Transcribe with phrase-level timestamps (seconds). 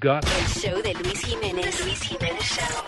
[0.00, 1.84] Got El show de Luis Jiménez.
[1.84, 2.87] Luis Jiménez Show.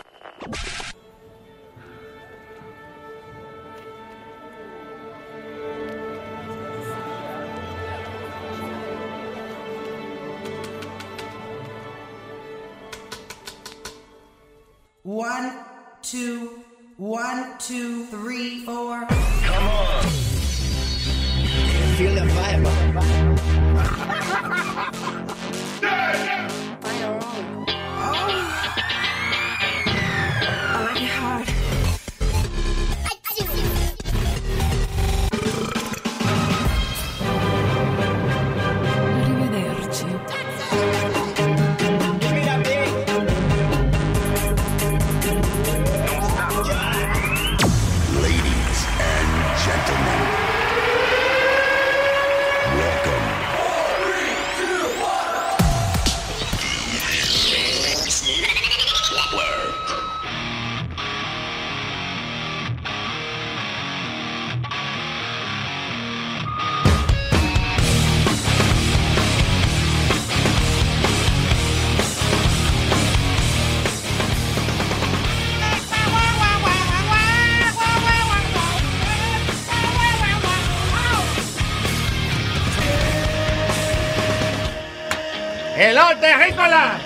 [86.41, 86.99] ¡Hello, terrícola!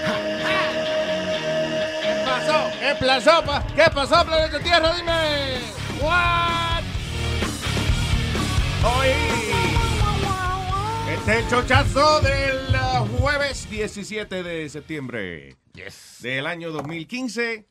[2.02, 2.70] ¿Qué pasó?
[2.78, 3.44] ¿Qué pasó?
[3.44, 3.66] pa?
[3.74, 4.94] ¿Qué pasó, planeta Tierra?
[4.94, 5.58] Dime.
[6.00, 6.84] What?
[8.84, 9.08] Hoy.
[11.10, 15.56] Este es el chochazo del uh, jueves 17 de septiembre.
[15.72, 16.18] Yes.
[16.20, 17.66] Del año 2015.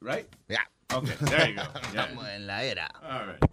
[0.00, 0.26] Right?
[0.48, 0.66] Ya.
[0.94, 1.62] Okay, there you go.
[1.92, 2.02] Yeah.
[2.04, 2.88] Estamos en la era.
[3.02, 3.44] All right.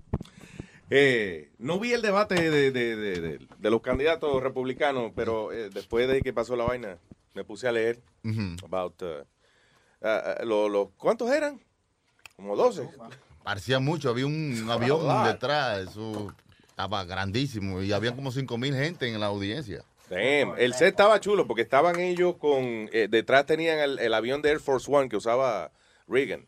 [0.93, 6.21] Eh, no vi el debate de, de- de- los candidatos republicanos, pero eh, después de
[6.21, 6.97] que pasó la vaina,
[7.33, 8.01] me puse a leer
[8.61, 9.05] about, uh,
[10.01, 10.07] uh,
[10.41, 11.61] uh, lo- lo- ¿cuántos eran?
[12.35, 12.89] Como 12.
[13.43, 16.33] Parecía mucho, había un avión detrás, eso
[16.67, 19.83] estaba grandísimo y había como 5 mil gente en la audiencia.
[20.09, 24.41] Damn, el set estaba chulo porque estaban ellos con, eh, detrás tenían el, el avión
[24.41, 25.71] de Air Force One que usaba
[26.05, 26.45] Reagan.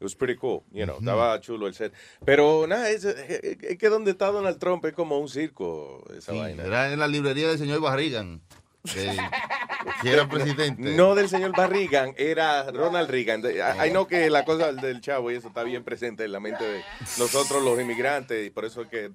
[0.00, 1.92] It was pretty cool, you know, estaba chulo el set.
[2.24, 6.32] Pero nada, es, es- es que donde está Donald Trump es como un circo, esa
[6.32, 6.62] Sí, vaina.
[6.64, 8.40] era en la librería del señor Barrigan,
[8.84, 9.16] que,
[10.02, 10.94] que era presidente.
[10.96, 13.42] No del señor Barrigan, era Ronald Reagan.
[13.78, 16.62] Hay no que la cosa del chavo y eso está bien presente en la mente
[16.64, 16.84] de
[17.18, 19.10] nosotros los inmigrantes y por eso es que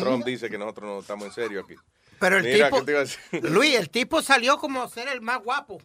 [0.00, 1.74] Trump dice que nosotros no estamos en serio aquí.
[2.18, 2.84] Pero el Mira, tipo.
[3.48, 5.78] Luis, el tipo salió como ser el más guapo.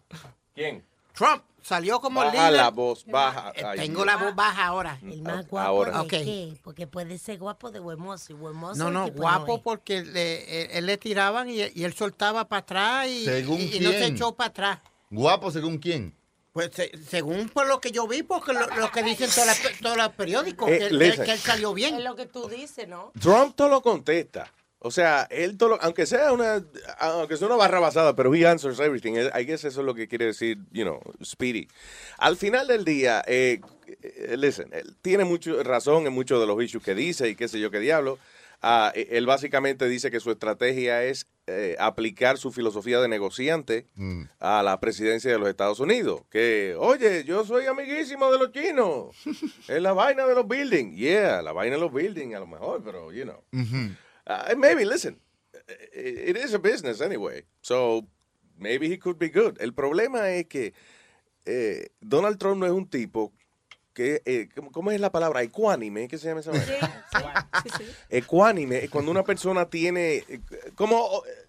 [0.53, 0.83] ¿Quién?
[1.13, 2.53] Trump salió como Baja líder.
[2.53, 3.51] la voz, baja.
[3.55, 4.97] Eh, Ay, Tengo la voz baja ahora.
[5.03, 6.01] El más guapo Ahora.
[6.03, 6.53] de qué?
[6.63, 8.75] Porque puede ser guapo de huemoso y huemoso.
[8.83, 9.61] No, no, guapo es.
[9.61, 13.79] porque le, él, le tiraban y, y él soltaba para atrás y, ¿Según y- y
[13.79, 14.79] no se echó para atrás.
[15.09, 16.15] Guapo según quién.
[16.53, 19.29] Pues se- según por lo que yo vi, porque lo, lo que dicen
[19.81, 22.03] todos los periódicos, Eh, que, que él salió Es bien.
[22.03, 23.11] lo que tú dices, ¿no?
[23.19, 24.51] Trump todo lo contesta.
[24.83, 26.65] O sea, él todo aunque sea una,
[26.97, 29.13] aunque sea una barra basada, pero he answers everything.
[29.13, 31.67] I guess eso es lo que quiere decir, you know, Speedy.
[32.17, 33.61] Al final del día, eh,
[34.01, 37.47] eh, listen, él tiene mucho razón en muchos de los issues que dice y qué
[37.47, 38.17] sé yo qué diablo.
[38.63, 43.87] Ah, eh, él básicamente dice que su estrategia es eh, aplicar su filosofía de negociante
[44.39, 46.21] a la presidencia de los Estados Unidos.
[46.31, 49.15] Que, oye, yo soy amiguísimo de los chinos.
[49.67, 50.95] es la vaina de los buildings.
[50.95, 53.43] Yeah, la vaina de los buildings a lo mejor, pero, you know.
[54.27, 55.19] Uh, maybe, listen,
[55.93, 57.43] it it is a business anyway.
[57.61, 58.05] So,
[58.57, 59.57] maybe he could be good.
[59.59, 60.73] El problema es que
[61.45, 63.31] eh, Donald Trump no es un tipo
[63.93, 65.41] que, eh, ¿cómo- ¿cómo es la palabra?
[65.41, 67.05] Ecuánime, ¿qué se llama esa vaina?
[67.63, 67.83] Sí, sí.
[68.09, 70.39] Ecuánime es cuando una persona tiene, eh,
[70.75, 71.45] como eh,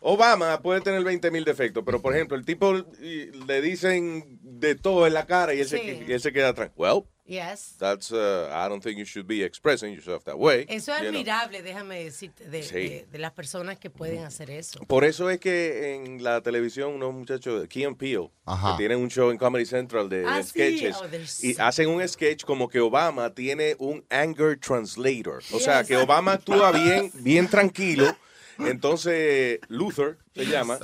[0.00, 5.06] Obama puede tener 20 mil defectos, pero por ejemplo, el tipo le dicen de todo
[5.06, 6.04] en la cara y él, se, Sí.
[6.06, 6.70] y él se queda atrás.
[6.76, 7.74] Well, Yes.
[7.78, 10.64] that's, uh, I don't think you should be expressing yourself that way.
[10.68, 11.20] Eso es you know.
[11.20, 12.74] admirable, déjame decirte, de, Sí.
[12.74, 14.80] de- de las personas que pueden hacer eso.
[14.86, 18.72] Por eso es que en la televisión unos muchachos, Key and Peele, Ajá.
[18.72, 20.48] que tienen un show en Comedy Central de, de Ah, sí.
[20.50, 25.42] sketches, Oh, there's- y hacen un sketch como que Obama tiene un anger translator.
[25.52, 25.88] O sea, Yes.
[25.88, 28.04] que Obama actúa bien, bien tranquilo.
[28.58, 30.78] Entonces, Luther se llama,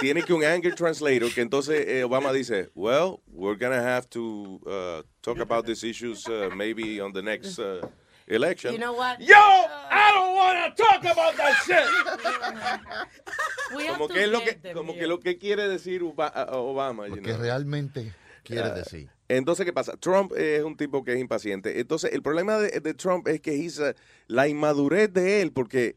[0.00, 4.60] tiene que un anger translator, que entonces eh, Obama dice, well, we're gonna have to
[4.66, 7.80] uh, talk about these issues uh, maybe on the next uh,
[8.28, 8.72] election.
[8.72, 9.18] You know what?
[9.20, 11.86] Yo, I don't want to talk about that shit.
[13.88, 17.08] Como que es lo que, como que lo que quiere decir Obama.
[17.08, 17.40] you Lo que know.
[17.42, 18.12] realmente
[18.44, 19.08] quiere Ah, decir.
[19.28, 19.96] Entonces, ¿qué pasa?
[19.96, 21.80] Trump es un tipo que es impaciente.
[21.80, 23.92] Entonces, el problema de, de Trump es que he's, uh,
[24.28, 25.96] la inmadurez de él, porque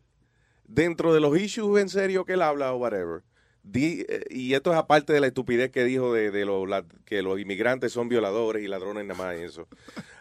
[0.69, 3.24] dentro de los issues en serio que él habla o whatever,
[3.63, 6.86] di- eh, y esto es aparte de la estupidez que dijo de, de lo- la-
[7.06, 9.68] que los inmigrantes son violadores y ladrones nada más y eso.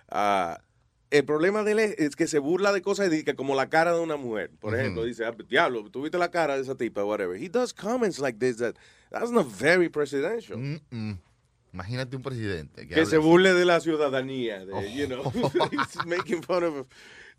[0.09, 0.61] Ah,
[1.11, 3.95] el problema de él es, es que se burla de cosas que como la cara
[3.95, 4.51] de una mujer.
[4.61, 7.41] Por ejemplo, dice, ah, diablo, tú viste la cara de esa tipa, whatever.
[7.43, 8.75] He does comments like this that
[9.11, 10.59] that's not very presidential.
[10.59, 11.19] Mm-mm.
[11.73, 13.17] Imagínate un presidente que, se así.
[13.17, 14.83] burle de la ciudadanía, de, Oh.
[14.83, 15.23] you know,
[15.73, 16.87] he's making fun of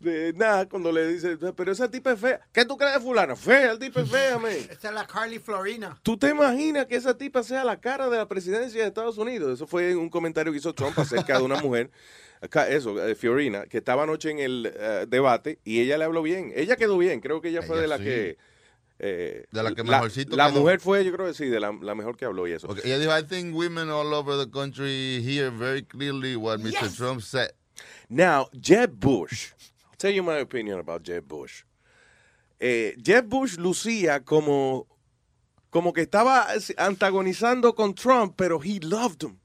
[0.00, 2.40] de nada cuando le dice, pero esa tipa es fea.
[2.52, 3.36] ¿Qué tú crees de fulana?
[3.36, 4.50] Fea, el tipo es fea, man.
[4.50, 5.98] Esta es la Carly Florina.
[6.02, 9.52] ¿Tú te imaginas que esa tipa sea la cara de la presidencia de Estados Unidos?
[9.52, 11.90] Eso fue un comentario que hizo Trump acerca de una mujer,
[12.40, 16.22] acá, eso, eh, Fiorina, que estaba anoche en el eh, debate y ella le habló
[16.22, 16.52] bien.
[16.56, 18.04] Ella quedó bien, creo que ella fue Ella de la sí.
[18.04, 18.38] que...
[19.02, 20.60] eh, De la que la, mejorcito La quedó.
[20.60, 22.68] mujer fue, yo creo que sí, de la, la mejor que habló y eso.
[22.68, 26.94] Okay, ella dijo, I think women all over the country hear very clearly what Mr.
[26.94, 27.50] Trump said.
[28.08, 29.52] Now, Jeb Bush.
[29.90, 31.62] I'll tell you my opinion about Jeb Bush.
[32.58, 34.86] Eh, Jeb Bush lucía como,
[35.70, 39.38] como que estaba antagonizando con Trump, pero he loved him.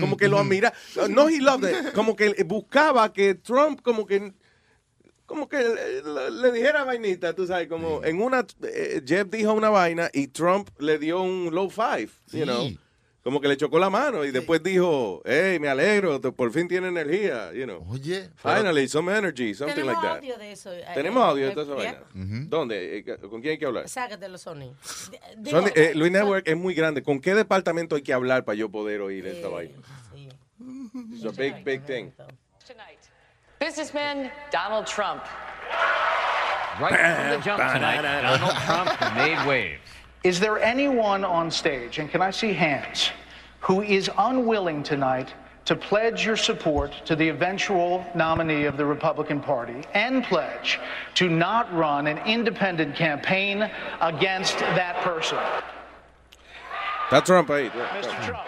[0.00, 0.72] Como que lo admira.
[1.08, 1.92] No, he loved him.
[1.94, 4.32] Como que buscaba que Trump, como que.
[5.26, 9.52] Como que le, le- le dijera vainita, tú sabes, como en una, eh, Jeb dijo
[9.54, 12.68] una vaina y Trump le dio un low five, you know.
[13.22, 16.88] Como que le chocó la mano y después dijo, hey, me alegro, por fin tiene
[16.88, 17.86] energía, you know.
[17.88, 20.16] Oye, pero- Finally, some energy, something Tenemos like that.
[20.16, 20.72] audio de eso.
[20.72, 22.04] eh, Tenemos eh, audio de eh, toda esa yeah.
[22.14, 22.46] vaina.
[22.48, 22.98] ¿Dónde?
[22.98, 23.88] Eh, ¿Con quién hay que hablar?
[23.88, 24.74] Sácatelo, Sony.
[25.38, 27.04] Digo, Sony, eh, Luis Network es muy grande.
[27.04, 29.74] ¿Con qué departamento hay que hablar para yo poder oír esta eh, vaina?
[30.12, 30.28] sí.
[31.14, 32.10] It's a big, big thing.
[33.62, 33.68] Tonight.
[33.68, 35.24] Businessman Donald Trump.
[36.80, 39.80] Right from the jump tonight, Donald Trump made waves.
[40.24, 43.10] Is there anyone on stage, and can I see hands,
[43.60, 49.40] who is unwilling tonight to pledge your support to the eventual nominee of the Republican
[49.40, 50.80] Party and pledge
[51.14, 53.70] to not run an independent campaign
[54.00, 55.38] against that person?
[57.10, 57.70] That's Trump ahí.
[57.70, 58.26] Mr.
[58.26, 58.46] Trump.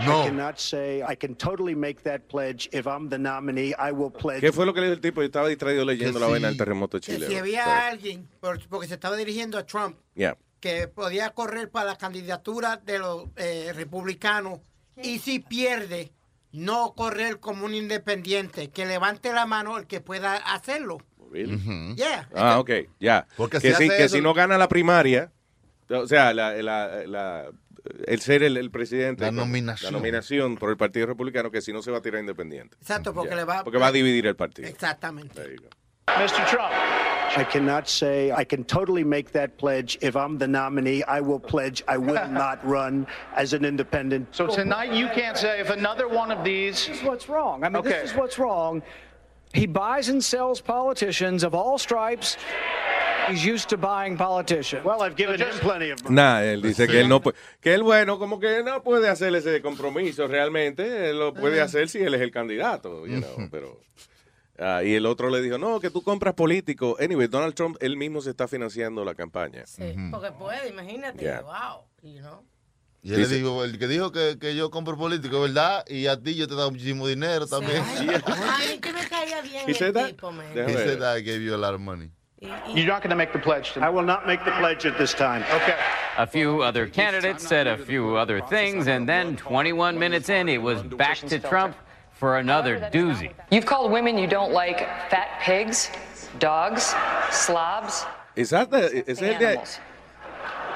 [0.00, 0.24] I no.
[0.24, 2.68] cannot say I can totally make that pledge.
[2.72, 4.40] If I'm the nominee, I will pledge.
[4.40, 5.20] ¿Qué fue lo que le dijo el tipo?
[5.22, 6.52] Yo estaba distraído leyendo Que la vaina sí.
[6.54, 7.26] del terremoto de Que Chile.
[7.26, 7.76] si había Sorry.
[7.90, 10.36] alguien, por- porque se estaba dirigiendo a Trump, Yeah.
[10.60, 14.60] que podía correr para la candidatura de los eh, republicanos
[15.00, 16.12] y si pierde,
[16.52, 20.98] no correr como un independiente, que levante la mano el que pueda hacerlo.
[21.30, 21.94] Really?
[21.96, 22.28] Yeah.
[22.34, 22.70] Ah, ok,
[23.00, 23.26] ya.
[23.36, 25.30] Porque que si que eso- si no gana la primaria,
[25.90, 27.50] o sea, la, la- la-
[28.06, 29.24] el ser el, el presidente.
[29.24, 29.92] La nominación.
[29.92, 32.76] La nominación por el Partido Republicano, que si no se va a tirar independiente.
[32.80, 33.36] Exacto, porque Ya.
[33.36, 34.68] le va Porque va a dividir el partido.
[34.68, 35.40] Exactamente.
[36.08, 36.46] Mr.
[36.48, 36.72] Trump.
[37.36, 39.98] I cannot say I can totally make that pledge.
[40.00, 44.28] If I'm the nominee, I will pledge I will not run as an independent.
[44.34, 46.86] So tonight you can't say if another one of these.
[46.86, 47.62] This is what's wrong.
[47.64, 47.90] I mean, Okay.
[48.00, 48.82] this is what's wrong.
[49.54, 52.36] He buys and sells politicians of all stripes.
[53.28, 54.84] He's used to buying politicians.
[54.84, 56.08] Well, I've given him plenty of.
[56.08, 59.34] Nah, él dice que él no puede, que él bueno, como que no puede hacer
[59.34, 63.80] ese compromiso realmente, él lo puede hacer si él es el candidato, you know, pero
[64.58, 67.96] ah, y el otro le dijo, "No, que tú compras político." Anyway, Donald Trump él
[67.96, 69.66] mismo se está financiando la campaña.
[69.66, 71.22] Sí, porque puede, imagínate.
[71.22, 71.42] Yeah.
[71.42, 71.84] Wow.
[72.02, 72.42] You know.
[73.02, 75.84] Y él Dice- le dijo, el que dijo que, que yo compro político, ¿verdad?
[75.88, 77.82] Y a ti yo te he dado muchísimo dinero también.
[77.86, 80.06] Ay, a mí que me caía bien He said el that?
[80.08, 80.46] tipo, man.
[80.52, 80.76] He ver.
[80.98, 82.10] said I gave you a lot of money.
[82.40, 84.84] Y- y- You're not going to make the pledge I will not make the pledge
[84.86, 85.42] at this time.
[85.54, 85.74] Okay.
[86.18, 90.58] A few other candidates said a few other things, and then 21 minutes in, it
[90.60, 91.76] was back to Trump
[92.12, 93.30] for another doozy.
[93.50, 94.78] You've called women you don't like
[95.10, 95.88] fat pigs,
[96.40, 96.94] dogs,
[97.30, 98.04] slobs,
[98.36, 99.78] Is that the- is and el animals.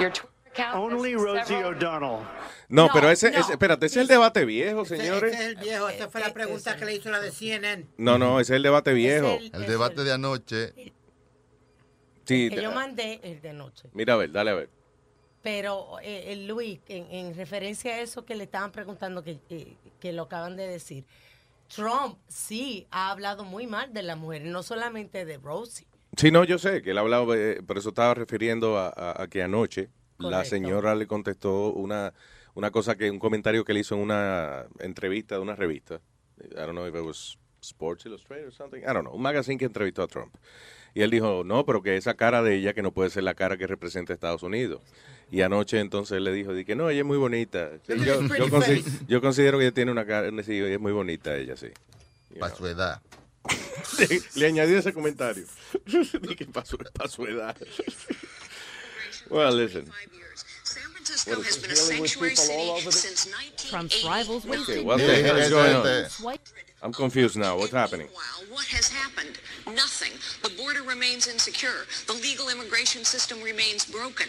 [0.00, 0.31] Your Twitter account has
[0.74, 2.20] Only Rosie O'Donnell.
[2.68, 3.38] No, No, pero ese, no.
[3.38, 5.32] ese- espérate, ese es el debate viejo, señores.
[5.34, 5.88] ese es el viejo.
[5.88, 7.86] Esa fue la pregunta que le hizo la de CNN.
[7.98, 9.28] No, no, ese es el debate viejo.
[9.28, 10.72] Es el- debate el- de anoche.
[12.24, 13.88] Sí, que yo mandé el de noche.
[13.92, 14.70] mira a ver, dale a ver.
[15.42, 19.76] Pero, eh, eh, Luis, en, en referencia a eso que le estaban preguntando, que, eh,
[19.98, 21.04] que lo acaban de decir,
[21.74, 25.86] Trump sí ha hablado muy mal de las mujeres, no solamente de Rosie.
[26.16, 29.26] Sí, no, yo sé que él hablaba, eh, por eso estaba refiriendo a, a- a
[29.26, 29.88] que anoche
[30.30, 32.12] la señora le contestó una,
[32.54, 36.00] una cosa que, un comentario que le hizo en una entrevista de una revista.
[36.40, 38.80] I don't know if it was Sports Illustrated or something.
[38.80, 40.34] I don't know, un magazine que entrevistó a Trump.
[40.94, 43.34] Y él dijo, no, pero que esa cara de ella que no puede ser la
[43.34, 44.82] cara que representa a Estados Unidos.
[45.30, 47.70] Y anoche entonces él le dijo, di que no, ella es muy bonita.
[47.86, 49.04] Sí, yo, yo, Pretty consi- face.
[49.08, 51.68] yo considero que ella tiene una cara, sí, ella es muy bonita ella, sí.
[52.38, 53.00] Para su edad.
[53.98, 55.44] Le, le añadí ese comentario.
[55.86, 57.56] Dije, para su, pa' su edad.
[59.30, 59.90] Well, listen.
[61.04, 63.26] Francisco has been a sanctuary city since
[63.68, 64.72] Trump's rivals 1980.
[64.72, 65.84] Okay, what the hell is going on?
[65.84, 66.36] yeah.
[66.82, 67.56] I'm confused now.
[67.56, 68.06] What's happening?
[68.06, 69.38] Meanwhile, what has happened?
[69.66, 70.10] Nothing.
[70.42, 71.86] The border remains insecure.
[72.06, 74.26] The legal immigration system remains broken.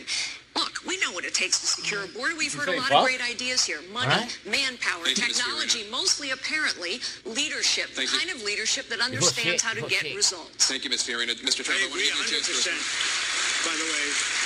[0.56, 2.36] Look, We know what it takes to secure a border.
[2.38, 3.00] We've heard a lot fuck?
[3.02, 3.82] of great ideas here.
[3.92, 4.28] Money, Huh?
[4.46, 5.38] manpower, Thank you, Ms.
[5.38, 8.20] technology, mostly apparently leadership, the Thank you.
[8.20, 10.68] kind of leadership that understands how to get results.
[10.68, 11.02] Thank you, Ms.
[11.02, 11.34] Fiorina.
[11.42, 11.64] Mr.
[11.66, 12.70] Trump, I, want to give you a chance to
[13.66, 14.43] by the way,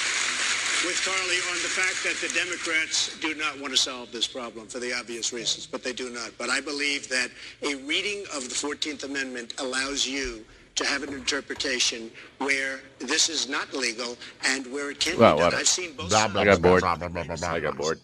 [0.86, 4.68] with Carly on the fact that the Democrats do not want to solve this problem
[4.68, 6.32] for the obvious reasons, but they do not.
[6.38, 7.30] But I believe that
[7.64, 13.50] a reading of the 14th Amendment allows you to have an interpretation where this is
[13.50, 14.16] not legal
[14.46, 15.56] and where it can Well, be done.
[15.56, 16.46] I've seen both I sides.
[16.46, 16.84] got bored.
[16.84, 18.00] I got bored.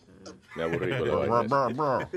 [0.55, 2.09] Me aburrí con la vaina esa.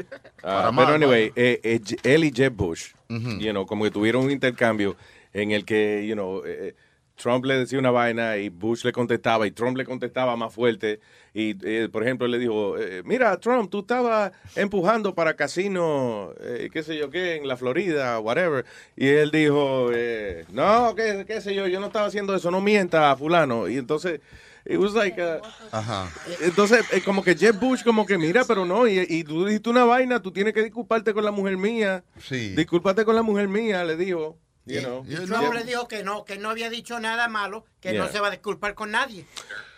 [0.43, 1.43] Para más, pero anyway, ¿no?
[1.43, 4.95] eh, eh, él y Jeb Bush, you know, como que tuvieron un intercambio
[5.33, 6.75] en el que, you know, eh,
[7.17, 11.01] Trump le decía una vaina y Bush le contestaba y Trump le contestaba más fuerte.
[11.35, 16.71] Y, eh, por ejemplo, le dijo, eh, mira, Trump, tú estabas empujando para casino, eh,
[16.73, 18.65] qué sé yo qué, en la Florida, whatever.
[18.97, 22.61] Y él dijo, eh, no, qué, qué sé yo, yo no estaba haciendo eso, no
[22.61, 23.69] mienta, fulano.
[23.69, 24.21] Y entonces,
[24.65, 25.21] it was like...
[25.21, 25.41] uh,
[25.73, 26.11] Ajá.
[26.41, 29.69] entonces, eh, como que Jeb Bush, como que mira, pero no, y, y tú dijiste
[29.71, 32.03] una vaina, tú tienes que disculparte con la mujer mía.
[32.21, 32.55] Sí.
[32.55, 34.39] Disculparte con la mujer mía, le dijo.
[34.67, 35.05] You know.
[35.09, 38.13] Y Trump le dijo que no, que no había dicho nada malo, que no Yeah.
[38.13, 39.25] se va a disculpar con nadie.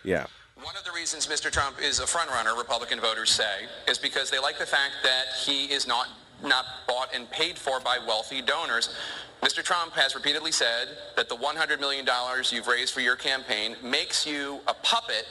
[0.02, 0.26] Yeah.
[0.62, 1.52] One of the reasons Mr.
[1.52, 5.66] Trump is a frontrunner, Republican voters say, is because they like the fact that he
[5.66, 6.08] is not
[6.42, 8.94] not bought and paid for by wealthy donors.
[9.42, 9.62] Mr.
[9.62, 12.06] Trump has repeatedly said that the $100 million
[12.52, 15.26] you've raised for your campaign makes you a puppet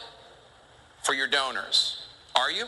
[1.03, 2.07] for your donors.
[2.35, 2.65] Are you?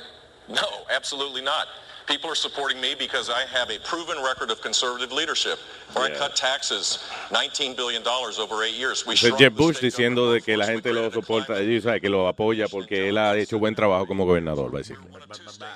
[0.48, 1.68] No, absolutely not.
[2.10, 5.60] People are supporting me because I have a proven record of conservative leadership,
[5.94, 6.98] where I cut taxes
[7.30, 9.06] $19 billion over eight years.
[9.06, 12.28] We shrunk Jeb Bush diciendo de que la gente lo soporta, y, sabe, que lo
[12.28, 15.20] apoya porque él ha hecho buen trabajo como gobernador, básicamente.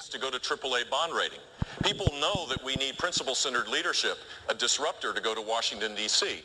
[0.09, 1.39] to go to AAA bond rating.
[1.83, 4.17] People know that we need principle-centered leadership,
[4.49, 6.41] a disruptor to go to Washington, D.C.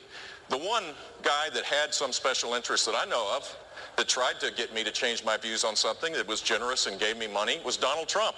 [0.51, 0.85] The one
[1.23, 3.57] guy that had some special interest that I know of
[3.97, 7.01] that tried to get me to change my views on something that was generous and
[7.01, 8.37] gave me money was Donald Trump.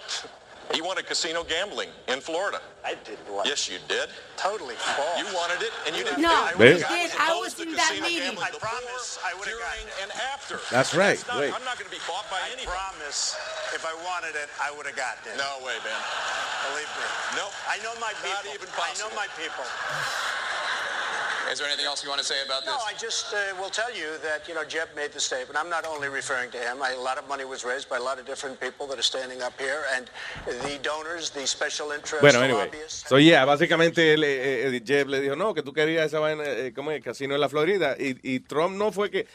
[0.72, 2.62] He wanted casino gambling in Florida.
[2.86, 4.08] I didn't want Yes, you did.
[4.38, 5.18] Totally false.
[5.18, 6.74] You wanted it, and you didn't No, do it.
[6.74, 7.12] we The guy did.
[7.18, 8.38] I was in that meeting.
[8.38, 10.60] gambling I promise I would have during, and after.
[10.70, 11.18] That's And right.
[11.26, 11.50] not- Wait.
[11.52, 12.70] I'm not going to be bought by I anybody.
[12.70, 13.34] promise
[13.74, 15.36] if I wanted it, I would have gotten it.
[15.36, 16.00] No way, Ben.
[16.70, 17.06] Believe me.
[17.36, 17.50] No.
[17.66, 18.30] I know my people.
[18.30, 18.94] Not even possible.
[18.94, 19.66] I know my people.
[21.50, 22.70] Is there anything else you want to say about this?
[22.70, 22.84] No, this?
[22.86, 25.58] I just uh, will tell you that, you know, Jeb made the statement.
[25.58, 26.82] I'm not only referring to him.
[26.82, 29.02] I, a lot of money was raised by a lot of different people that are
[29.02, 29.82] standing up here.
[29.94, 30.10] And
[30.46, 32.64] the donors, the special interests, Bueno, the anyway.
[32.66, 33.08] lobbyists.
[33.08, 36.44] So, yeah, básicamente él, eh, eh, Jeb le dijo, no, que tú querías esa vaina,
[36.44, 37.96] eh, como el casino en la Florida.
[37.98, 39.26] Y, y Trump no fue que,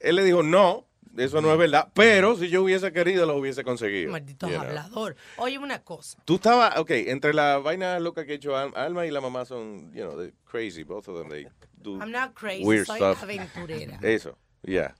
[0.00, 0.86] él le dijo, no,
[1.24, 4.10] eso no es verdad, pero si yo hubiese querido, lo hubiese conseguido.
[4.12, 4.62] Maldito You know.
[4.66, 5.16] hablador.
[5.36, 6.18] Oye, una cosa.
[6.24, 9.44] Tú estabas, ok, entre la vaina loca que ha hecho Al- Alma y la mamá
[9.44, 12.96] son, you know, they're crazy, both of them, they do I'm not crazy, weird soy
[12.98, 13.22] stuff.
[13.22, 13.98] aventurera.
[14.02, 14.94] Eso, yeah.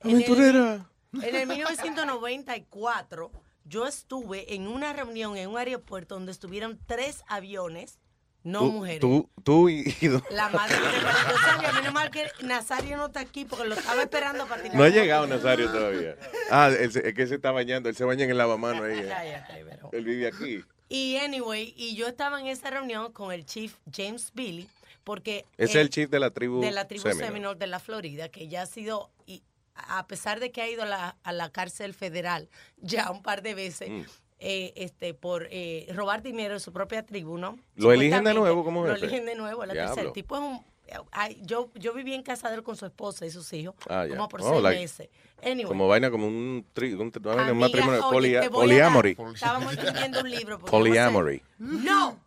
[0.00, 0.90] En el- Aventurera.
[1.22, 3.30] En el 1994,
[3.64, 7.98] yo estuve en una reunión en un aeropuerto donde estuvieron tres aviones,
[8.46, 9.00] no Tú- mujeres.
[9.00, 10.22] Tú, tú y, y dos.
[10.30, 14.46] La madre de Nazario, menos mal que Nazario no está aquí porque lo estaba esperando
[14.46, 14.76] para tirar.
[14.76, 16.16] No ha llegado Nazario todavía.
[16.50, 18.98] Ah, es que se está bañando, él se baña en el lavamano ahí.
[19.00, 19.72] eh.
[19.92, 20.64] Él vive aquí.
[20.88, 24.68] Y anyway, y yo estaba en esa reunión con el chief James Billy,
[25.02, 27.26] porque es él- el chief de la tribu de la tribu Seminole.
[27.26, 29.42] Seminole de la Florida, que ya ha sido, y
[29.74, 32.48] a pesar de que ha ido a la, a la cárcel federal
[32.78, 34.02] ya un par de veces, Mm.
[34.38, 37.58] Eh, este, por eh, robar dinero de su propia tribu, ¿no?
[37.76, 39.94] ¿Lo eligen de nuevo como Lo eligen de nuevo, la Diablo.
[39.94, 40.08] tercera.
[40.08, 40.64] El tipo es un...
[41.12, 44.04] ay, yo, yo viví en casa de él con su esposa y sus hijos, Ah,
[44.08, 45.08] como por Oh, seis like- meses.
[45.42, 49.16] Anyway, Como vaina, como un, tri, un, una vaina, un matrimonio, oye, polia- dar- polyamory.
[49.34, 50.58] Estábamos escribiendo un libro.
[50.60, 51.42] Polyamory.
[51.58, 52.18] No,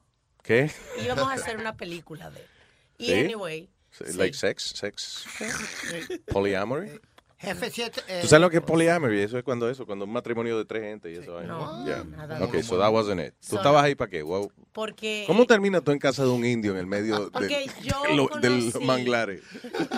[0.44, 0.72] ¿Qué?
[1.04, 2.46] íbamos a hacer una película de él.
[3.00, 3.14] Y ¿Sí?
[3.14, 4.04] anyway, sí.
[4.16, 5.26] Like sex, sex.
[6.32, 7.00] Polyamory.
[7.40, 8.02] Jefe 7.
[8.22, 9.22] ¿Tú sabes lo que es polyamory?
[9.22, 11.36] Eso es cuando eso, cuando un matrimonio de tres gente y eso.
[11.36, 11.54] vaina.
[11.58, 12.04] No, Yeah.
[12.04, 13.34] nada Ok, de so that wasn't it.
[13.40, 14.22] ¿Tú So- estabas ahí para qué?
[14.24, 14.52] Wow.
[14.74, 15.24] porque...
[15.26, 17.32] ¿Cómo terminas tú en casa de un indio en el medio de
[18.16, 19.42] lo- del conocí- manglares?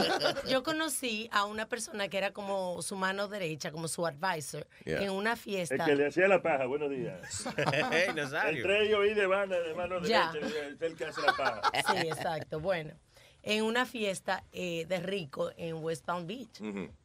[0.49, 5.01] Yo conocí a una persona que era como su mano derecha, como su advisor, Yeah.
[5.03, 5.75] en una fiesta.
[5.75, 7.21] El que le hacía la paja, buenos días.
[7.91, 8.05] Hey.
[8.49, 10.31] Entre ellos y de banda de mano derecha,
[10.79, 11.61] el que hace la paja.
[11.73, 12.59] Sí, exacto.
[12.59, 12.93] Bueno,
[13.43, 16.61] en una fiesta eh, de rico en West Palm Beach.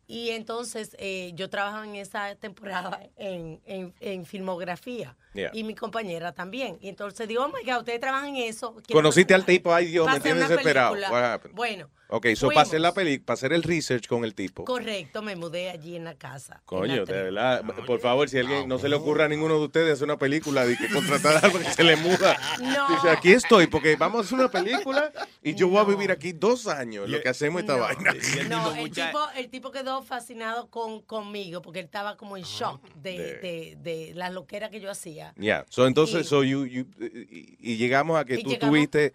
[0.07, 5.17] Y entonces eh, yo trabajaba en esa temporada en, en, en filmografía.
[5.35, 5.51] Yeah.
[5.53, 6.79] Y mi compañera también.
[6.81, 8.77] Y entonces digo, oh my God, ustedes trabajan en eso.
[8.91, 10.93] Conociste al tipo, ay Dios, me tienes desesperado.
[10.95, 11.13] película.
[11.13, 11.55] What happened?
[11.57, 14.65] Bueno, Ok, so para hacer la peli, para hacer el research con el tipo.
[14.65, 16.55] correcto, me mudé allí en la casa.
[16.55, 19.65] la Coño, de verdad, por favor, si alguien no se le ocurra a ninguno de
[19.65, 22.39] ustedes hacer una película de que contratar a alguien que se le muda.
[22.61, 22.89] No.
[22.91, 25.11] Dice, aquí estoy, porque vamos a hacer una película
[25.43, 28.15] y yo voy a vivir aquí dos años, lo que hacemos esta vaina.
[28.49, 32.45] No, el tipo, el tipo quedó quedó fascinado con, conmigo porque él estaba como en
[32.45, 35.33] shock de, de, de la loquera que yo hacía.
[35.39, 35.65] Yeah.
[35.69, 39.13] So, entonces, Y- so you, you- y, llegamos a que tú llegamos- estuviste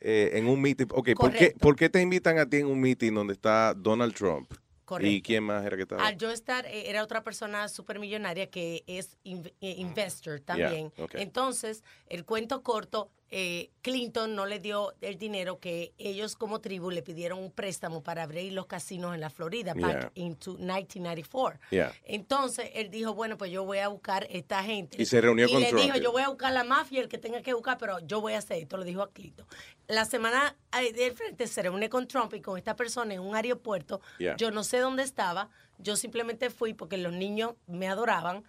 [0.00, 0.86] eh, en un meeting.
[0.90, 1.54] Ok, ¿por qué.
[1.58, 4.52] ¿por qué te invitan a ti en un meeting donde está Donald Trump?
[4.84, 5.10] Correcto.
[5.10, 6.06] ¿Y quién más era que estaba?
[6.06, 10.92] Al yo estar, eh, era otra persona supermillonaria que es in- eh, investor también.
[11.14, 16.90] Entonces, el cuento corto, eh, Clinton no le dio el dinero que ellos como tribu
[16.90, 20.24] le pidieron un préstamo para abrir los casinos en la Florida, back Yeah.
[20.24, 21.60] into 1994.
[21.70, 21.92] Yeah.
[22.04, 25.00] Entonces, él dijo, bueno, pues yo voy a buscar esta gente.
[25.00, 25.82] Y se reunió y con le Trump.
[25.84, 28.32] dijo, yo voy a buscar la mafia, el que tenga que buscar, pero yo voy
[28.34, 29.46] a hacer esto, lo dijo a Clinton.
[29.88, 30.56] La semana
[30.94, 34.00] del frente se reúne con Trump y con esta persona en un aeropuerto.
[34.18, 34.36] Yeah.
[34.36, 38.44] Yo no sé dónde estaba, yo simplemente fui porque los niños me adoraban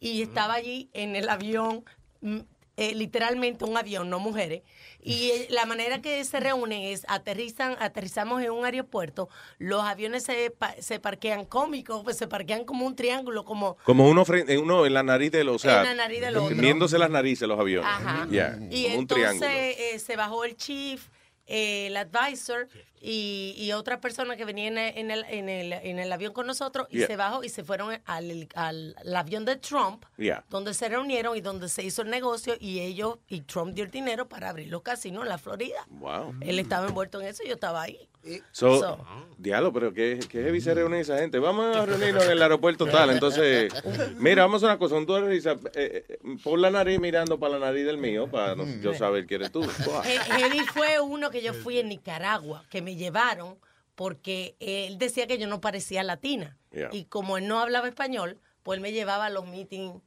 [0.00, 1.84] y estaba allí en el avión,
[2.20, 2.38] mm,
[2.80, 4.62] eh, literalmente un avión, no mujeres.
[5.02, 10.22] Y eh, la manera que se reúnen es aterrizan, aterrizamos en un aeropuerto, los aviones
[10.24, 14.56] se, pa- se parquean cómicos, pues se parquean como un triángulo, como Como uno, frente,
[14.56, 16.56] uno en la nariz del, o sea, En la nariz del otro.
[16.56, 17.86] viéndose las narices los aviones.
[17.90, 18.26] Ajá.
[18.30, 19.50] Yeah, Y como un entonces triángulo.
[19.50, 21.08] eh, se bajó el chief,
[21.46, 22.66] eh, el advisor
[23.00, 26.32] y, y otra persona que venía en el, en el, en el, en el avión
[26.32, 27.06] con nosotros y Yeah.
[27.06, 30.44] se bajó y se fueron al, al, al avión de Trump, Yeah.
[30.50, 33.90] donde se reunieron y donde se hizo el negocio y ellos y Trump dio el
[33.90, 35.86] dinero para abrir los casinos en la Florida.
[35.88, 36.34] Wow.
[36.42, 38.06] Él estaba envuelto en eso y yo estaba ahí.
[38.52, 39.06] So, So-
[39.38, 41.38] diablo, pero qué, qué heavy se reúne esa gente.
[41.38, 43.08] Vamos a reunirnos en el aeropuerto tal.
[43.12, 43.72] Entonces,
[44.18, 44.96] mira, vamos a una cosa.
[45.06, 45.40] Tú eh,
[45.74, 49.40] eh, pon la nariz mirando para la nariz del mío para no- yo saber quién
[49.40, 49.62] eres tú.
[50.04, 53.58] He- Heavy fue uno que yo fui en Nicaragua, que me llevaron
[53.94, 56.56] porque él decía que yo no parecía latina.
[56.72, 56.88] Yeah.
[56.92, 60.00] Y como él no hablaba español, pues él me llevaba a los meetings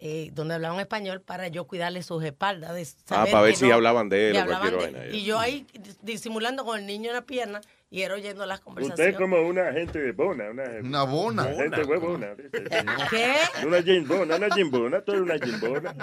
[0.00, 2.74] eh, donde hablaban español para yo cuidarle sus espaldas.
[2.74, 5.06] de saber Ah, para ver si hablaban de él o hablaban de- vaina.
[5.06, 7.60] Y yo ahí dis- disimulando con el niño en la pierna
[7.94, 9.14] y era oyendo las Usted conversaciones.
[9.14, 10.50] es como una gente bona.
[10.50, 11.42] Una, Una bona.
[11.46, 12.34] Una gente huevona.
[13.10, 13.34] ¿Qué?
[13.64, 15.94] Una jimbona, una jimbona, tú eres una jimbona.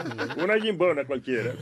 [0.41, 1.53] Una jimbona cualquiera.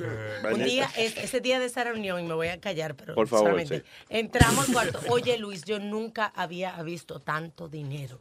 [0.54, 3.28] Un día, es- ese día de esa reunión, y me voy a callar, pero Por
[3.28, 3.84] favor, solamente, sí.
[4.10, 5.00] entramos al cuarto.
[5.10, 8.20] Oye, Luis, yo nunca había visto tanto dinero.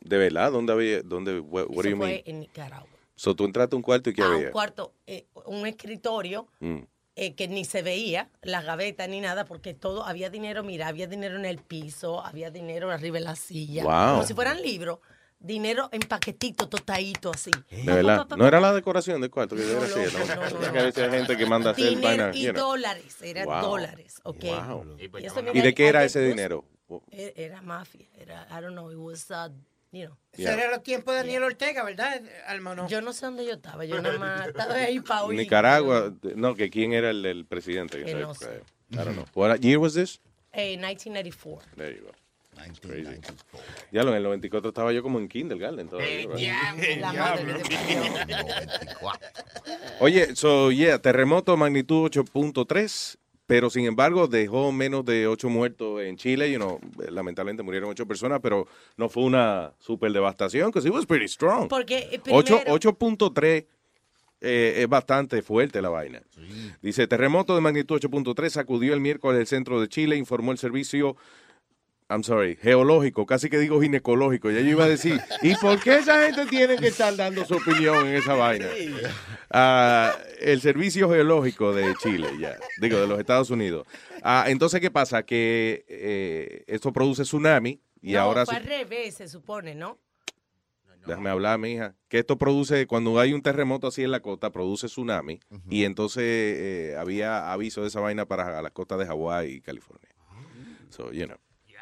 [0.00, 1.02] De verdad, ¿dónde había?
[1.02, 1.38] ¿Dónde?
[1.38, 2.22] What, what do Eso you fue mean?
[2.26, 2.88] en Nicaragua.
[3.14, 4.46] So, tú entraste a un cuarto y ¿qué a había?
[4.46, 6.78] un cuarto, eh, un escritorio Mm.
[7.16, 11.06] Eh, que ni se veía, las gavetas ni nada, porque todo, había dinero, mira, había
[11.06, 14.14] dinero en el piso, había dinero arriba de la silla, Wow.
[14.16, 14.98] como si fueran libros,
[15.38, 17.50] dinero en paquetito, totadito, así.
[17.70, 18.26] De verdad.
[18.36, 20.24] No era la decoración del cuarto que yo decía, ¿no?
[20.44, 22.30] Es que a veces hay gente que manda hacer Dinero vaina.
[22.34, 22.68] y you know.
[22.70, 23.60] dólares, eran Wow.
[23.62, 24.44] dólares, ¿ok?
[24.44, 24.96] Wow.
[24.98, 26.64] Y, eso, ¿Y de qué era ese después- dinero?
[27.10, 29.50] e- Era mafia, era, I don't know, it was, uh,
[29.96, 30.16] you know.
[30.32, 32.86] Ese era los tiempos de Daniel Ortega, ¿verdad, hermano?
[32.88, 35.38] Yo no sé dónde yo estaba, yo nada más estaba ahí para oír.
[35.38, 38.04] Nicaragua, no, que quién era el, el presidente.
[38.04, 38.46] Que no época.
[38.90, 39.24] I don't know.
[39.34, 40.20] What year was this?
[40.52, 41.62] Eh, 1994.
[41.76, 42.12] There you go.
[42.56, 43.20] That's crazy.
[43.92, 46.26] Ya lo en el 94 estaba yo como en kindergarten todavía.
[46.74, 46.98] right?
[47.00, 47.62] La madre de
[50.00, 56.16] Oye, so yeah, terremoto magnitud 8.3, pero sin embargo dejó menos de 8 muertos en
[56.16, 56.80] Chile, you know,
[57.10, 61.68] lamentablemente murieron 8 personas, pero no fue una super devastación, because it was pretty strong.
[61.68, 63.66] Porque eh, Ocho- primero, 8.3
[64.42, 66.22] eh, es bastante fuerte la vaina.
[66.82, 71.16] Dice, terremoto de magnitud 8.3 sacudió el miércoles el centro de Chile, informó el servicio,
[72.08, 75.96] I'm sorry, geológico, casi que digo ginecológico, ya yo iba a decir, ¿y por qué
[75.96, 78.66] esa gente tiene que estar dando su opinión en esa vaina?
[79.50, 83.88] Ah, el servicio geológico de Chile, ya, digo, de los Estados Unidos.
[84.22, 85.24] Ah, entonces, ¿qué pasa?
[85.24, 88.44] Que eh, esto produce tsunami y no, ahora...
[88.46, 89.98] fue se- al revés, se supone, ¿no?
[91.06, 91.94] Déjame hablar, mi hija.
[92.08, 95.38] Que esto produce, cuando hay un terremoto así en la costa, produce tsunami.
[95.70, 100.08] Y entonces eh, había aviso de esa vaina para las costas de Hawái y California.
[100.90, 101.36] So, you know.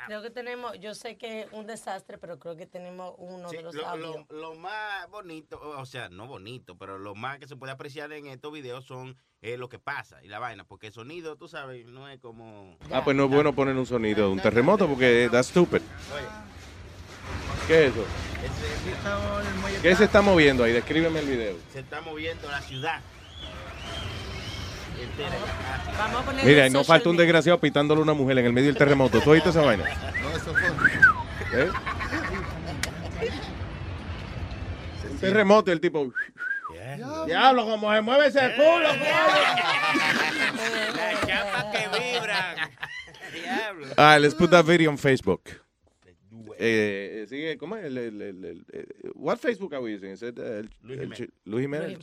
[0.07, 3.57] Creo que tenemos, yo sé que es un desastre, pero creo que tenemos uno Sí,
[3.57, 7.57] de los lo- lo más bonito, o sea, no bonito, pero lo más que se
[7.57, 10.93] puede apreciar en estos videos son eh, lo que pasa y la vaina, porque el
[10.93, 12.79] sonido, tú sabes, no es como...
[12.91, 15.83] Ah, pues no es bueno poner un sonido de un terremoto porque that's stupid.
[17.67, 18.05] ¿Qué es eso?
[19.83, 20.73] ¿Qué se está moviendo ahí?
[20.73, 21.57] Descríbeme el video.
[21.73, 23.01] Se está moviendo la ciudad.
[25.03, 25.31] Entera.
[25.99, 28.69] Vamos a poner Mira, no falta un desgraciado pitándole a una mujer en el medio
[28.69, 29.21] del terremoto.
[29.21, 29.85] ¿Tú oíste esa vaina?
[30.23, 31.63] No, eso fue.
[31.63, 31.69] ¿Eh?
[35.11, 36.13] Un terremoto y el tipo...
[37.27, 38.83] Diablo, como se mueve ese culo,
[40.95, 42.57] Las chapas que vibran.
[43.33, 43.87] Diablo.
[43.97, 45.43] Ah, let's put that video on Facebook.
[46.59, 47.85] Eh, eh, sigue, ¿cómo es?
[47.87, 50.11] El, el, el, el- eh, what Facebook are we using?
[50.13, 51.29] Is it, uh, el- Luis Jiménez.
[51.45, 51.99] Luis Jiménez.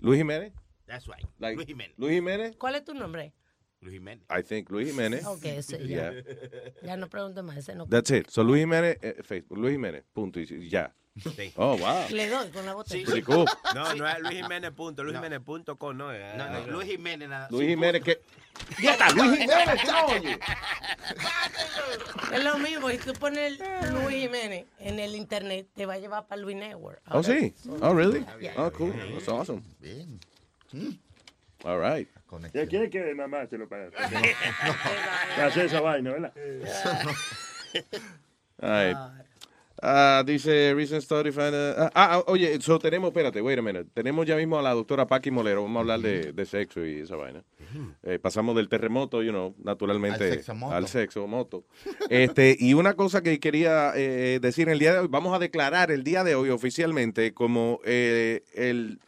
[0.00, 0.52] Luis Jiménez.
[0.86, 1.24] That's right.
[1.38, 1.94] Like, Luis Jiménez.
[1.98, 2.56] Luis Jiménez.
[2.56, 3.32] ¿Cuál es tu nombre?
[3.80, 4.24] Luis Jiménez.
[4.30, 5.24] I think Luis Jiménez.
[5.26, 6.12] Ok, ese ya.
[6.12, 6.24] Yeah.
[6.82, 7.86] Ya no pregunte más, ese no.
[7.86, 8.30] That's it.
[8.30, 10.40] So Luis Jiménez, eh, Facebook, Luis Jiménez, punto.
[10.40, 10.94] Y ya.
[11.16, 11.50] Sí.
[11.56, 12.04] Oh, wow.
[12.10, 13.06] Le doy con la botella.
[13.06, 13.46] Pretty cool.
[13.74, 16.36] No, no es Luis Jiménez punto, Luis Jiménez punto com, no es.
[16.36, 17.48] No, no, Luis Jiménez nada.
[17.50, 18.20] Luis Jiménez, que.
[18.82, 20.38] Ya está, Luis Jiménez, ¿qué no oye?
[22.34, 23.58] Es lo mismo, y tú pones
[23.92, 27.00] Luis Jiménez en el internet, te va a llevar para Luis Network.
[27.10, 27.54] Oh, sí.
[27.80, 28.26] Oh, really?
[28.40, 28.54] Yeah.
[28.58, 28.92] Oh, cool.
[29.14, 29.62] That's awesome.
[29.80, 30.20] Bien.
[31.64, 32.08] All right.
[32.52, 33.90] Ya quiere que mamá se lo pague.
[35.42, 36.32] Hacer esa vaina, ¿verdad?
[38.60, 39.26] All right.
[39.82, 43.90] Ah, dice recent study find, ah, ah, oye, so tenemos, espérate, wait a minute.
[43.92, 45.62] Tenemos ya mismo a la doctora Paqui Molero.
[45.62, 47.44] Vamos a hablar de, de sexo y esa vaina.
[48.02, 51.64] Eh, pasamos del terremoto, you know, naturalmente Al sexo moto.
[52.08, 55.38] Este, y una cosa que quería eh, decir en el día de hoy, vamos a
[55.38, 58.98] declarar el día de hoy oficialmente como eh, el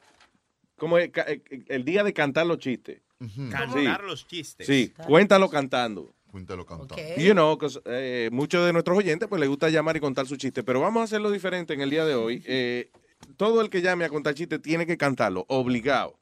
[0.79, 3.03] como el, ca- el- el día de cantar los chistes.
[3.51, 4.07] Cantar Sí.
[4.07, 4.67] los chistes.
[4.67, 6.14] Sí, cuéntalo cantando.
[6.31, 6.97] Cuéntalo cantando.
[7.17, 10.62] You know, eh, muchos de nuestros oyentes pues les gusta llamar y contar su chiste,
[10.62, 12.43] pero vamos a hacerlo diferente en el día de hoy.
[12.47, 12.91] Eh,
[13.37, 16.19] todo el que llame a contar chiste tiene que cantarlo, obligado.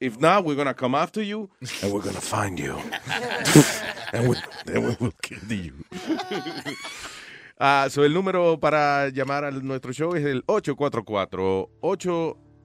[0.00, 1.48] If not, we're gonna come after you
[1.82, 2.76] and we're gonna find you.
[4.12, 5.72] and we, then we will kill you.
[7.56, 10.42] Ah, so el número para llamar a nuestro show es el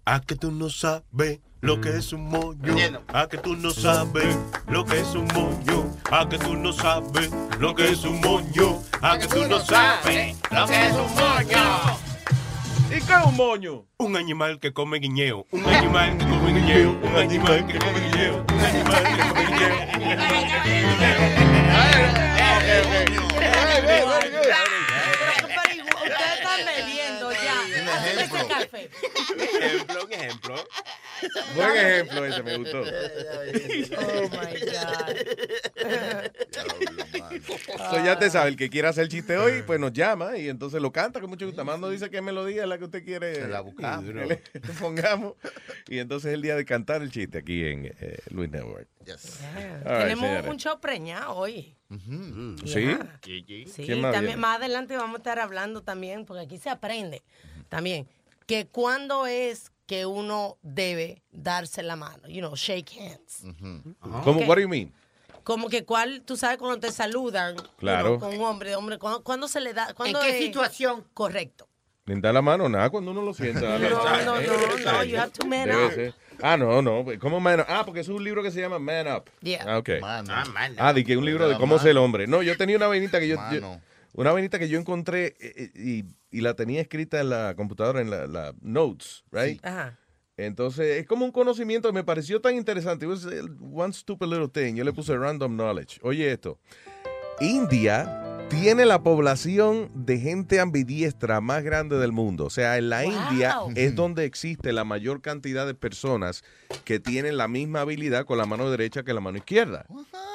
[0.05, 2.75] A que tú no sabes lo que es un moño.
[3.09, 4.37] A que tú no sabes
[4.69, 5.91] lo que es un moño.
[6.11, 8.81] A que tú no sabes lo que es un moño.
[9.03, 12.06] A que tú no sabes lo que es un moño.
[12.89, 13.85] ¿Y qué es un moño?
[13.99, 15.47] Un animal que come guiñeo.
[15.51, 16.91] Un animal que come guiñeo.
[17.03, 18.45] Un animal que come guiñeo.
[18.49, 19.57] Un animal que come
[26.07, 27.57] Ustedes están bebiendo ya.
[28.49, 28.91] Café.
[29.35, 30.55] Un ejemplo, un ejemplo.
[31.55, 32.83] Buen ejemplo ese, me gustó.
[33.99, 36.31] Oh my God.
[37.91, 40.49] So, ya te sabe, el que quiera hacer el chiste hoy, pues nos llama y
[40.49, 41.65] entonces lo canta con mucho gusto.
[41.65, 44.05] Más nos dice qué melodía es la que usted quiere Se la buscamos.
[44.07, 44.37] le
[44.81, 45.35] pongamos.
[45.89, 48.89] Y entonces es el día de cantar el chiste aquí en eh, Luis Network.
[49.05, 49.41] Yes.
[49.55, 51.77] All right, Tenemos un show preñado hoy.
[52.65, 52.97] ¿Sí?
[53.23, 54.37] Sí, ¿Quién más también viene?
[54.37, 57.23] más adelante vamos a estar hablando también, porque aquí se aprende
[57.69, 58.09] también,
[58.47, 63.43] que cuándo es que uno debe darse la mano, you know, shake hands.
[64.25, 64.41] ¿Cómo?
[64.41, 64.49] Ok.
[64.49, 64.93] What do you mean?
[65.45, 68.19] Como que cuál, tú sabes cuando te saludan, Claro.
[68.19, 69.95] con un hombre, hombre, ¿cuándo, cuándo se le da?
[69.95, 71.05] ¿cuándo qué es- situación?
[71.15, 71.69] Correcto.
[72.07, 73.61] Ni da la mano, nada, cuando uno lo sienta.
[73.63, 73.91] dale.
[73.91, 75.93] No, no, no, no, you have to man Debe up.
[75.93, 76.15] ser.
[76.41, 77.05] Ah, no, no.
[77.21, 77.67] ¿Cómo man up?
[77.69, 79.25] Ah, porque es un libro que se llama Man Up.
[79.41, 79.65] Yeah.
[79.67, 79.89] Ah, ok.
[80.01, 80.33] Mano.
[80.33, 80.75] Ah, man.
[80.79, 82.27] Ah, de que es un libro de cómo ser el hombre.
[82.29, 83.79] No, yo tenía una vainita que yo, yo-
[84.13, 88.01] una vainita que yo encontré eh, eh, y, y la tenía escrita en la computadora
[88.01, 89.65] en la, la notes, right?
[89.65, 89.99] Ajá.
[90.37, 93.07] Entonces, es como un conocimiento que me pareció tan interesante.
[93.07, 93.41] It was eh,
[93.73, 94.75] one stupid little thing.
[94.75, 95.99] Yo le puse random knowledge.
[96.03, 96.59] Oye esto.
[97.41, 102.45] India tiene la población de gente ambidiestra más grande del mundo.
[102.45, 103.13] O sea, en la Wow.
[103.13, 106.45] India es donde existe la mayor cantidad de personas
[106.85, 109.87] que tienen la misma habilidad con la mano derecha que la mano izquierda.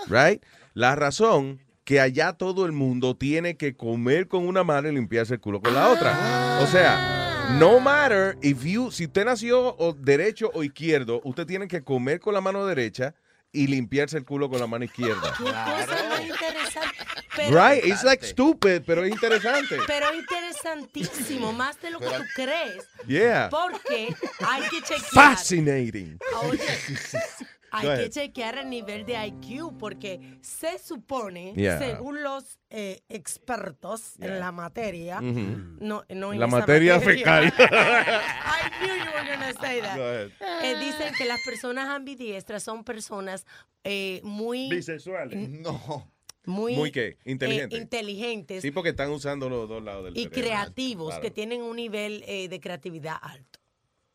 [0.08, 0.43] Right?
[0.73, 1.60] La razón
[1.91, 5.62] que allá todo el mundo tiene que comer con una mano y limpiarse el culo
[5.62, 6.60] con la otra.
[6.62, 11.67] O sea, no matter if you, si usted nació o derecho o izquierdo, usted tiene
[11.67, 13.13] que comer con la mano derecha
[13.51, 15.34] y limpiarse el culo con la mano izquierda.
[15.38, 16.97] Qué cosa más interesante.
[17.36, 17.86] Pero, Right?
[17.86, 19.75] It's like stupid, pero es interesante.
[19.86, 22.86] pero interesantísimo, más de lo que tú crees.
[23.06, 23.49] Yeah.
[23.49, 24.15] Porque
[24.47, 25.12] hay que chequear.
[25.12, 26.17] Fascinating.
[26.43, 26.62] Oye,
[27.71, 31.79] hay que chequear el nivel de IQ porque se supone, Yeah.
[31.79, 35.77] según los eh, expertos en la materia, Ujú.
[35.79, 37.45] no, no en La materia fecal.
[37.57, 39.97] I knew you were gonna say that.
[39.97, 40.31] Go.
[40.63, 43.45] Eh, dicen que las personas ambidiestras son personas
[43.84, 45.49] eh, muy, Bisexuales.
[45.49, 46.12] No.
[46.45, 47.07] muy, ¿Muy qué?
[47.07, 47.77] eh, Inteligente.
[47.77, 50.41] inteligentes Sí, porque están usando los dos lados del y cerebro.
[50.41, 51.21] creativos Claro.
[51.21, 53.60] que tienen un nivel eh, de creatividad alto.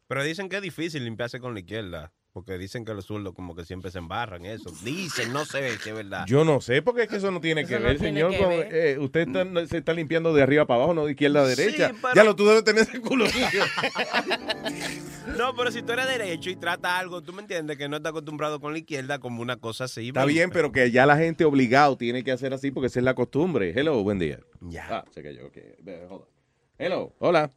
[0.09, 2.13] Pero dicen que es difícil limpiarse con la izquierda.
[2.37, 4.71] Porque dicen que los zurdos como que siempre se embarran eso.
[4.85, 6.27] Dicen, no sé si es verdad.
[6.27, 8.31] Yo no sé, porque es que eso no tiene Eso que no ver, tiene señor.
[8.33, 8.75] que con- ver.
[8.75, 11.57] eh, usted está- se está limpiando de arriba para abajo, no de izquierda a Sí,
[11.63, 11.93] derecha.
[12.03, 13.63] pero- Ya lo tú debes tener ese culo sucio.
[15.39, 18.11] No, pero si tú eres derecho y trata algo, tú me entiendes que no estás
[18.11, 20.09] acostumbrado con la izquierda como una cosa así.
[20.09, 23.05] Está bien, pero que ya la gente obligado tiene que hacer así porque esa es
[23.07, 23.73] la costumbre.
[23.75, 24.41] Hello, buen día.
[24.61, 24.87] Ya.
[24.91, 25.47] Ah, se cayó.
[25.47, 25.57] ok.
[26.79, 27.51] Hello, hola.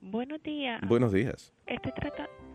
[0.00, 0.80] Buenos días.
[0.86, 1.52] Buenos días.
[1.66, 2.45] Estoy tratando.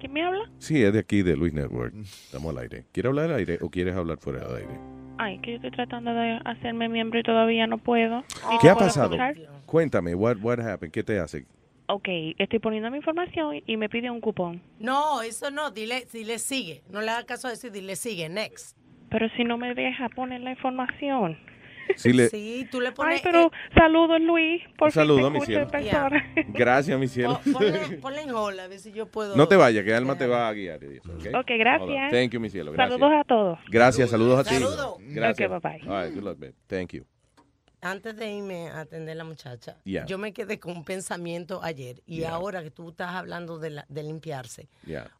[0.00, 0.50] ¿Quién me habla?
[0.58, 1.94] Sí, es de aquí, de Luis Network.
[1.94, 2.84] Estamos al aire.
[2.92, 4.80] ¿Quieres hablar al aire o quieres hablar fuera del aire?
[5.18, 8.20] Ay, que yo estoy tratando de hacerme miembro y todavía no puedo.
[8.50, 9.14] ¿Y ¿Qué no ha puedo pasado?
[9.14, 9.36] escuchar?
[9.66, 10.90] Cuéntame, what, what happened?
[10.92, 11.44] ¿Qué te hace?
[11.86, 12.08] Ok,
[12.38, 14.62] estoy poniendo mi información y me pide un cupón.
[14.78, 16.82] No, eso no, dile, dile sigue.
[16.90, 18.76] No le hagas caso a decir, dile sigue, next.
[19.10, 21.36] Pero si no me deja poner la información.
[21.96, 23.16] Sí, le- Sí, tú le pones...
[23.16, 24.62] Ay, pero saludos, Luis.
[24.78, 25.68] Por saludo, mi cielo.
[25.68, 26.24] persona.
[26.48, 27.40] Gracias, mi cielo.
[27.52, 29.36] Ponle, ponle en hola, a ver si yo puedo...
[29.36, 30.80] No te vayas, que Alma te va a guiar.
[30.84, 31.26] ¿ok?
[31.40, 32.10] Ok, gracias.
[32.12, 32.72] Thank you, mi cielo.
[32.72, 32.98] Gracias.
[32.98, 33.58] Saludos a todos.
[33.68, 34.54] Gracias, saludos a ti.
[34.54, 34.96] Saludos.
[35.00, 35.50] Gracias.
[35.50, 35.88] Ok, bye-bye.
[35.90, 36.54] All right, good luck, babe.
[36.66, 37.04] Thank you.
[37.82, 40.04] Antes de irme a atender a la muchacha, Yeah.
[40.04, 42.34] yo me quedé con un pensamiento ayer y Yeah.
[42.34, 44.68] ahora que tú estás hablando de, la- de limpiarse.
[44.84, 45.10] Yeah.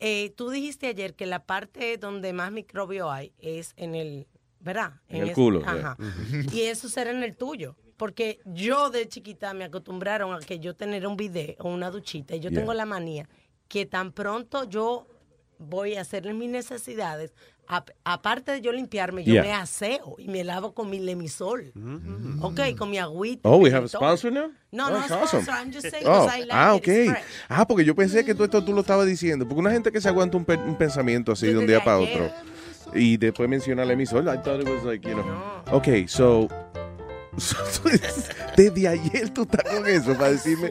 [0.00, 4.26] Eh, tú dijiste ayer que la parte donde más microbio hay es en el,
[4.62, 4.92] ¿verdad?
[5.08, 5.96] En el ese- culo, Ajá.
[5.98, 6.44] yeah.
[6.52, 7.76] Y eso será en el tuyo.
[7.96, 12.34] Porque yo de chiquita me acostumbraron a que yo tener un bidet o una duchita.
[12.34, 12.60] Y yo Yeah.
[12.60, 13.28] tengo la manía
[13.68, 15.06] que tan pronto yo
[15.58, 17.32] voy a hacer mis necesidades,
[17.68, 19.42] ap- aparte de yo limpiarme, yo Yeah.
[19.44, 21.72] me aseo y me lavo con mi lemisol.
[22.40, 23.48] Ok, con mi agüita.
[23.48, 24.50] Oh, we have a sponsor now?
[24.72, 25.40] No, Oh, no sponsor.
[25.40, 25.56] awesome.
[25.62, 26.88] I'm just saying Oh, I like ah, ok.
[27.48, 29.46] Ah, porque yo pensé que tú esto tú lo estabas diciendo.
[29.46, 31.98] Porque una gente que se aguanta un, pe- un pensamiento así de un día para
[31.98, 32.22] ayer.
[32.22, 32.51] otro
[32.94, 34.34] y después menciona la emisora.
[34.34, 35.24] I thought it was like, you know.
[35.70, 36.48] Ok, so.
[38.56, 40.70] Desde ayer tú estás con eso para decirme.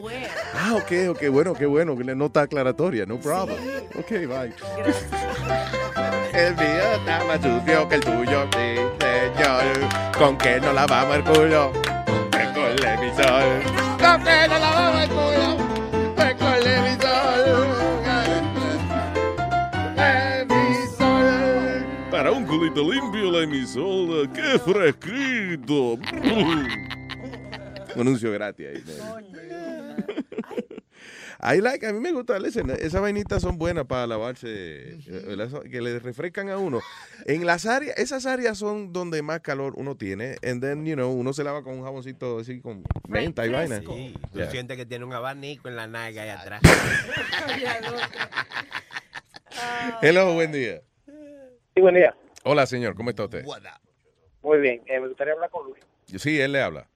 [0.54, 3.56] Ah, ok, ok, bueno, qué bueno, que la nota aclaratoria, no problem.
[3.98, 4.54] Ok, bye.
[6.32, 9.64] El mío está más sucio que el tuyo, sí, señor.
[10.16, 11.72] ¿Con qué no lavamos el culo?
[12.30, 13.62] Con el emisor.
[14.00, 14.71] ¿Con qué no lavamos
[22.60, 25.94] Limpio, la emisora, qué fresquito.
[27.94, 28.84] Un anuncio gratis ahí.
[31.54, 34.98] I like, a mí me gusta, listen, esas vainitas son buenas para lavarse, eh,
[35.70, 36.80] que le refrescan a uno.
[37.24, 41.10] En las áreas, esas áreas son donde más calor uno tiene, and then, you know,
[41.10, 43.78] uno se lava con un jaboncito así con menta y vaina.
[43.80, 44.50] Sí, tú Yeah.
[44.50, 46.60] sientes que tiene un abanico en la nalga ahí atrás.
[50.02, 50.82] Hello, buen día.
[51.74, 52.14] Sí, buen día.
[52.44, 53.44] Hola, señor, ¿cómo está usted?
[54.42, 54.82] Muy bien.
[54.86, 55.84] Eh, me gustaría hablar con Luis.
[56.06, 56.88] Sí, él le habla.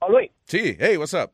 [0.00, 0.30] Oh, Luis.
[0.44, 1.30] Sí, hey, what's up?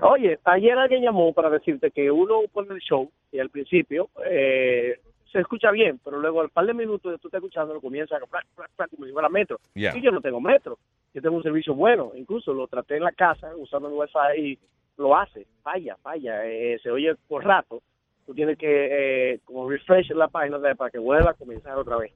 [0.00, 4.98] Oye, ayer alguien llamó para decirte que uno pone el show y al principio eh,
[5.30, 8.16] se escucha bien, pero luego al par de minutos de tú estás escuchando lo comienza
[8.16, 9.60] a plac, plac, plac, como si fuera metro.
[9.74, 9.96] Yeah.
[9.96, 10.78] Y yo no tengo metro.
[11.14, 12.12] Yo tengo un servicio bueno.
[12.14, 14.58] Incluso lo traté en la casa usando el wifi y
[14.96, 15.46] lo hace.
[15.62, 16.44] Falla, falla.
[16.46, 17.82] Eh, se oye por rato.
[18.26, 21.96] Tú tienes que eh, como refresh la página de- para que vuelva a comenzar otra
[21.96, 22.12] vez.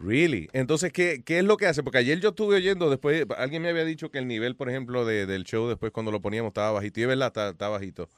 [0.00, 0.48] Really?
[0.52, 1.82] Entonces, ¿qué, ¿qué es lo que hace?
[1.82, 5.04] Porque ayer yo estuve oyendo, después, alguien me había dicho que el nivel, por ejemplo,
[5.04, 6.98] de- del show después cuando lo poníamos estaba bajito.
[7.00, 8.08] Y es verdad, está, está bajito.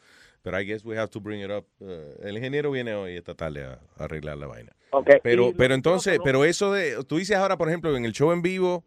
[0.43, 1.67] Pero I guess we have to bring it up.
[1.81, 4.73] Uh, el ingeniero viene hoy esta tarde a, a arreglar la vaina.
[4.91, 8.31] Ok, Pero, pero entonces, pero eso de, tú dices ahora, por ejemplo, en el show
[8.33, 8.85] en vivo,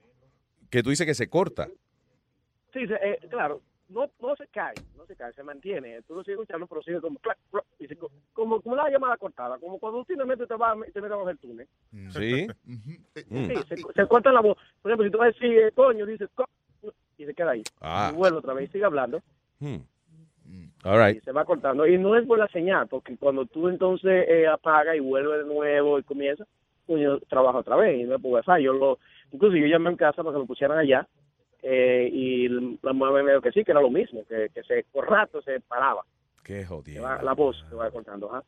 [0.69, 1.67] que tú dices que se corta.
[2.73, 6.01] Sí, eh, claro, no, no se cae, no se cae, se mantiene.
[6.03, 8.89] Tú lo sigues escuchando, pero sigue como, clac, clac, y se co- como, como una
[8.89, 11.67] llamada cortada, como cuando últimamente te vas te metes bajo el túnel.
[12.11, 12.47] ¿Sí?
[12.65, 12.75] Mm.
[13.47, 14.57] Sí, se, se corta la voz.
[14.81, 16.45] Por ejemplo, si tú vas a decir, eh, coño, dices, co-
[17.17, 17.63] y se queda ahí.
[17.81, 18.11] Ah.
[18.13, 19.21] Y vuelve otra vez y sigue hablando.
[19.59, 19.77] Hmm.
[20.85, 21.17] All right.
[21.17, 21.85] Y se va cortando.
[21.85, 25.99] Y no es buena señal, porque cuando tú entonces eh, apagas y vuelve de nuevo
[25.99, 26.45] y comienza,
[26.87, 27.99] coño, trabaja otra vez.
[27.99, 28.63] Y no es por wifi.
[28.63, 28.99] Yo lo,
[29.31, 31.07] incluso yo llamé en casa para que lo pusieran allá.
[31.61, 32.47] Eh, y
[32.81, 35.41] la mujer me dijo que sí, que era lo mismo, que, que se, por rato
[35.41, 36.05] se paraba.
[36.43, 37.03] Qué jodido.
[37.03, 38.29] va- la voz se va cortando.
[38.33, 38.43] ajá.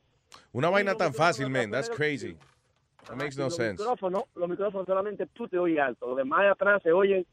[0.54, 1.69] Una vaina tan fácil, man.
[1.71, 2.38] That's crazy.
[3.08, 3.82] That makes no los sense.
[3.84, 6.08] Micrófonos, los micrófonos solamente tú te oyes alto.
[6.08, 7.26] Los demás de atrás se oyen.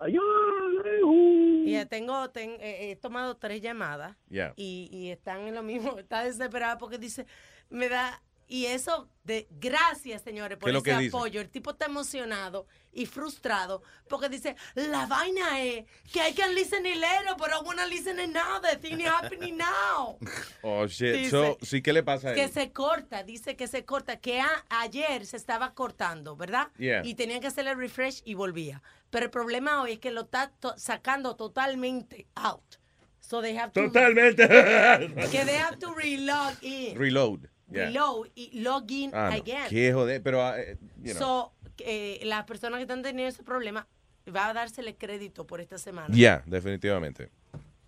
[0.00, 1.64] Uh.
[1.64, 4.52] Y ya tengo, ten- eh, he tomado tres llamadas Yeah.
[4.56, 5.96] y, y están en lo mismo.
[5.98, 7.26] Está desesperada porque dice,
[7.70, 8.20] me da.
[8.54, 11.16] Y eso, de gracias, señores, por ¿Qué es lo ese que dice?
[11.16, 11.40] apoyo.
[11.40, 16.82] El tipo está emocionado y frustrado porque dice: La vaina es que I can listen
[16.82, 18.60] later, but I wanna listen it now.
[18.60, 20.18] The thing is happening now.
[20.62, 21.14] Oh, shit.
[21.14, 22.52] Dice So, sí, ¿qué le pasa a Que él?
[22.52, 26.68] se corta, dice que se corta, que a- ayer se estaba cortando, ¿verdad?
[26.76, 27.00] Yeah.
[27.06, 28.82] Y tenían que hacerle refresh y volvía.
[29.08, 32.76] Pero el problema hoy es que lo está to- sacando totalmente out.
[33.20, 34.46] So they have to Totalmente.
[35.32, 36.98] que they have to relog in.
[36.98, 37.48] Reload.
[37.72, 37.90] Yeah.
[38.34, 39.36] Y log in Ah, no.
[39.36, 39.68] again.
[39.68, 41.18] Qué joder, pero, ah, eh, you know.
[41.18, 43.86] So, eh, las personas que están teniendo ese problema
[44.34, 46.14] va a dársele crédito por esta semana.
[46.14, 47.30] Yeah, definitivamente.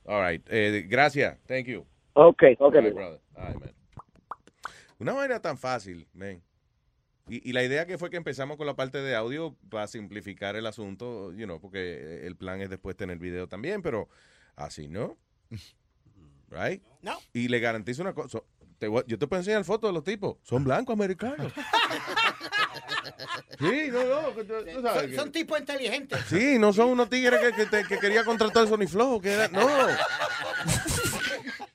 [0.07, 0.43] All right.
[0.51, 1.39] Eh, gracias.
[1.47, 1.87] Thank you.
[2.15, 2.75] Ok, ok.
[2.75, 3.21] All right, brother.
[3.37, 3.75] All right, man.
[4.99, 6.43] Una vaina tan fácil, man.
[7.29, 10.57] Y, y la idea que fue que empezamos con la parte de audio para simplificar
[10.57, 14.09] el asunto, you know, porque el plan es después tener video también, pero
[14.57, 15.17] así no.
[16.51, 16.83] Right?
[17.03, 17.19] No.
[17.33, 18.41] Y le garantizo una cosa.
[18.79, 20.37] Te voy- yo te puedo enseñar fotos de los tipos.
[20.43, 21.53] Son blancos americanos.
[23.59, 26.19] Sí, no, no, que tú- tú sabes Son, que- son tipos inteligentes.
[26.29, 29.49] Sí, no son unos tigres que, que, te- que quería contratar Sony Flow, que era,
[29.49, 29.69] no.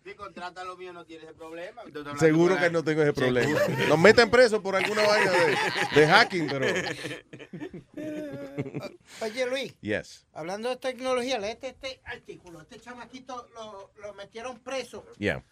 [0.03, 1.81] Si contrata lo mío no tiene ese problema.
[2.19, 3.59] Seguro que no tengo ese problema.
[3.59, 3.87] Seguro.
[3.87, 5.57] Nos meten presos por alguna vaina de,
[6.01, 6.65] de hacking, pero.
[9.21, 10.25] Oye, Luis, Yes.
[10.33, 12.61] hablando de tecnología, léete este artículo.
[12.61, 15.43] Este chamaquito lo, lo metieron preso, Yeah.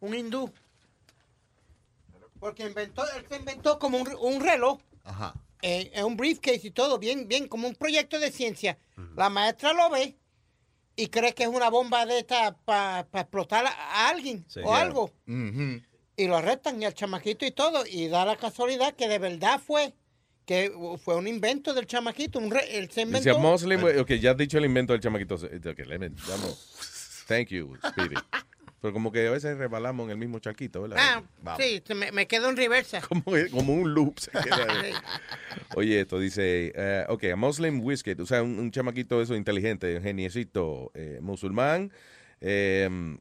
[0.00, 0.52] un hindú.
[2.44, 4.78] Porque inventó, él se inventó como un, un reloj.
[5.02, 5.32] Ajá.
[5.62, 8.76] eh, es un briefcase y todo, bien, bien, como un proyecto de ciencia.
[9.16, 10.14] La maestra lo ve
[10.94, 14.60] y cree que es una bomba de esta para explotar a, alguien Sí.
[14.60, 14.80] o Yeah.
[14.82, 15.10] algo.
[16.16, 17.84] Y lo arrestan y al chamaquito y todo.
[17.86, 19.94] Y da la casualidad que de verdad fue
[20.44, 20.70] que
[21.02, 22.38] fue un invento del chamaquito.
[22.40, 23.30] Un re- él se inventó.
[23.30, 25.36] Dice Muslim, ok, ya has dicho el invento del chamaquito.
[25.36, 27.24] Ok, let me- vamos.
[27.26, 28.16] Thank you, Speedy.
[28.84, 30.98] Pero como que a veces rebalamos en el mismo charquito, ¿verdad?
[31.00, 31.62] Ah, Vamos.
[31.64, 33.00] sí, me, me quedo en reversa.
[33.08, 34.92] Como, como un loop se queda ahí.
[34.92, 34.98] Sí.
[35.74, 39.96] Oye, esto dice, eh, ok, a Muslim Whisket, o sea, un, un chamaquito eso inteligente,
[39.96, 41.92] un geniecito eh, musulmán,
[42.42, 43.16] eh,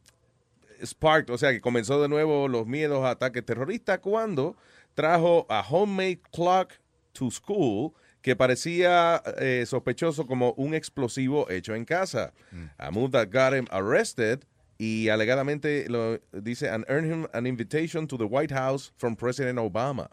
[0.84, 4.58] sparked, o sea, que comenzó de nuevo los miedos a ataques terroristas cuando
[4.96, 6.74] trajo a homemade clock
[7.14, 12.34] to school que parecía eh, sospechoso como un explosivo hecho en casa.
[12.78, 14.44] A move that got him arrested
[14.86, 19.58] y alegadamente lo dice and earned him an invitation to the White House from President
[19.60, 20.10] Obama.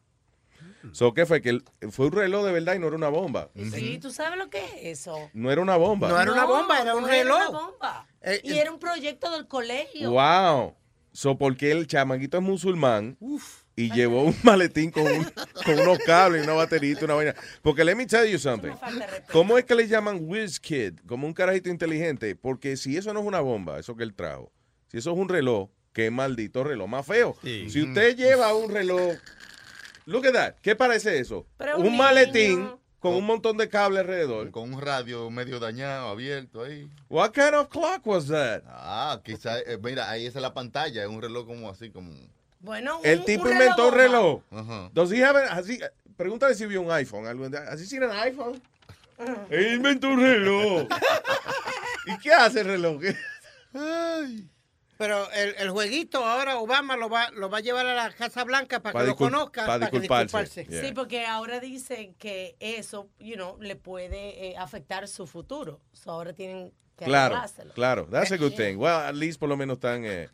[0.93, 1.41] So, ¿qué fue?
[1.43, 3.51] Que el- fue un reloj de verdad y no era una bomba.
[3.75, 5.15] Sí, ¿tú sabes lo que es eso?
[5.35, 6.09] No era una bomba.
[6.09, 7.37] No era una bomba, era un no reloj.
[7.41, 8.07] Era una bomba.
[8.23, 10.11] Eh, y era un proyecto del colegio.
[10.11, 10.75] Wow.
[11.13, 13.17] So, porque el chamaquito es musulmán
[13.77, 15.25] y llevó un maletín con, un-
[15.65, 17.35] con unos cables y una baterita, una vaina.
[17.63, 18.73] Porque let me tell you something.
[19.33, 21.01] ¿Cómo es que le llaman Whiz Kid?
[21.07, 22.37] Como un carajito inteligente.
[22.37, 24.51] Porque si eso no es una bomba, eso que él trajo,
[24.91, 27.37] si eso es un reloj, qué maldito reloj más feo.
[27.43, 29.15] Si usted lleva un reloj,
[30.07, 31.47] look at that, ¿qué parece eso?
[31.57, 34.51] Pero un un maletín con un montón de cables alrededor.
[34.51, 36.87] Con un radio medio dañado, abierto ahí.
[37.09, 38.63] What kind of clock was that?
[38.67, 42.13] Ah, quizá, eh, mira, ahí esa es la pantalla, es un reloj como así, como...
[42.59, 44.43] Bueno, El un- tipo un inventó un reloj.
[44.51, 44.91] Ajá.
[44.93, 45.81] Does he have an- has he-
[46.19, 47.25] pregúntale si vio un iPhone.
[47.57, 48.61] ¿Has seen an iPhone?
[49.49, 50.87] Él inventó un reloj.
[52.07, 53.01] ¿Y qué hace el reloj?
[55.01, 58.45] Pero el, el jueguito ahora Obama lo va, lo va a llevar a la Casa
[58.45, 60.39] Blanca para Pa' que lo conozca, pa' para que disculparse.
[60.61, 60.87] disculparse.
[60.87, 65.81] Sí, porque ahora dicen que eso, you know, le puede eh, afectar su futuro.
[65.95, 67.73] So ahora tienen que Claro, arreglárselo.
[67.73, 68.07] claro.
[68.11, 68.77] That's a good thing.
[68.77, 70.29] Well, at least por lo menos están, eh,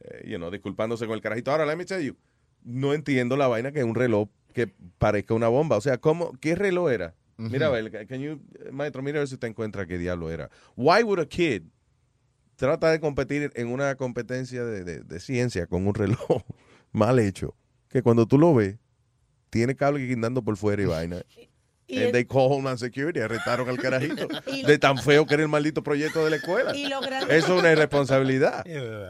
[0.00, 1.50] eh, you know, disculpándose con el carajito.
[1.50, 2.14] Ahora, let me tell you,
[2.62, 4.66] no entiendo la vaina que es un reloj que
[4.98, 5.78] parezca una bomba.
[5.78, 7.14] O sea, ¿cómo, ¿qué reloj era?
[7.38, 8.38] Mira, a ver, can you,
[8.70, 10.50] maestro, mira a ver si usted encuentra qué diablo era.
[10.76, 11.62] Why would a kid
[12.60, 16.42] trata de competir en una competencia de, de- de ciencia con un reloj
[16.92, 17.54] mal hecho?
[17.88, 18.76] Que cuando tú lo ves,
[19.50, 21.22] tiene cable guindando por fuera y vaina.
[21.92, 24.28] Y And el- they call Homeland Security, arrestaron al carajito.
[24.46, 26.76] Y- de tan feo que era el maldito proyecto de la escuela.
[26.76, 28.64] Y lo grande- Eso es una irresponsabilidad.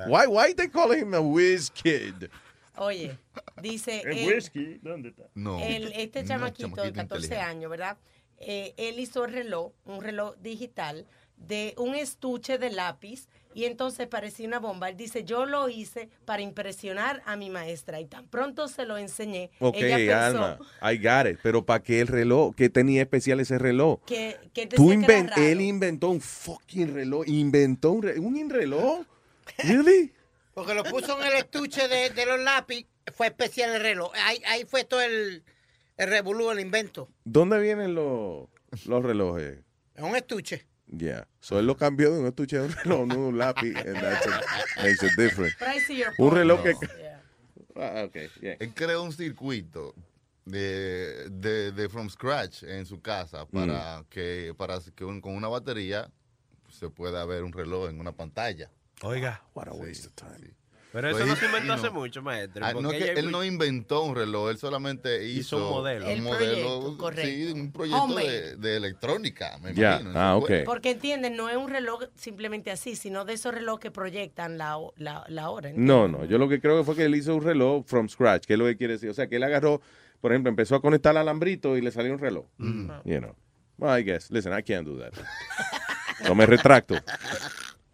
[0.08, 2.30] Why, why they call him a whiz kid?
[2.76, 3.18] Oye,
[3.60, 4.00] dice...
[4.06, 4.78] ¿El whisky?
[4.80, 5.24] ¿Dónde está?
[5.34, 5.60] No.
[5.62, 7.36] el- este No, chamaquito, de chamaquito 14 inteligente.
[7.36, 7.98] años, ¿verdad?
[8.40, 14.06] Eh, él hizo el reloj, un reloj digital de un estuche de lápiz y entonces
[14.06, 14.88] parecía una bomba.
[14.88, 18.96] Él dice, yo lo hice para impresionar a mi maestra y tan pronto se lo
[18.96, 19.50] enseñé.
[19.58, 20.58] Ok, ella pensó Alma,
[20.92, 21.38] I got it.
[21.42, 22.54] Pero ¿para qué el reloj?
[22.54, 24.00] ¿Qué tenía especial ese reloj?
[24.06, 25.42] que, que él Tú decía que era inven- raro.
[25.42, 27.26] él inventó un fucking reloj.
[27.28, 29.00] Inventó un, re- un reloj.
[29.58, 30.12] Really?
[30.54, 34.12] Porque lo puso en el estuche de, de los lápiz, fue especial el reloj.
[34.26, 35.42] Ahí, ahí fue todo el,
[36.02, 37.08] el revolú, el invento.
[37.24, 38.48] ¿Dónde vienen los,
[38.86, 39.58] los relojes?
[39.94, 40.66] Es un estuche.
[40.86, 41.28] Yeah.
[41.40, 43.76] So él lo cambió de un estuche a un reloj, no un lápiz.
[43.76, 44.26] And that's.
[44.78, 45.54] Makes it different.
[46.18, 46.74] Un reloj que...
[46.98, 47.22] Yeah.
[47.76, 48.56] Ah, ok, yeah.
[48.58, 49.94] Él creó un circuito
[50.44, 55.48] de, de, de from scratch en su casa para que para que un- con una
[55.48, 56.10] batería
[56.70, 58.70] se pueda ver un reloj en una pantalla.
[59.02, 60.54] Oiga, what a waste of time.
[60.92, 61.92] Pero eso Pues, no se inventó hace no.
[61.92, 62.64] mucho, maestro.
[62.66, 66.04] Ah, no, es que él no inventó un reloj, él solamente hizo, Hizo un modelo.
[66.06, 67.30] Un El modelo, proyecto, correcto.
[67.30, 68.14] sí, un proyecto
[68.58, 70.12] de, electrónica, me imagino.
[70.14, 70.42] ah, ok.
[70.42, 70.64] escuela.
[70.64, 74.76] Porque entienden, no es un reloj simplemente así, sino de esos relojes que proyectan la,
[74.96, 75.70] la, la hora.
[75.74, 78.44] No, no, yo lo que creo que fue que él hizo un reloj from scratch,
[78.46, 79.10] que es lo que quiere decir.
[79.10, 79.80] O sea, que él agarró,
[80.20, 82.46] por ejemplo, empezó a conectar el alambrito y le salió un reloj.
[82.58, 83.36] You know.
[83.78, 84.30] Well, I guess.
[84.30, 85.12] Listen, I can't do that.
[86.28, 86.96] No me retracto.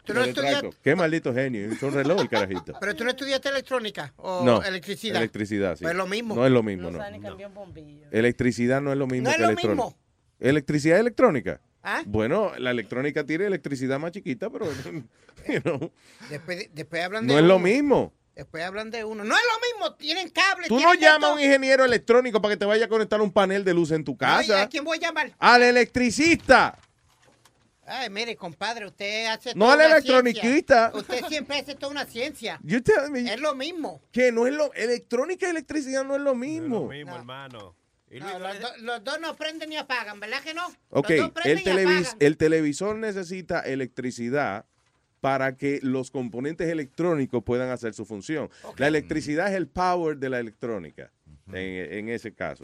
[0.07, 0.51] ¿Tú Me no retracto.
[0.69, 1.71] estudiaste- Qué maldito genio.
[1.71, 2.73] Hizo un reloj el carajito.
[2.79, 4.63] Pero tú no estudiaste electrónica o No.
[4.63, 5.17] electricidad.
[5.17, 5.83] Electricidad, sí.
[5.83, 6.33] Pues es lo mismo.
[6.35, 6.97] No es lo mismo, no.
[6.97, 8.07] un.
[8.11, 9.83] Electricidad no es lo mismo No es lo electrónica.
[9.85, 9.97] mismo.
[10.39, 11.61] ¿Electricidad electrónica?
[11.83, 12.01] ¿Ah?
[12.05, 14.65] Bueno, la electrónica tiene electricidad más chiquita, pero
[15.47, 15.91] you know,
[16.29, 18.13] Después, después hablan de no es lo mismo.
[18.35, 19.23] Después hablan de uno.
[19.23, 20.67] No es lo mismo, tienen cable.
[20.67, 23.63] Tú no llamas a un ingeniero electrónico para que te vaya a conectar un panel
[23.63, 24.61] de luz en tu casa.
[24.61, 25.31] ¿a quién voy a llamar?
[25.39, 26.77] Al electricista.
[27.87, 30.91] Ay, mire, compadre, usted hace No al electroniquista.
[30.91, 30.91] ciencia.
[30.93, 32.59] Usted siempre hace toda una ciencia.
[32.63, 34.01] You tell me- Es lo mismo.
[34.11, 34.73] Que no es lo.
[34.73, 36.87] Electrónica y electricidad no es lo mismo.
[36.89, 37.75] mismo, hermano.
[38.09, 40.65] Y No, los, do- los dos no prenden ni apagan, ¿verdad que no?
[40.89, 42.17] Ok, Los dos prenden el, y televis- apagan.
[42.19, 44.65] el televisor necesita electricidad
[45.19, 48.49] para que los componentes electrónicos puedan hacer su función.
[48.77, 51.11] La electricidad es el power de la electrónica,
[51.51, 51.55] en,
[51.93, 52.63] en ese caso.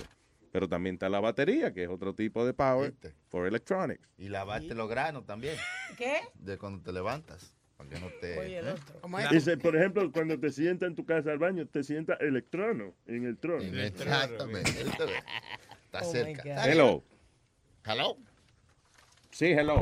[0.53, 2.93] Pero también está la batería, que es otro tipo de power
[3.27, 4.07] for electronics.
[4.19, 5.57] Y lavarte los granos también.
[5.97, 6.19] ¿Qué?
[6.35, 7.55] De cuando te levantas.
[7.75, 8.37] Para que no te.
[8.37, 8.71] Oye, el ¿eh?
[8.73, 9.29] otro.
[9.31, 13.25] Dice, por ejemplo, cuando te sientas en tu casa al baño, te sientas electrono, en
[13.25, 13.63] el trono.
[13.63, 14.83] Exactamente.
[14.83, 15.03] ¿viste?
[15.85, 16.65] Está Oh, cerca.
[16.71, 17.03] Hello.
[17.83, 18.17] Hello.
[19.31, 19.79] Sí, hello.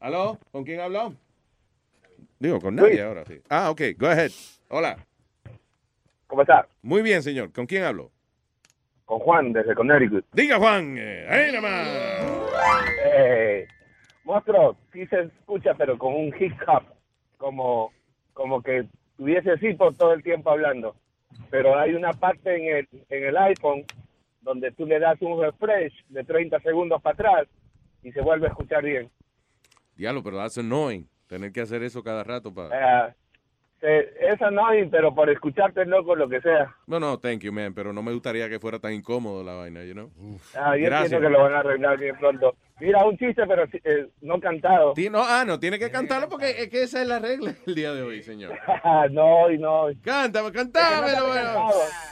[0.00, 0.40] ¿Aló?
[0.50, 1.14] ¿Con quién habló?
[2.40, 3.40] Digo, con nadie ahora, sí.
[3.48, 4.32] Ah, ok, go ahead.
[4.68, 5.06] Hola.
[6.26, 6.68] ¿Cómo está?
[6.82, 7.52] Muy bien, señor.
[7.52, 8.10] ¿Con quién hablo?
[9.04, 10.24] Con Juan, desde Connecticut.
[10.32, 10.96] Diga, Juan.
[10.98, 11.88] eh, ahí nomás.
[13.06, 13.66] Eh,
[14.24, 16.84] monstruo, sí se escucha, pero con un hiccup,
[17.36, 17.92] como,
[18.32, 18.86] como que
[19.16, 20.96] tuviese así por todo el tiempo hablando.
[21.50, 23.84] Pero hay una parte en el, en el iPhone
[24.40, 27.48] donde tú le das un refresh de 30 segundos para atrás
[28.02, 29.10] y se vuelve a escuchar bien.
[29.96, 31.08] Diablo, pero that's annoying.
[31.26, 33.08] Tener que hacer eso cada rato para...
[33.08, 33.14] Eh,
[33.84, 36.74] se- es annoying, pero por escucharte loco, lo que sea.
[36.86, 39.84] No, no, thank you, man, pero no me gustaría que fuera tan incómodo la vaina,
[39.84, 40.10] you know?
[40.56, 41.20] Ah, yo Gracias.
[41.20, 42.54] que lo van a arreglar bien pronto.
[42.80, 44.94] Mira, un chiste, pero eh, no cantado.
[44.94, 47.74] Ti- No, ah, no, tiene que cantarlo porque es que esa es la regla el
[47.74, 48.52] día de hoy, señor.
[49.10, 49.86] no, y no.
[50.02, 51.68] Cántame, cantámelo, bueno.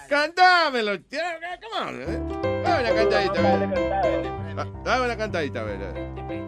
[0.09, 0.93] Cantámelo.
[1.11, 2.03] Come on.
[2.03, 2.63] eh.
[2.63, 4.55] Dame una cantadita, a ver.
[4.57, 5.77] Ah, Dame una cantadita, a ver.
[5.83, 6.42] a ver.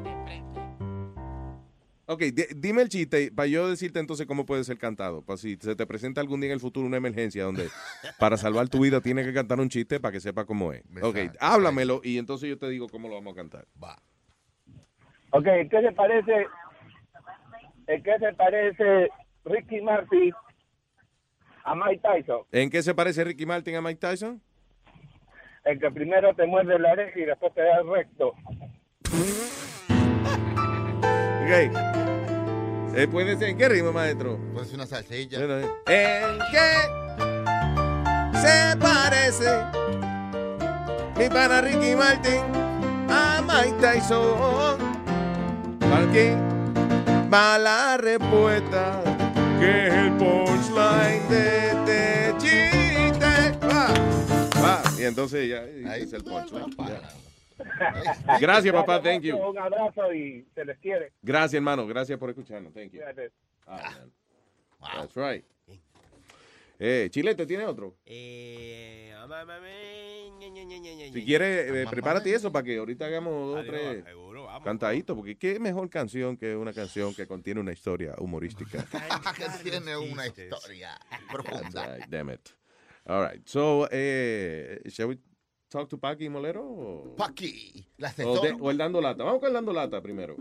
[2.07, 5.23] Ok, di- dime el chiste para yo decirte entonces cómo puede ser cantado.
[5.23, 7.69] Para si se te presenta algún día en el futuro una emergencia donde
[8.19, 10.83] para salvar tu vida tienes que cantar un chiste para que sepa cómo es.
[11.03, 13.67] Ok, háblamelo y entonces yo te digo cómo lo vamos a cantar.
[15.31, 16.47] Ok, ¿qué se parece?
[17.87, 19.09] ¿En qué se parece
[19.45, 20.33] Ricky Martin
[21.65, 22.43] a Mike Tyson?
[22.53, 24.41] ¿En qué se parece Ricky Martin a Mike Tyson?
[25.65, 28.35] El que primero te muerde la oreja y después te da el recto.
[31.45, 33.11] Ok.
[33.11, 34.39] ¿Puede ser en qué ritmo, maestro?
[34.55, 35.39] Puede ser una salsilla.
[35.39, 35.69] Bueno.
[35.87, 36.73] ¿En qué
[38.41, 39.51] se parece
[41.19, 42.41] mi pana Ricky Martin
[43.11, 44.79] a Mike Tyson?
[47.33, 49.03] Va la respuesta,
[49.61, 53.59] que es el punchline de este chiste.
[53.67, 53.89] Va,
[54.63, 54.83] va.
[54.99, 56.71] Y entonces ya ahí es el punchline.
[58.41, 59.01] Gracias, papá.
[59.01, 59.37] Thank you.
[59.37, 61.13] Un abrazo y se les quiere.
[61.23, 61.87] Gracias, hermano.
[61.87, 62.73] Gracias por escucharnos.
[62.73, 63.01] Thank you.
[63.67, 63.95] Ah,
[64.81, 65.09] man.
[65.09, 65.45] That's right.
[66.79, 67.97] Eh, Chilete, ¿tiene otro?
[68.05, 69.13] Eh,
[71.13, 74.05] Si quieres, eh, prepárate eso para que ahorita hagamos dos o tres
[74.65, 78.85] cantaditos, porque qué mejor canción que una canción que contiene una historia humorística.
[79.37, 80.99] que tiene una historia
[81.31, 81.99] profunda.
[82.09, 82.51] Damn it.
[83.07, 83.47] All right.
[83.47, 85.19] So, eh, shall we
[85.75, 86.63] talk to Paki Molero?
[86.65, 89.25] o- Paki, la o, de- o el dando lata.
[89.25, 90.37] Vamos con el dando lata primero.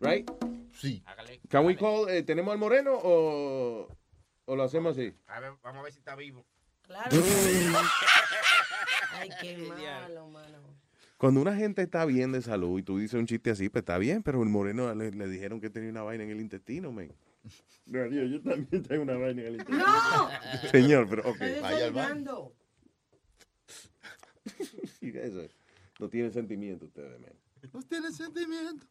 [0.00, 0.28] Right?
[0.72, 1.00] Sí.
[1.48, 3.88] Can we call, eh, ¿Tenemos al moreno o,
[4.46, 5.14] o lo hacemos así?
[5.28, 6.44] A ver, vamos a ver si está vivo.
[6.82, 7.08] Claro.
[9.12, 10.58] Ay, qué malo, mano.
[11.18, 13.96] Cuando una gente está bien de salud y tú dices un chiste así, pues está
[13.96, 17.12] bien, pero el moreno le, le dijeron que tenía una vaina en el intestino, men.
[17.86, 19.86] Darío, yo también tengo una vaina en el intestino.
[19.86, 20.70] ¡No!
[20.72, 21.38] Señor, pero ok.
[21.62, 21.92] Vaya al.
[25.00, 25.46] Y eso,
[25.98, 27.32] no tienen sentimiento ustedes, men.
[27.72, 28.86] No tiene sentimiento.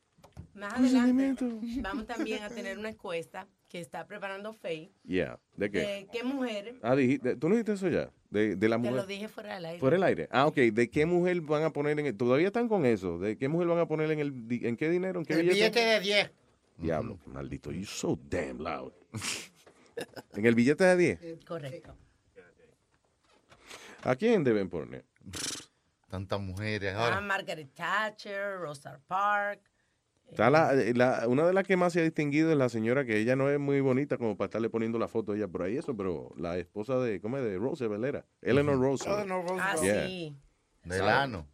[0.53, 1.35] Más adelante
[1.81, 4.91] vamos también a tener una encuesta que está preparando Faye.
[5.03, 5.39] Yeah.
[5.55, 5.79] ¿De qué?
[5.79, 8.09] De qué mujer, Ah, dijiste, ¿tú no dijiste eso ya?
[8.29, 8.95] De, de la te mujer.
[8.95, 9.79] lo dije fuera del aire.
[9.79, 10.27] Fuera el aire.
[10.31, 10.55] Ah, ok.
[10.55, 12.17] ¿De qué mujer van a poner en el...
[12.17, 13.17] Todavía están con eso.
[13.19, 14.33] ¿De qué mujer van a poner en el...
[14.65, 15.19] ¿En qué dinero?
[15.19, 15.55] ¿En qué El billete?
[15.55, 16.31] billete de 10.
[16.77, 17.71] Diablo, maldito.
[17.71, 18.91] You so damn loud.
[20.33, 21.45] ¿En el billete de 10?
[21.45, 21.95] Correcto.
[24.03, 25.05] ¿A quién deben poner?
[26.09, 27.21] Tantas mujeres Ah, ahora.
[27.21, 29.61] Margaret Thatcher, Rosa Park.
[30.29, 33.17] Está la, la- una de las que más se ha distinguido es la señora que
[33.17, 35.77] ella no es muy bonita como para estarle poniendo la foto a ella por ahí,
[35.77, 37.43] eso, pero la esposa de, ¿cómo es?
[37.43, 38.25] De Roosevelt era.
[38.41, 39.19] Eleanor Roosevelt.
[39.25, 40.07] Eleanor Ah, Yeah.
[40.07, 40.35] sí.
[40.83, 41.47] Delano.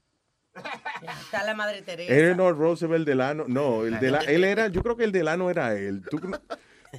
[1.02, 2.14] Ya está la madre Teresa.
[2.14, 3.46] Eleanor Roosevelt Delano.
[3.48, 6.04] No, el de la, él era, yo creo que el Delano era él.
[6.10, 6.20] ¿Tú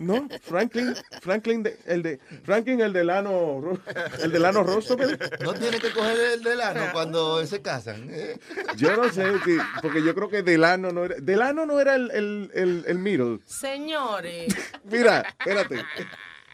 [0.01, 3.81] no- Franklin, Franklin, de- el de, Franklin el Delano,
[4.23, 5.41] el Delano Roosevelt.
[5.43, 8.09] No tiene que coger el delano cuando se casan.
[8.11, 8.39] eh.
[8.77, 12.11] Yo no sé, si- porque yo creo que Delano no era, Delano no era el,
[12.11, 13.39] el, el, el middle.
[13.47, 14.55] Señores.
[14.85, 15.85] Mira, espérate.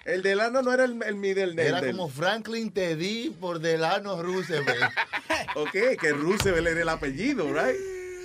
[0.04, 4.22] El Delano no era el, el middle name Era del- como Franklin Teddy por Delano
[4.22, 4.82] Roosevelt.
[5.54, 5.70] Ok,
[6.00, 7.76] que Roosevelt era el apellido, right?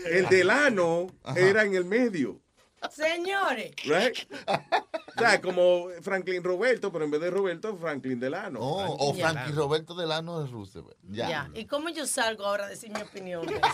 [0.05, 2.39] El Delano era en el medio,
[2.92, 4.18] Señores, right?
[5.16, 8.60] O sea, como Franklin Roberto, pero en vez de Roberto, Franklin Delano.
[8.62, 10.98] Oh, o Franklin Roberto Delano de Roosevelt.
[11.10, 11.50] ya.
[11.54, 13.46] ¿Y cómo yo salgo ahora a decir mi opinión?
[13.46, 13.68] de eso?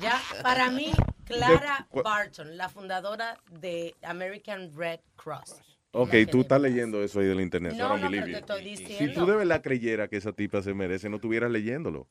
[0.00, 0.92] ya, para mí,
[1.24, 5.56] Clara De- Barton, la fundadora de American Red Cross.
[5.94, 7.74] Ok, tú estás leyendo eso ahí del internet.
[7.74, 11.16] No, pero te estoy Si tú de verdad creyeras que esa tipa se merece, no
[11.16, 12.08] estuvieras leyéndolo.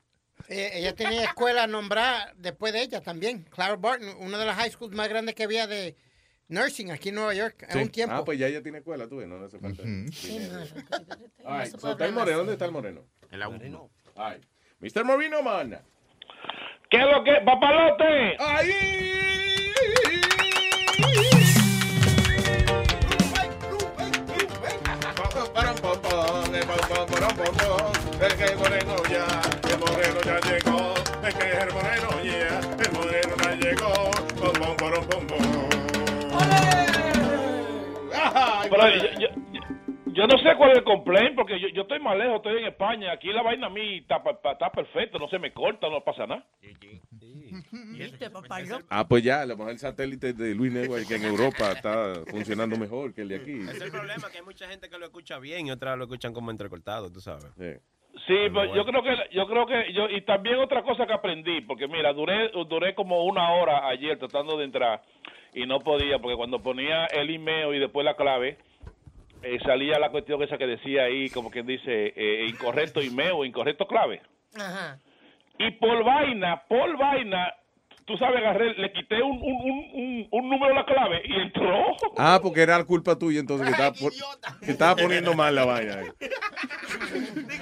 [0.49, 3.43] Eh, ella tenía escuela nombrada después de ella también.
[3.43, 5.95] Clara Barton, una de las high schools más grandes que había de
[6.49, 7.77] nursing aquí en Nueva York en Sí.
[7.79, 8.15] un tiempo.
[8.15, 9.83] Ah, pues ya ella tiene escuela, tú ves, no le hace falta.
[9.83, 12.37] All right, so está el moreno.
[12.39, 13.05] ¿Dónde está el moreno?
[13.31, 13.89] En la uno.
[14.15, 14.43] All right.
[14.79, 15.05] Mr.
[15.05, 15.79] Moreno, man.
[16.89, 17.35] ¿Qué es lo que?
[17.45, 18.35] ¡Papalote!
[28.21, 29.25] Es que el moreno ya,
[29.69, 30.93] el moreno ya llegó.
[31.27, 34.11] Es que el moreno ya, el moreno ya llegó.
[34.39, 35.69] Pom, pom, porom, pom, pom.
[38.69, 39.27] Pero yo, yo-
[40.13, 42.65] yo no sé cuál es el complaint, porque yo, yo estoy más lejos, estoy en
[42.65, 43.11] España.
[43.11, 46.45] Aquí la vaina a mí está, está perfecta, no se me corta, no pasa nada.
[47.97, 48.61] ¿Viste, papá?
[48.61, 51.71] Yo- Ah, pues ya, a lo mejor el satélite de Luis Network que en Europa
[51.73, 53.59] está funcionando mejor que el de aquí.
[53.61, 56.33] Es el problema que hay mucha gente que lo escucha bien y otras lo escuchan
[56.33, 57.45] como entrecortado, tú sabes.
[58.27, 61.61] Sí, pero yo creo que yo creo que yo y también otra cosa que aprendí,
[61.61, 65.01] porque mira, duré duré como una hora ayer tratando de entrar
[65.53, 68.57] y no podía porque cuando ponía el email y después la clave
[69.43, 73.45] eh, salía la cuestión esa que decía ahí como quien dice eh, incorrecto email o
[73.45, 74.21] incorrecto clave.
[74.55, 74.97] Ajá.
[75.59, 77.53] Y por vaina, por vaina,
[78.05, 81.33] tú sabes, agarré, le quité un, un, un, un, un número a la clave y
[81.39, 81.85] entró.
[82.17, 84.11] Ah, porque era culpa tuya entonces que estaba, por-
[84.65, 85.99] que estaba poniendo mal la vaina.
[85.99, 86.07] ahí.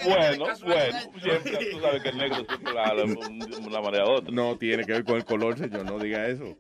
[0.06, 4.12] Bueno, bueno, siempre, tú sabes que el negro siempre la, la- de una manera u
[4.12, 4.32] otra.
[4.34, 6.56] No tiene que ver con el color, señor, no diga eso.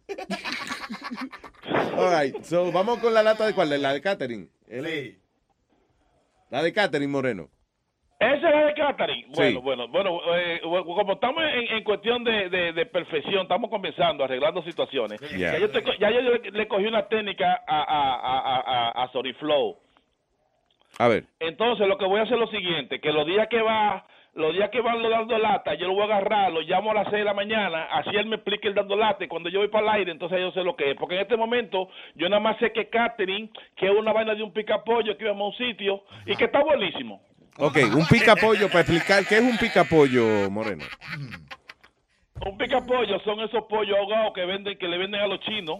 [1.97, 4.47] All right, so vamos con la lata de cuál, la de Catherine.
[4.67, 5.17] Sí.
[6.49, 7.47] La de Catherine Moreno.
[8.19, 9.25] Esa es la de Catherine.
[9.33, 9.63] Bueno, Sí.
[9.63, 14.61] bueno, bueno, eh, como estamos en, en cuestión de, de- de perfección, estamos comenzando, arreglando
[14.63, 15.19] situaciones.
[15.37, 15.53] Ya.
[15.53, 18.59] Ya, yo, te ya yo le, le cogí una técnica a, a, a,
[18.99, 19.77] a, a Soriflow.
[20.97, 21.25] A ver.
[21.39, 24.05] Entonces, lo que voy a hacer es lo siguiente, que los días que va,
[24.39, 26.93] los días que van lo dando lata, yo lo voy a agarrar, lo llamo a
[26.93, 29.59] las 6 de la mañana, así él me explica el dando lata, y cuando yo
[29.59, 30.97] voy para el aire, entonces yo sé lo que es.
[30.97, 34.41] Porque en este momento, yo nada más sé que Catherine, que es una vaina de
[34.41, 37.21] un picapollo, que íbamos a un sitio, y que está buenísimo.
[37.57, 40.85] Ok, un picapollo para explicar qué es un picapollo, Moreno.
[42.45, 45.79] Un picapollo son esos pollos ahogados que venden, que le venden a los chinos.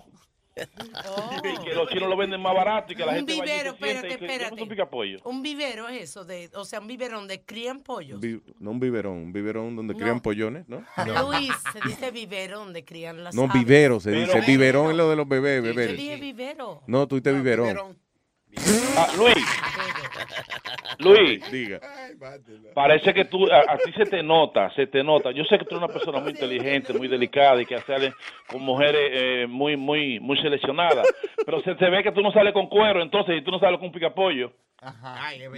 [0.55, 3.71] Y que los chinos lo venden más barato y que la Un gente y vivero,
[3.71, 5.19] se sienta espérate, y que- ¿cómo es espérate.
[5.23, 5.35] un?
[5.35, 8.19] Un vivero es eso, de, o sea, un biberón de crían pollos.
[8.19, 9.99] Vi- no un biberón, un biberón donde No.
[9.99, 10.83] crían pollones, ¿no?
[11.27, 13.53] Luis, se dice vivero donde crían las No, aves.
[13.53, 14.41] vivero, se dice.
[14.41, 15.95] Biberón es lo de los bebés, Yo bebés.
[15.97, 16.81] dije vivero.
[16.87, 17.97] No, tú dices biberón.
[18.97, 19.35] Ah, Luis.
[20.99, 21.51] Luis.
[21.51, 21.79] Diga.
[22.73, 25.31] Parece que tú, a, a ti se te nota, se te nota.
[25.31, 28.13] Yo sé que tú eres una persona muy inteligente, muy delicada y que sale
[28.47, 31.07] con mujeres eh, muy, muy, muy seleccionadas.
[31.45, 33.77] Pero se te ve que tú no sales con cuero, entonces, y tú no sales
[33.79, 34.51] con un picapollo.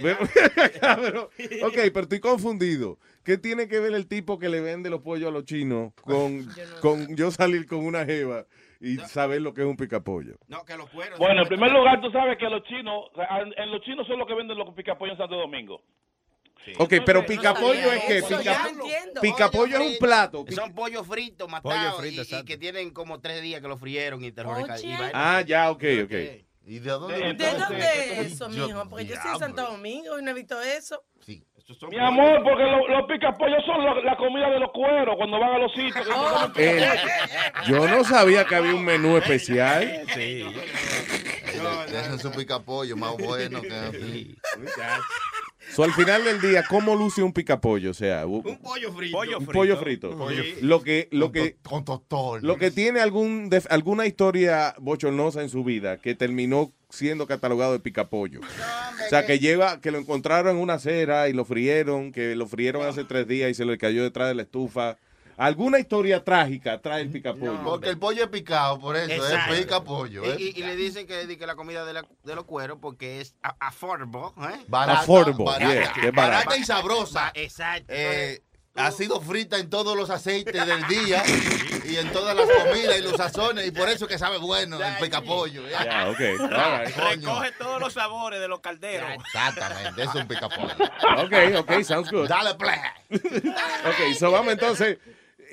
[0.02, 0.18] Pero-
[1.02, 1.22] pero-
[1.68, 2.98] ok, pero estoy confundido.
[3.24, 6.44] ¿Qué tiene que ver el tipo que le vende los pollos a los chinos con,
[6.80, 8.44] con yo salir con una jeva
[8.82, 10.36] y saber lo que es un picapollo?
[10.48, 11.18] No, que los cueros.
[11.18, 13.06] Bueno, en primer lugar, tú sabes que los chinos,
[13.56, 15.80] en los chinos son los que venden los picapollos en Santo Domingo.
[16.78, 19.20] Ok, pero picapollo es que eso, pica, ya entiendo.
[19.20, 20.44] picapollo es un plato.
[20.50, 23.76] Son pollos fritos, Pollo matados, frito, y- y, que tienen como tres días que lo
[23.76, 24.54] frieron y te lo.
[25.12, 26.12] Ah, ya, ok, ok.
[26.64, 27.34] ¿Y de dónde?
[27.34, 27.88] ¿De dónde
[28.20, 28.88] es eso, mijo?
[28.88, 29.38] Porque yo soy de.
[29.38, 31.02] Santo Domingo y no he visto eso.
[31.90, 35.52] Mi amor, porque lo- los picapollos son la, la comida de los cueros cuando van
[35.54, 36.06] a los sitios.
[36.14, 36.52] Oh.
[36.54, 37.00] picapollo.
[37.66, 40.02] yo no sabía que había un menú especial.
[40.14, 40.44] Sí.
[41.88, 44.34] Ese es un picapollo más bueno que.
[45.74, 47.90] So, al final del día, ¿cómo luce un picapollo?
[47.92, 49.16] O sea, un, pollo frito.
[49.38, 50.16] un pollo frito.
[50.60, 52.46] Lo que, lo que, con tostón.
[52.46, 57.72] lo que tiene algún def- alguna historia bochornosa en su vida que terminó siendo catalogado
[57.72, 58.40] de picapollo.
[58.40, 62.46] o sea, que lleva, que lo encontraron en una acera y lo frieron, que lo
[62.46, 64.98] frieron hace tres días y se le cayó detrás de la estufa.
[65.42, 67.60] Alguna historia trágica trae el picapollo.
[67.64, 69.54] Porque el pollo es picado, por eso Exacto.
[69.54, 70.24] es picapollo.
[70.24, 70.36] ¿eh?
[70.38, 73.20] Y, y- y le dicen que, que la comida de, la- de los cueros porque
[73.20, 74.64] es a- affordable, ¿eh?
[74.68, 75.64] Barata, Affordable, barata,
[76.00, 76.56] yeah, barata barata.
[76.56, 77.32] y sabrosa.
[77.34, 77.86] Exacto.
[77.88, 78.40] Eh,
[78.76, 81.22] ha sido frita en todos los aceites del día
[81.84, 84.94] y en todas las comidas y los sazones y por eso que sabe bueno el
[84.98, 85.68] picapollo.
[85.68, 85.84] ¿ya?
[85.84, 86.20] Ya, ok.
[86.40, 86.96] All right.
[86.96, 89.10] Recoge todos los sabores de los calderos.
[89.26, 90.74] Exactamente, es un picapollo.
[91.18, 92.28] Ok, ok, sounds good.
[92.28, 92.78] Dale play.
[93.84, 94.98] Ok, so vamos entonces.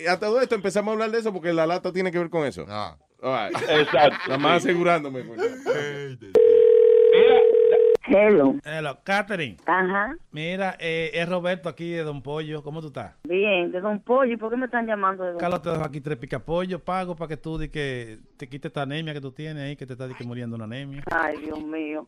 [0.08, 2.45] A todo esto empezamos a hablar de eso porque la lata tiene que ver con
[2.45, 2.66] eso.
[2.66, 2.97] No.
[3.22, 3.58] All right.
[3.70, 4.18] Exacto.
[4.28, 5.26] Nada más asegurándome.
[5.26, 5.41] coño.
[8.12, 8.56] Hello.
[8.64, 9.58] Hello, Catherine.
[9.68, 10.16] Ajá.
[10.32, 12.64] Mira, eh, es Roberto aquí de Don Pollo.
[12.64, 13.16] ¿Cómo tú estás?
[13.24, 14.34] Bien, de Don Pollo.
[14.34, 17.16] ¿Y por qué me están llamando de Don Carlos te dejo aquí tres picapollos pago
[17.16, 19.93] para que tú di que te quites esta anemia que tú tienes ahí, que te
[19.93, 21.04] está di que muriendo una anemia.
[21.12, 22.08] Ay, Dios mío.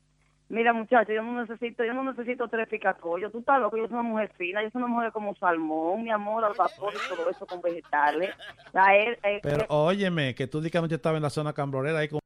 [0.51, 3.31] Mira, muchacho, yo no necesito, yo no necesito tres picapollos.
[3.31, 6.11] Tú estás loco, yo soy una mujer fina, yo soy una mujer como salmón, mi
[6.11, 8.35] amor, al vapor y todo eso con vegetales.
[8.73, 11.53] A él, eh, Pero eh, óyeme, que tú di que anoche estaba en la zona
[11.53, 12.19] cambrorera ahí con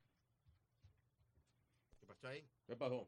[2.68, 3.08] ¿Qué pasó?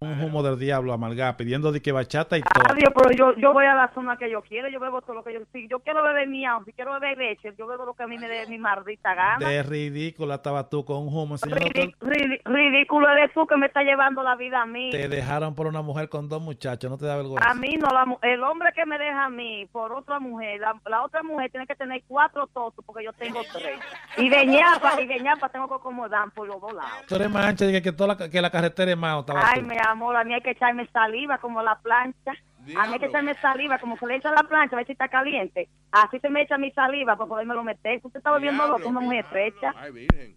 [0.00, 2.64] Un humo del diablo amargado, pidiendo de que bachata y todo.
[2.72, 5.24] Adiós, pero yo, yo voy a la zona que yo quiero, yo bebo todo lo
[5.24, 5.40] que yo...
[5.52, 8.18] Si yo quiero beber miau, si quiero beber leche, yo bebo lo que a mí
[8.18, 9.48] me dé mi maldita gana.
[9.48, 11.36] De ridícula estaba tú con un humo
[12.44, 14.90] ridículo eres tú que me está llevando la vida a mí.
[14.90, 17.48] Te dejaron por una mujer con dos muchachos, no te da vergüenza.
[17.48, 20.74] A mí no, la, el hombre que me deja a mí por otra mujer, la,
[20.86, 23.78] la otra mujer tiene que tener cuatro totos porque yo tengo tres.
[24.16, 27.06] Y de ñapa, y de ñapa tengo que acomodar por los dos lados.
[27.06, 29.66] Tú eres mancha, dije que, toda la, que la carretera estaba Ay, tú.
[29.66, 32.32] mi amor, a mí hay que echarme saliva como la plancha.
[32.76, 34.92] A mí hay que echarme saliva como se le echa la plancha, a ver si
[34.92, 35.68] está caliente.
[35.90, 38.00] Así se me echa mi saliva para podérmelo meter.
[38.00, 39.74] Tú te estás volviendo loco, una mujer estrecha.
[39.76, 40.36] Ay, virgen.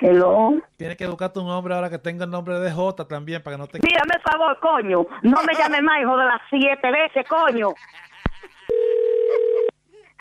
[0.00, 0.60] Hello.
[0.76, 3.60] Tienes que buscarte un hombre ahora que tenga el nombre de J también para que
[3.60, 3.78] no te...
[3.80, 5.06] Mírame el favor, coño.
[5.22, 7.68] No me llames más, hijo de las siete veces, coño.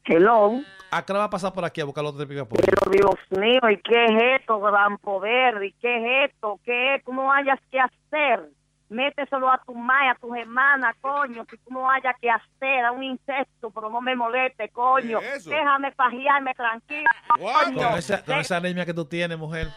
[0.06, 0.62] Hello.
[0.92, 2.66] ¿A qué va a pasar por aquí a buscar los tres picapollos?
[2.66, 5.64] Pero Dios mío, ¿y qué es esto, gran poder?
[5.64, 6.60] ¿Y qué es esto?
[6.66, 7.04] ¿Qué es?
[7.06, 8.50] Tú no hayas que hacer.
[8.90, 11.46] Méteselo a tu madre, a tus hermanas, coño.
[11.50, 15.20] Si tú no hayas que hacer, a un insecto, pero no me moleste, coño.
[15.20, 15.50] ¿Qué es eso?
[15.50, 17.90] Déjame fagiarme tranquilo, coño.
[17.90, 19.68] Con esa, con esa anemia que tú tienes, mujer.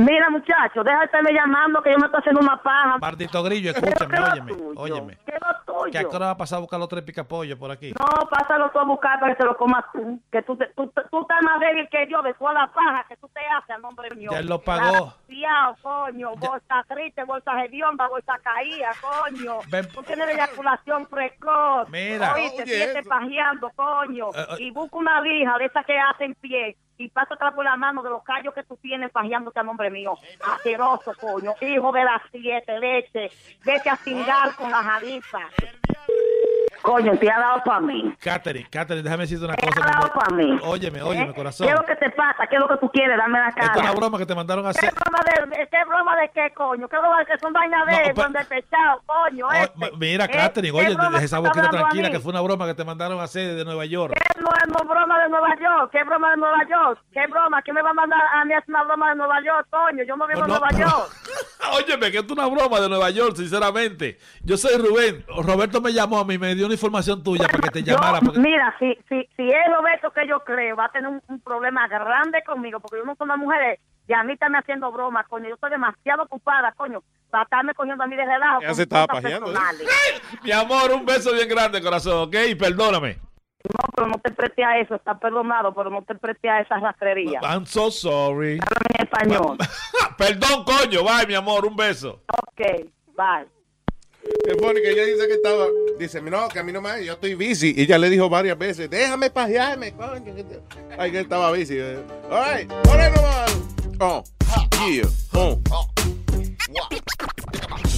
[0.00, 2.98] Mira, muchacho, deja de estarme llamando que yo me estoy haciendo una paja.
[2.98, 5.18] Maldito grillo, escúchame, óyeme, óyeme.
[5.26, 5.90] ¿Qué es lo tuyo?
[5.92, 7.92] ¿Que a qué hora va a pasar a buscar los tres picapollos por aquí?
[7.98, 10.20] No, pásalo tú a buscar para que te lo comas tú.
[10.32, 13.16] Que tú, te- tú, tú estás más débil que yo de toda la paja que
[13.16, 14.30] tú te haces al nombre mío.
[14.32, 15.14] Ya él lo pagó.
[15.28, 16.30] Desgraciado, coño.
[16.36, 19.58] Bolsa triste, bolsa hedionda, bolsa caída, coño.
[19.68, 19.88] Ven.
[19.92, 21.88] Tú tienes eyaculación precoz.
[21.90, 22.34] Mira.
[22.34, 24.28] Oíste, Oye, siete pajeando, coño.
[24.34, 24.56] Eh, eh.
[24.60, 26.76] Y busca una lija de esas que hacen pie.
[27.00, 30.18] Y pásatela por la mano de los callos que tú tienes pajeándote a nombre mío.
[30.52, 31.54] Asqueroso, coño.
[31.62, 33.30] Hijo de las siete leche.
[33.64, 35.48] Vete a cingar con la jalifa.
[36.82, 38.14] Coño, te ha dado para mí.
[38.20, 39.80] Catherine, Catherine, déjame decirte una Te cosa.
[39.80, 40.58] ha mi dado para mí.
[40.64, 41.34] Óyeme, óyeme, ¿Eh?
[41.34, 41.66] corazón.
[41.66, 42.46] ¿Qué es lo que te pasa?
[42.48, 43.16] ¿Qué es lo que tú quieres?
[43.18, 43.80] Dame la Esto es cara.
[43.80, 44.92] una broma que te mandaron a ¿Qué hacer.
[44.94, 46.88] broma de, qué broma de qué, coño?
[46.88, 49.46] ¿Qué broma de que son vainas de No, eso, pero- de pechado, coño?
[49.46, 49.96] Oh, este?
[49.98, 50.28] Mira, ¿Eh?
[50.30, 53.24] Catherine, ¿Qué oye, deja esa boquita tranquila, que fue una broma que te mandaron a
[53.24, 54.14] hacer de Nueva York.
[54.14, 54.50] ¿Qué no
[54.84, 55.90] broma de Nueva York?
[55.92, 57.00] ¿Qué broma de Nueva York?
[57.12, 57.62] ¿Qué broma?
[57.62, 60.04] ¿Quién me va a mandar a mí a hacer una broma de Nueva York, coño?
[60.04, 61.10] Yo no vivo en Nueva pero- York.
[61.72, 64.18] Óyeme, que es una broma de Nueva York, sinceramente.
[64.42, 65.24] Yo soy Rubén.
[65.28, 68.20] Roberto me llamó a mí, me dio una información tuya para que te Yo- llamara.
[68.20, 71.40] porque- mira, si, si, si es Roberto que yo creo, va a tener un, un
[71.40, 74.90] problema grande conmigo, porque yo no soy una mujer y a mí está me haciendo
[74.90, 75.48] bromas, coño.
[75.48, 78.60] Yo estoy demasiado ocupada, coño, para estarme cogiendo a mí de relajo.
[78.62, 79.56] Ya se estaba pajeando, ¿eh?
[80.42, 82.34] Mi amor, un beso bien grande, corazón, ¿ok?
[82.58, 83.18] Perdóname.
[83.62, 86.78] No, pero no te preste a eso, está perdonado, pero no te preste a esa
[86.78, 87.40] rastrería.
[87.42, 88.54] I'm so sorry.
[88.54, 89.58] en español.
[90.18, 91.04] Perdón, coño.
[91.04, 92.22] Bye, mi amor, un beso.
[92.48, 93.46] Ok, bye.
[94.22, 95.66] Es funny que ella dice que estaba.
[95.98, 97.04] Dice, no, que a mí no me.
[97.04, 97.74] Yo estoy busy.
[97.76, 100.24] Y ella le dijo varias veces, déjame pajearme, coño.
[100.34, 100.60] que te-".
[100.98, 101.76] Ay, que estaba busy.
[101.78, 101.98] eh.
[102.30, 103.46] All right, ahora no va.
[104.00, 104.24] Oh,
[104.88, 105.58] yeah, oh.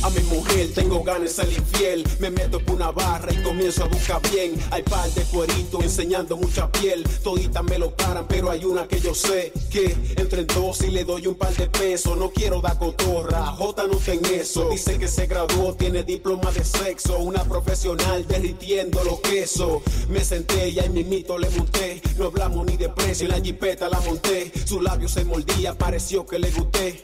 [0.02, 2.04] A mi mujer tengo ganas de salir infiel.
[2.18, 4.54] Me meto por una barra y comienzo a buscar bien.
[4.72, 7.04] Hay par de cueritos enseñando mucha piel.
[7.22, 10.90] Toditas me lo paran, pero hay una que yo sé que entre en dos y
[10.90, 12.16] le doy un par de pesos.
[12.18, 14.68] No quiero dar cotorra, J no está en eso.
[14.70, 17.18] Dice que se graduó, tiene diploma de sexo.
[17.18, 19.82] Una profesional derritiendo los quesos.
[20.08, 22.02] Me senté y ahí mimito le monté.
[22.18, 24.50] No hablamos ni de precio, en la jipeta la monté.
[24.64, 27.00] Su labio se mordía, pareció que le gusté.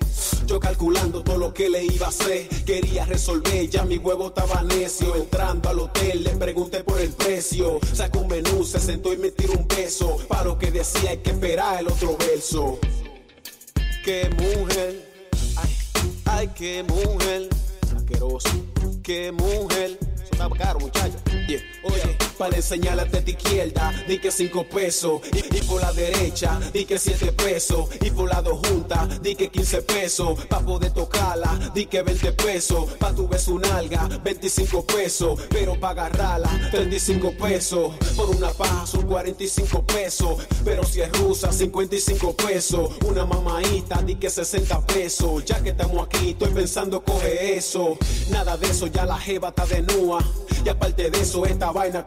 [0.47, 2.49] Yo calculando todo lo que le iba a hacer.
[3.07, 5.15] Resolver, ya mi huevo estaba necio.
[5.17, 7.79] Entrando al hotel, le pregunté por el precio.
[7.93, 10.17] Sacó un menú, se sentó y me tiró un beso.
[10.29, 12.79] Para lo que decía, hay que esperar el otro verso.
[14.05, 15.05] Qué mujer,
[15.57, 15.77] ay,
[16.25, 17.49] ay, qué mujer.
[17.95, 18.51] Asqueroso,
[19.03, 19.99] qué mujer.
[20.31, 21.19] Está caro, muchacha.
[21.85, 25.21] Oye, para enseñarle a tu izquierda, di que cinco pesos.
[25.33, 27.89] Y, por la derecha, di que siete pesos.
[28.01, 30.47] Y por la dos juntas, di que 15 pesos.
[30.47, 32.93] Pa' poder tocarla, di que 20 pesos.
[32.99, 35.41] Pa' tu beso un alga, 25 pesos.
[35.51, 37.95] Pero pa' agarrarla, 35 pesos.
[38.17, 40.47] Por una paja son 45 pesos.
[40.65, 42.91] Pero si es rusa, 55 pesos.
[43.05, 45.45] Una mamaita, di que 60 pesos.
[45.45, 47.99] Ya que estamos aquí, estoy pensando coge eso.
[48.31, 50.23] Nada de eso, ya la jeva está de nua.
[50.65, 52.05] Y aparte de eso, esta vaina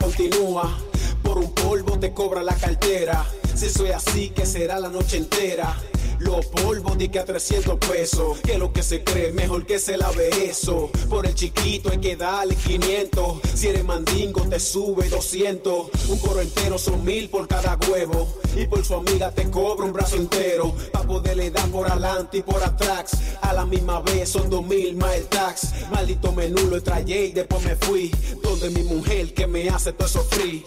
[1.23, 3.25] Por un polvo te cobra la cartera.
[3.55, 5.75] Si soy así, que será la noche entera.
[6.21, 8.39] Los polvos di que a 300 pesos.
[8.41, 10.91] Que lo que se cree, mejor que se lave eso.
[11.09, 13.39] Por el chiquito hay que darle 500.
[13.55, 15.87] Si eres mandingo, te sube 200.
[16.09, 18.27] Un coro entero son mil por cada huevo.
[18.55, 20.75] Y por su amiga te cobra un brazo entero.
[20.91, 23.11] Pa' poderle dar por adelante y por atrás.
[23.41, 25.69] A la misma vez son dos mil más el tax.
[25.89, 28.11] Maldito menú lo trayé y después me fui.
[28.43, 30.63] Donde mi mujer que me hace todo eso free.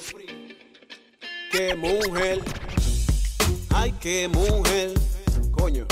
[1.52, 2.42] Qué mujer.
[3.70, 5.03] Ay, qué mujer.
[5.56, 5.86] Coño.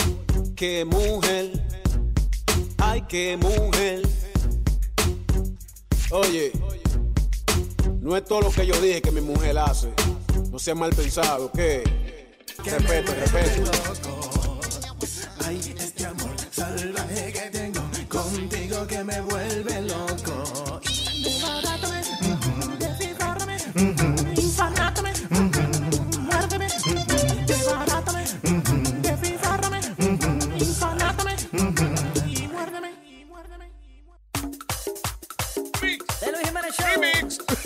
[0.57, 1.51] Qué mujer.
[2.79, 4.03] Ay, qué mujer.
[6.11, 6.53] Oye.
[8.01, 9.93] No es todo lo que yo dije que mi mujer hace.
[10.51, 11.85] No sea mal pensado, ¿qué?
[12.65, 14.32] Respeto, respeto.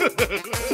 [0.07, 0.66] Ha ha ha ha!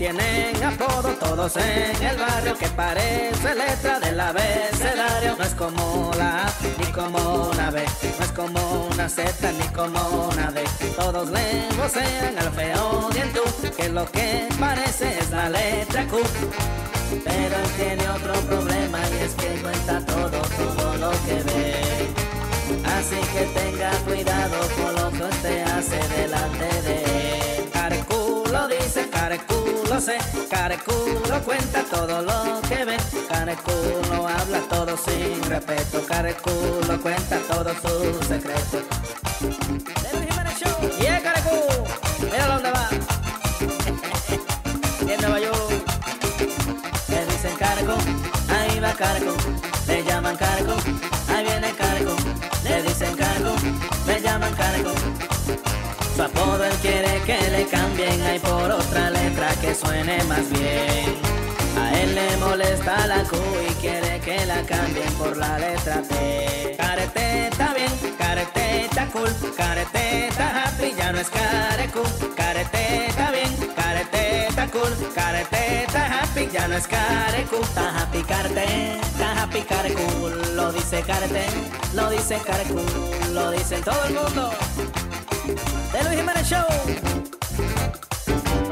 [0.00, 6.46] Tienen apodo todos en el barrio que parece letra del abecedario, no es como la
[6.46, 7.84] A ni como una B,
[8.18, 10.00] no es como una Z ni como
[10.32, 10.64] una D,
[10.96, 13.42] todos le vocean al feo dientú,
[13.76, 16.16] que lo que parece es la letra Q.
[17.22, 22.08] Pero él tiene otro problema y es que cuenta todo, todo lo que ve.
[22.96, 27.49] Así que tenga cuidado con lo que usted hace delante de él.
[28.60, 30.18] Careculo dice, careculo sé,
[30.50, 32.96] careculo cuenta todo lo que ve.
[33.26, 38.82] Careculo habla todo sin respeto, careculo cuenta todos sus secretos.
[41.00, 41.56] Y el carecu,
[42.22, 42.88] mira dónde va.
[45.08, 45.70] en Nueva York.
[47.08, 47.94] Le dicen careco,
[48.50, 49.34] ahí va careco.
[49.86, 50.74] Le llaman careco,
[51.34, 52.14] ahí viene careco.
[52.64, 53.54] Le dicen careco,
[54.06, 54.99] le llaman careco.
[56.20, 61.16] Su apodo él quiere que le cambien, hay por otra letra que suene más bien.
[61.78, 66.76] A él le molesta la Q y quiere que la cambien por la letra T.
[66.76, 72.02] Carete está bien, carete está cool, carete está happy, ya no es carecu.
[72.36, 77.56] Carete está bien, carete está cool, carete está happy, ya no es carecu.
[77.96, 80.28] Happy carete, está happy carecu.
[80.54, 81.46] Lo dice carete,
[81.94, 82.78] lo dice carecu,
[83.32, 84.50] lo dice todo el mundo.
[85.54, 86.66] De Luis Jiménez Show.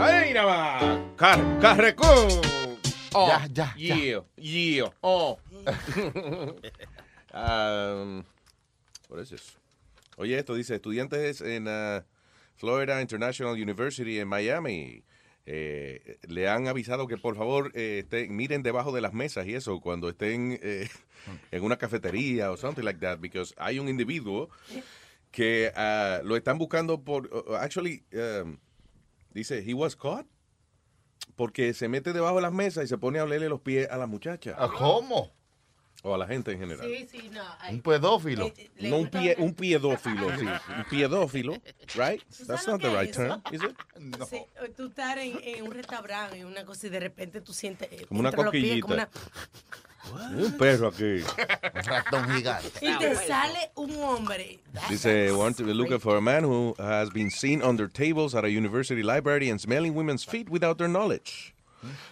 [0.01, 0.99] Ahí nada más.
[1.17, 2.29] Car Carrecón.
[3.15, 3.97] Oh, Ya, ya, ya.
[3.97, 5.39] Yeah, yeah, oh.
[7.35, 8.23] um,
[9.09, 9.57] what is this?
[10.19, 12.03] Oye, esto dice, estudiantes en uh,
[12.57, 15.03] Florida International University en Miami
[15.47, 19.55] eh, le han avisado que por favor eh, estén- miren debajo de las mesas y
[19.55, 20.89] eso cuando estén eh,
[21.51, 24.51] en una cafetería o something like that, because hay un individuo
[25.31, 28.59] que uh, lo están buscando por, uh, actually, um,
[29.33, 30.27] dice, he was caught
[31.37, 33.97] porque se mete debajo de las mesas y se pone a olerle los pies a
[33.97, 34.57] la muchacha.
[34.77, 35.33] ¿Cómo?
[36.03, 36.87] O a la gente en general.
[36.89, 37.43] Sí, sí, no.
[37.59, 38.47] ay, Un pedófilo.
[38.47, 40.47] Eh, le No un, pie, un piedófilo, sí.
[40.47, 41.55] Un piedófilo,
[41.97, 42.23] right?
[42.47, 43.77] That's not the right es term, is it?
[44.31, 47.53] Sí, o tú estás en, en un restaurante, en una cosa, y de repente tú
[47.53, 47.89] sientes.
[47.91, 49.11] eh, Como una los pies, como cosquillita.
[50.37, 51.23] Un perro aquí.
[51.23, 52.69] Un ratón gigante.
[52.81, 54.59] Y te sale un hombre.
[54.89, 58.45] Dice, want to be looking for a man who has been seen under tables at
[58.45, 61.55] a university library and smelling women's feet without their knowledge.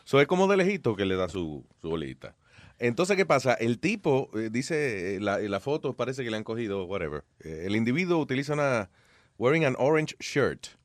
[0.05, 2.35] So es como de lejito que le da su, su bolita.
[2.79, 3.55] Entonces, ¿qué pasa?
[3.55, 7.25] El tipo, eh, dice, eh, la, la foto parece que le han cogido, whatever.
[7.43, 8.91] Eh, el individuo utiliza una,
[9.39, 10.77] wearing an orange shirt,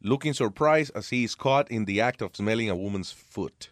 [0.00, 3.70] looking surprised as he is caught in the act of smelling a woman's foot.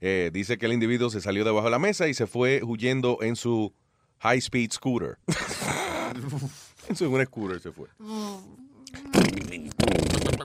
[0.00, 3.18] Eh, dice que el individuo se salió debajo de la mesa y se fue huyendo
[3.20, 3.74] en su
[4.20, 5.18] high speed scooter.
[6.88, 7.88] en su un scooter se fue.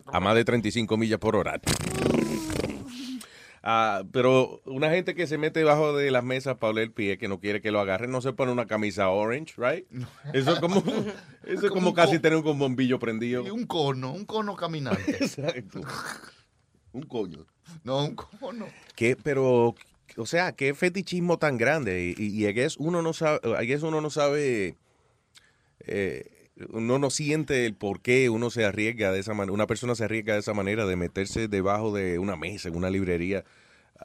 [0.08, 1.60] a más de 35 millas por hora.
[3.68, 7.18] Ah, pero una gente que se mete debajo de las mesas para oler el pie,
[7.18, 9.88] que no quiere que lo agarren, no se pone una camisa orange, right?
[10.34, 10.84] Eso es como,
[11.44, 13.44] eso es como, un casi tener un bombillo prendido.
[13.44, 15.12] Y un cono, un cono caminante.
[15.20, 15.82] Exacto.
[16.96, 17.46] Un coño.
[17.84, 18.68] No, un cono.
[18.96, 19.18] ¿Qué?
[19.22, 19.76] Pero,
[20.16, 22.16] o sea, qué fetichismo tan grande.
[22.18, 23.42] Y, y I guess uno no sabe,
[23.84, 24.78] uno no sabe,
[25.82, 29.94] eh, uno no siente el por qué uno se arriesga de esa manera, una persona
[29.94, 33.44] se arriesga de esa manera de meterse debajo de una mesa en una librería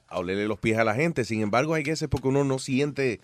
[0.08, 1.24] a olerle los pies a la gente.
[1.24, 3.20] Sin embargo, I guess es porque uno no siente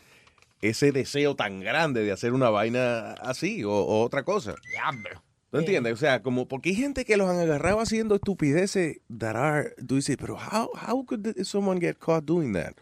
[0.60, 4.54] ese deseo tan grande de hacer una vaina así o, o otra cosa.
[5.56, 5.92] ¿No entiendes?
[5.92, 9.96] O sea, como porque hay gente que los han agarrado haciendo estupideces that are, tú
[9.96, 12.72] dices, pero how, how could someone get caught doing that?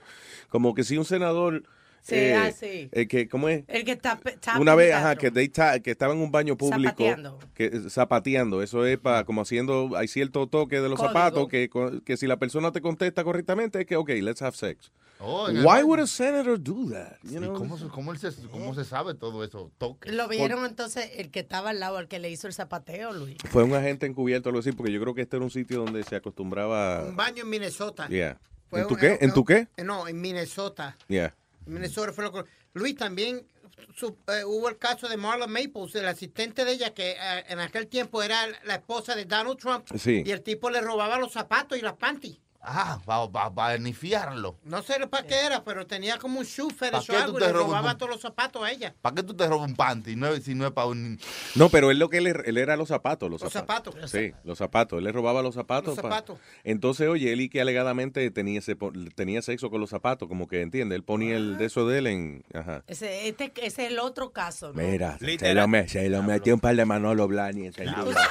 [0.49, 1.63] Como que si un senador
[2.03, 2.91] Sí, eh, ah, sí.
[2.93, 3.65] eh, que ¿cómo es?
[3.67, 4.21] El que está,
[4.61, 7.39] Una vez, ajá, que, they ta- que estaba en un baño público, Zapateando.
[7.55, 11.09] que eh, zapateando, eso es para como haciendo, hay cierto toque de los Código.
[11.15, 11.71] zapatos que,
[12.05, 14.93] que si la persona te contesta correctamente es que, ok, let's have sex.
[15.27, 17.17] Oh, el Why would a senator do that?
[17.23, 17.55] You Sí, know?
[17.55, 19.71] ¿cómo, se, cómo, él se, ¿Cómo se sabe todo eso?
[19.79, 20.13] Toque.
[20.13, 23.37] Lo vieron entonces el que estaba al lado, el que le hizo el zapateo, Luis.
[23.51, 26.03] Fue un agente encubierto, algo así, porque yo creo que este era un sitio donde
[26.05, 27.05] se acostumbraba.
[27.05, 28.07] Un baño en Minnesota.
[28.09, 28.39] Yeah.
[28.69, 29.19] Fue ¿En tu un- qué?
[29.21, 29.69] ¿En tu qué?
[29.77, 30.97] eh, No, en Minnesota.
[31.09, 31.35] Yeah.
[31.67, 32.45] En Minnesota fue lo que...
[32.75, 33.47] Luis, también
[33.95, 37.61] su- eh, hubo el caso de Marla Maples, el asistente de ella, que eh, en
[37.61, 39.87] aquel tiempo era la esposa de Donald Trump.
[39.97, 40.23] Sí.
[40.27, 42.39] Y el tipo le robaba los zapatos y las panties.
[42.67, 44.57] Ah, para pa, pa beneficiarlo.
[44.65, 47.47] No sé para qué era, pero tenía como un qué o tú algo y te
[47.49, 48.95] le robaba un- todos los zapatos a ella.
[49.03, 51.19] ¿Para qué tú te robas un panty no si no es para un...
[51.57, 53.95] No, pero él lo que él, él era los zapatos, los, Los zapatos.
[53.95, 54.11] zapatos.
[54.11, 54.99] Sí, los zapatos.
[54.99, 55.89] Él le robaba los zapatos.
[55.89, 56.39] Los pa- zapatos.
[56.65, 58.77] Entonces, oye, él y que alegadamente tenía ese
[59.15, 62.07] tenía sexo con los zapatos, como que entiende, él ponía el de eso de él
[62.07, 62.83] en, ajá.
[62.87, 64.83] Ese, este, ese es el otro caso, ¿no?
[64.83, 65.57] Mira, se Literal.
[65.57, 67.67] lo, me- se lo metió un par de Manolo Blani.
[67.67, 68.13] ese ¿Tú tipo.
[68.13, 68.29] sabes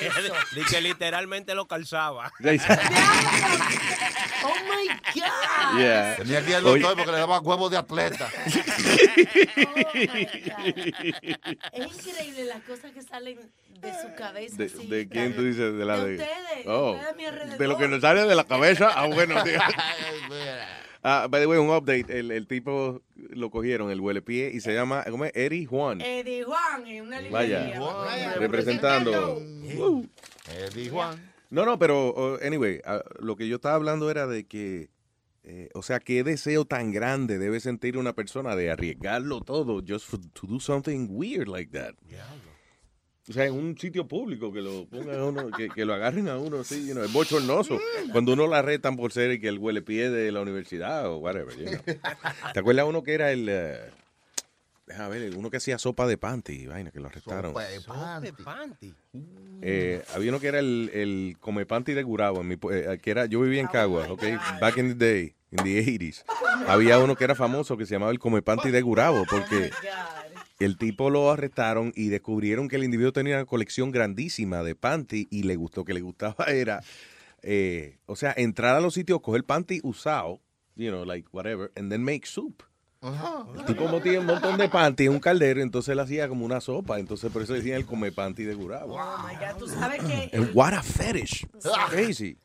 [0.00, 0.34] qué es eso?
[0.70, 2.30] Que literalmente lo calzaba.
[4.44, 5.78] Oh my God.
[5.78, 6.16] Yeah.
[6.16, 8.28] Tenía que ir al doctor porque le daba huevos de atleta.
[11.72, 13.38] Es increíble las cosas que salen
[13.80, 14.56] de su cabeza.
[14.56, 15.76] ¿De, quién tú dices?
[15.76, 16.14] De la De de.
[16.16, 18.90] ustedes, Oh, ustedes de lo que nos sale de la cabeza.
[18.94, 19.58] Ah, bueno, tío.
[21.06, 22.06] Ah, by the way, un update.
[22.18, 25.32] El, el tipo lo cogieron, el huele pie, y se llama, ¿cómo es?
[25.34, 26.00] Eddie Juan.
[26.00, 27.80] Eddie Juan en una Vaya, librería.
[27.80, 29.36] Vaya, representando.
[29.36, 30.06] Uh.
[30.50, 31.33] Eddie Juan.
[31.54, 34.90] No, no, pero, uh, anyway, ah, lo que yo estaba hablando era de que,
[35.44, 40.06] eh, o sea, qué deseo tan grande debe sentir una persona de arriesgarlo todo just
[40.08, 41.94] for- to do something weird like that.
[43.28, 46.28] O sea, en un sitio público que lo pongan a uno, que, que lo agarren
[46.28, 47.78] a uno así, you know, es bochornoso.
[48.12, 51.18] Cuando uno la retan por ser el que el huele pie de la universidad o
[51.18, 51.80] whatever, you know.
[52.52, 53.78] ¿Te acuerdas uno que era el, eh,
[54.86, 57.54] déjame ver, uno que hacía sopa de panty, vaina, que lo arrestaron?
[57.80, 58.94] Sopa de panty.
[59.62, 63.10] Eh, había uno que era el, el come panty de Gurabo, en mi eh, que
[63.10, 64.22] era, yo vivía en Cagua, ok,
[64.60, 66.24] back in the day, in the 80s.
[66.66, 69.70] Había uno que era famoso que se llamaba el come panty de Gurabo, porque
[70.58, 75.28] el tipo lo arrestaron y descubrieron que el individuo tenía una colección grandísima de panty
[75.30, 76.80] y le gustó, que le gustaba era,
[77.42, 80.40] eh, o sea, entrar a los sitios, coger panty usado,
[80.76, 82.62] you know, like whatever, and then make soup.
[83.58, 86.60] El tipo metía un montón de panty en un caldero, entonces él hacía como una
[86.60, 88.94] sopa, entonces por eso decían el come panty de Gurabo.
[88.94, 91.46] Oh my God, tú sabes que And what a fetish.
[91.90, 92.38] Crazy.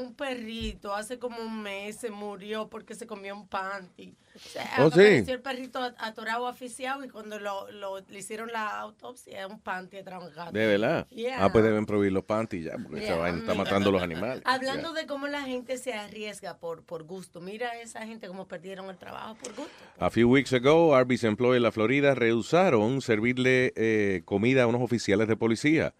[0.00, 4.16] Un perrito hace como un mes se murió porque se comió un panty.
[4.34, 5.00] O sea, Oh, sí.
[5.30, 9.60] el perrito at- atorado, asfixiado y cuando lo, lo- le hicieron la autopsia era un
[9.60, 10.50] panty atrancado.
[10.50, 11.06] De verdad.
[11.10, 11.44] Yeah.
[11.44, 14.02] Ah, pues deben prohibir los panties ya, porque esa Yeah, vaina está matando a los
[14.02, 14.42] animales.
[14.44, 17.40] Hablando de cómo la gente se arriesga por, por gusto.
[17.40, 19.72] Mira a esa gente como perdieron el trabajo por gusto.
[20.00, 24.82] A few weeks ago, Arby's employees en la Florida rehusaron servirle eh, comida a unos
[24.82, 25.94] oficiales de policía.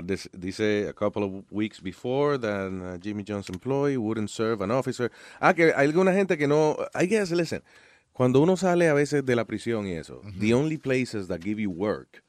[0.00, 5.10] Dice a couple of weeks before that uh, Jimmy John's employee wouldn't serve an officer.
[5.40, 6.76] Ah, que hay alguna gente que no.
[6.94, 7.62] I guess, listen.
[8.12, 11.58] Cuando uno sale a veces de la prisión y eso, the only places that give
[11.58, 12.22] you work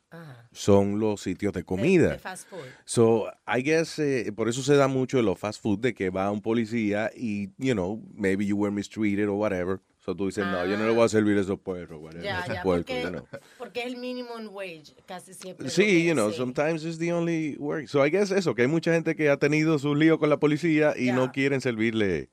[0.52, 2.10] son los sitios de comida.
[2.10, 2.66] De fast food.
[2.86, 6.10] So, I guess, eh, por eso se da mucho en los fast food de que
[6.10, 9.82] va un policía y, you know, maybe you were mistreated or whatever.
[10.04, 12.26] So tú dices, no, yo no le voy a servir esos puerros, whatever.
[12.26, 13.28] Ya, esos ya, puercos, porque, you know.
[13.58, 15.70] porque es el minimum wage casi siempre.
[15.70, 17.88] Sí, you know, sometimes it's the only work.
[17.88, 20.38] So I guess eso, que hay mucha gente que ha tenido sus líos con la
[20.38, 22.30] policía y no quieren servirle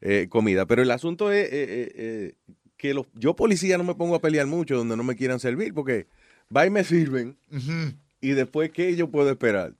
[0.00, 0.66] eh, comida.
[0.66, 2.34] Pero el asunto es eh, eh, eh,
[2.76, 5.74] que los, yo policía no me pongo a pelear mucho donde no me quieran servir
[5.74, 6.06] porque
[6.54, 7.36] va y me sirven
[8.20, 9.74] y después, ¿qué yo puedo esperar?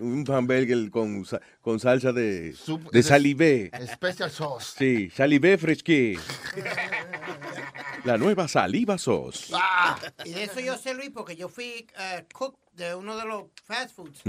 [0.00, 1.24] Un hamburger con,
[1.60, 2.54] con salsa de,
[2.92, 3.70] de salivé.
[3.92, 4.74] Special sauce.
[4.78, 6.18] Sí, salivé fresqué.
[8.04, 9.52] La nueva saliva sauce.
[9.54, 13.24] Ah, y de eso yo sé, Luis, porque yo fui eh, cook de uno de
[13.24, 14.22] los fast foods.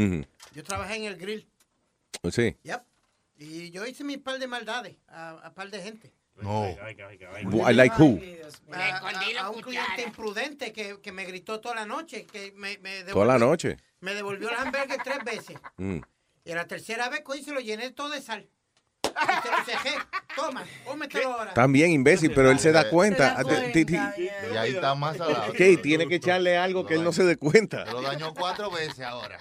[0.54, 1.46] Yo trabajé en el grill.
[2.32, 2.56] Sí.
[2.64, 2.82] Yep.
[3.38, 6.14] Y yo hice mi par de maldades a, a par de gente.
[6.42, 6.76] No.
[7.70, 8.20] I like who?
[8.72, 12.78] A, a- a un cliente imprudente que, que me gritó toda la noche, que me,
[12.80, 13.78] me Toda la devolvió- noche.
[14.02, 15.58] Me devolvió el hamburger tres veces.
[15.78, 16.00] Mm.
[16.44, 18.48] Y la tercera vez cogí y se lo llené todo de sal.
[19.06, 19.96] Y se lo cejé.
[20.36, 21.54] Toma, cómetelo ahora.
[21.54, 23.38] También imbécil, pero él se da cuenta.
[23.38, 25.52] Se da Ti- ti- Y ahí está más salado.
[25.52, 27.86] Ok, tiene que echarle algo que él no se dé cuenta.
[27.86, 29.40] Lo dañó cuatro veces ahora.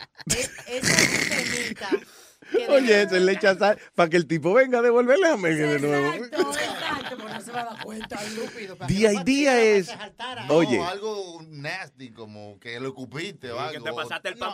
[2.68, 5.86] Oye, se le echa sal para que el tipo venga a devolverle a hamburger de
[5.88, 6.12] nuevo.
[6.14, 8.76] Exacto, porque no se va a dar cuenta, estúpido.
[8.86, 9.90] The idea es,
[10.48, 13.84] oye, No, algo nasty, como que lo cupiste o algo.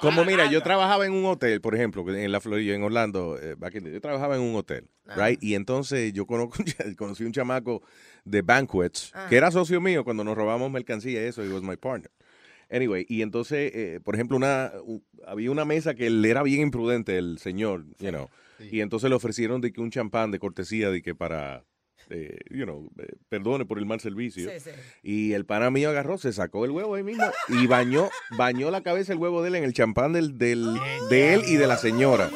[0.00, 3.54] como mira, yo trabajaba en un hotel, por ejemplo, en la Florida, en Orlando, eh,
[3.56, 5.42] back in the- yo trabajaba en un hotel, right?
[5.42, 6.54] Y entonces yo conozco,
[6.98, 7.82] conocí un chamaco
[8.24, 9.26] de banquets, Ah.
[9.28, 12.10] que era socio mío cuando nos robamos mercancía y eso, he was my partner.
[12.70, 16.60] Anyway, y entonces, eh, por ejemplo, una u- había una mesa que él era bien
[16.60, 18.28] imprudente, el señor, you know,
[18.70, 21.64] y entonces le ofrecieron de que un champán de cortesía de que para,
[22.10, 24.50] eh, you know, eh, perdone por el mal servicio.
[24.50, 24.70] Sí, sí.
[25.02, 28.08] Y el pana mío agarró, se sacó el huevo ahí mismo y bañó,
[28.38, 31.56] bañó la cabeza el huevo de él en el champán del, del, de él y
[31.56, 32.30] de la señora.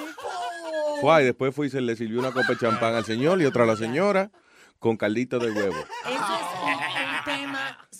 [1.00, 3.44] Fue, y después fue y se le sirvió una copa de champán al señor y
[3.44, 4.30] otra a la señora
[4.78, 5.76] con caldito de huevo.
[5.76, 7.03] Eso es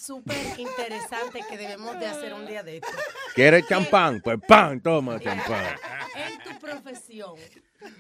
[0.05, 2.89] súper interesante que debemos de hacer un día de esto.
[3.35, 4.21] ¿Quieres champán?
[4.23, 5.77] Pues pan, toma champán.
[6.15, 7.35] En tu profesión,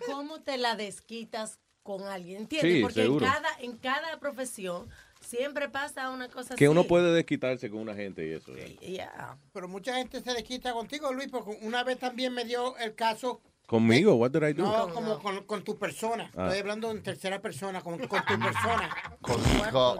[0.06, 2.42] ¿cómo te la desquitas con alguien?
[2.42, 2.72] ¿Entiendes?
[2.74, 3.26] Sí, Porque seguro.
[3.26, 4.88] En, cada, en cada profesión
[5.20, 6.70] siempre pasa una cosa Que así.
[6.70, 8.54] uno puede desquitarse con una gente y eso.
[8.80, 9.38] Yeah.
[9.52, 13.40] Pero mucha gente se desquita contigo, Luis, porque una vez también me dio el caso.
[13.66, 14.14] ¿Conmigo?
[14.16, 14.62] What did I do?
[14.62, 16.30] No, como con, con tu persona.
[16.36, 16.44] Ah.
[16.46, 18.94] Estoy hablando en tercera persona, con, con tu persona.
[19.22, 19.98] Conmigo.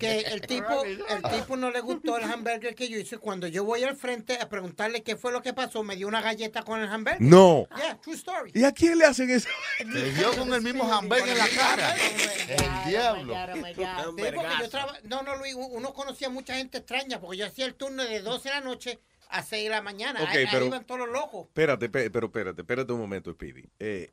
[0.00, 3.18] Que el tipo, el tipo no le gustó el hamburger que yo hice.
[3.18, 6.20] Cuando yo voy al frente a preguntarle qué fue lo que pasó, me dio una
[6.20, 7.20] galleta con el hamburger.
[7.22, 7.68] No.
[7.76, 8.50] Yeah, true story.
[8.52, 9.48] ¿Y a quién le hacen eso?
[9.86, 11.94] Le dio con el mismo hamburger en la cara.
[11.96, 13.34] El diablo.
[13.54, 17.64] Sí, porque yo traba- No, no, Luis, uno conocía mucha gente extraña porque yo hacía
[17.66, 18.98] el turno de 12 de la noche
[19.30, 20.22] a 6 de la mañana.
[20.22, 21.46] Ok, ahí, ahí pero- iban todos los locos.
[21.46, 23.64] Espérate, pe- pero espérate, espérate un momento, Speedy.
[23.78, 24.10] Eh,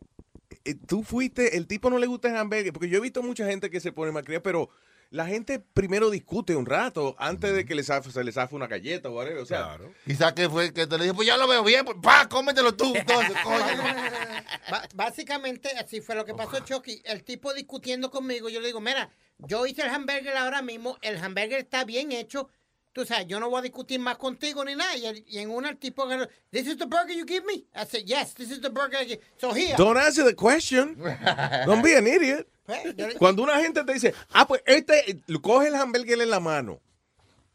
[0.64, 3.46] eh, tú fuiste, el tipo no le gusta el hamburger, porque yo he visto mucha
[3.46, 4.70] gente que se pone malcriada, pero
[5.12, 9.14] la gente primero discute un rato antes de que se le zafe una galleta o
[9.14, 9.42] whatever.
[9.42, 11.98] O sea, Quizás que fue que te le dije, pues ya lo veo bien, pues
[12.02, 12.94] pa, cómetelo tú.
[12.96, 13.36] Entonces,
[14.96, 17.02] básicamente así fue lo que pasó, Chucky.
[17.06, 19.10] El tipo discutiendo conmigo, yo le digo, mira,
[19.40, 22.50] yo hice el hamburger ahora mismo, el hamburger está bien hecho.
[22.96, 24.96] Tú sabes, yo no voy a discutir más contigo ni nada.
[24.96, 26.08] Y, el- y en una el tipo
[26.50, 27.66] this is the burger you give me.
[27.76, 28.96] I said, yes, this is the burger.
[28.98, 29.76] I give-" So here.
[29.78, 30.96] don't answer the question.
[31.66, 32.48] Don't be an idiot.
[32.66, 36.80] Pues, Cuando una gente te dice, ah, pues este, coge el hamburger en la mano.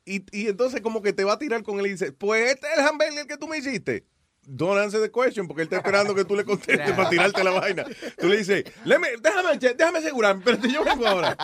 [0.04, 2.66] Y, y entonces como que te va a tirar con él y dice, pues este
[2.66, 4.04] es el hamburger que tú me hiciste.
[4.46, 7.50] Don't answer the question porque él está esperando que tú le contestes para tirarte la
[7.52, 7.84] vaina.
[8.18, 11.36] Tú le dices, "Let me- déjame, déjame asegurarme, pero yo vengo ahora.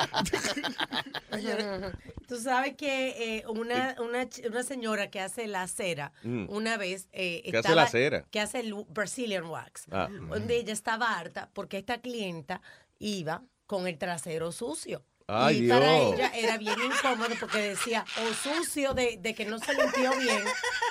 [2.27, 6.47] Tú sabes que eh, una, una, una señora que hace la cera, Mm.
[6.49, 8.25] una vez eh, ¿Qué hace estaba- la cera?
[8.31, 9.85] Que hace el Brazilian wax.
[9.93, 10.09] Ah.
[10.11, 12.61] Donde ella estaba harta porque esta clienta
[12.99, 15.05] iba con el trasero sucio.
[15.29, 16.15] Ay, y para Dios.
[16.15, 20.45] ella era bien incómodo porque decía o sucio de, de que no se limpió bien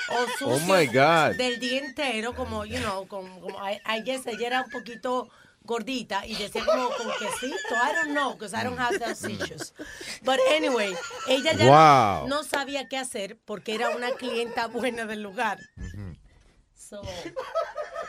[0.09, 1.37] o sucio Oh, my God.
[1.37, 5.29] del día entero como you know como, como I, guess ella era un poquito
[5.63, 9.73] gordita y decía como con quesito I don't know because I don't have those issues
[10.23, 10.93] but anyway
[11.27, 12.27] ella ya Wow.
[12.27, 15.59] no, no sabía qué hacer porque era una clienta buena del lugar
[16.87, 17.01] So,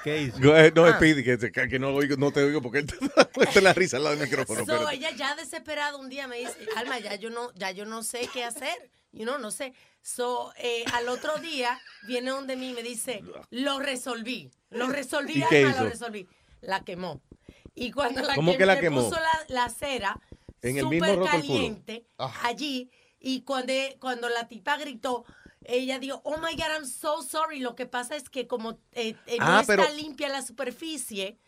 [0.05, 0.39] ¿Qué hizo?
[0.39, 0.93] No, Ah.
[0.97, 2.87] Speedy, que, te- que no, oigo, no te oigo porque él
[3.55, 4.65] te la risa al lado del micrófono.
[4.65, 4.97] So, espérate.
[4.97, 8.29] ella ya desesperada un día me dice, Alma, ya yo no, ya yo no sé
[8.33, 8.91] qué hacer.
[9.13, 9.73] You know, no sé.
[10.03, 14.51] So, eh, al otro día viene donde mí y me dice, lo resolví.
[14.71, 15.85] Lo resolví, ¿Y qué Alma, hizo?
[15.85, 16.29] lo resolví.
[16.61, 17.23] La quemó.
[17.75, 19.03] Y cuando la ¿Cómo quem- que la quemó?
[19.09, 20.21] puso la, la cera
[20.63, 25.25] En el mismo caliente allí, y cuando, cuando la tipa gritó,
[25.69, 27.61] ella dijo, oh my God, I'm so sorry.
[27.61, 31.39] Lo que pasa es que como eh, eh, no Ah, está pero- limpia la superficie,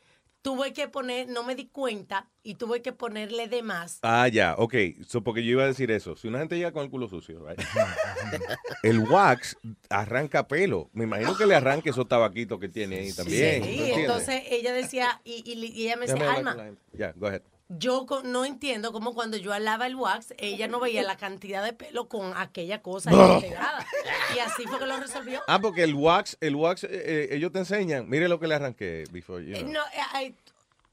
[0.40, 3.98] tuve que poner, no me di cuenta, y tuve que ponerle de más.
[4.02, 4.74] Ah, ya, ok.
[5.06, 6.16] So, porque yo iba a decir eso.
[6.16, 7.58] Si una gente llega con el culo sucio, right?
[8.82, 9.56] el wax
[9.90, 10.90] arranca pelo.
[10.92, 13.60] Me imagino que le arranque esos tabaquitos que tiene ahí también.
[13.62, 13.98] ¿tú Sí, entiendes?
[13.98, 16.56] entonces ella decía, y, y- y ella me decía, Alma.
[16.92, 17.42] Ya, go ahead.
[17.68, 21.72] Yo no entiendo cómo cuando yo alaba el wax, ella no veía la cantidad de
[21.74, 23.10] pelo con aquella cosa
[23.40, 23.86] pegada.
[24.34, 25.42] Y así fue que lo resolvió.
[25.46, 28.08] Ah, porque el wax, el wax, eh, eh, ellos te enseñan.
[28.08, 29.72] Mire lo que le arranqué, before, you Eh, know.
[29.72, 29.80] No,
[30.20, 30.34] eh,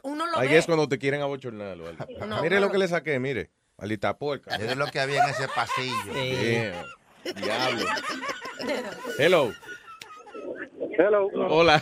[0.04, 0.58] uno lo Ahí ve.
[0.58, 2.06] es cuando te quieren abochornar o algo.
[2.28, 3.50] No, mire lo que le saqué, mire.
[3.78, 4.58] Maldita puerca.
[4.58, 6.14] Mire lo que había en ese pasillo.
[6.14, 7.36] Damn.
[7.42, 7.86] Diablo.
[9.18, 9.54] Hello.
[10.98, 11.28] Hello.
[11.50, 11.82] Hola.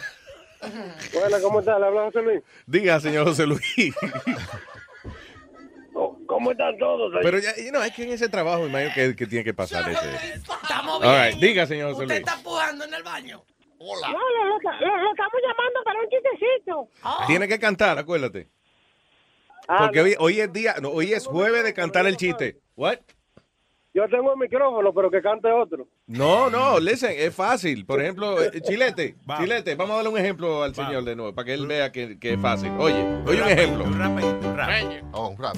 [1.13, 1.77] Bueno, ¿cómo está?
[1.77, 2.41] ¿Le habla José Luis?
[2.65, 3.61] Diga, señor José Luis.
[6.34, 7.13] ¿Cómo están todos?
[7.13, 7.19] ahí?
[7.23, 9.89] Pero ya, you know, es que en ese trabajo, imagino que, que tiene que pasar
[9.89, 10.34] ese.
[10.36, 11.31] Estamos All bien.
[11.31, 12.27] right, diga, señor José Usted Luis.
[12.27, 13.43] está pujando en el baño.
[13.79, 16.89] No, lo, lo- lo- lo estamos llamando para un chistecito.
[17.27, 18.47] Tiene que cantar, acuérdate.
[19.67, 22.59] Ah, Porque hoy, hoy es día, no, hoy es jueves de cantar el chiste.
[22.75, 22.97] What?
[23.93, 25.88] Yo tengo el micrófono, pero que cante otro.
[26.07, 27.86] No, no, listen, es fácil.
[27.86, 31.45] Por ejemplo, eh, Chilete, Chilete, vamos a darle un ejemplo al señor de nuevo, para
[31.45, 32.71] que él vea que, que es fácil.
[32.79, 33.84] Oye, oye un ejemplo.
[33.84, 34.69] Un rapidito, un rap.
[35.11, 35.55] Oh, un rap.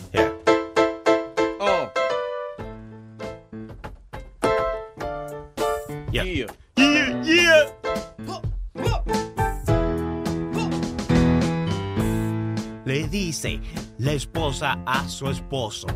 [6.15, 6.23] Yeah.
[6.23, 6.47] Yeah.
[6.77, 7.65] Yeah, yeah.
[12.85, 13.59] Le dice
[13.97, 15.87] la esposa a su esposo,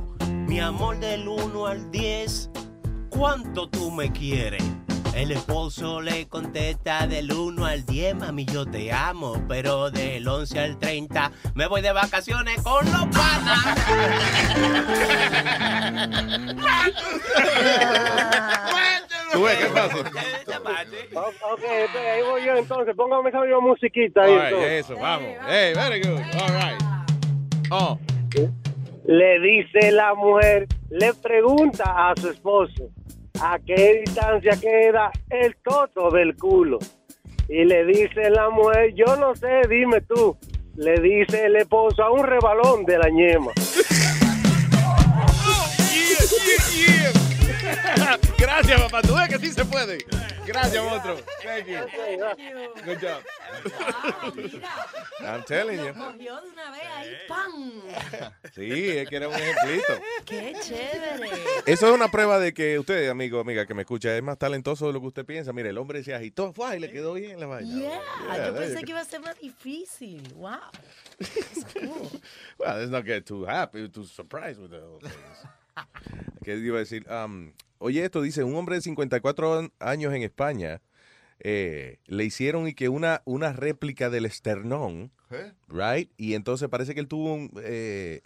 [0.47, 2.49] mi amor del 1 al 10,
[3.09, 4.61] ¿cuánto tú me quieres?
[5.15, 10.59] El esposo le contesta del 1 al 10, mami yo te amo, pero del 11
[10.59, 13.07] al 30 me voy de vacaciones con los
[19.33, 19.99] ¿Tú ves qué fácil?
[21.51, 21.63] Ok,
[21.95, 22.95] ahí voy yo entonces.
[22.95, 24.35] Póngame esa misma musiquita ahí.
[24.35, 25.29] Right, eso, vamos.
[25.47, 26.21] Hey, very good.
[26.41, 26.81] All right.
[27.71, 27.99] Oh.
[29.05, 32.89] Le dice la mujer, le pregunta a su esposo,
[33.41, 36.79] ¿a qué distancia queda el toto del culo?
[37.47, 40.37] Y le dice la mujer, yo no sé, dime tú.
[40.75, 43.51] Le dice el esposo a un rebalón de la ñema.
[48.37, 49.01] Gracias, papá.
[49.01, 49.97] Tú ves que sí se puede.
[50.45, 51.17] Gracias, monstruo.
[51.43, 51.79] Thank you.
[52.85, 53.23] Good job.
[55.21, 55.93] I'm telling you.
[55.93, 57.81] Cogió de una vez ahí, ¡pam!
[58.55, 59.93] Sí, es que era un ejemplito.
[60.25, 61.29] ¡Qué chévere!
[61.65, 64.87] Eso es una prueba de que usted, amigo, amiga, que me escucha, es más talentoso
[64.87, 65.53] de lo que usted piensa.
[65.53, 67.69] Mire, el hombre se agitó, fue y le quedó bien la vaina.
[67.69, 70.33] Yeah, Yeah, yo pensé que iba a ser más difícil.
[70.35, 70.57] Wow.
[72.57, 75.11] Well, let's not get too happy, too surprised with the whole thing.
[76.43, 77.05] ¿Qué iba a decir?
[77.09, 80.81] Um, oye, esto dice, un hombre de 54 an- años en España
[81.39, 85.53] eh, le hicieron y que una, una réplica del esternón, ¿Eh?
[85.67, 86.11] right?
[86.17, 88.21] Y entonces parece que él tuvo un, eh,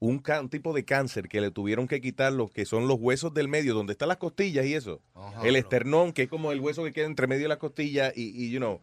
[0.00, 3.48] un, tipo de cáncer que le tuvieron que quitar lo que son los huesos del
[3.48, 5.00] medio, donde están las costillas y eso.
[5.14, 5.46] Ajá.
[5.46, 8.30] el esternón, que es como el hueso que queda entre medio de las costillas y,
[8.34, 8.80] y, you know,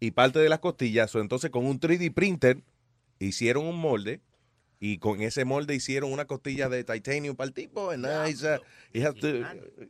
[0.00, 1.14] y parte de las costillas.
[1.14, 2.62] Entonces con un 3D printer
[3.18, 4.20] hicieron un molde
[4.80, 7.90] y con ese molde hicieron una costilla de titanium para el tipo.
[7.90, 8.08] and uh,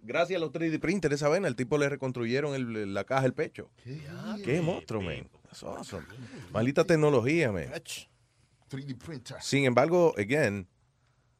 [0.03, 3.35] gracias a los 3D printers, esa vena, el tipo le reconstruyeron el- la caja del
[3.35, 3.71] pecho.
[4.45, 5.29] Qué monstruo, man.
[5.45, 6.07] That's awesome.
[6.53, 7.69] Maldita tecnología, man.
[8.71, 9.37] 3D printer.
[9.41, 10.67] Sin embargo, again,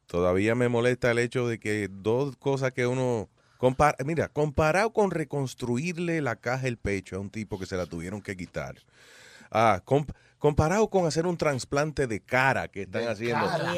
[0.07, 3.29] todavía me molesta el hecho de que dos cosas que uno...
[3.57, 7.85] compara- mira, comparado con reconstruirle la caja del pecho a un tipo que se la
[7.85, 8.75] tuvieron que quitar.
[9.51, 10.13] Ah, comp-
[10.45, 13.47] comparado con hacer un trasplante de cara que están haciendo.
[13.47, 13.73] cara.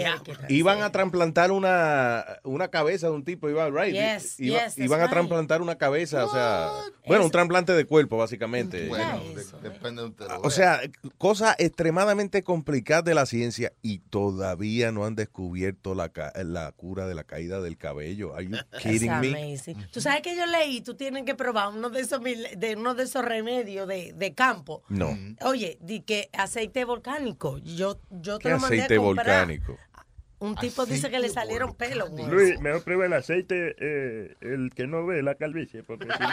[0.50, 3.94] Iban a trasplantar una, una cabeza de un tipo, iban, right?
[3.94, 6.70] Yes, Iba- yes, iban a trasplantar una cabeza, o sea,
[7.08, 8.86] bueno, un trasplante de cuerpo, básicamente.
[8.90, 10.82] Bueno, de- depende de usted O sea,
[11.18, 16.12] cosas extremadamente complicadas de la ciencia y todavía no han descubierto la,
[16.44, 18.36] la cura de la caída del cabello.
[18.36, 19.30] Are you kidding That's me?
[19.30, 19.88] amazing.
[19.92, 22.94] Tú sabes que yo leí, tú tienes que probar uno de esos, mil- de, uno
[22.94, 24.84] de esos remedios de, de campo.
[24.90, 25.18] No.
[25.46, 27.60] Oye, di que aceite volcánico.
[27.60, 29.26] Yo, yo te ¿Qué lo mandé aceite a comprar.
[29.26, 29.78] volcánico?
[30.40, 32.12] Un tipo dice que le salieron pelos.
[32.12, 36.28] Luis, mejor prueba el aceite, eh, el que no ve la calvicie, porque si no...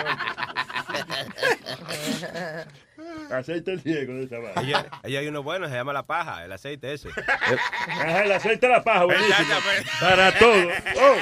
[3.35, 4.87] aceite ciego de esa vaina.
[5.03, 7.09] Ella hay uno bueno, se llama la paja, el aceite ese.
[7.09, 9.35] Ajá, el aceite de la paja, buenísimo.
[9.39, 9.91] Exactamente.
[10.01, 10.69] Para todo.
[11.01, 11.17] Oh,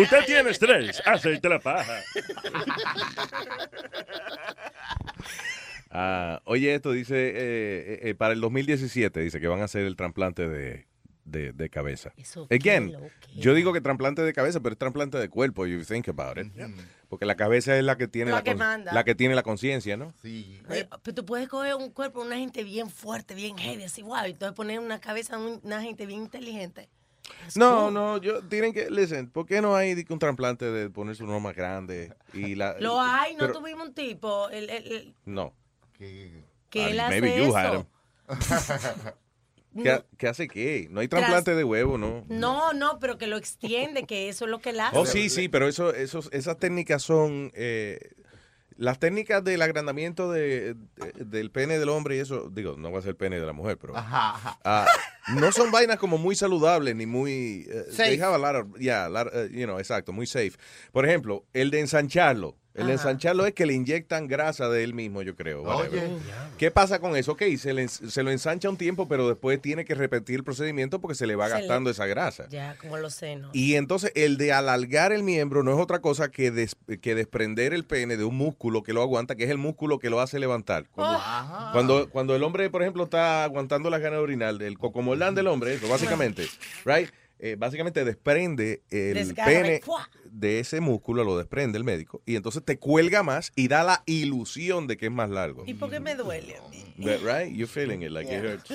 [0.00, 2.02] usted tiene estrés, aceite de la paja.
[5.90, 9.84] Ah, oye, esto dice, eh, eh, eh, para el 2017, dice que van a hacer
[9.86, 10.86] el trasplante de,
[11.24, 12.12] de, de cabeza.
[12.16, 12.94] Eso Again,
[13.36, 16.52] yo digo que trasplante de cabeza, pero es trasplante de cuerpo, you think about it.
[17.08, 18.92] Porque la cabeza es la que tiene La la, que con- manda.
[18.92, 20.12] la que tiene la conciencia, ¿no?
[20.20, 20.60] Sí.
[20.68, 24.02] Oye, pero tú puedes coger un cuerpo de una gente bien fuerte, bien heavy, así,
[24.02, 26.90] wow, y entonces poner una cabeza de una gente bien inteligente.
[27.56, 31.40] No, no, yo tienen que, listen, ¿por qué no hay un trasplante de ponerse uno
[31.40, 32.12] más grande?
[32.34, 35.54] Y la, Lo hay, no pero- tuvimos un tipo, el, el- el- No.
[35.98, 37.80] Que él hace maybe you had eso.
[37.80, 37.86] him.
[40.16, 40.88] ¿Qué, hace qué?
[40.90, 42.24] No hay Tras- trasplante de huevo, ¿no?
[42.28, 44.96] No, no, pero que lo extiende, que eso es lo que él hace.
[44.98, 47.52] Oh, sí, sí, pero eso, esos, esas técnicas son...
[47.54, 47.98] eh,
[48.76, 53.00] las técnicas del agrandamiento de, de- del pene del hombre y eso, digo, no va
[53.00, 53.96] a ser el pene de la mujer, pero...
[53.96, 54.58] Ajá, ajá.
[54.64, 54.86] ah,
[55.34, 57.66] no son vainas como muy saludables ni muy...
[57.90, 58.10] Safe.
[58.10, 60.52] they have a lot of- yeah, lot, eh, you know, exacto, muy safe.
[60.92, 62.56] Por ejemplo, el de ensancharlo.
[62.78, 63.02] El de Ajá.
[63.02, 65.64] ensancharlo es que le inyectan grasa de él mismo, yo creo.
[66.56, 67.32] ¿Qué pasa con eso?
[67.32, 71.00] Ok, se, le, se lo ensancha un tiempo, pero después tiene que repetir el procedimiento
[71.00, 72.46] porque se le va Se le- gastando esa grasa.
[72.50, 73.50] Ya, como los senos.
[73.54, 77.74] Y entonces el de alargar el miembro no es otra cosa que, des- que desprender
[77.74, 80.38] el pene de un músculo que lo aguanta, que es el músculo que lo hace
[80.38, 80.86] levantar.
[80.92, 81.70] Cuando, Ajá.
[81.72, 85.74] cuando, cuando el hombre, por ejemplo, está aguantando la gana orinal, el cocomolán del hombre,
[85.74, 86.46] eso básicamente,
[86.84, 87.08] right?
[87.40, 89.80] Eh, básicamente desprende el Desgarra, pene
[90.24, 94.02] de ese músculo, lo desprende el médico, y entonces te cuelga más y da la
[94.06, 95.62] ilusión de que es más largo.
[95.66, 96.84] ¿Y por qué me duele a mí?
[97.04, 97.54] That- right?
[97.54, 98.70] You're feeling it like it hurts.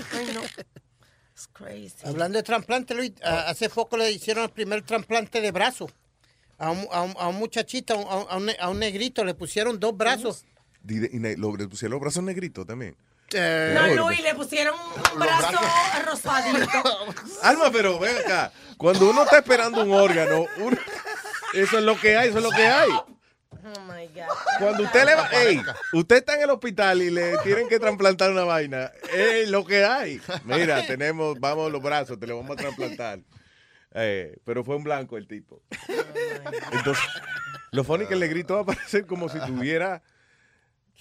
[1.33, 1.95] It's crazy.
[2.05, 5.89] Hablando de trasplante, Luis, a- hace poco le hicieron el primer trasplante de brazo.
[6.59, 9.25] A un, a un, a un muchachito, a un, a un ne- a un negrito,
[9.25, 10.45] le pusieron dos brazos.
[10.87, 11.35] Y, le
[11.67, 12.95] pusieron los brazos negritos también.
[13.33, 14.75] Eh, No, Luis, le pusieron
[15.13, 15.57] un brazo
[16.05, 17.13] rosadito.
[17.43, 18.51] Alma, pero ven acá.
[18.77, 20.77] Cuando uno está esperando un órgano, uno-
[21.53, 22.89] eso es lo que hay, eso es lo que hay.
[22.91, 24.23] Oh my God.
[24.59, 25.61] Cuando usted le va, ey,
[25.93, 29.85] usted está en el hospital y le tienen que trasplantar una vaina, es lo que
[29.85, 30.19] hay.
[30.43, 33.19] Mira, tenemos, vamos los brazos, te lo vamos a trasplantar.
[33.95, 35.61] Eh, pero fue un blanco el tipo.
[36.71, 37.03] Entonces,
[37.71, 40.01] lo funny que el negrito va a parecer como si tuviera,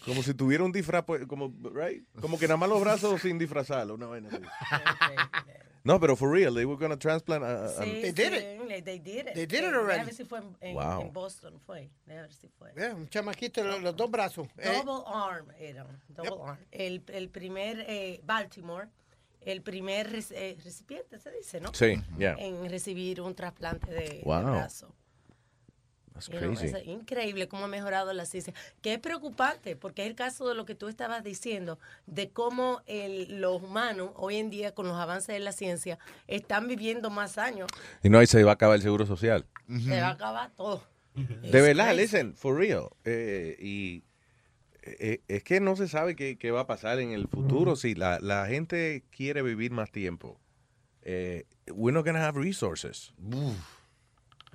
[0.07, 2.05] como si tuviera un disfraz, pues, como, right?
[2.21, 4.43] Como que nada más los brazos sin disfrazarlo, una vaina así.
[5.85, 7.43] No, pero for real, they were gonna transplant.
[7.45, 8.85] a- a- Sí, They did it.
[8.85, 9.35] They did it.
[9.35, 10.01] They did it Eh, already.
[10.01, 11.01] A ver si fue en, en- Wow.
[11.03, 11.91] en Boston, fue.
[12.07, 12.73] A ver si fue.
[12.77, 14.47] eh, un chamaquito, los, los dos brazos.
[14.59, 16.59] Eh, Double arm eran, double arm.
[16.71, 18.89] El, el primer, eh, Baltimore,
[19.41, 21.75] el primer reci- eh, recipiente, se dice, ¿no?
[21.75, 22.37] Sí, yeah.
[22.39, 24.41] En recibir un trasplante de, de Wow.
[24.43, 24.95] brazo.
[26.29, 28.53] You know, es increíble cómo ha mejorado la ciencia.
[28.81, 32.83] Que es preocupante, porque es el caso de lo que tú estabas diciendo, de cómo
[32.87, 35.99] el- los humanos hoy en día, con los avances de la ciencia,
[36.29, 37.69] están viviendo más años.
[38.03, 39.47] Y no, ahí se va a acabar el seguro social.
[39.85, 40.85] Se va a acabar todo.
[41.15, 42.89] De verdad, listen, for real.
[43.05, 44.03] Eh, y
[44.83, 47.77] eh, es que no se sabe qué, qué va a pasar en el futuro.
[47.77, 50.41] Si la, la gente quiere vivir más tiempo,
[51.03, 53.13] eh, we're not gonna have resources.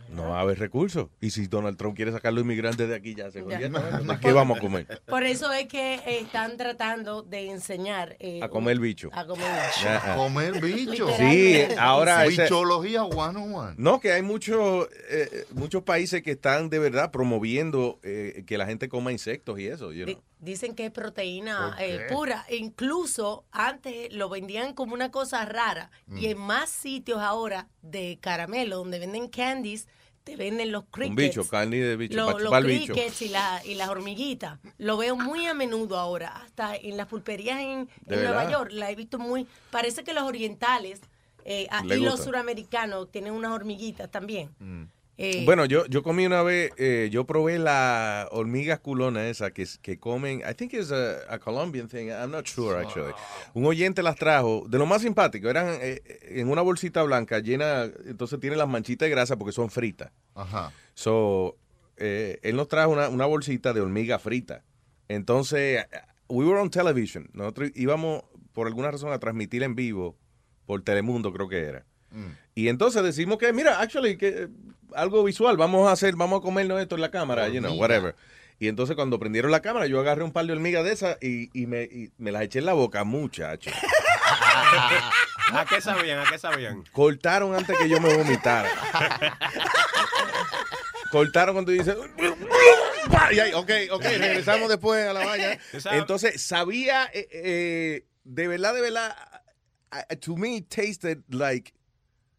[0.10, 1.10] No va a haber recursos.
[1.20, 4.08] Y si Donald Trump quiere sacar los inmigrantes de aquí, ya se jodieron.
[4.08, 5.02] ¿De qué vamos a comer?
[5.06, 8.16] Por eso es que eh, están tratando de enseñar.
[8.20, 9.10] eh, A comer bicho.
[9.12, 9.88] A comer bicho.
[9.90, 10.14] Ah.
[10.16, 11.10] Comer bicho.
[11.18, 13.74] Sí, ahora Bichología one on one.
[13.78, 18.66] No, que hay muchos eh, muchos países que están de verdad promoviendo eh, que la
[18.66, 19.92] gente coma insectos y eso.
[19.92, 20.22] you know.
[20.40, 22.46] Di- Dicen que es proteína ¿Por eh, pura.
[22.50, 25.92] E incluso antes lo vendían como una cosa rara.
[26.08, 26.26] Y Mm.
[26.32, 29.88] en más sitios ahora de caramelo, donde venden candies,
[30.24, 31.16] te venden los Un crickets.
[31.16, 32.94] bicho, carne de bicho, Lo- los bicho.
[32.94, 34.60] crickets y, la- y las hormiguitas.
[34.78, 36.30] Lo veo muy a menudo ahora.
[36.44, 38.50] Hasta en las pulperías en, ¿De en Nueva?
[38.52, 39.48] York la he visto muy.
[39.72, 41.00] Parece que los orientales
[41.46, 44.50] eh, ah, y los suramericanos tienen unas hormiguitas también.
[45.20, 49.66] Eh, Bueno, yo, yo comí una vez, eh, yo probé la hormiga culona esa que,
[49.82, 53.14] que comen, I think it's a, a Colombian thing, I'm not sure actually.
[53.54, 57.86] Un oyente las trajo, de lo más simpático, eran eh, en una bolsita blanca llena,
[58.06, 60.12] entonces tiene las manchitas de grasa porque son fritas.
[60.36, 60.72] Ajá.
[60.94, 61.58] So,
[61.98, 64.64] eh, él nos trajo una, una bolsita de hormiga frita.
[65.08, 65.84] Entonces,
[66.28, 67.28] we were on television.
[67.34, 68.24] Nosotros íbamos,
[68.54, 70.16] por alguna razón, a transmitir en vivo
[70.68, 71.86] por Telemundo, creo que era.
[72.56, 74.48] Y entonces decimos que, mira, actually, que eh,
[74.96, 78.16] algo visual, vamos a hacer, vamos a comernos esto en la cámara, you know, whatever.
[78.60, 81.50] Y entonces cuando prendieron la cámara, yo agarré un par de hormigas de esas y,
[81.54, 83.70] y me, y me las eché en la boca, muchacho.
[85.52, 86.20] ¿A qué sabían?
[86.20, 86.84] ¿A qué sabían?
[86.92, 88.70] Cortaron antes que yo me vomitara.
[91.12, 91.96] Cortaron cuando dice.
[93.32, 95.60] Y ahí, ok, ok, regresamos después a la valla.
[95.92, 99.16] Entonces, sabía, eh, eh, de verdad, de verdad,
[100.20, 101.74] to me it tasted like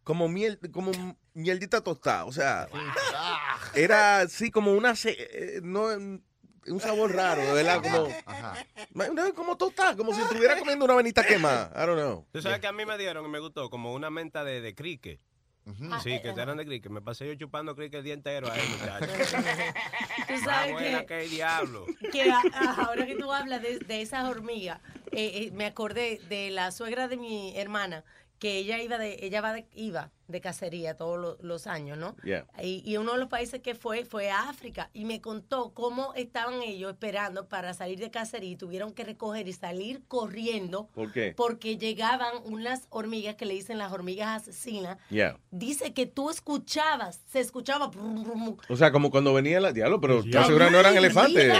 [0.09, 0.91] como miel, como
[1.35, 2.25] mieldita tostada.
[2.25, 2.67] O sea,
[3.75, 9.95] era así como una, eh, no, un sabor raro, de verdad, como, no, como tostada,
[9.95, 11.71] como si estuviera comiendo una venita quemada.
[11.75, 12.25] I don't know.
[12.31, 14.73] Tú sabes que a mí me dieron y me gustó como una menta de, de
[14.73, 15.19] cricket.
[16.01, 16.91] Sí, que eran de cricket.
[16.91, 19.09] Me pasé yo chupando cricket el día entero ahí, muchachos.
[20.27, 21.85] Tú sabes buena que- que el diablo.
[22.11, 24.79] que a- a- ahora que tú hablas de, de esas hormigas,
[25.11, 28.03] eh, eh, me acordé de la suegra de mi hermana,
[28.39, 32.15] que ella iba de, ella va de- iba de cacería todos lo- los años, ¿no?
[32.23, 32.45] Yeah.
[32.61, 36.13] Y, y uno de los países que fue fue a África y me contó cómo
[36.15, 41.11] estaban ellos esperando para salir de cacería y tuvieron que recoger y salir corriendo ¿Por
[41.11, 41.33] qué?
[41.35, 44.97] porque llegaban unas hormigas que le dicen las hormigas asesinas.
[45.09, 45.37] Yeah.
[45.51, 47.87] Dice que tú escuchabas, se escuchaba.
[47.87, 50.29] brum, brum, O sea, como cuando venía la diablo, pero Ya.
[50.29, 51.53] ¿estás segura no eran elefantes?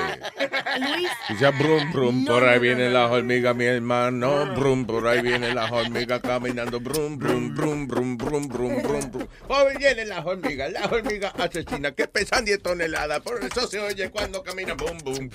[0.80, 4.54] Luis, Decía brum, brum, por ahí vienen las hormigas, mi hermano.
[4.56, 6.80] Brum, por ahí vienen las hormigas caminando.
[6.80, 9.10] Brum, brum, brum, brum, brum, brum, brum.
[9.48, 13.22] Por ahí vienen las hormigas, las hormigas asesinas que pesan 10 toneladas.
[13.22, 14.78] Por eso se oye cuando caminan.
[14.78, 15.30] Bum, bum.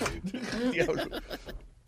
[0.72, 1.02] Diablo.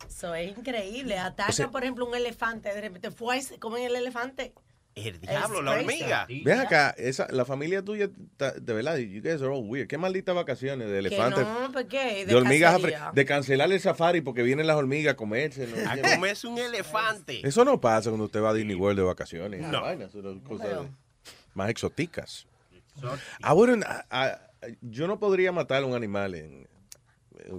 [0.09, 1.15] eso es increíble.
[1.47, 2.73] O sea- por ejemplo, un elefante.
[2.73, 4.53] De repente, fue comen el elefante.
[4.95, 6.25] El diablo, la hormiga.
[6.43, 9.87] Ven acá, esa, la familia tuya, de verdad, you guys are all weird.
[9.87, 11.45] Qué malditas vacaciones de elefantes.
[11.45, 12.25] no, ¿por qué?
[12.25, 13.11] De, hormigas, cacería.
[13.11, 15.67] afri- de cancelar el safari porque vienen las hormigas a comerse.
[15.67, 15.87] ¿no?
[15.87, 17.47] A comerse un elefante.
[17.47, 19.61] Eso no pasa cuando usted va a Disney World de vacaciones.
[19.61, 19.83] No.
[20.43, 20.67] Cosas
[21.57, 22.45] más exóticas.
[23.43, 26.67] I wouldn't- I- I- yo no podría matar a un animal en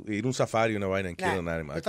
[0.07, 1.83] ir a un safari una vaina en kill Nah, an animal.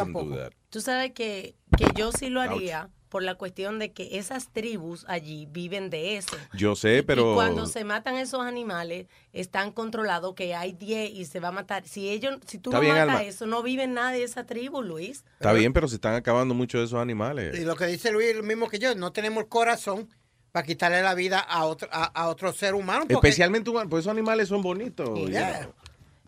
[0.69, 5.03] Tú sabes que, que yo sí lo haría por la cuestión de que esas tribus
[5.07, 6.37] allí viven de eso.
[6.53, 11.25] Yo sé, pero Y cuando se matan esos animales, están controlados que hay 10 y
[11.25, 11.87] se va a matar.
[11.87, 13.23] Si ellos, si tú Está no bien, matas Alma.
[13.23, 15.25] eso, no viven nada de esa tribu, Luis.
[15.33, 17.57] está bien, pero se están acabando muchos de esos animales.
[17.59, 20.07] Y lo que dice Luis es lo mismo que yo, no tenemos corazón
[20.51, 23.01] para quitarle la vida a otro, a, a otro ser humano.
[23.01, 25.07] porque- Especialmente humanos, pues esos animales son bonitos.
[25.17, 25.59] you Yeah.
[25.61, 25.73] know,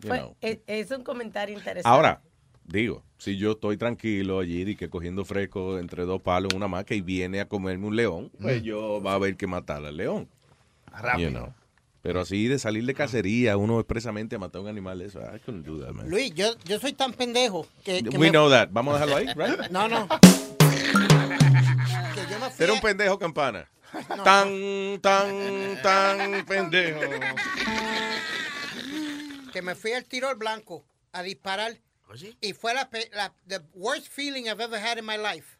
[0.02, 0.36] you Fue- know.
[0.40, 1.88] es, es un comentario interesante.
[1.88, 2.20] Ahora,
[2.64, 6.68] digo, si yo estoy tranquilo allí y que cogiendo fresco entre dos palos en una
[6.68, 8.64] maca y viene a comerme un león, pues Mm.
[8.64, 10.28] yo va a haber que matar al león.
[10.86, 11.30] Rápido.
[11.30, 11.54] You know.
[12.02, 15.38] Pero así de salir de cacería, uno expresamente a matar a un animal, eso, I
[15.38, 16.10] couldn't do that, man.
[16.10, 18.02] Luis, yo, yo soy tan pendejo que...
[18.02, 18.70] que We me- know that.
[18.72, 19.70] Vamos a dejarlo ahí, right?
[19.70, 20.08] No, no.
[22.14, 23.68] que yo me fui Era a- un pendejo campana.
[24.24, 27.00] Tan, tan, tan pendejo.
[29.52, 31.78] que me fui al tiro al blanco a disparar
[32.40, 35.58] y fue la, la the worst feeling I've ever had in my life.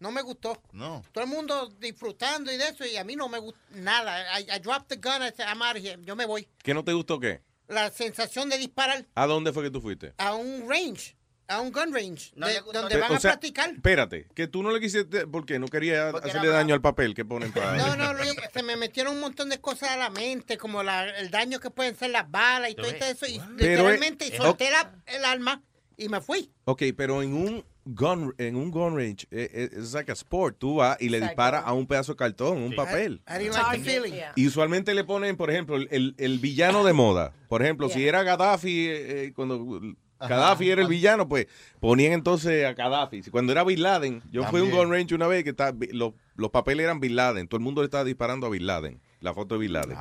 [0.00, 0.60] No me gustó.
[0.72, 1.04] No.
[1.12, 4.36] Todo el mundo disfrutando y de eso y a mí no me gustó nada.
[4.40, 5.96] I, I dropped the gun, I said, I'm out of here.
[6.04, 6.48] Yo me voy.
[6.64, 7.40] ¿Qué no te gustó qué?
[7.68, 10.12] La sensación de disparar ¿A dónde fue que tú fuiste?
[10.18, 11.16] a un range,
[11.48, 13.70] a un gun range, de- donde van o a practicar.
[13.70, 15.58] Espérate, que tú no le quisiste, ¿por qué?
[15.58, 17.76] No quería hacerle daño al papel que ponen para...
[17.76, 21.08] No, no, Luis, se me metieron un montón de cosas a la mente, como la-
[21.18, 23.26] el daño que pueden ser las balas y todo eso.
[23.26, 25.62] Y Pero, literalmente eh, solté la- el arma
[25.96, 26.50] y me fui.
[26.64, 30.56] Ok, pero en un gun, en un gun range, eh, eh, es like a sport.
[30.58, 31.32] Tú vas y le Exacto.
[31.32, 33.20] disparas a un pedazo de cartón, un papel.
[33.28, 34.24] I didn't like.
[34.36, 37.32] Y usualmente le ponen, por ejemplo, el, el- el villano de moda.
[37.48, 39.80] Por ejemplo, si era Gaddafi, eh, eh, cuando
[40.28, 41.46] Gaddafi era el villano, pues
[41.80, 43.22] ponían entonces a Gaddafi.
[43.30, 46.12] Cuando era Bin Laden, yo fui a un gun range una vez que estaba- los,
[46.36, 47.48] los papeles eran Bin Laden.
[47.48, 49.00] Todo el mundo le estaba disparando a Bin Laden.
[49.20, 49.96] La foto de Bin Laden.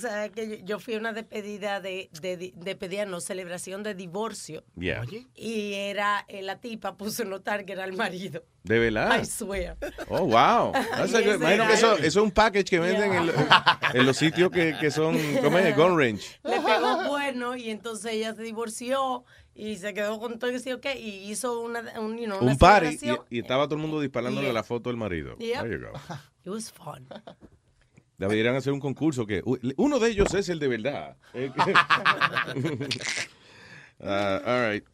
[0.00, 4.64] Sabes que yo, fui a una despedida de, de, de despedida, no, celebración de divorcio.
[4.78, 5.04] Yeah.
[5.34, 8.44] Y era, eh, la tipa puso notar que era el marido.
[8.62, 9.20] ¿De verdad?
[9.20, 9.76] I swear.
[10.08, 10.72] Oh, wow.
[11.34, 13.32] Imagino que eso, eso es un package que venden en, lo-
[13.92, 15.76] en los sitios que, que son, ¿cómo es?
[15.76, 16.40] Gun range.
[16.42, 19.24] Le pegó bueno y entonces ella se divorció
[19.54, 22.52] y se quedó con todo y decía, ok, y hizo una, un, you know, una
[22.52, 22.98] Un party
[23.30, 24.54] y, estaba todo el mundo disparándole Yeah.
[24.54, 25.36] la foto del marido.
[25.38, 25.62] Yep.
[25.62, 25.92] There you go.
[26.44, 27.06] It was fun.
[28.18, 31.16] Deberían hacer un concurso que uno de ellos es el de verdad.
[34.00, 34.00] Uh,
[34.46, 34.84] all right.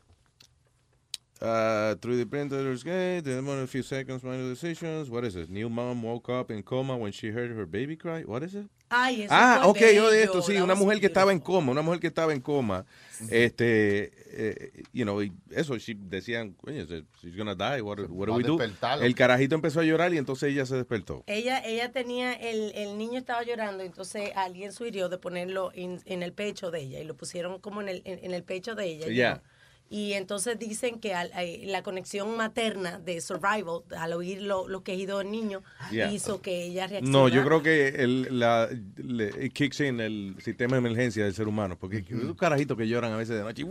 [1.41, 5.09] Uh, through the printer's gate, the moment a few seconds, minor decisions.
[5.09, 5.49] What is it?
[5.51, 8.23] New mom woke up in coma when she heard her baby cry.
[8.23, 8.67] What is it?
[8.91, 10.25] Ay, eso Ah, fue ok, yo de bello.
[10.33, 12.87] esto, sí, una mujer que estaba en coma, una mujer que estaba en coma,
[13.31, 16.85] este, eh, you know, y eso, she- decían, coño,
[17.21, 18.59] she's gonna die, what, what do we do?
[19.01, 21.25] El carajito empezó a llorar y entonces ella se despertó.
[21.27, 26.33] Ella, ella tenía, el, el niño estaba llorando, entonces alguien sugirió de ponerlo en, el
[26.33, 29.09] pecho de ella y lo pusieron como en el, en, en el pecho de ella.
[29.09, 29.43] Ya.
[29.91, 34.83] Y entonces dicen que al- eh, la conexión materna de survival, al oír lo- los
[34.83, 35.63] quejidos del niño,
[36.11, 37.11] hizo que ella reaccionara.
[37.23, 41.49] No, yo creo que el, la, le, kicks in el sistema de emergencia del ser
[41.49, 43.65] humano, porque los carajitos que lloran a veces de noche.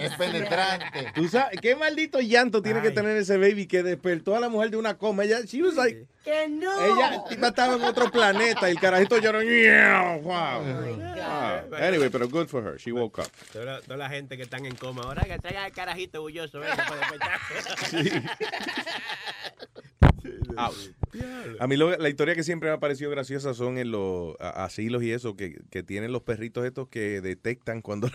[0.00, 1.12] Es penetrante.
[1.14, 4.70] ¿Tú sabes qué maldito llanto tiene que tener ese baby que despertó a la mujer
[4.70, 5.24] de una coma?
[5.24, 6.70] Ella, she was like, ¡Que no!
[6.84, 9.40] ella estaba en otro planeta y el carajito lloró.
[9.40, 10.62] "Meow, Wow.
[10.62, 11.74] Wow.
[11.80, 12.76] Anyway, pero good for her.
[12.78, 13.28] She woke up.
[13.52, 16.60] Toda, toda la gente que están en coma ahora que traiga el carajito bulloso.
[20.56, 20.90] Ouch.
[21.58, 25.02] A mí lo- la historia que siempre me ha parecido graciosa son en los asilos
[25.02, 28.08] y eso, que, que tienen los perritos estos que detectan cuando,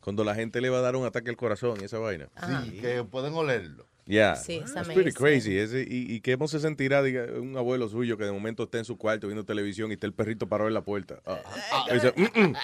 [0.00, 2.28] cuando la gente le va a dar un ataque al corazón y esa vaina.
[2.64, 3.86] Sí, que pueden olerlo.
[4.06, 5.56] Yeah, Sí, it's it's pretty crazy.
[5.56, 8.84] Ese- y, y cómo se sentirá diga, un abuelo suyo que de momento esté en
[8.84, 11.20] su cuarto viendo televisión y está el perrito parado en la puerta.
[11.26, 11.38] Ah,
[11.90, 12.54] y dice, "Mm, mm".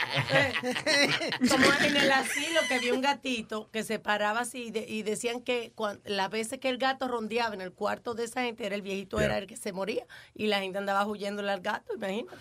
[1.49, 5.03] Como en el asilo que vi un gatito que se paraba así y, de- y
[5.05, 5.73] decían que
[6.05, 9.19] las veces que el gato rondeaba en el cuarto de esa gente, era el viejito
[9.19, 9.27] Yeah.
[9.27, 10.05] era el que se moría
[10.35, 12.37] y la gente andaba huyéndole al gato, imagínate.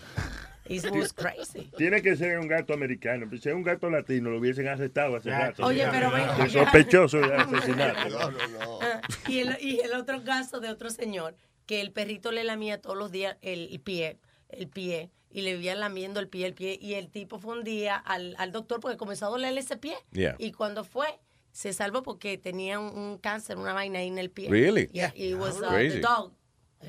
[0.67, 1.69] It was crazy.
[1.77, 3.29] Tiene que ser un gato americano.
[3.31, 5.63] Si es un gato latino, lo hubiesen arrestado hace rato.
[5.65, 8.17] Oye, pero ven- Es sospechoso de asesinato.
[8.81, 11.35] Ah, y, el, y el otro caso de otro señor,
[11.65, 14.17] que el perrito le lamía todos los días el, el pie,
[14.49, 17.63] el pie, y le vivían lamiendo el pie, el pie, y el tipo fue un
[17.63, 19.95] día al, al doctor porque comenzó a dolerle ese pie.
[20.11, 20.35] Yeah.
[20.39, 21.07] Y cuando fue,
[21.51, 24.49] se salvó porque tenía un, un cáncer, una vaina ahí en el pie.
[24.49, 24.87] Really?
[24.93, 25.95] Yeah, it was, uh, Crazy.
[25.97, 26.33] the dog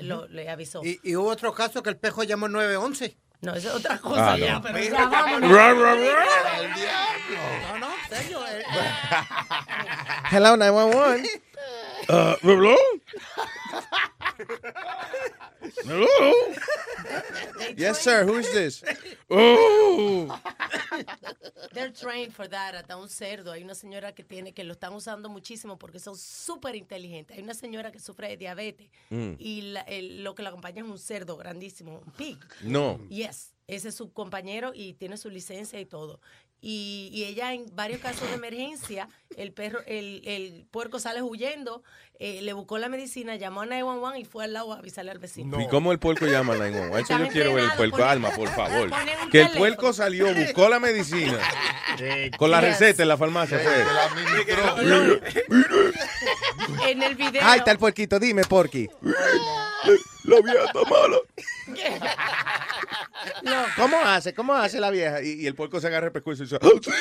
[0.01, 0.83] lo- le avisó.
[0.83, 3.17] Y, y hubo otro caso que el pejo llamó 911.
[3.41, 4.61] No, eso es otra cosa Ah, ya, no.
[4.63, 5.09] pero ya
[6.11, 6.35] ra.
[7.71, 8.39] No, no, serio.
[8.47, 8.63] eh.
[10.31, 11.41] Hello, 911.
[12.09, 12.35] Uh,
[15.85, 16.07] hello?
[17.75, 18.25] Yes, sir.
[18.25, 18.83] Who's this?
[19.29, 20.39] Oh.
[21.73, 22.75] They're trained for that.
[22.75, 23.51] Hasta un cerdo.
[23.51, 27.35] Hay una señora que tiene que lo están usando muchísimo porque son súper inteligentes.
[27.35, 29.33] Hay una señora que sufre de diabetes Mm.
[29.37, 32.37] y la- el- lo que la acompaña es un cerdo grandísimo, un pig.
[32.61, 32.99] No.
[33.09, 36.21] Yes, ese es su compañero y tiene su licencia y todo.
[36.59, 41.83] Y, y ella en varios casos de emergencia, el perro, el, el puerco sale huyendo,
[42.19, 45.19] eh, le buscó la medicina, llamó a 911 y fue al lado a avisarle al
[45.19, 45.61] vecino.
[45.61, 47.01] ¿Y cómo el puerco llama a 911?
[47.13, 48.03] Eso yo quiero ver el puerco.
[48.03, 48.89] Alma, por favor.
[49.31, 51.39] Que el puerco salió, buscó la medicina.
[52.37, 53.59] Con la receta en la farmacia.
[53.59, 53.85] fue.
[56.89, 57.41] En el video.
[57.45, 58.19] Ahí está el puerquito.
[58.19, 58.89] Dime, porqui.
[60.23, 61.17] La vieja está mala.
[63.75, 64.33] ¿Cómo hace?
[64.33, 65.21] ¿Cómo hace la vieja?
[65.21, 66.91] Y, y el puerco se agarra el pescuezo y dice, "Oh, sí".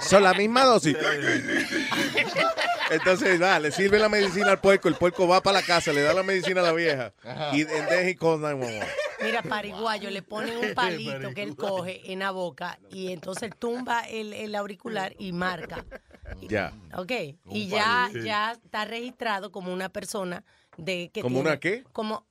[0.00, 0.96] Son la misma dosis.
[2.90, 6.02] Entonces, va, le sirve la medicina al puerco, el puerco va para la casa, le
[6.02, 7.12] da la medicina a la vieja.
[7.52, 8.86] Y then he calls 911.
[9.22, 14.00] Mira, pariguayo, le ponen un palito que él coge en la boca y entonces tumba
[14.00, 15.84] el, el auricular y marca.
[16.42, 16.72] Ya.
[16.96, 17.12] ¿Ok?
[17.50, 20.44] Y ya, ya está registrado como una persona
[20.76, 21.84] de que ¿Como una qué?
[21.92, 22.26] Como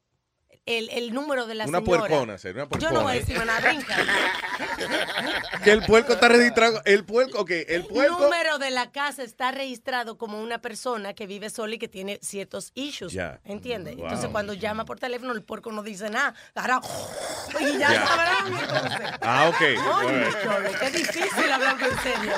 [0.68, 2.00] el, el número de la Una señora.
[2.02, 3.36] puercona, sería una Yo no voy a puercona.
[3.36, 3.98] decir nada, brinca.
[5.64, 6.82] Que el puerco está registrado.
[6.86, 8.20] El puerco, ok, el puerco.
[8.20, 12.20] número de la casa está registrado como una persona que vive sola y que tiene
[12.22, 13.12] ciertos issues.
[13.14, 13.40] Ya.
[13.44, 13.96] ¿Entiendes?
[13.96, 14.06] Wow.
[14.06, 16.34] Entonces, cuando llama por teléfono, el puerco no dice nada.
[16.56, 16.82] Ahora,
[17.60, 18.08] y ya Ya.
[18.08, 18.48] sabrán.
[18.48, 19.12] entonces.
[19.22, 19.62] Ah, ok.
[19.62, 20.38] Oye, right.
[20.44, 22.34] chole, qué difícil hablar en serio.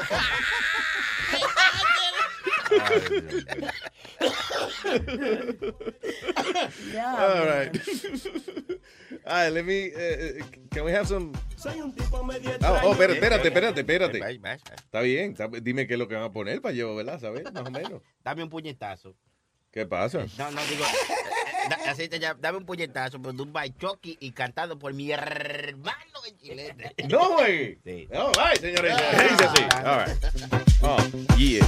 [7.04, 7.72] All right.
[9.26, 9.92] All right, let me.
[9.94, 11.32] Uh, can we have some?
[11.66, 14.20] Oh, oh, espérate, espérate, espérate, espérate.
[14.76, 17.20] Está bien, está- dime qué es lo que van a poner para yo, ¿verdad?
[17.20, 17.44] ¿Sabes?
[17.44, 18.02] Más o menos.
[18.24, 19.16] Dame un puñetazo.
[19.72, 20.26] ¿Qué pasa?
[20.38, 24.18] No, no, digo, eh, da- así te llama, dame un puñetazo, pero de un Chucky
[24.20, 26.94] y cantado por mi hermano en chilete.
[27.10, 27.80] No, güey.
[27.84, 28.08] Sí.
[28.14, 28.96] All right, señores.
[28.98, 29.64] Dice así.
[29.86, 30.18] All right.
[30.82, 30.98] Oh,
[31.38, 31.66] yeah.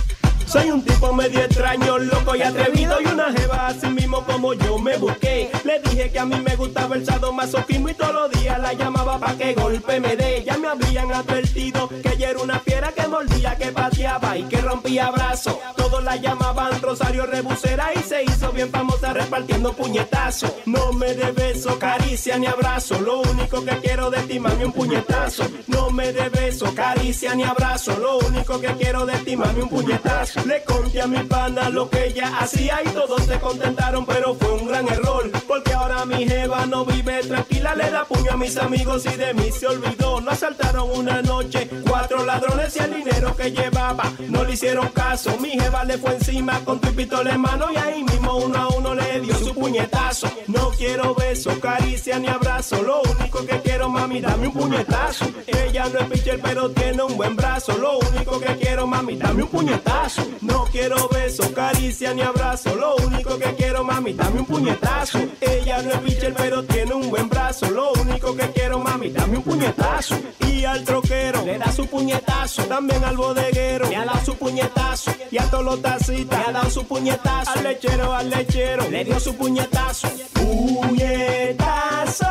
[0.47, 4.77] Soy un tipo medio extraño, loco y atrevido y una jeva así mismo como yo
[4.77, 5.49] me busqué.
[5.63, 9.19] Le dije que a mí me gustaba el sadomasoquismo y todos los días la llamaba
[9.19, 10.43] pa' que golpe me dé.
[10.45, 14.61] Ya me habían advertido que ella era una fiera que mordía, que pateaba y que
[14.61, 15.57] rompía brazos.
[15.75, 20.51] Todos la llamaban Rosario Rebusera y se hizo bien famosa repartiendo puñetazos.
[20.65, 24.71] No me de beso, caricia ni abrazo, lo único que quiero de ti, mami, un
[24.71, 25.43] puñetazo.
[25.67, 29.69] No me de beso, caricia ni abrazo, lo único que quiero de ti, mami, un
[29.69, 30.34] puñetazo.
[30.43, 34.51] Le conté a mi pana lo que ella hacía y todos se contentaron, pero fue
[34.51, 35.31] un gran error.
[35.47, 39.33] Porque ahora mi jeva no vive tranquila, le da puño a mis amigos y de
[39.33, 40.21] mí se olvidó.
[40.21, 44.11] No asaltaron una noche, cuatro ladrones y el dinero que llevaba.
[44.29, 47.77] No le hicieron caso, mi jeva le fue encima con tu pistola en mano y
[47.77, 50.29] ahí mismo uno a uno le dio su puñetazo.
[50.47, 55.25] No quiero beso, caricia ni abrazo, lo único que quiero mami, dame un puñetazo.
[55.47, 59.43] Ella no es pitcher pero tiene un buen brazo, lo único que quiero mami, dame
[59.43, 60.24] un puñetazo.
[60.41, 65.19] No quiero beso, caricia ni abrazo, lo único que quiero mami, dame un puñetazo.
[65.41, 69.37] Ella no es pitcher pero tiene un buen brazo, lo único que quiero mami, dame
[69.37, 70.15] un puñetazo.
[70.47, 75.11] Y al troquero le da su puñetazo, también al bodeguero le ha dado su puñetazo.
[75.31, 77.51] Y a todos los tacitas le ha dado su puñetazo.
[77.51, 80.07] Al lechero, al lechero le dio su puñetazo.
[80.33, 82.25] Puñetazo.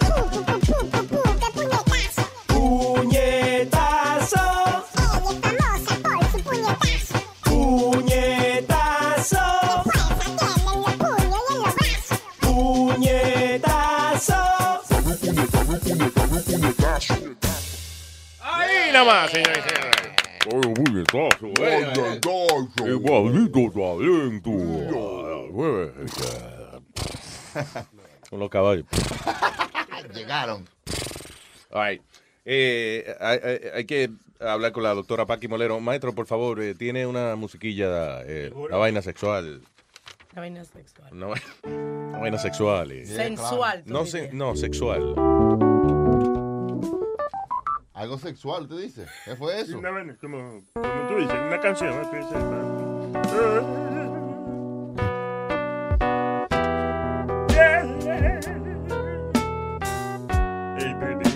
[0.00, 0.51] Puñetazo.
[19.06, 20.12] Más, señores y señores.
[21.54, 22.20] Talento.
[28.30, 28.84] Con los caballos.
[30.14, 30.68] Llegaron.
[31.70, 32.02] All right.
[32.44, 34.10] Eh, hay, hay- hay que
[34.40, 35.78] hablar con la doctora Paqui Molero.
[35.80, 39.62] Maestro, por favor, eh, tiene una musiquilla, eh, la vaina sexual.
[40.34, 41.12] La vaina sexual.
[41.12, 42.90] Una, vai- una vaina sexual.
[42.92, 43.06] eh.
[43.06, 45.14] Sensual, No, se- no, sexual.
[48.02, 49.06] Algo sexual, ¿te dice?
[49.24, 49.78] ¿Qué fue eso?
[49.78, 51.94] Una vaina, como, como tú dices, una canción.
[51.94, 52.02] ¿no?
[52.10, 52.32] Tú dices,
[60.80, 61.28] Hey, baby.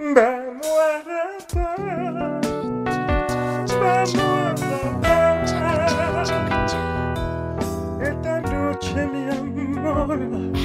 [0.14, 2.40] Vamos a rapar.
[3.80, 4.52] Vamos
[5.54, 6.28] a rapar.
[8.02, 10.59] Esta noche, mi amor.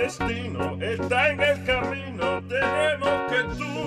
[0.00, 2.42] Destino está en el camino.
[2.48, 3.79] Tenemos que tú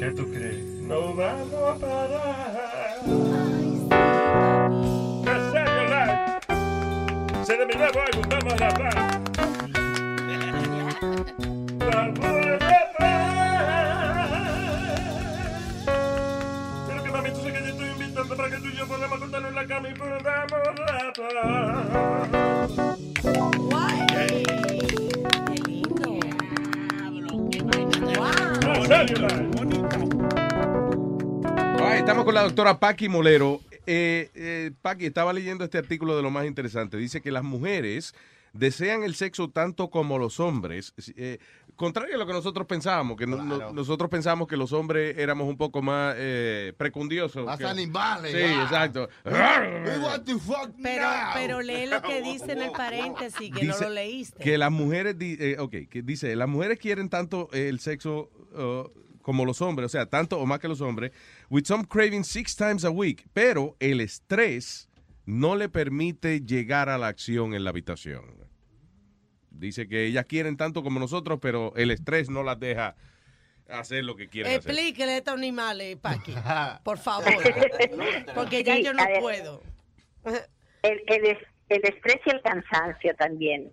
[0.00, 0.64] ¿Qué tú crees?
[0.88, 3.02] No vamos a parar.
[3.04, 3.88] Live.
[7.44, 8.94] Se de mi nuevo álbum, vamos a rapar.
[11.92, 13.00] Vamos a rapar.
[16.88, 19.18] Pero que mami, tú sé que yo estoy invitando para que tú y yo podamos
[19.18, 21.10] contarnos en la cama y podamos rapar.
[31.96, 33.60] Estamos con la doctora Paqui Molero.
[33.86, 36.96] Eh, eh, Paqui, estaba leyendo este artículo de lo más interesante.
[36.96, 38.14] Dice que las mujeres
[38.52, 40.92] desean el sexo tanto como los hombres.
[41.16, 41.38] Eh,
[41.76, 45.48] contrario a lo que nosotros pensábamos, que no- no- nosotros pensábamos que los hombres éramos
[45.48, 47.46] un poco más eh, precundiosos.
[47.46, 48.62] Más que- animales, Sí, ah.
[48.64, 49.08] exacto.
[49.24, 51.30] We want to fuck Pero, now.
[51.34, 54.42] pero lee lo que dice en el paréntesis, que Dice no lo leíste.
[54.42, 58.88] Que las mujeres, eh, ok, que dice, las mujeres quieren tanto eh, el sexo uh,
[59.22, 61.12] como los hombres, o sea, tanto o más que los hombres,
[61.50, 64.88] with some craving six times a week, pero el estrés
[65.26, 68.24] no le permite llegar a la acción en la habitación.
[69.50, 72.96] Dice que ellas quieren tanto como nosotros, pero el estrés no las deja
[73.68, 74.70] hacer lo que quieren hacer.
[74.70, 76.34] Explíquele a estos animales, Paqui,
[76.84, 77.32] por favor.
[78.34, 79.20] Porque ya Sí, yo no ver.
[79.20, 79.62] puedo.
[80.82, 83.70] El, el, es- el estrés y el cansancio también.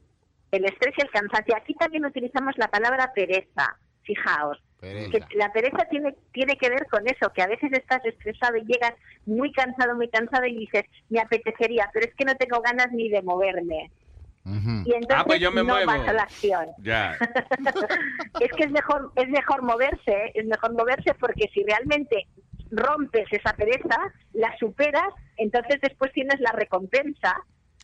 [0.51, 1.55] El estrés y el cansancio.
[1.55, 3.77] Aquí también utilizamos la palabra pereza.
[4.03, 4.57] Fijaos.
[4.79, 8.61] Que la pereza tiene, tiene que ver con eso, que a veces estás estresado y
[8.65, 8.93] llegas
[9.25, 13.09] muy cansado, muy cansado y dices, me apetecería, pero es que no tengo ganas ni
[13.09, 13.89] de moverme.
[14.45, 15.87] Y entonces Ah, pues yo me no muevo.
[15.87, 16.67] vas a la acción.
[16.77, 17.17] Ya.
[18.39, 20.31] es que es mejor es mejor moverse ¿eh?
[20.35, 22.27] es mejor moverse porque si realmente
[22.71, 23.97] rompes esa pereza
[24.33, 27.35] la superas entonces después tienes la recompensa.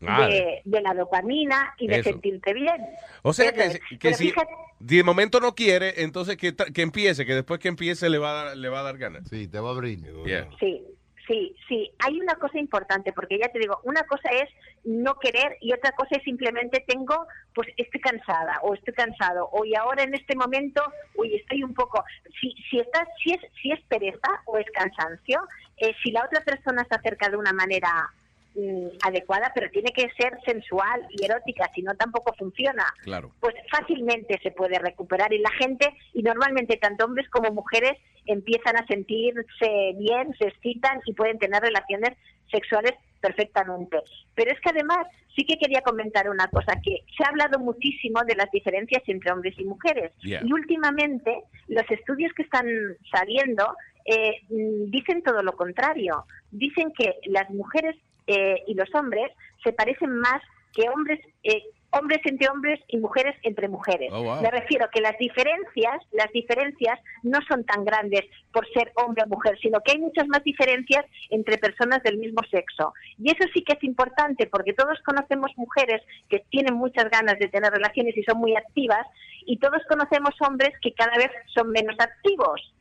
[0.03, 2.09] De, de la dopamina y de Eso.
[2.11, 2.85] sentirte bien
[3.21, 7.35] O sea que, que si fíjate, de momento no quiere, entonces que, que empiece, que
[7.35, 9.27] después que empiece le va a dar, le va a dar ganas.
[9.30, 9.99] Sí, te va a abrir.
[10.25, 10.49] Yeah.
[10.59, 10.84] Sí,
[11.25, 11.91] sí, sí.
[11.99, 14.49] Hay una cosa importante, porque ya te digo, una cosa es
[14.84, 19.63] no querer y otra cosa es simplemente tengo, pues estoy cansada o estoy cansado o
[19.63, 20.84] y ahora en este momento,
[21.15, 22.03] uy, estoy un poco.
[22.41, 25.39] Si, si, estás, si, es, si es pereza o es cansancio,
[25.77, 28.11] eh, si la otra persona se acerca de una manera
[28.55, 33.31] mm, adecuada, pero tiene que ser sensual y erótica, si no tampoco funciona Claro.
[33.39, 37.93] pues fácilmente se puede recuperar y la gente, y normalmente tanto hombres como mujeres,
[38.25, 42.17] empiezan a sentirse bien, se excitan y pueden tener relaciones
[42.49, 43.97] sexuales perfectamente.
[44.35, 48.21] Pero es que además sí que quería comentar una cosa, que se ha hablado muchísimo
[48.25, 50.11] de las diferencias entre hombres y mujeres.
[50.21, 50.41] Yeah.
[50.43, 52.67] Y últimamente los estudios que están
[53.11, 53.75] saliendo
[54.05, 56.25] eh, mm, dicen todo lo contrario.
[56.51, 57.95] Dicen que las mujeres
[58.27, 59.31] eh, y los hombres
[59.63, 60.41] se parecen más
[60.73, 61.63] que hombres eh,
[61.95, 64.09] hombres entre hombres y mujeres entre mujeres.
[64.11, 64.41] Oh, wow.
[64.41, 68.21] Me refiero que las diferencias, las diferencias no son tan grandes
[68.51, 72.41] por ser hombre o mujer, sino que hay muchas más diferencias entre personas del mismo
[72.49, 72.95] sexo.
[73.19, 77.47] Y eso sí que es importante porque todos conocemos mujeres que tienen muchas ganas de
[77.47, 79.05] tener relaciones y son muy activas
[79.45, 82.73] y todos conocemos hombres que cada vez son menos activos.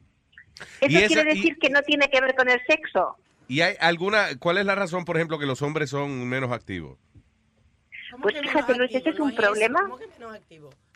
[0.81, 3.19] Eso esa- quiere y- decir que no tiene que ver con el sexo.
[3.53, 6.99] ¿Y hay alguna, cuál es la razón, por ejemplo, que los hombres son menos activos?
[8.23, 9.79] Pues fíjate, Luis, ese es un problema.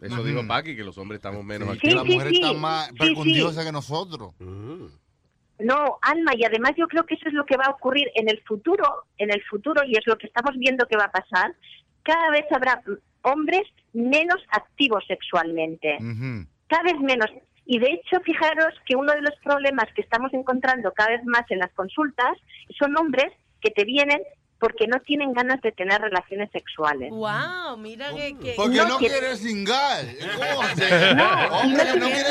[0.01, 1.97] Eso dijo Paqui, que los hombres estamos menos Sí, activos.
[1.97, 2.57] la mujer sí, está sí.
[2.57, 3.67] más Sí, percundiosa sí.
[3.67, 4.35] que nosotros.
[5.59, 8.31] No, Alma, y además yo creo que eso es lo que va a ocurrir en
[8.31, 8.85] el futuro,
[9.19, 11.55] en el futuro, y es lo que estamos viendo que va a pasar.
[12.05, 12.93] Cada vez habrá mm,
[13.29, 13.63] hombres
[13.93, 15.99] menos activos sexualmente,
[16.69, 17.29] cada vez menos.
[17.67, 21.43] Y de hecho, fijaros que uno de los problemas que estamos encontrando cada vez más
[21.51, 22.33] en las consultas
[22.79, 24.23] son hombres que te vienen
[24.59, 27.11] porque no tienen ganas de tener relaciones sexuales.
[27.11, 28.39] Wow, mira que...
[28.39, 30.05] que- Porque no, que- quiere singar.
[30.51, 31.15] ¿Cómo hacer?
[31.17, 32.23] No, Hombre, no no quiere-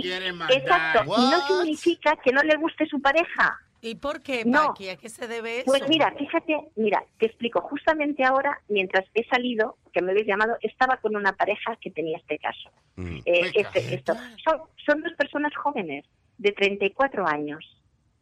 [0.00, 0.54] quiere claro.
[0.54, 3.58] Exacto, y no significa que no le guste su pareja.
[3.84, 4.68] ¿Y por qué, No.
[4.68, 4.88] Paqui?
[4.90, 5.66] ¿A qué se debe eso?
[5.66, 7.60] Pues mira, fíjate, mira, te explico.
[7.62, 12.16] Justamente ahora, mientras he salido, que me habéis llamado, estaba con una pareja que tenía
[12.18, 12.70] este caso.
[12.96, 14.14] Eh, este- esto.
[14.44, 16.04] Son, son dos personas jóvenes,
[16.38, 17.64] de 34 años.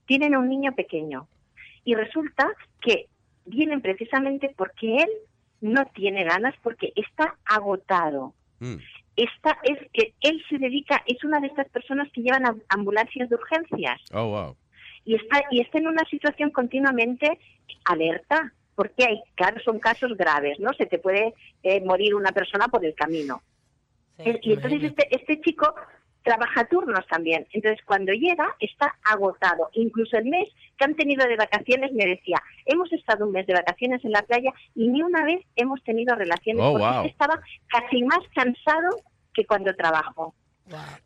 [0.06, 1.28] Tienen un niño pequeño.
[1.84, 2.50] Y resulta
[2.80, 3.08] que
[3.44, 5.10] vienen precisamente porque él
[5.60, 8.32] no tiene ganas, porque está agotado.
[9.16, 13.34] Esta es que él se dedica, es una de estas personas que llevan ambulancias de
[13.34, 14.56] urgencias Oh, wow.
[15.10, 17.40] Y está y está en una situación continuamente
[17.84, 21.34] alerta porque hay claro son casos graves no se te puede
[21.64, 23.42] eh, morir una persona por el camino.
[24.18, 25.74] Eh, y entonces este este chico
[26.22, 27.44] trabaja turnos también.
[27.52, 29.70] Entonces cuando llega está agotado.
[29.72, 33.54] Incluso el mes que han tenido de vacaciones me decía hemos estado un mes de
[33.54, 37.04] vacaciones en la playa y ni una vez hemos tenido relaciones Oh, porque wow.
[37.06, 38.90] estaba casi más cansado
[39.34, 39.74] que cuando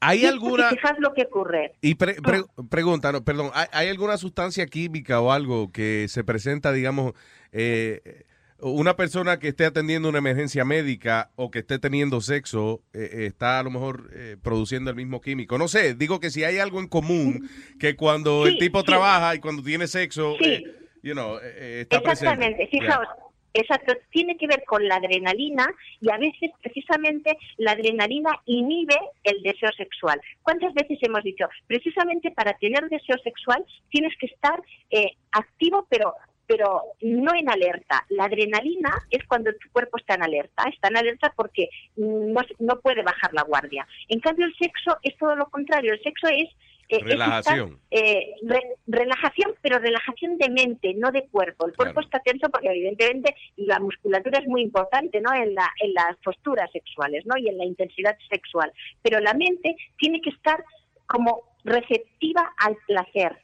[0.01, 3.89] ¿Hay alguna- y fijad lo que ocurre Y pre- pre- pregunta, no, perdón, ¿hay, hay
[3.89, 7.12] alguna sustancia química o algo que se presenta, digamos,
[7.53, 8.24] eh,
[8.61, 13.27] una persona que esté atendiendo una emergencia médica o que esté teniendo sexo eh, eh,
[13.27, 15.59] está a lo mejor eh, produciendo el mismo químico?
[15.59, 18.86] No sé, digo que si hay algo en común que cuando el tipo sí.
[18.86, 20.45] trabaja y cuando tiene sexo, Sí.
[20.45, 20.65] eh,
[21.03, 22.69] you know, está Exactamente, presente.
[22.70, 23.07] fijaos,
[23.55, 25.66] exacto, tiene que ver con la adrenalina
[26.01, 30.20] y a veces precisamente la adrenalina inhibe el deseo sexual.
[30.43, 34.60] ¿Cuántas veces hemos dicho, precisamente para tener deseo sexual tienes que estar
[34.90, 36.14] eh, activo pero
[36.47, 38.05] pero no en alerta.
[38.10, 42.81] La adrenalina es cuando tu cuerpo está en alerta, está en alerta porque no, no
[42.81, 43.86] puede bajar la guardia.
[44.09, 46.51] En cambio el sexo es todo lo contrario, el sexo es
[46.95, 47.81] eh, es estar, Relajación.
[47.91, 51.66] eh, re- relajación, pero relajación de mente, no de cuerpo.
[51.66, 55.33] El cuerpo está tenso porque evidentemente la musculatura es muy importante, ¿no?
[55.35, 57.37] En, la, en las posturas sexuales, ¿no?
[57.37, 58.73] Y en la intensidad sexual.
[59.03, 60.65] Pero la mente tiene que estar
[61.07, 63.37] como receptiva al placer.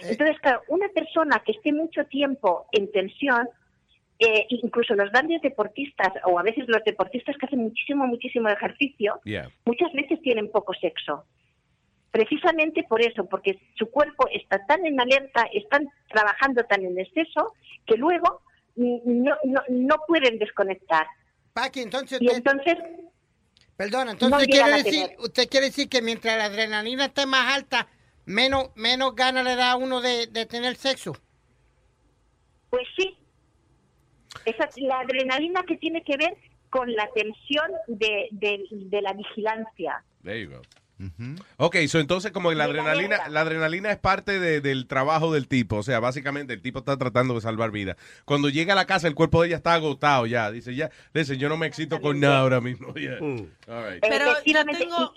[0.00, 3.48] Entonces, claro, una persona que esté mucho tiempo en tensión,
[4.20, 9.20] eh, incluso los grandes deportistas, o a veces los deportistas que hacen muchísimo, muchísimo ejercicio,
[9.24, 9.48] Yeah.
[9.64, 11.24] muchas veces tienen poco sexo.
[12.10, 17.54] Precisamente por eso, porque su cuerpo está tan en alerta, están trabajando tan en exceso,
[17.86, 18.40] que luego
[18.76, 21.06] no, no, no pueden desconectar.
[21.52, 22.76] Paqui, entonces Y entonces,
[23.76, 27.54] Perdón, no entonces llegan quiere decir, usted quiere decir que mientras la adrenalina esté más
[27.54, 27.88] alta,
[28.24, 31.12] menos, menos ganas le da a uno de, de tener sexo.
[32.70, 33.16] pues sí.
[34.44, 36.36] Esa, la adrenalina que tiene que ver
[36.70, 40.04] con la tensión de, de, de la vigilancia.
[40.22, 40.62] There you go.
[41.56, 45.76] Ok, so entonces como la adrenalina, la adrenalina es parte de- del trabajo del tipo,
[45.76, 47.96] o sea, básicamente el tipo está tratando de salvar vidas.
[48.24, 51.36] Cuando llega a la casa el cuerpo de ella está agotado ya, dice ya, dice
[51.36, 52.92] yo no me excito con nada ahora mismo.
[52.94, 53.18] Yeah.
[53.20, 54.00] All right.
[54.00, 55.12] Pero yo tengo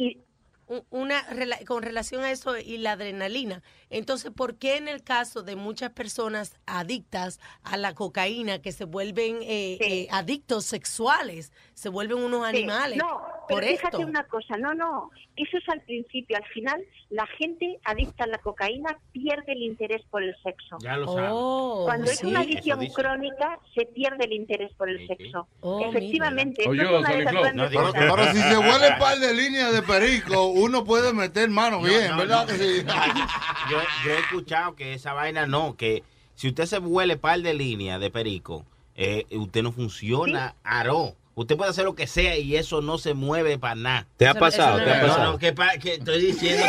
[0.90, 3.62] una rela- con relación a eso y la adrenalina.
[3.90, 8.86] Entonces, ¿por qué en el caso de muchas personas adictas a la cocaína que se
[8.86, 12.98] vuelven eh, eh, adictos sexuales, se vuelven unos Sí, animales?
[13.00, 14.08] No, por pero fíjate esto.
[14.08, 18.38] una cosa, no, no, eso es al principio, al final la gente adicta a la
[18.38, 20.78] cocaína pierde el interés por el sexo.
[20.82, 21.12] Ya lo.
[21.12, 25.48] Oh, Cuando es una adicción crónica se pierde el interés por el sexo.
[25.62, 29.74] Oh, Efectivamente, esto es Oye, una de No, Pero si se huele par de líneas
[29.74, 32.48] de perico, uno puede meter mano bien, no, ¿verdad no.
[32.48, 32.86] que sí?
[33.72, 36.04] yo, yo he escuchado que esa vaina no, que
[36.36, 38.66] si usted se huele par de línea de perico,
[38.96, 41.16] eh, usted no funciona, aró.
[41.34, 44.08] Usted puede hacer lo que sea y eso no se mueve para nada.
[44.18, 44.78] ¿Te ha pasado?
[44.84, 45.32] ¿Te ha es No, pasado?
[45.34, 46.66] no, que, pa- que estoy diciendo.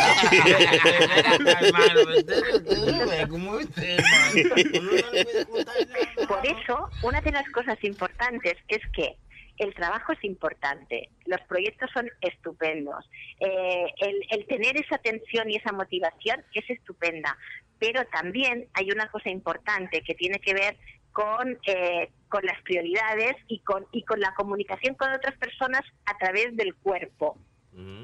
[6.27, 9.15] Por eso, una de las cosas importantes es que
[9.57, 13.05] el trabajo es importante, los proyectos son estupendos,
[13.39, 17.37] eh, el, el tener esa atención y esa motivación es estupenda,
[17.77, 20.77] pero también hay una cosa importante que tiene que ver
[21.13, 26.17] con, eh, con las prioridades y con, y con la comunicación con otras personas a
[26.17, 27.37] través del cuerpo.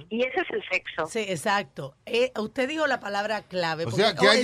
[0.09, 1.05] Y eso es el sexo.
[1.05, 1.95] Sí, exacto.
[2.07, 3.83] Eh, usted dijo la palabra clave.
[3.83, 4.43] O porque- sea, que oh, hay.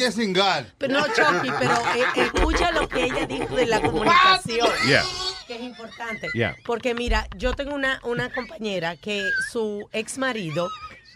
[0.77, 4.69] Pero no, Chucky, pero eh, escucha lo que ella dijo de la comunicación.
[4.87, 5.03] Yeah.
[5.47, 6.29] Que es importante.
[6.35, 6.55] Yeah.
[6.63, 10.69] Porque mira, yo tengo una, una compañera que su ex marido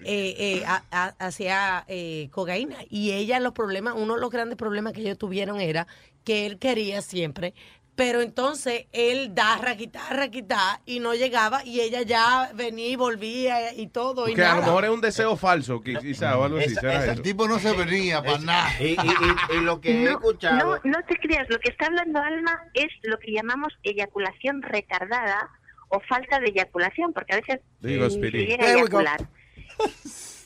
[0.06, 4.58] eh, eh, ha- ha- hacía eh, cocaína y ella los problemas, uno de los grandes
[4.58, 5.88] problemas que ellos tuvieron era
[6.24, 7.54] que él quería siempre,
[7.96, 13.74] pero entonces él da raquitá, raquitá y no llegaba y ella ya venía y volvía
[13.74, 16.60] y todo y Que a lo mejor es un deseo falso, qui- quizá, o algo
[16.60, 16.76] así.
[16.82, 18.70] El tipo no se venía para nada.
[18.80, 20.80] Y, y- y- y lo que he No, escuchado.
[20.86, 25.50] no, no te creas, lo que está hablando Alma es lo que llamamos eyaculación retardada
[25.90, 28.26] o falta de eyaculación, porque a veces Digo, go.
[28.66, 29.28] eyacular.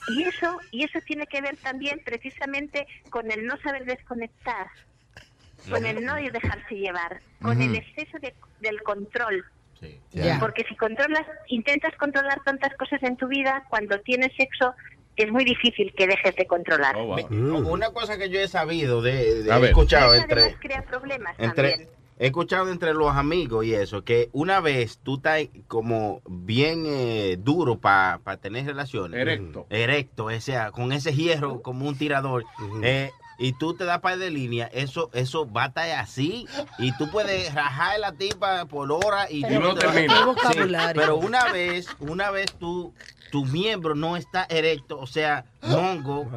[0.07, 4.67] Y eso, y eso tiene que ver también precisamente con el no saber desconectar,
[5.69, 9.45] con el no dejarse llevar, con el exceso de- del control.
[10.11, 10.39] Ya.
[10.39, 14.73] Porque si controlas, intentas controlar tantas cosas en tu vida, cuando tienes sexo
[15.15, 16.95] es muy difícil que dejes de controlar.
[16.97, 21.35] Una cosa que yo he sabido, de, de- he escuchado Eso entre, además crea problemas
[21.39, 21.89] entre también.
[22.19, 27.37] He escuchado entre los amigos y eso, que una vez tú estás como bien eh,
[27.39, 29.19] duro para tener relaciones.
[29.19, 29.65] Erecto.
[29.69, 32.45] Erecto, o sea, con ese hierro como un tirador.
[32.81, 36.45] eh, y tú te das par de línea, eso, eso va a estar así.
[36.77, 40.23] Y tú puedes rajar la tipa por hora y Pero tú no qué te Sí,
[40.23, 41.01] vocabulario.
[41.01, 42.93] pero una vez, una vez tú,
[43.33, 46.29] tu miembro no está erecto, o sea, mongo,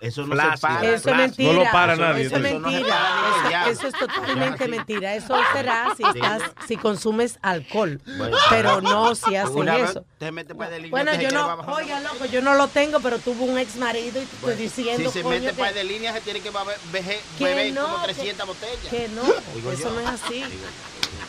[0.00, 0.92] eso no se para.
[0.92, 1.52] Eso es mentira.
[1.52, 5.14] No lo para nadie, Eso es no para Eso, totalmente mentira.
[5.14, 8.00] Eso será si estás, si consumes alcohol.
[8.18, 8.36] Bueno.
[8.50, 10.04] pero no si haces eso.
[10.18, 13.56] te metes línea, Bueno, yo no, oiga, loco, yo no lo tengo, pero tuvo un
[13.56, 16.40] ex marido y te estoy diciendo, Si se mete que- par de líneas, se tiene
[16.40, 18.78] que beber, beber, no, como que- 300 botellas.
[18.90, 19.22] que no,
[19.54, 19.90] Digo eso yo.
[19.92, 20.44] no es así.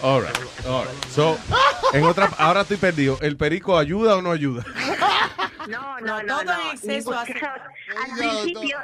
[0.05, 0.37] All right,
[0.67, 1.05] all right.
[1.09, 1.35] So,
[1.91, 3.17] en otra, ahora estoy perdido.
[3.21, 4.63] ¿El perico ayuda o no ayuda?
[5.67, 6.27] No, no, no.
[6.41, 6.61] todo no.
[6.69, 8.77] en exceso hace- Al principio,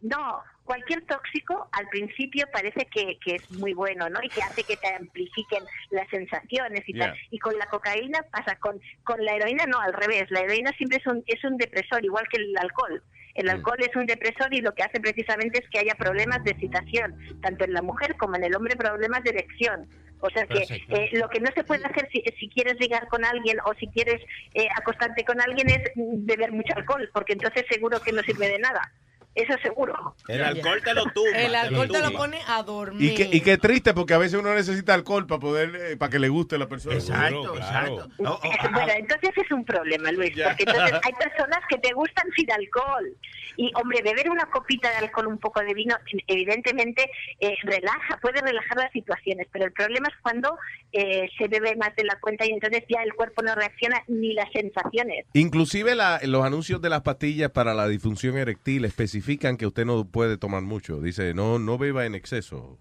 [0.00, 0.42] no.
[0.64, 4.18] Cualquier tóxico al principio parece que, que es muy bueno, ¿no?
[4.20, 7.12] Y que hace que te amplifiquen las sensaciones y tal.
[7.14, 7.20] Yeah.
[7.30, 10.28] Y con la cocaína pasa, con, con la heroína no, al revés.
[10.30, 13.00] La heroína siempre es un, es un depresor, igual que el alcohol.
[13.38, 16.50] El alcohol es un depresor y lo que hace precisamente es que haya problemas de
[16.50, 19.88] excitación, tanto en la mujer como en el hombre, problemas de erección.
[20.18, 23.24] O sea que eh, lo que no se puede hacer si, si quieres ligar con
[23.24, 24.20] alguien o si quieres
[24.54, 28.58] eh, acostarte con alguien es beber mucho alcohol, porque entonces seguro que no sirve de
[28.58, 28.92] nada.
[29.34, 30.16] Eso seguro.
[30.26, 31.38] El alcohol te lo tumba.
[31.38, 33.12] El alcohol te lo pone a dormir.
[33.12, 36.10] Y qué, y qué triste, porque a veces uno necesita alcohol para poder, eh, para
[36.10, 36.96] que le guste a la persona.
[36.96, 38.10] Exacto, exacto.
[38.18, 43.16] Bueno, entonces es un problema, Luis, porque entonces hay personas que te gustan sin alcohol.
[43.60, 45.96] Y, hombre, beber una copita de alcohol, un poco de vino,
[46.28, 47.10] evidentemente
[47.40, 50.56] eh, relaja, puede relajar las situaciones, pero el problema es cuando
[50.92, 54.32] eh, se bebe más de la cuenta y entonces ya el cuerpo no reacciona ni
[54.32, 55.26] las sensaciones.
[55.32, 60.04] Inclusive la- los anuncios de las pastillas para la disfunción erectil especifican que usted no
[60.08, 61.00] puede tomar mucho.
[61.00, 62.78] Dice, no no beba en exceso.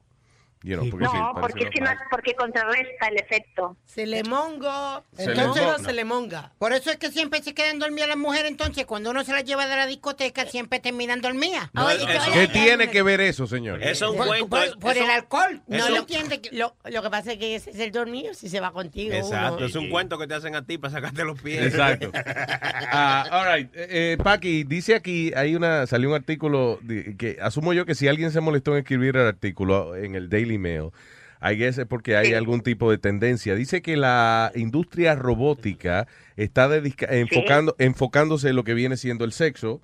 [0.68, 3.78] You know, porque no, sí, porque, es que no- porque contrarresta el efecto.
[3.86, 5.04] Se le mongo.
[5.16, 5.78] Se Se le le monga.
[5.80, 6.52] se le monga.
[6.60, 9.46] Por eso es que siempre se quedan dormidas las mujeres, entonces cuando uno se las
[9.46, 11.70] lleva de la discoteca siempre terminan dormidas.
[11.74, 11.88] No,
[12.34, 13.82] ¿Qué tiene que ver eso, señor?
[13.82, 14.48] Eso es un Por- cuento.
[14.50, 15.62] por- por el alcohol.
[15.68, 16.42] No eso- lo entiende.
[16.52, 19.14] Lo, lo que pasa es que ese es el dormir si se va contigo.
[19.14, 19.66] Exacto, uno.
[19.68, 21.66] es un cuento que te hacen a ti para sacarte los pies.
[21.66, 22.12] Exacto.
[22.90, 23.70] Ah, all right.
[23.76, 27.96] Eh, eh, Paqui, dice aquí, hay una, salió un artículo de- que asumo yo que
[27.96, 30.90] si alguien se molestó en escribir el artículo en el Daily Mail,
[31.42, 33.56] I guess es porque hay algún tipo de tendencia.
[33.56, 36.70] Dice que la industria robótica está
[37.10, 39.82] enfocando, enfocándose en lo que viene siendo el sexo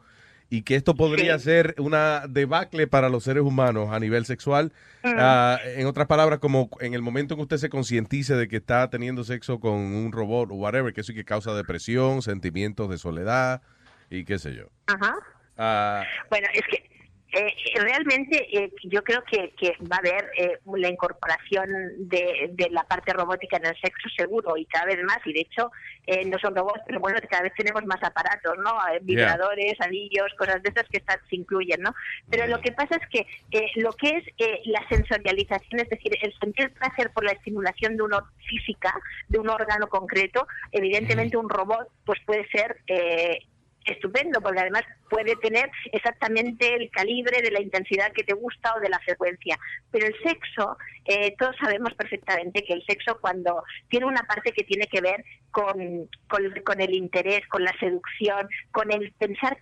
[0.49, 4.71] y que esto podría ser una debacle para los seres humanos a nivel sexual.
[5.03, 8.57] Ah, en otras palabras, como en el momento en que usted se concientice de que
[8.57, 12.89] está teniendo sexo con un robot o whatever, que eso y que causa depresión, sentimientos
[12.89, 13.61] de soledad
[14.09, 14.69] y qué sé yo.
[14.87, 15.15] Ajá.
[15.57, 16.92] Ah, Bueno, es que
[17.33, 22.69] eh, realmente eh, yo creo que, que va a haber eh, la incorporación de, de
[22.69, 25.17] la parte robótica en el sexo seguro y cada vez más.
[25.25, 25.71] Y de hecho,
[26.07, 28.71] eh, no son robots, pero bueno, cada vez tenemos más aparatos, ¿no?
[28.93, 31.93] Eh, Vibradores, anillos, cosas de esas que están- se incluyen, ¿no?
[32.29, 36.15] Pero lo que pasa es que eh, lo que es eh, la sensorialización, es decir,
[36.21, 38.93] el sentir placer por la estimulación de una física,
[39.29, 43.39] de un órgano concreto, evidentemente un robot pues puede ser eh,
[43.85, 48.79] estupendo, porque además puede tener exactamente el calibre de la intensidad que te gusta o
[48.79, 49.57] de la frecuencia.
[49.91, 54.63] Pero el sexo, eh, todos sabemos perfectamente que el sexo cuando tiene una parte que
[54.63, 59.57] tiene que ver con, con, con el interés, con la seducción, con el pensar,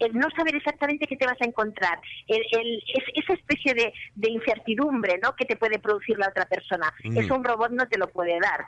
[0.00, 3.92] el no saber exactamente qué te vas a encontrar, el, el- es- esa especie de,
[4.16, 5.36] de incertidumbre ¿no?
[5.36, 6.92] que te puede producir la otra persona.
[7.04, 7.20] Ujú.
[7.20, 8.66] Eso un robot no te lo puede dar.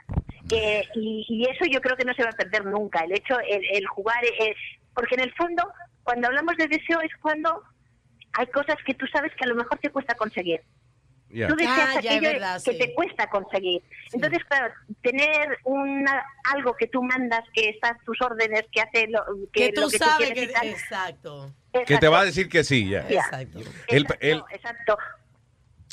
[0.51, 3.03] Eh, y, y eso yo creo que no se va a perder nunca.
[3.03, 4.23] El hecho, el, el jugar,
[4.93, 5.71] porque en el fondo,
[6.03, 7.63] cuando hablamos de deseo es cuando
[8.33, 10.61] hay cosas que tú sabes que a lo mejor te cuesta conseguir.
[11.29, 11.47] Yeah.
[11.47, 12.79] Tú deseas Ah, aquello verdad, que sí.
[12.79, 13.83] te cuesta conseguir.
[14.13, 16.25] Entonces, claro, tener una,
[16.55, 19.81] algo que tú mandas, que está a tus órdenes, que hace lo que, Que tú
[19.81, 20.51] lo que sabes quieres que...
[20.51, 20.67] y tal.
[20.69, 21.53] Exacto.
[21.85, 23.07] Que te va a decir que sí, ya.
[23.07, 23.19] Ya.
[23.21, 23.59] Exacto.
[23.87, 24.97] El, el, Exacto.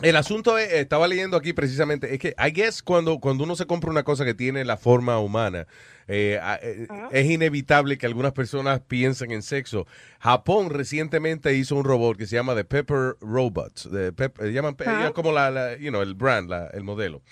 [0.03, 3.67] El asunto es, estaba leyendo aquí precisamente, es que I guess cuando, cuando uno se
[3.67, 5.67] compra una cosa que tiene la forma humana,
[6.09, 9.87] eh, eh, es inevitable que algunas personas piensen en sexo.
[10.21, 15.13] Japón recientemente hizo un robot que se llama The Pepper Robots, Pep- eh, llaman, Ajá.
[15.13, 17.23] como la, la- you know, el brand, la- el modelo.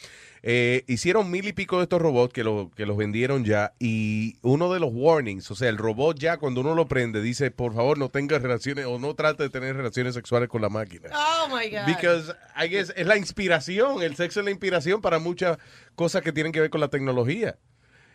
[0.47, 4.37] Eh, hicieron mil y pico de estos robots que, lo, que los vendieron ya y
[4.43, 7.73] uno de los warnings, o sea, el robot ya cuando uno lo prende dice, por
[7.75, 11.09] favor no tenga relaciones o no trate de tener relaciones sexuales con la máquina.
[11.15, 11.87] Oh my God.
[11.87, 15.57] Because I guess es la inspiración, el sexo es la inspiración para muchas
[15.95, 17.57] cosas que tienen que ver con la tecnología.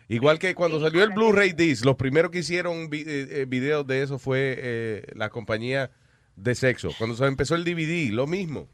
[0.06, 3.84] Igual que cuando salió el Blu-ray disc, los primeros que hicieron vi- eh, eh, videos
[3.88, 5.90] de eso fue eh, la compañía
[6.36, 6.90] de sexo.
[6.96, 8.68] Cuando se empezó el DVD, lo mismo.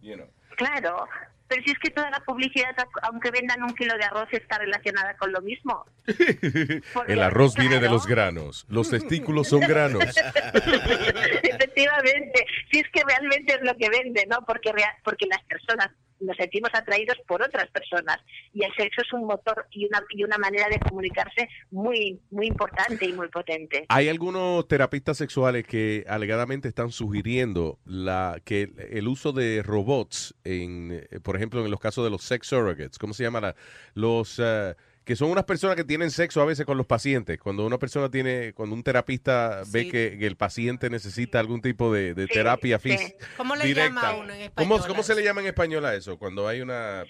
[0.00, 0.26] You know.
[0.56, 1.06] Claro.
[1.48, 5.16] Pero si es que toda la publicidad, aunque vendan un kilo de arroz, está relacionada
[5.16, 5.84] con lo mismo.
[7.06, 10.04] El arroz viene de los granos, los testículos son granos.
[11.42, 14.44] Efectivamente, si es que realmente es lo que vende, ¿no?
[14.46, 14.72] Porque
[15.04, 15.90] porque las personas
[16.20, 18.18] nos sentimos atraídos por otras personas
[18.52, 22.46] y el sexo es un motor y una y una manera de comunicarse muy muy
[22.46, 23.86] importante y muy potente.
[23.88, 30.34] Hay algunos terapistas sexuales que alegadamente están sugiriendo la que el, el uso de robots,
[30.44, 33.40] en, eh, por ejemplo, en los casos de los sex surrogates, ¿cómo se llama?
[33.40, 33.56] La-
[33.94, 37.38] los eh, que son unas personas que tienen sexo a veces con los pacientes.
[37.38, 41.92] Cuando una persona tiene, cuando un terapista ve que, que el paciente necesita algún tipo
[41.92, 42.90] de, de Sí, terapia sí.
[42.90, 43.26] física.
[43.36, 45.94] ¿Cómo le llama uno en ¿Cómo, español cómo a se le llama en español a
[45.94, 46.18] eso?
[46.18, 47.04] Cuando hay una,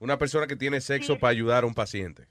[0.00, 2.26] una persona que tiene sexo para ayudar a un paciente.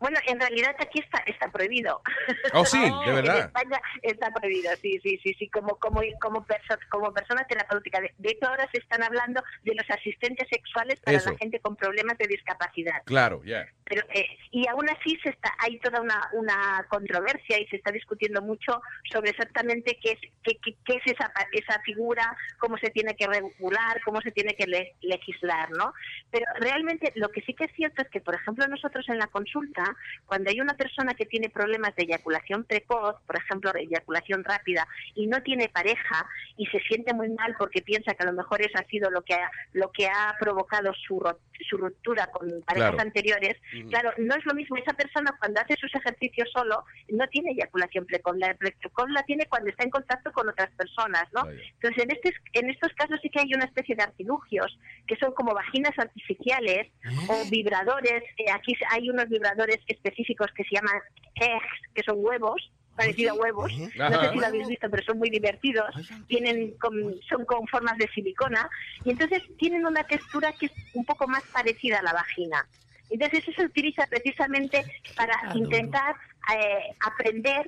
[0.00, 2.00] Bueno, en realidad aquí está está prohibido.
[2.54, 3.38] Oh, sí, de verdad.
[3.40, 8.00] En España está prohibido, sí, sí, sí, sí, como como como, perso- como persona terapéutica.
[8.00, 11.32] De, de hecho, ahora se están hablando de los asistentes sexuales para Eso.
[11.32, 13.02] la gente con problemas de discapacidad.
[13.04, 13.66] Claro, ya.
[13.84, 17.90] Pero, eh, y aún así se está, hay toda una, una controversia y se está
[17.90, 18.80] discutiendo mucho
[19.10, 23.26] sobre exactamente qué es, qué, qué- qué es esa, esa figura, cómo se tiene que
[23.26, 25.92] regular, cómo se tiene que le- legislar, ¿no?
[26.30, 29.26] Pero realmente lo que sí que es cierto es que, por ejemplo, nosotros en la
[29.28, 29.87] consulta,
[30.26, 35.26] cuando hay una persona que tiene problemas de eyaculación precoz, por ejemplo, eyaculación rápida, y
[35.26, 38.78] no tiene pareja y se siente muy mal porque piensa que a lo mejor eso
[38.78, 41.22] ha sido lo que ha, lo que ha provocado su,
[41.68, 43.00] su ruptura con parejas Claro.
[43.00, 43.56] anteriores,
[43.90, 44.76] claro, no es lo mismo.
[44.76, 48.36] Esa persona cuando hace sus ejercicios solo no tiene eyaculación precoz.
[48.38, 51.48] La precoz la tiene cuando está en contacto con otras personas, ¿no?
[51.50, 55.32] Entonces, en, estos en estos casos sí que hay una especie de artilugios que son
[55.32, 56.88] como vaginas artificiales
[57.28, 58.22] o vibradores.
[58.38, 61.00] eh, aquí hay unos vibradores específicos que se llaman
[61.36, 63.70] eggs, que son huevos parecido a huevos,
[64.10, 65.86] no sé si lo habéis visto, pero son muy divertidos,
[66.26, 68.68] tienen con- son con formas de silicona.
[69.04, 72.68] Y entonces tienen una textura que es un poco más parecida a la vagina.
[73.08, 74.84] Entonces eso se utiliza precisamente
[75.14, 76.16] para intentar
[76.56, 77.66] eh, aprender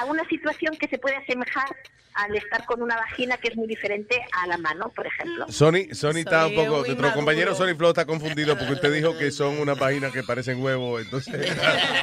[0.00, 1.66] a una situación que se puede asemejar
[2.14, 5.46] al estar con una vagina que es muy diferente a la mano, por ejemplo.
[5.50, 7.54] Sony, Sony está un poco, nuestro compañero.
[7.54, 11.34] Sony Flow está confundido porque usted dijo que son unas páginas que parecen huevos, entonces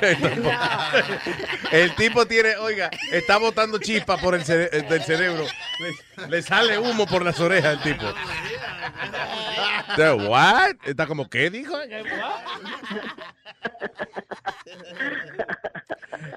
[1.71, 5.45] el tipo tiene, oiga, está botando chispas por el cere- eh, del cerebro,
[6.21, 8.05] le, le sale humo por las orejas al tipo.
[9.89, 10.75] Entonces, What?
[10.85, 11.75] Está como, ¿qué dijo?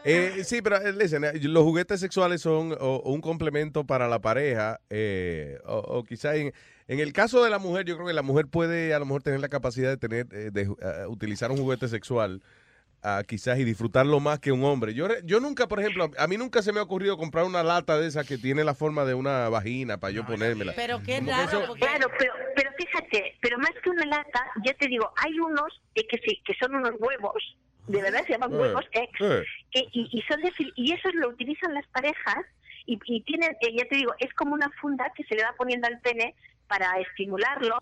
[0.05, 4.21] Eh, sí, pero eh, listen, eh, los juguetes sexuales son o- un complemento para la
[4.21, 6.53] pareja, eh, o, o quizá en,
[6.89, 9.23] en el caso de la mujer, yo creo que la mujer puede a lo mejor
[9.23, 12.43] tener la capacidad de tener, eh, de ah, utilizar un juguete sexual.
[13.03, 14.95] Ah, quizás y disfrutarlo más que un hombre.
[14.95, 17.63] Yo, re- yo nunca, por ejemplo, a mí nunca se me ha ocurrido comprar una
[17.63, 20.73] lata de esa que tiene la forma de una vagina para yo ponérmela.
[20.77, 24.07] Pero qué Como que raro, eso- porque Claro, pero, pero fíjate, pero más que una
[24.07, 27.57] lata, ya te digo, hay unos eh, que sí, que son unos huevos,
[27.87, 29.45] de verdad se llaman Eh, huevos ex, eh.
[29.71, 32.45] que- y, y son de y esos lo utilizan las parejas
[32.87, 35.55] y, y tienen, eh, ya te digo, es como una funda que se le va
[35.57, 36.35] poniendo al pene
[36.69, 37.77] para estimularlo.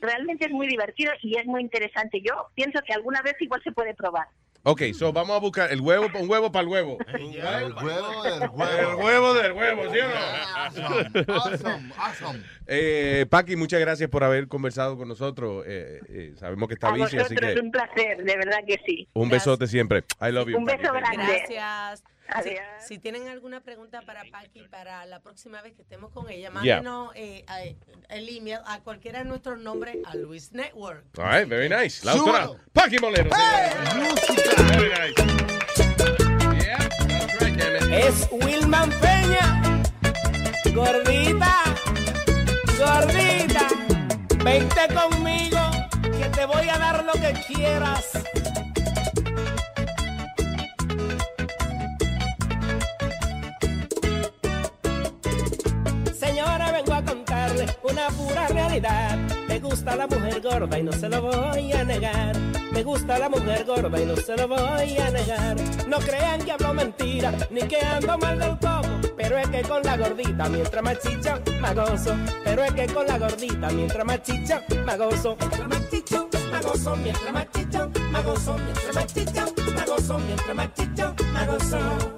[0.00, 2.20] Realmente es muy divertido y es muy interesante.
[2.22, 4.28] Yo pienso que alguna vez igual se puede probar.
[4.68, 6.98] Ok, so vamos a buscar el huevo, un huevo para el huevo.
[7.06, 7.22] El
[7.72, 8.96] huevo del El huevo.
[9.04, 10.14] huevo del huevo, ¿sí o no?
[10.56, 12.42] Awesome, awesome, awesome.
[12.66, 15.62] Eh, Paqui, muchas gracias por haber conversado con nosotros.
[15.68, 19.06] Eh, eh, sabemos que está A bici, así que un placer, de verdad que sí.
[19.12, 20.02] un besote siempre.
[20.20, 20.58] I love you.
[20.58, 20.82] Un Paqui.
[20.82, 21.16] beso grande.
[21.48, 22.02] Gracias.
[22.26, 22.64] Si, Adiós.
[22.86, 26.76] si tienen alguna pregunta para Paqui para la próxima vez que estemos con ella, Yeah.
[26.82, 27.62] mándenos eh, a-
[28.14, 31.04] el email a cualquiera de nuestros nombres a Luis Network.
[31.18, 32.04] All right, very nice.
[32.04, 33.30] La autora Paqui Molero.
[33.30, 35.14] Very nice.
[36.64, 36.78] Yeah,
[37.08, 37.92] that's right, damn it.
[37.92, 39.82] Es Wilman Peña.
[40.74, 41.54] Gordita,
[42.78, 43.68] gordita,
[44.44, 45.60] vente conmigo
[46.18, 48.10] que te voy a dar lo que quieras.
[57.82, 59.18] Una pura realidad.
[59.48, 62.36] Me gusta la mujer gorda y no se lo voy a negar.
[62.72, 65.56] Me gusta la mujer gorda y no se lo voy a negar.
[65.88, 68.88] No crean que hablo mentira, ni que ando mal del coco.
[69.16, 72.14] Pero es que con la gordita, mientras más chicha, más gozo.
[72.44, 75.36] Pero es que con la gordita, mientras más chicha, más gozo.
[75.40, 76.96] Mientras más chicha, más gozo.
[76.96, 78.56] Mientras más chicha, más gozo.
[78.58, 80.18] Mientras más chicha, más gozo.
[80.18, 82.16] Mientras más chicha, más gozo.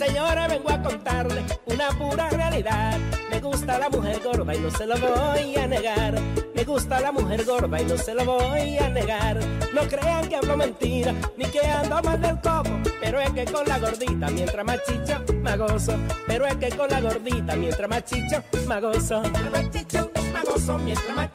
[0.00, 2.98] Señora, vengo a contarle una pura realidad.
[3.30, 6.18] Me gusta la mujer gorda y no se lo voy a negar.
[6.54, 9.38] Me gusta la mujer gorda y no se lo voy a negar.
[9.74, 12.80] No crean que hablo mentira, ni que ando mal del coco.
[13.02, 15.22] Pero es que con la gordita, mientras más chicha,
[15.58, 15.92] gozo.
[16.26, 18.42] Pero es que con la gordita, mientras más chicha.
[18.52, 19.20] Mientras más gozo.
[19.20, 20.78] Mientras más gozo.
[20.78, 21.30] Mientras más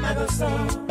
[0.00, 0.86] más gozo.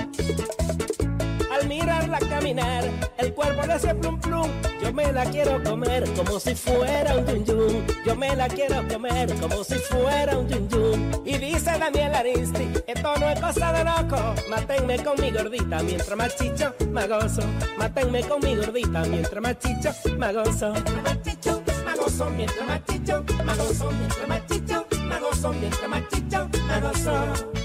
[1.67, 2.83] Mirarla caminar,
[3.17, 4.49] el cuerpo le hace plum plum.
[4.81, 7.87] Yo me la quiero comer como si fuera un yun yun.
[8.05, 11.21] Yo me la quiero comer como si fuera un yun yun.
[11.25, 14.35] Y dice Daniel Aristi, esto no es cosa de loco.
[14.49, 17.41] Mátenme con mi gordita mientras más chicho, más gozo.
[17.77, 20.73] Mátenme con mi gordita mientras más chicho, más gozo.
[22.05, 22.29] Gozo.
[22.29, 23.91] Mientras más chicho, más gozo.
[23.91, 25.53] Mientras más chicho, más gozo.
[25.53, 27.64] Mientras más chicho, más gozo.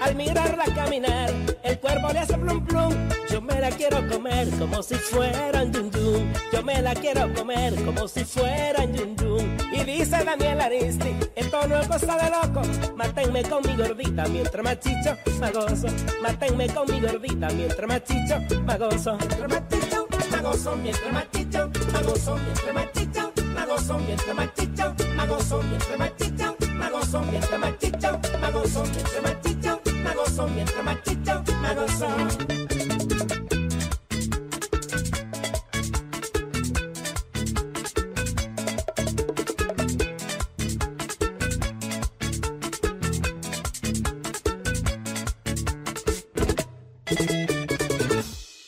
[0.00, 1.30] Al mirarla caminar,
[1.62, 2.94] el cuerpo le hace plum plum.
[3.30, 6.32] Yo me la quiero comer como si fuera un yun yun.
[6.52, 9.56] Yo me la quiero comer como si fuera un yun yun.
[9.72, 12.62] Y dice Daniel Aristi, esto no es cosa de loco.
[12.96, 15.86] Mátenme con mi gordita mientras más chicho, más gozo.
[16.22, 19.16] Mátenme con mi gordita mientras más chicho, más gozo.
[19.18, 20.76] Mientras más chicho, más gozo.
[20.76, 22.36] Mientras más chicho, más gozo.
[22.36, 23.98] Mientras más chicho, más gozo.
[23.98, 25.62] Mientras más chicho, más gozo.
[25.62, 26.49] Mientras más chicho,
[27.10, 27.22] gozo.
[27.30, 28.84] Mientras más chicho, más gozo.
[28.84, 30.48] Mientras más chicho, más gozo.
[30.48, 32.08] Mientras más chicho, más gozo.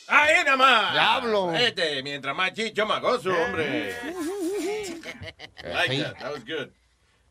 [0.07, 0.93] Ahí nada más.
[0.93, 1.53] Diablo.
[1.53, 3.95] Este, mientras más chicho, más gozo, hombre.
[5.63, 6.19] I like that.
[6.19, 6.82] That was good.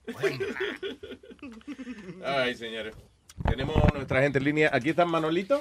[2.24, 2.94] Ay, señores.
[3.48, 4.70] Tenemos nuestra gente en línea.
[4.72, 5.60] Aquí está Manolito.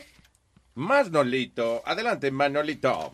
[0.76, 1.82] Más Nolito.
[1.86, 3.12] Adelante, Manolito.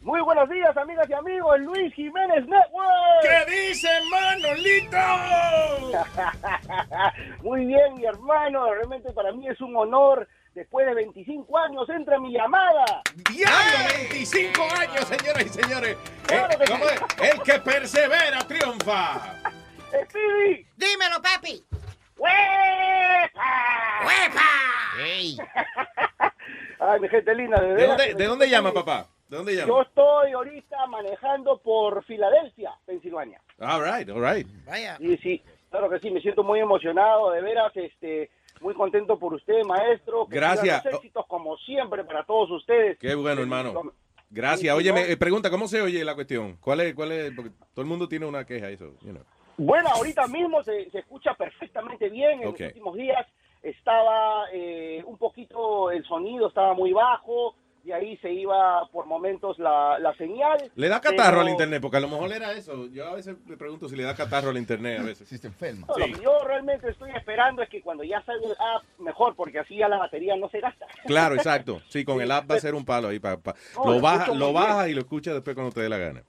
[0.00, 1.60] Muy buenos días, amigas y amigos.
[1.60, 2.88] Luis Jiménez Network.
[3.22, 4.96] ¿Qué dice Manolito?
[7.42, 8.72] Muy bien, mi hermano.
[8.74, 10.28] Realmente para mí es un honor.
[10.54, 13.02] Después de 25 años entra mi llamada.
[13.30, 13.88] ¡Diablo!
[14.10, 15.96] 25 años, señoras y señores.
[16.26, 17.30] Claro Eh.
[17.32, 19.20] El que persevera triunfa.
[19.92, 20.66] Speedy.
[20.76, 21.62] Dímelo, papi.
[22.16, 23.32] ¡Huepa!
[25.00, 25.36] Ey.
[26.78, 27.60] Ay, mi gente linda.
[27.60, 29.06] De, ¿De dónde, ¿De dónde llama, papá?
[29.28, 29.68] ¿De dónde llama?
[29.68, 33.40] Yo estoy ahorita manejando por Filadelfia, Pensilvania.
[33.60, 34.46] All right, all right.
[34.66, 34.96] Vaya.
[34.98, 39.34] Sí, sí, claro que sí, me siento muy emocionado, de veras, este, muy contento por
[39.34, 40.26] usted, maestro.
[40.26, 40.84] Que Gracias.
[40.84, 42.98] los éxitos como siempre para todos ustedes.
[42.98, 43.92] Qué bueno, hermano.
[44.30, 44.74] Gracias.
[44.74, 46.56] Oye, me eh, pregunta, ¿cómo se oye la cuestión?
[46.60, 47.32] ¿Cuál es, cuál es?
[47.34, 49.22] Porque todo el mundo tiene una queja, eso, you know.
[49.56, 52.40] Bueno, ahorita mismo se, se escucha perfectamente bien.
[52.42, 53.26] En los últimos días
[53.62, 57.54] estaba eh, un poquito, el sonido estaba muy bajo,
[57.84, 60.70] y ahí se iba por momentos la, la señal.
[60.76, 62.86] Le da catarro pero- al internet, porque a lo mejor era eso.
[62.92, 65.28] Yo a veces me pregunto si le da catarro al internet a veces.
[65.28, 65.86] Si se enferma.
[65.88, 69.34] No, Lo que yo realmente estoy esperando es que cuando ya salga el app, mejor,
[69.34, 70.86] porque así ya la batería no se gasta.
[71.06, 71.82] Claro, exacto.
[71.88, 73.18] Sí, con el app va a ser un palo ahí.
[73.18, 75.88] pa- pa- No, lo lo baja, lo baja y lo escucha después cuando te dé
[75.88, 76.22] la gana.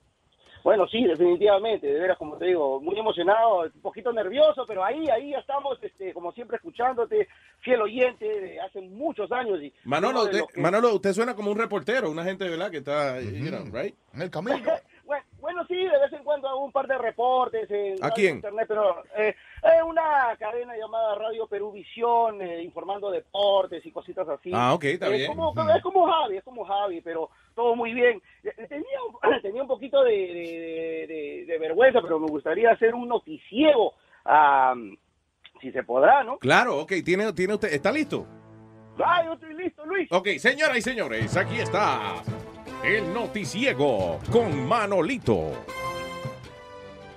[0.64, 5.07] Bueno, sí, definitivamente, de veras, como te digo, muy emocionado, un poquito nervioso, pero ahí,
[5.10, 7.27] ahí ya estamos, este, como siempre, escuchándote.
[7.60, 9.61] fiel oyente de hace muchos años.
[9.61, 12.69] Y Manolo, de usted, que- Manolo, usted suena como un reportero, una gente, ¿verdad?
[12.72, 13.95] Que está, you know, right?
[14.14, 14.57] En el camino.
[15.06, 18.35] Bueno, bueno, sí, de vez en cuando hago un par de reportes en ¿A quién?
[18.38, 24.52] internet, pero eh, es una cadena llamada Radio Peruvisión, eh, informando deportes y cositas así.
[24.53, 25.27] Ah, ok, está Es bien.
[25.27, 25.53] como-.
[25.76, 28.21] Es como Javi, es como Javi, pero todo muy bien.
[28.69, 33.07] Tenía, un- tenía un poquito de, de- de- de vergüenza, pero me gustaría hacer un
[33.07, 33.93] noticiego,
[34.25, 34.75] ah,
[35.61, 36.38] si se podrá, ¿no?
[36.39, 38.25] Claro, ok, tiene, tiene usted, ¿está listo?
[39.03, 40.07] Ah, yo estoy listo, Luis.
[40.11, 42.21] Ok, señoras y señores, aquí está
[42.84, 45.51] el noticiego con Manolito.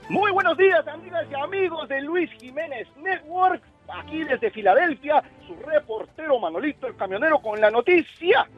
[0.09, 3.61] Muy buenos días, amigas y amigos de Luis Jiménez Network.
[3.89, 8.49] Aquí desde Filadelfia, su reportero Manolito, el camionero, con la noticia.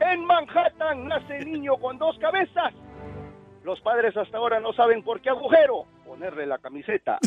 [0.00, 2.74] En Manhattan nace niño con dos cabezas.
[3.64, 7.18] Los padres hasta ahora no saben por qué agujero ponerle la camiseta.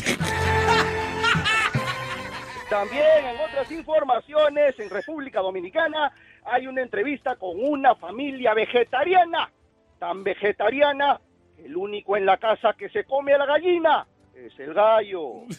[2.70, 6.12] También en otras informaciones, en República Dominicana
[6.44, 9.50] hay una entrevista con una familia vegetariana,
[9.98, 11.20] tan vegetariana
[11.56, 15.42] que el único en la casa que se come a la gallina es el gallo.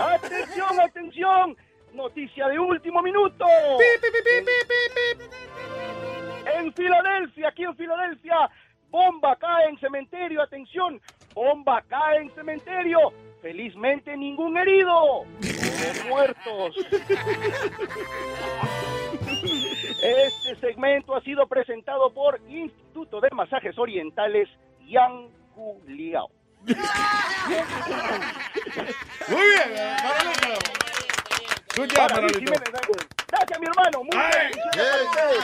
[0.00, 1.56] atención, atención,
[1.98, 3.44] noticia de último minuto.
[6.56, 8.48] En Filadelfia, aquí en Filadelfia,
[8.88, 11.00] bomba cae en cementerio, atención,
[11.34, 13.12] bomba cae en cementerio.
[13.42, 15.24] Felizmente ningún herido,
[16.08, 16.74] muertos.
[20.02, 24.48] Este segmento ha sido presentado por Instituto de Masajes Orientales
[24.86, 25.30] Yang
[25.86, 26.30] Liao.
[29.28, 31.07] Muy bien, Para
[31.78, 32.52] Luis Manolito.
[33.30, 33.98] Gracias, mi hermano.
[34.04, 34.50] Muy bien.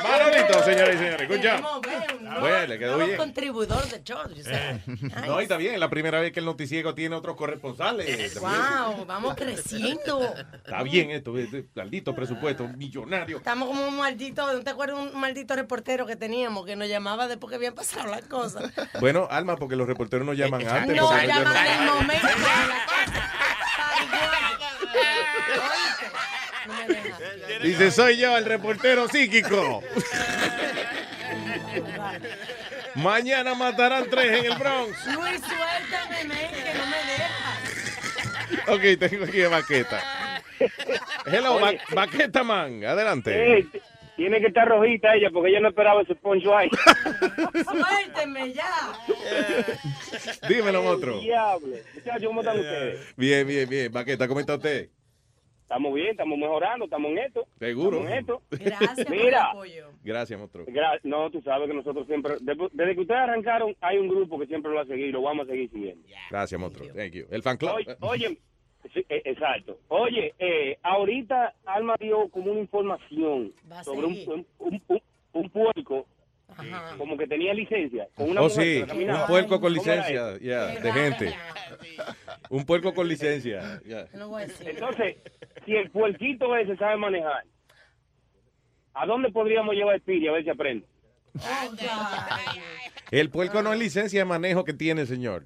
[0.03, 1.41] Manolito, señoras y señores, un
[2.25, 3.17] nuevo- Bueno, le quedó bien.
[3.17, 4.19] contribuidor de show.
[4.35, 4.53] yo sé.
[4.55, 4.81] Eh,
[5.27, 8.41] No, y está bien, es la primera vez que el noticiego tiene otros corresponsales.
[8.41, 10.35] Wow, vamos creciendo.
[10.65, 13.37] Está bien esto, este maldito presupuesto millonario.
[13.37, 17.29] Estamos como un maldito, ¿no te acuerdas un maldito reportero que teníamos que nos llamaba
[17.29, 18.73] después que habían pasado las cosas?
[19.01, 20.97] Bueno, Alma, porque los reporteros no llaman antes.
[20.97, 23.31] No, llaman llaman- en el momento de la cosa.
[27.63, 29.83] Dice, soy yo, el reportero psíquico.
[32.95, 35.07] Mañana matarán tres en el Bronx.
[35.07, 38.69] Luis, suéltame, men, que no me dejas.
[38.69, 40.03] Ok, tengo aquí a Baqueta.
[41.27, 41.81] Hello, Oye.
[41.91, 43.59] Ba- Baqueta Man, adelante.
[43.59, 43.67] Eh,
[44.17, 46.71] tiene que estar rojita ella porque ella no esperaba ese poncho ahí.
[47.65, 48.93] Suélteme ya.
[50.49, 51.19] Dímelo, monstruo.
[51.21, 51.77] Diablo.
[51.95, 53.01] Muchachos, ¿cómo están ustedes?
[53.17, 53.93] Bien, bien, bien.
[53.93, 54.89] Baqueta, ¿cómo está usted?
[55.65, 57.47] Estamos bien, estamos mejorando, estamos en esto.
[57.59, 57.97] Seguro.
[58.07, 58.43] Estamos en esto.
[58.51, 59.91] Gracias por el Mira, apoyo.
[60.05, 60.67] Gracias, monstruo.
[60.67, 64.47] gra- no, tú sabes que nosotros siempre, desde, que ustedes arrancaron, hay un grupo que
[64.47, 66.07] siempre lo ha seguido y lo vamos a seguir siguiendo.
[66.31, 66.89] Gracias, monstruo.
[66.95, 67.27] Thank you.
[67.31, 67.73] El fan club.
[67.73, 68.39] Oye, oye,
[68.93, 69.79] sí, eh, exacto.
[69.89, 76.07] Oye, eh, ahorita Alma dio como una información sobre un, un, un- un puerco
[76.99, 78.07] como que tenía licencia.
[78.15, 79.21] Con una Oh, mujer sí, que caminaba.
[79.23, 80.25] un puerco con ¿Cómo era licencia,
[80.81, 81.35] de gente.
[82.51, 83.81] Un puerco con licencia.
[84.67, 85.17] Entonces,
[85.65, 87.45] si el puerquito ese sabe manejar,
[88.95, 90.87] ¿a dónde podríamos llevar Speedy a ver si aprende?
[93.21, 95.45] El puerco no es licencia de manejo que tiene, señor.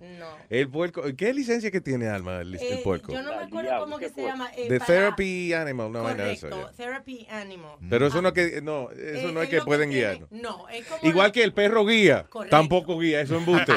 [0.49, 3.12] El puerco, ¿qué licencia que tiene Alma el, el Eh, puerco?
[3.12, 4.51] Yo no me acuerdo cómo que se llama.
[4.57, 6.49] eh, De para- therapy animal, no eso.
[6.49, 6.77] Correcto, ya.
[6.77, 7.73] therapy animal.
[7.90, 9.90] Pero eso no es que no, eso Eh, no es es que lo que pueden
[9.90, 10.19] guiar.
[10.31, 12.57] no, es como Igual que el perro guía, Correcto.
[12.57, 13.73] tampoco guía, eso es embuste.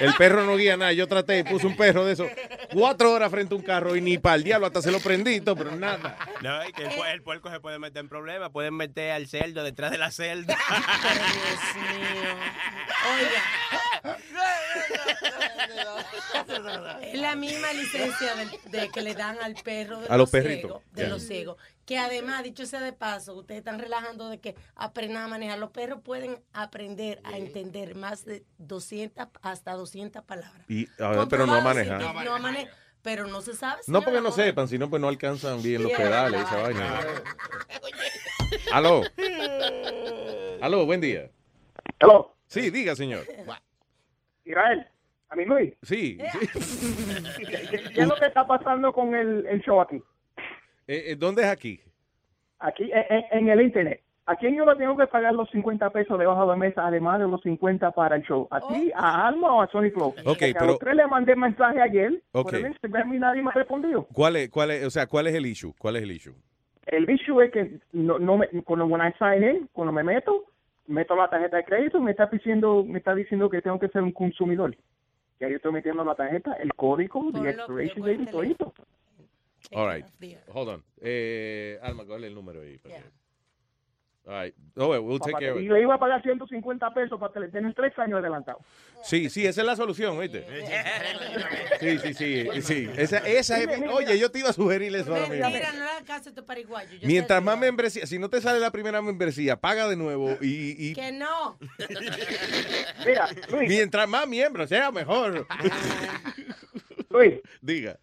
[0.00, 0.92] el perro no guía nada.
[0.92, 2.26] Yo traté, puse un perro de eso
[2.72, 5.56] cuatro horas frente a un carro y ni para el diablo hasta se lo prendito,
[5.56, 6.16] pero nada.
[6.42, 8.50] No, es que el, el puerco se puede meter en problemas.
[8.50, 10.56] Pueden meter al cerdo detrás de la celda.
[17.02, 20.44] Es la misma licencia de, de que le dan al perro de A los ciegos,
[20.44, 21.56] perritos, de los ciegos.
[21.84, 25.58] Que además, dicho sea de paso, ustedes están relajando de que aprendan a manejar.
[25.58, 30.64] Los perros pueden aprender a entender más de 200 hasta 200 palabras.
[30.68, 31.98] Y, a ver, pero no Comprobado maneja.
[31.98, 32.72] científico, no maneja,
[33.02, 33.82] pero no se sabe.
[33.86, 34.50] No porque no señora.
[34.50, 37.00] sepan, sino pues no alcanzan bien los pedales y esa vaina.
[38.72, 39.02] Aló.
[40.60, 41.30] Aló, buen día.
[42.00, 42.35] Aló.
[42.46, 43.20] Sí, diga, señor.
[44.44, 44.86] Israel,
[45.28, 45.74] a mí Luis.
[45.82, 46.18] Sí.
[46.32, 47.38] sí.
[47.94, 49.96] ¿Qué es lo que está pasando con el, el show aquí?
[50.86, 51.80] Eh, eh, ¿Dónde es aquí?
[52.60, 54.02] Aquí, en, en- en el internet.
[54.28, 57.20] ¿A quién yo le tengo que pagar los 50 pesos debajo de la mesa, además
[57.20, 58.48] de los 50 para el show?
[58.50, 60.08] ¿A ti, a Alma o a Sony Flow?
[60.08, 62.44] Ok, Porque pero- A los tres le mandé mensaje ayer Ok.
[62.50, 64.04] por el Instagram y nadie me ha respondido.
[64.12, 65.72] ¿Cuál es, cuál es, o sea, cuál es el issue?
[65.78, 66.34] ¿Cuál es el issue?
[66.86, 70.44] El issue es que no, no me, cuando when I sign in, cuando me meto,
[70.86, 74.02] meto la tarjeta de crédito, me está diciendo, me está diciendo que tengo que ser
[74.02, 74.76] un consumidor.
[75.40, 78.72] Ya yo estoy metiendo la tarjeta, el código, the expiration date y todito.
[79.72, 80.06] All right.
[80.52, 80.84] Hold on.
[81.00, 82.78] Eh, Alma, ¿cuál es el número ahí?
[84.26, 84.52] All right.
[84.76, 87.32] Oh, well, we'll take Papá, care of y le iba a pagar 150 pesos para
[87.32, 88.58] que le den tres años adelantado.
[89.02, 90.44] Sí, sí, esa es la solución, ¿oíste?
[91.78, 92.90] Sí, sí, sí, sí.
[92.96, 95.44] Esa, esa es, oye, yo te iba a sugerir eso ahora mismo.
[95.48, 96.90] Mentira, no le hagas caso a pariguayo.
[96.94, 100.36] Yo sé Mientras más membresía, si no te sale la primera membresía, paga de nuevo
[100.40, 101.56] y, y Que no.
[103.06, 105.46] Mira, Luis, mientras más miembros sea mejor.
[107.10, 107.96] Luis, Diga.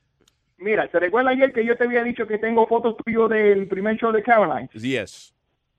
[0.58, 3.98] mira, ¿te recuerda ayer que yo te había dicho que tengo fotos tuyas del primer
[3.98, 4.70] show de Caroline?
[4.74, 5.34] Yes.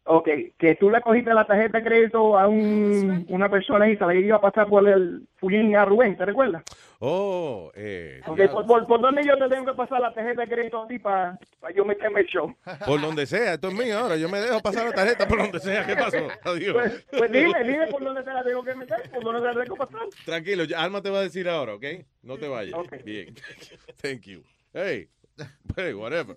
[0.07, 0.29] Ok,
[0.59, 4.15] que tú le cogiste la tarjeta de crédito a un, una persona y se la
[4.15, 6.63] iba a pasar por el fullín a Rubén, ¿te recuerdas?
[6.99, 10.49] Oh, eh, Ok, por, por, ¿por dónde yo te tengo que pasar la tarjeta de
[10.49, 11.39] crédito a ti para
[11.75, 12.55] yo meterme el show?
[12.87, 14.17] por donde sea, esto es mío ahora.
[14.17, 15.87] Yo me dejo pasar la tarjeta por donde sea.
[15.87, 16.29] ¿Qué pasó?
[16.45, 16.75] Adiós.
[16.75, 19.65] Pues, pues dime, dime por dónde te la tengo que meter, por dónde te la
[19.65, 20.09] tengo que pasar.
[20.27, 21.85] Tranquilo, Alma te va a decir ahora, ¿ok?
[22.23, 22.79] No te vayas.
[23.05, 23.35] Bien.
[24.03, 24.43] Thank you.
[24.75, 25.09] Hey,
[25.77, 26.37] hey, whatever.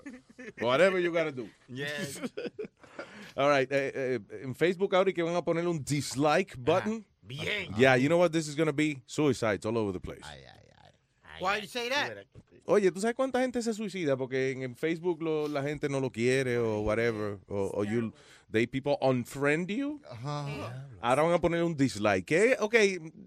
[0.60, 1.50] Whatever you gotta do.
[1.68, 2.20] Yes.
[3.38, 3.72] All right.
[3.72, 7.06] eh, eh, en Facebook ahora que van a poner un dislike button.
[7.22, 7.72] Bien.
[7.78, 9.02] Yeah, you know what this is to be?
[9.06, 10.24] Suicides all over the place.
[11.40, 12.26] Why you say that?
[12.66, 14.18] Oye, ¿tú sabes cuánta gente se suicida?
[14.18, 17.38] Porque en, en Facebook lo- la gente no lo quiere o whatever.
[17.48, 18.12] O, o you,
[18.52, 20.02] they people unfriend you.
[21.02, 22.26] Ahora van a poner un dislike.
[22.26, 22.58] ¿Qué?
[22.60, 22.76] Ok,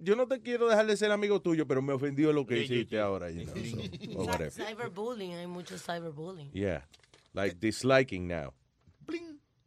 [0.02, 2.98] yo no te quiero dejar de ser amigo tuyo, pero me ofendió lo que hiciste
[2.98, 3.30] ahora.
[3.30, 3.78] You know, so,
[4.20, 4.50] or whatever.
[4.50, 6.50] Cyberbullying, hay mucho cyberbullying.
[6.52, 6.84] Yeah.
[7.32, 8.52] Like disliking now.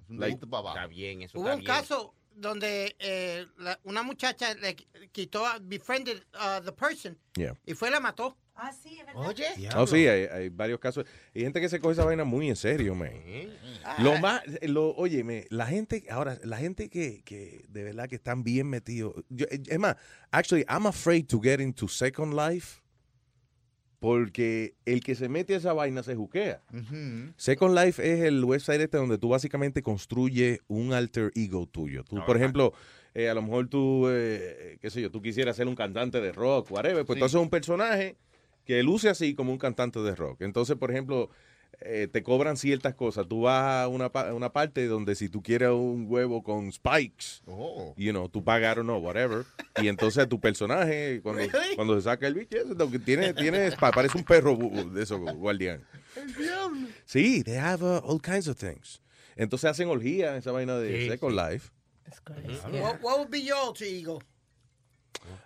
[0.09, 1.65] Like, Está bien, eso Hubo está un bien.
[1.71, 4.75] caso donde eh, la- una muchacha le
[5.11, 7.53] quitó, a- befriended uh, the person yeah.
[7.65, 8.38] y fue y la mató.
[8.55, 9.27] Ah, sí, es verdad.
[9.27, 9.45] Oye.
[9.75, 11.05] Oh, sí, hay, hay varios casos.
[11.34, 13.11] Hay gente que se coge esa vaina muy en serio, man.
[13.99, 18.43] Lo más, lo, óyeme, la gente, ahora, la gente que, que de verdad que están
[18.43, 19.15] bien metidos.
[19.30, 19.95] yo- Es más,
[20.31, 22.80] actually, I'm afraid to get into Second Life
[23.99, 26.61] porque el que se mete a esa vaina se juquea.
[27.38, 32.03] Second Life es el website este donde tú básicamente construyes un alter ego tuyo.
[32.03, 32.73] Tú, por ejemplo,
[33.13, 36.34] eh, a lo mejor tú, eh, qué sé yo, tú quisieras ser un cantante de
[36.34, 37.19] rock, whatever, pues Sí.
[37.19, 38.17] tú haces un personaje
[38.65, 40.41] que luce así como un cantante de rock.
[40.41, 41.30] Entonces, por ejemplo,
[41.81, 43.27] eh, te cobran ciertas cosas.
[43.27, 47.41] Tú vas a una, pa- una parte donde si tú quieres un huevo con spikes,
[47.45, 47.94] Oh.
[47.98, 49.44] you know, tú pagas o no, whatever.
[49.81, 51.76] Y entonces tu personaje, cuando, Really?
[51.76, 52.57] cuando se saca el bicho,
[53.03, 55.81] tiene, tiene, pa- parece un perro de esos guardián.
[56.15, 56.88] El diablo.
[57.06, 59.02] Sí, they have uh, all kinds of things.
[59.35, 61.72] Entonces hacen orgía esa vaina de Sí, Second Life.
[62.72, 64.22] What, what would be your alter ego?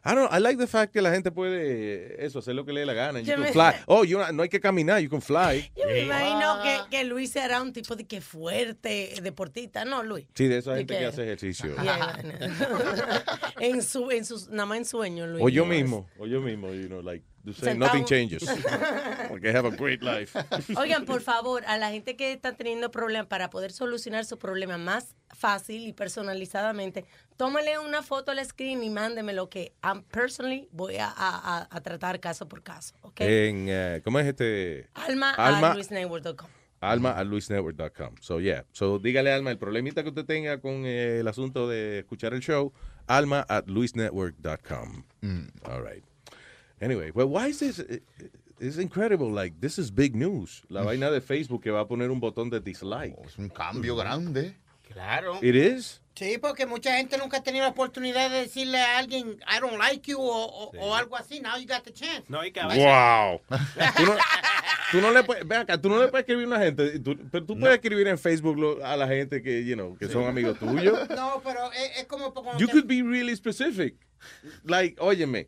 [0.03, 2.71] I don't know, I like the fact que la gente puede eso, hacer lo que
[2.71, 3.19] le dé la gana.
[3.19, 3.73] You Yo can me- fly.
[3.87, 5.69] Oh, you no hay que caminar, you can fly.
[5.75, 10.25] Yo me imagino que, que Luis será un tipo de que fuerte, deportista, ¿no, Luis?
[10.33, 11.75] Sí, de esa ¿Y gente que hace ejercicio.
[11.83, 12.17] Yeah,
[13.59, 15.43] en su, en sus, nada más en sueños, Luis.
[15.43, 17.93] O yo no, mismo, o yo mismo, you know, like, you say Sentado.
[17.93, 18.43] nothing changes.
[19.29, 20.37] Porque I have a great life.
[20.77, 24.77] Oigan, por favor, a la gente que está teniendo problemas para poder solucionar su problema
[24.77, 27.05] más fácil y personalizadamente,
[27.37, 31.81] tómale una foto al screen y mándeme lo que I'm personally voy a, a- a-
[31.81, 32.95] tratar caso por caso.
[33.01, 33.21] ¿ok?
[33.21, 34.89] En, eh, ¿cómo es este?
[34.95, 36.49] Alma, Alma- a luisnetwork.com.
[36.79, 38.15] Alma a luisnetwork.com.
[38.21, 38.63] So, yeah.
[38.71, 42.41] So, dígale Alma el problemita que usted tenga con eh, el asunto de escuchar el
[42.41, 42.71] show.
[43.07, 45.03] Alma at luisnetwork.com.
[45.65, 46.03] All right.
[46.79, 47.79] Anyway, well, why is this?
[47.79, 48.01] eh,
[48.59, 49.31] It's incredible.
[49.31, 50.63] Like, this is big news.
[50.69, 53.15] La vaina de Facebook que va a poner un botón de dislike.
[53.25, 54.55] es un cambio grande.
[54.91, 55.37] Claro.
[55.43, 56.01] It is.
[56.17, 59.77] Sí, porque mucha gente nunca ha tenido la oportunidad de decirle a alguien, I don't
[59.77, 61.39] like you, o, o- o algo así.
[61.41, 62.23] Now you got the chance.
[62.27, 63.39] No, y que Wow.
[63.95, 64.15] tú, no,
[64.91, 67.17] tú no le puedes, ven acá, tú no le puedes escribir a una gente, tú-
[67.31, 70.25] pero tú puedes escribir en Facebook lo- a la gente que, you know, que son
[70.25, 71.07] amigos tuyos.
[71.09, 73.95] No, pero es, es como cuando You te- could be really specific.
[74.63, 75.47] Like, óyeme,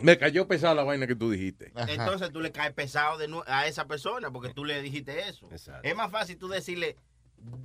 [0.00, 1.72] me cayó pesada la vaina que tú dijiste.
[1.88, 5.48] Entonces tú le caes pesado de a esa persona porque tú le dijiste eso.
[5.82, 6.96] Es más fácil tú decirle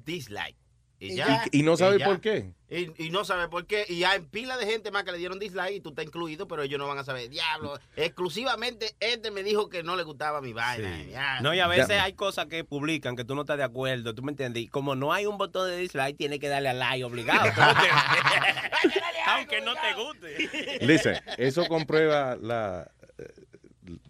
[0.06, 0.58] dislike.
[1.00, 1.44] Y, Y ya.
[1.52, 2.54] Y- y no sabe por qué.
[2.70, 3.86] Y, y no sabe por qué.
[3.90, 6.64] Y hay pila de gente más que le dieron dislike y tú estás incluido, pero
[6.64, 7.30] ellos no van a saber.
[7.30, 11.04] Diablo, exclusivamente este me dijo que no le gustaba mi vaina.
[11.04, 11.42] Ya.
[11.42, 14.24] No, y a veces hay cosas que publican que tú no estás de acuerdo, ¿tú
[14.24, 14.64] me entiendes?
[14.64, 17.52] Y como no hay un botón de dislike, tienes que darle a like obligado.
[19.28, 20.78] Aunque no te guste.
[20.86, 23.34] Listen, eso comprueba la, eh,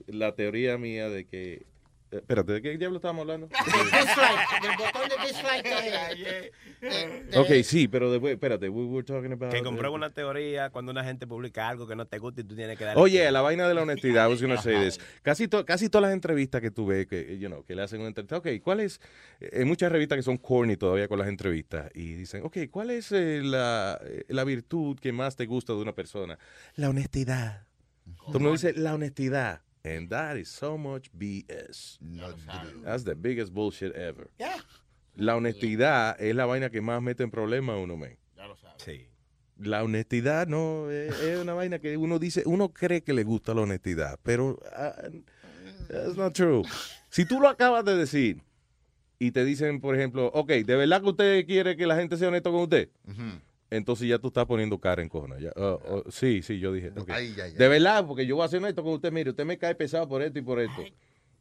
[0.07, 1.65] la teoría mía de que.
[2.15, 3.47] Eh, Espérate, ¿de qué diablo estábamos hablando?
[3.65, 5.63] dislike, del botón de dislike.
[6.81, 9.51] de- de- Ok, sí, pero después, espérate, we were talking about.
[9.51, 12.43] Que comprueba eh, una teoría cuando una gente publica algo que no te gusta y
[12.43, 13.01] tú tienes que darle.
[13.01, 14.99] Oye, la vaina de la honestidad, I was gonna say this.
[15.23, 17.99] Casi, to- casi todas las entrevistas que tú ves, que, you know, que le hacen
[17.99, 18.99] una entrevista, ok, ¿cuál es?
[19.39, 22.91] eh, Hay muchas revistas que son corny todavía con las entrevistas y dicen, ok, ¿cuál
[22.91, 26.37] es eh, la, eh, la virtud que más te gusta de una persona?
[26.75, 27.63] La honestidad.
[28.17, 29.61] Todo el mundo dice la honestidad.
[29.85, 31.99] And that is so much BS.
[32.01, 32.81] Not true.
[32.83, 34.31] That's the biggest bullshit ever.
[34.39, 34.57] Yeah.
[35.15, 38.17] La honestidad es la vaina que más mete en problemas a uno, men.
[38.35, 38.81] Ya lo sabes.
[38.83, 39.07] Sí.
[39.59, 43.53] La honestidad no es, es una vaina que uno dice, uno cree que le gusta
[43.53, 44.93] la honestidad, pero ah,
[45.87, 46.63] that's not true.
[47.09, 48.41] Si tú lo acabas de decir
[49.19, 52.27] y te dicen, por ejemplo, ok, ¿de verdad que usted quiere que la gente sea
[52.27, 52.89] honesto con usted?
[53.69, 55.39] Entonces ya tú estás poniendo cara en cojona.
[55.39, 56.91] Ya, oh, oh, sí, sí, yo dije.
[57.07, 57.33] Ay.
[57.33, 59.11] De verdad, porque yo voy a ser honesto con usted.
[59.11, 60.83] Mire, usted me cae pesado por esto y por esto.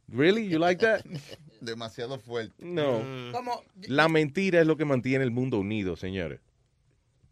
[0.07, 0.47] Really?
[0.49, 1.03] You like that?
[1.61, 2.53] Demasiado fuerte.
[2.59, 3.01] No.
[3.31, 6.41] Como, La mentira es lo que mantiene el mundo unido, señores.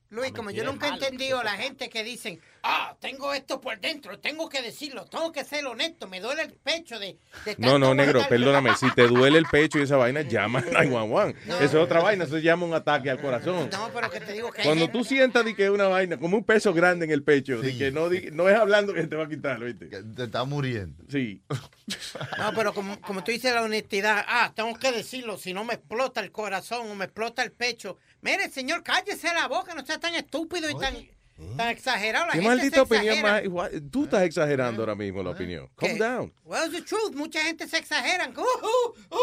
[0.09, 3.79] Luis, como yo nunca he entendido a la gente que dicen, ah, tengo esto por
[3.79, 7.77] dentro, tengo que decirlo, tengo que ser honesto, me duele el pecho de, de No,
[7.77, 8.29] no, negro, aguantar".
[8.29, 8.75] perdóname.
[8.75, 11.63] Si te duele el pecho y esa vaina, llama al 911.
[11.63, 13.69] Eso es otra vaina, eso se llama un ataque al corazón.
[13.71, 16.17] No, pero que te digo que hay Cuando tú sientas de que es una vaina,
[16.17, 19.15] como un peso grande en el pecho, de que no, no es hablando que te
[19.15, 19.87] va a quitar, ¿viste?
[19.87, 21.03] Te está muriendo.
[21.09, 21.41] Sí.
[22.37, 25.73] No, pero como, como tú dices la honestidad, ah, tengo que decirlo, si no me
[25.73, 27.97] explota el corazón o me explota el pecho.
[28.21, 30.95] Mire, señor, cállese la boca, no sea tan estúpido y tan,
[31.57, 32.25] tan exagerado.
[32.27, 33.33] La ¿Qué gente maldita se opinión exagera.
[33.33, 33.43] más?
[33.43, 35.69] igual- Tú estás exagerando ahora mismo la opinión.
[35.75, 35.99] Calm ¿Qué?
[35.99, 36.33] down.
[36.43, 37.13] Well, it's the truth.
[37.15, 38.33] Mucha gente se exageran.
[38.37, 39.17] Oh, oh, oh,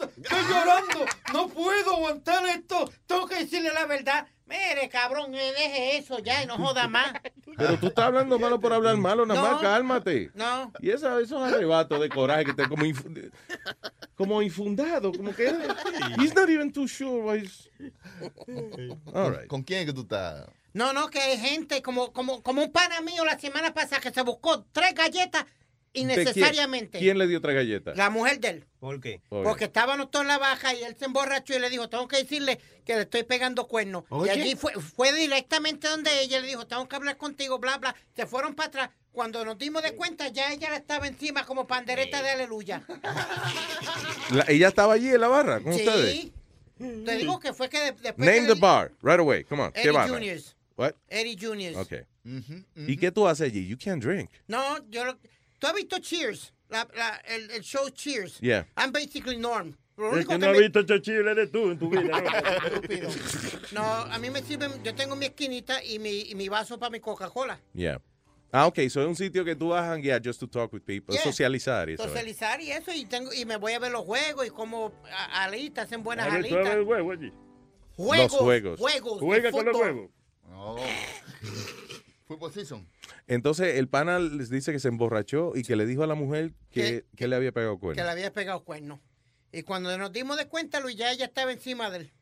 [0.00, 1.04] oh, estoy llorando.
[1.32, 2.90] No puedo aguantar esto.
[3.06, 4.26] Tengo que decirle la verdad.
[4.46, 7.12] Mire, cabrón, eh, deje eso ya y no joda más.
[7.56, 9.52] Pero tú estás hablando malo por hablar malo, nada No.
[9.52, 10.30] más, cálmate.
[10.34, 10.72] No.
[10.80, 13.30] Y esa, esos arrebatos de coraje que te como, infu-
[14.16, 15.44] como infundado, como que
[16.18, 17.68] he's not even too sure why he's-
[19.14, 19.46] All right.
[19.46, 20.48] ¿Con quién es que tú estás?
[20.72, 24.10] No, no, que hay gente como, como, como un pana mío la semana pasada que
[24.12, 25.44] se buscó tres galletas
[25.92, 26.98] ¿De innecesariamente.
[26.98, 27.92] ¿Quién, quién le dio otra galleta?
[27.96, 28.66] La mujer de él.
[28.78, 29.20] ¿Por qué?
[29.28, 32.18] Porque estábamos todos en la baja y él se emborrachó y le dijo, tengo que
[32.18, 34.04] decirle que le estoy pegando cuernos.
[34.08, 34.28] Oye.
[34.36, 37.96] Y allí fue, fue directamente donde ella le dijo, tengo que hablar contigo, bla, bla.
[38.14, 38.90] Se fueron para atrás.
[39.10, 42.84] Cuando nos dimos de cuenta, ya ella estaba encima como pandereta de aleluya.
[44.30, 45.80] La- ella estaba allí en la barra con Sí.
[45.80, 46.26] ustedes.
[47.04, 48.16] Te digo que fue que de- después...
[48.18, 49.42] Name que the bar, right away.
[49.44, 49.72] Come on.
[49.72, 50.08] ¿Qué barra?
[50.08, 50.56] Juniors.
[50.80, 50.94] What?
[51.08, 51.76] Eddie Juniors.
[51.76, 52.04] Okay.
[52.74, 53.66] ¿Y qué tú haces allí?
[53.68, 54.30] You can't drink.
[54.48, 55.04] No, yo...
[55.04, 55.18] lo-
[55.58, 56.54] ¿Tú has visto Cheers?
[56.70, 58.38] La- la- el, el show Cheers.
[58.40, 58.64] Yeah.
[58.78, 59.76] I'm basically Norm.
[59.98, 62.02] Lo único que que no ha me- visto este chile eres tú en tu vida.
[62.02, 62.20] ¿no?
[63.72, 66.88] No, a mí me sirven, yo tengo mi esquinita y mi, y mi vaso para
[66.90, 67.60] mi Coca-Cola.
[67.74, 68.00] Yeah.
[68.52, 68.78] Ah, ok.
[68.88, 71.22] So es un sitio que tú vas a hanguear just to talk with people, Yeah.
[71.24, 72.04] socializar y eso.
[72.04, 72.08] eh.
[72.08, 75.44] Socializar y eso, y tengo y me voy a ver los juegos y como a-
[75.44, 76.66] alitas, hacen buenas alitas.
[76.74, 77.30] el huevo allí.
[77.96, 78.80] Juegos, Los juegos.
[78.80, 79.18] juegos.
[79.20, 80.10] Juega con los fútbol.
[80.60, 80.76] No.
[82.26, 82.86] Fútbol season.
[83.26, 86.52] Entonces el pana les dice que se emborrachó y que le dijo a la mujer
[86.70, 88.04] que, que le había pegado Que cuerno.
[88.04, 89.00] le había pegado cuernos.
[89.52, 92.12] Y cuando nos dimos de cuenta, Luis, ya ella estaba encima de él.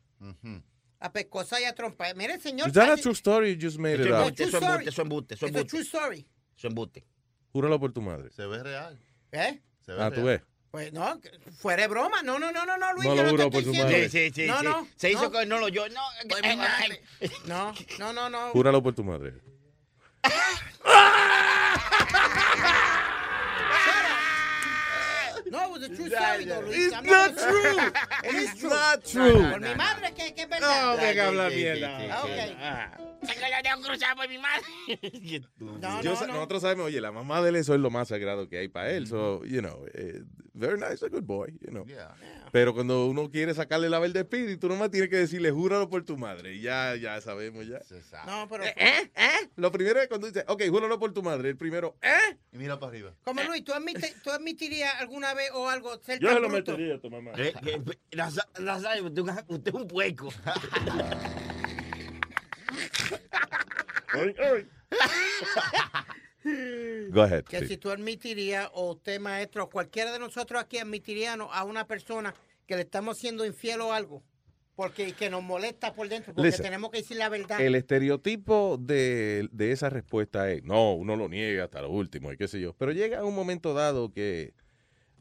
[1.00, 2.12] A pescosa y a trompa.
[2.14, 2.68] Mire, señor.
[2.68, 3.02] Is that a cállese.
[3.02, 4.62] true story or you just made Eso it es up?
[4.62, 5.68] embuste, eso es embuste, eso es embuste, eso a embuste.
[5.68, 6.18] true story.
[6.18, 7.04] Eso es embuste.
[7.52, 8.30] Júralo por tu madre.
[8.30, 8.98] Se ve real.
[9.32, 9.60] ¿Eh?
[9.84, 10.26] Se ve Ah, tú real.
[10.26, 10.42] ves.
[10.70, 11.18] Pues no,
[11.58, 12.22] fuera de broma.
[12.22, 13.08] No, no, no, no, no, Luis.
[13.08, 14.08] No yo lo no te juró estoy por su diciendo- madre.
[14.10, 14.46] Sí, sí, sí.
[14.46, 14.64] No, sí.
[14.64, 14.88] no.
[14.96, 15.30] Se hizo no.
[15.30, 15.88] que no lo yo.
[15.88, 17.00] No, eh,
[17.46, 18.50] No, no, no, no.
[18.50, 19.34] Júralo por tu madre.
[25.50, 26.86] No, it was a true story, though, Luis.
[26.86, 27.78] It's I'm not true.
[28.24, 28.70] It is true.
[28.70, 29.50] not true.
[29.50, 30.96] Por mi madre, que, es verdad.
[30.96, 31.98] No, venga a hablar Sí, sí, mierda.
[32.10, 33.08] Ah, ok.
[35.58, 36.32] No, Yo no, no.
[36.34, 38.90] Nosotros sabemos, oye, la mamá de él eso es lo más sagrado que hay para
[38.90, 39.06] él.
[39.06, 40.22] So, you know, eh,
[40.54, 41.84] very nice, a good boy, you know.
[41.86, 42.14] Yeah.
[42.52, 46.16] Pero cuando uno quiere sacarle la verde espíritu, nomás tiene que decirle, júralo por tu
[46.16, 46.54] madre.
[46.54, 47.82] Y ya, ya sabemos ya.
[47.82, 48.30] Se sabe.
[48.30, 48.64] No, pero.
[48.64, 49.10] ¿Eh?
[49.14, 49.50] ¿Eh?
[49.56, 51.50] Lo primero es cuando dice, ok, júralo por tu madre.
[51.50, 52.38] El primero, ¿eh?
[52.52, 53.14] Y mira para arriba.
[53.24, 56.72] Como Luis, ¿tú, admite- ¿tú admitirías alguna vez o algo Yo se lo bruto?
[56.72, 57.32] metería a tu mamá.
[57.36, 57.80] Eh, eh,
[58.60, 60.28] Nazario, usted, es un pueco.
[67.10, 67.44] Go ahead.
[67.44, 67.68] Que sí.
[67.68, 72.34] si tú admitirías, o usted, maestro, o cualquiera de nosotros aquí admitiríamos a una persona
[72.66, 74.22] que le estamos siendo infiel o algo.
[74.74, 77.60] Porque que nos molesta por dentro, porque Listen, tenemos que decir la verdad.
[77.60, 82.36] El estereotipo de, de esa respuesta es, no, uno lo niega hasta lo último y
[82.36, 82.74] qué sé yo.
[82.74, 84.54] Pero llega un momento dado que,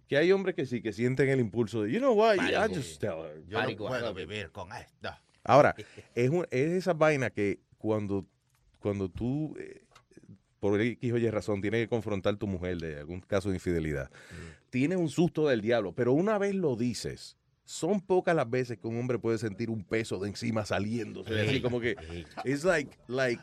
[0.08, 2.76] que hay hombres que sí, que sienten el impulso de, you know what, I Marico.
[2.76, 3.44] just tell her.
[3.48, 5.10] Yo no Marico, puedo fuck vivir con esto.
[5.44, 5.76] Ahora,
[6.16, 8.26] es, un- es esa vaina que cuando,
[8.80, 9.84] cuando tú, eh,
[10.60, 13.56] por X o Y razón, tienes que confrontar a tu mujer de algún caso de
[13.56, 14.10] infidelidad,
[14.70, 18.88] tienes un susto del diablo, pero una vez lo dices, son pocas las veces que
[18.88, 21.96] un hombre puede sentir un peso de encima saliéndose, así como que,
[22.46, 23.42] es like, like,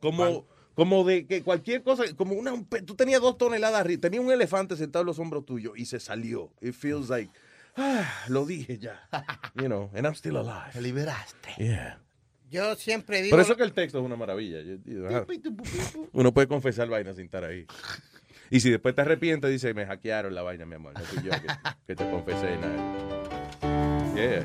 [0.00, 0.46] como...
[0.74, 4.32] Como de que cualquier cosa, como una, un tú tenías dos toneladas arriba, tenía un
[4.32, 6.52] elefante sentado en los hombros tuyos y se salió.
[6.60, 7.30] It feels like,
[7.76, 9.08] ah, lo dije ya.
[9.54, 10.72] You know, and I'm still alive.
[10.72, 11.54] Te liberaste.
[11.58, 12.00] Yeah.
[12.50, 13.36] Yo siempre digo...
[13.36, 14.58] Por eso que el texto es una maravilla.
[16.12, 17.66] Uno puede confesar vainas sin estar ahí.
[18.50, 20.94] Y si después te arrepientes, dice, me hackearon la vaina, mi amor.
[20.94, 21.46] No fui yo que,
[21.86, 24.14] que te confesé nada.
[24.14, 24.44] Yeah.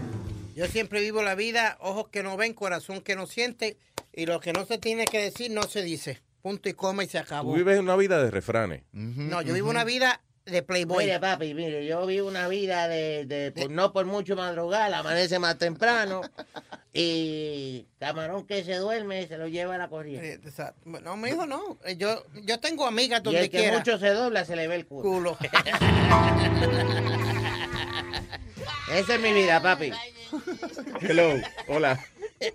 [0.55, 3.77] Yo siempre vivo la vida, ojos que no ven, corazón que no siente,
[4.13, 6.21] y lo que no se tiene que decir no se dice.
[6.41, 7.53] Punto y coma y se Tú acabó.
[7.53, 8.83] vives una vida de refranes.
[8.93, 11.05] No, yo vivo una vida de playboy.
[11.05, 15.37] Mire, papi, mire, yo vivo una vida de, de por- no por mucho madrugar, amanece
[15.37, 16.21] más temprano
[16.93, 20.39] y camarón que se duerme se lo lleva a la corriente.
[20.85, 21.77] No, me dijo no.
[21.85, 23.77] Eh, Yo, yo tengo amigas Y donde el que quiera.
[23.77, 25.03] mucho se dobla se le ve el culo.
[25.03, 25.37] Culo.
[28.91, 29.91] Esa es mi vida, papi.
[31.01, 31.33] Hello.
[31.67, 31.99] Hola.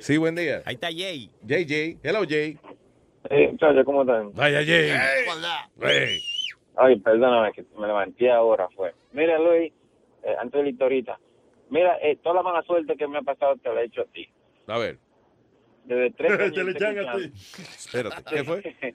[0.00, 0.62] Sí, buen día.
[0.64, 1.30] Ahí está Jay.
[1.42, 1.98] JJ.
[2.02, 2.58] Hello, Jay.
[3.30, 4.32] Hey, muchachos, ¿cómo están?
[4.34, 4.90] Vaya, Jay.
[5.80, 6.20] Hey.
[6.76, 8.92] Ay, perdóname, que me levanté ahora, fue.
[9.12, 9.72] Mira, Luis,
[10.24, 11.18] eh, antes de la historita,
[11.70, 14.06] mira, eh, toda la mala suerte que me ha pasado te la he hecho a
[14.06, 14.28] ti.
[14.66, 14.98] A ver.
[15.84, 16.54] Desde 13 años.
[16.54, 17.22] Te le estoy echan a ti.
[17.24, 17.70] escuchando.
[17.76, 18.60] Espérate, ¿qué fue?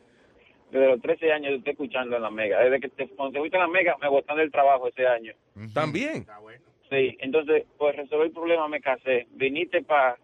[0.72, 2.60] Desde los 13 años yo estoy escuchando en la Mega.
[2.60, 5.34] Desde que te, cuando te fuiste en la Mega, me botaron del trabajo ese año.
[5.74, 6.28] También.
[6.91, 9.28] Sí, entonces, pues resolví el problema, me casé.
[9.32, 10.18] Viniste para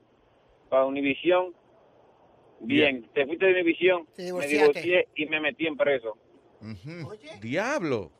[0.70, 1.54] pa Univisión.
[2.62, 4.24] Bien, te fuiste de Univisión, me
[4.60, 6.18] divorcié y me metí en preso.
[7.42, 8.12] Diablo.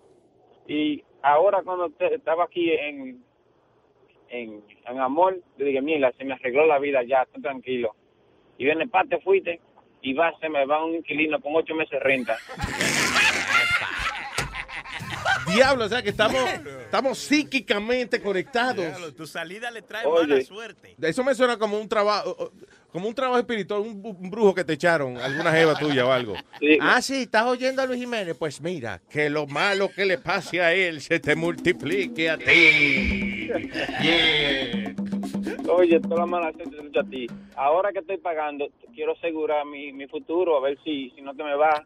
[0.68, 3.24] Y ahora cuando te- estaba aquí en,
[4.30, 7.96] en, en Amor, yo dije, mira, se me arregló la vida ya, estoy tranquilo.
[8.58, 9.60] Y viene, pa, te fuiste,
[10.02, 12.38] y va, se me va un inquilino con ocho meses de renta.
[15.54, 16.42] Diablo, o sea que estamos,
[16.84, 18.86] estamos psíquicamente conectados.
[18.86, 20.28] Diablo, tu salida le trae Oye.
[20.28, 20.96] mala suerte.
[21.02, 22.52] Eso me suena como un trabajo,
[22.92, 26.36] como un trabajo espiritual, un, brujo que te echaron, alguna jeva tuya o algo.
[26.80, 28.36] Ah, sí, estás oyendo a Luis Jiménez.
[28.38, 33.50] Pues mira, que lo malo que le pase a él se te multiplique a ti.
[35.68, 37.28] Oye, toda la mala suerte te echo a ti.
[37.56, 41.44] Ahora que estoy pagando, quiero asegurar mi, mi futuro, a ver si, si no te
[41.44, 41.84] me va.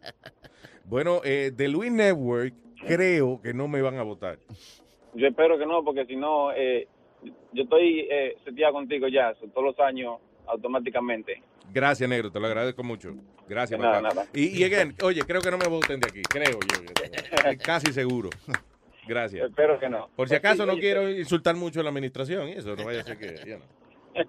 [0.85, 2.53] Bueno, eh, de Luis Network
[2.85, 4.37] creo que no me van a votar.
[5.13, 6.87] Yo espero que no, porque si no, eh,
[7.53, 11.41] yo estoy eh, seteado contigo ya, todos los años, automáticamente.
[11.71, 13.13] Gracias, negro, te lo agradezco mucho.
[13.47, 14.25] Gracias, nada, nada.
[14.33, 17.57] Y, y again, oye, creo que no me voten de aquí, creo yo.
[17.63, 18.29] Casi seguro.
[19.07, 19.49] Gracias.
[19.49, 20.07] Espero que no.
[20.15, 22.75] Por si Pues acaso sí, no oye, quiero insultar mucho a la administración y eso,
[22.75, 23.59] no vaya a ser que...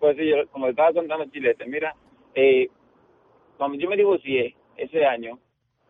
[0.00, 1.94] Pues sí, yo- como estaba contando Chilete, mira,
[2.34, 2.68] eh,
[3.58, 5.38] cuando yo me divorcié ese año,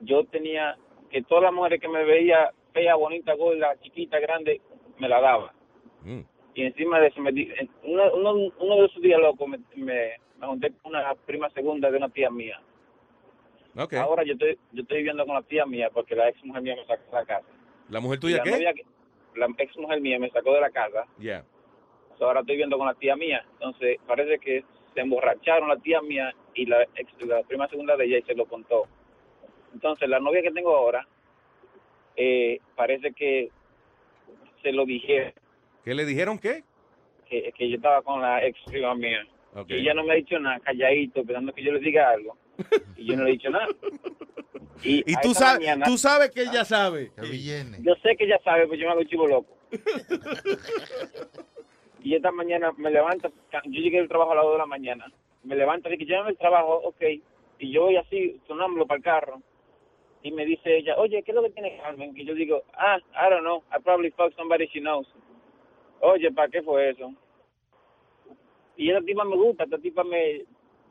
[0.01, 0.77] yo tenía
[1.11, 4.61] que todas las mujeres que me veía fea, bonita, gorda, chiquita, grande,
[4.99, 5.53] me la daba.
[6.03, 6.21] Mm.
[6.55, 7.31] Y encima de eso, me
[7.85, 11.91] uno, uno, uno de esos días locos me, me, me junté con una prima segunda
[11.91, 12.61] de una tía mía.
[13.99, 16.77] Ahora yo estoy, yo estoy viviendo con la tía mía porque la ex mujer mía
[16.77, 17.47] me sacó de la casa.
[17.89, 18.51] ¿La mujer tuya la qué?
[18.51, 18.75] novia
[19.37, 21.45] la ex mujer mía me sacó de la casa Ya.
[22.19, 23.45] So, ahora estoy viendo con la tía mía.
[23.55, 28.05] Entonces, parece que se emborracharon la tía mía y la, ex, la prima segunda de
[28.07, 28.87] ella y se lo contó.
[29.73, 31.07] Entonces, la novia que tengo ahora,
[32.17, 33.51] eh, parece que
[34.63, 35.35] se lo dije,
[35.85, 36.65] ¿Qué le dijeron qué?
[37.29, 39.27] que, que yo estaba con la ex prima mía.
[39.69, 42.37] Y ella no me ha dicho nada, calladito, esperando que yo le diga algo.
[42.97, 43.67] Y yo no le he dicho nada.
[44.83, 47.11] Y, Y tú sabes, mañana- tú sabes que ella sabe.
[47.83, 49.57] Yo sé que ella sabe, pues yo me hago chivo loco.
[52.03, 53.31] y esta mañana me levanta,
[53.65, 55.07] yo llegué del trabajo a las 2 de la mañana,
[55.45, 57.03] me levanta y que llévame el trabajo, ok,
[57.59, 59.43] y yo voy así, sonámbulo para el carro,
[60.23, 62.13] y me dice ella, oye, ¿qué es lo que tiene Carmen?
[62.17, 65.07] Y yo digo, ah, I don't know, I probably fucked somebody she knows.
[66.01, 67.13] Oye, ¿para qué fue eso?
[68.77, 70.45] Y esa tipa me gusta, esta tipa me...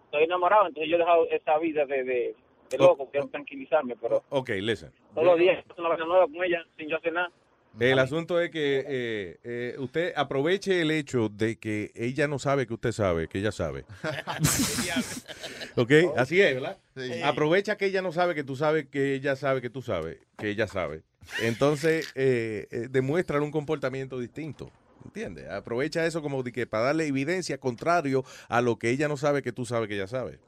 [0.06, 2.36] Estoy enamorado, entonces yo he dejado esa vida de, de,
[2.72, 4.92] de loco, quiero tranquilizarme, pero Ok, listen.
[5.14, 7.32] todos los días una vaina nueva con ella, sin yo hacer nada.
[7.80, 12.68] El asunto es que eh, eh, usted aproveche el hecho de que ella no sabe
[12.68, 13.86] que usted sabe, que ella sabe.
[15.76, 15.92] ¿Ok?
[16.18, 16.78] Así es, ¿verdad?
[16.96, 17.22] Sí.
[17.24, 20.50] Aprovecha que ella no sabe que tú sabes, que ella sabe que tú sabes, que
[20.50, 21.04] ella sabe.
[21.42, 24.72] Entonces, eh, eh, un comportamiento distinto.
[25.06, 25.50] ¿Entiendes?
[25.50, 29.42] Aprovecha eso como de que para darle evidencia contrario a lo que ella no sabe
[29.42, 30.40] que tú sabes que ella sabe.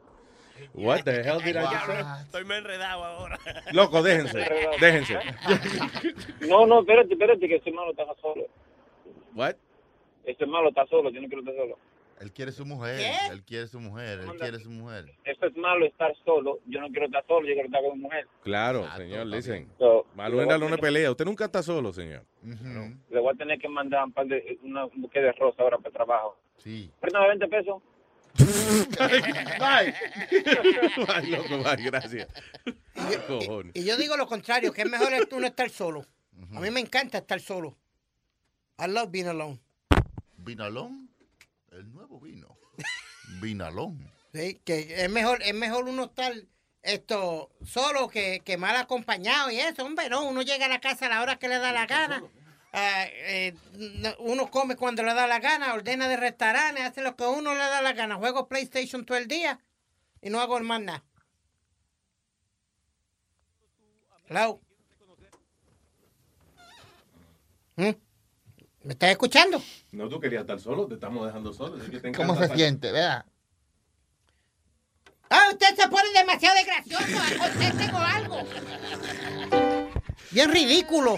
[0.74, 2.02] What the hell did I just say?
[2.26, 3.40] Estoy me enredado ahora.
[3.74, 4.40] Loco, déjense,
[4.80, 5.18] déjense.
[6.48, 8.46] No, no, espérate, espérate, que ese hermano está solo.
[9.36, 9.56] What?
[10.26, 11.78] Ese hermano está solo, yo no quiero estar solo.
[12.22, 13.00] Él quiere su mujer,
[13.32, 15.06] él quiere su mujer, él quiere su mujer.
[15.24, 18.04] Eso es malo estar solo, yo no quiero estar solo, yo quiero estar con mi
[18.04, 18.28] mujer.
[18.44, 19.68] Claro, señor, listen.
[19.80, 21.10] So, Malo le en la luna pelea.
[21.10, 22.24] Usted nunca está solo, señor.
[23.10, 25.78] Le voy a tener que mandar un par de, una, un buque de rosa ahora
[25.78, 26.38] para el trabajo.
[26.58, 26.92] Sí.
[27.00, 27.82] Préstame 20 pesos.
[28.38, 29.94] Bye.
[31.08, 32.28] Bye, loco, bye, gracias.
[33.28, 33.76] Cojones.
[33.76, 36.06] Y yo digo lo contrario, que es mejor uno estar solo.
[36.56, 37.78] A mí me encanta estar solo.
[38.80, 39.60] I love being alone.
[40.38, 41.10] Vinalón,
[41.72, 42.58] el nuevo vino.
[43.40, 44.12] Vinalón.
[44.34, 46.34] Sí, que es mejor, es mejor uno estar
[46.82, 51.06] esto solo que, que mal acompañado y eso, hombre, no, uno llega a la casa
[51.06, 52.24] a la hora que le da la gana.
[52.74, 57.16] Ah, eh, no- uno come cuando le da la gana, ordena de restaurantes, hace lo
[57.18, 58.16] que uno le da la gana.
[58.16, 59.60] Juego PlayStation todo el día
[60.22, 61.04] y no hago más nada.
[64.30, 64.62] Hello.
[67.76, 67.90] ¿Mm?
[68.84, 69.62] ¿Me estás escuchando?
[69.92, 71.78] No, tú querías estar solo, te estamos dejando solo.
[71.78, 72.92] te ¿Cómo se siente?
[72.92, 73.26] Vea.
[75.30, 77.38] Ah, usted se pone demasiado de gracioso.
[77.38, 78.38] Contéstego algo.
[80.32, 81.18] Bien ridículo.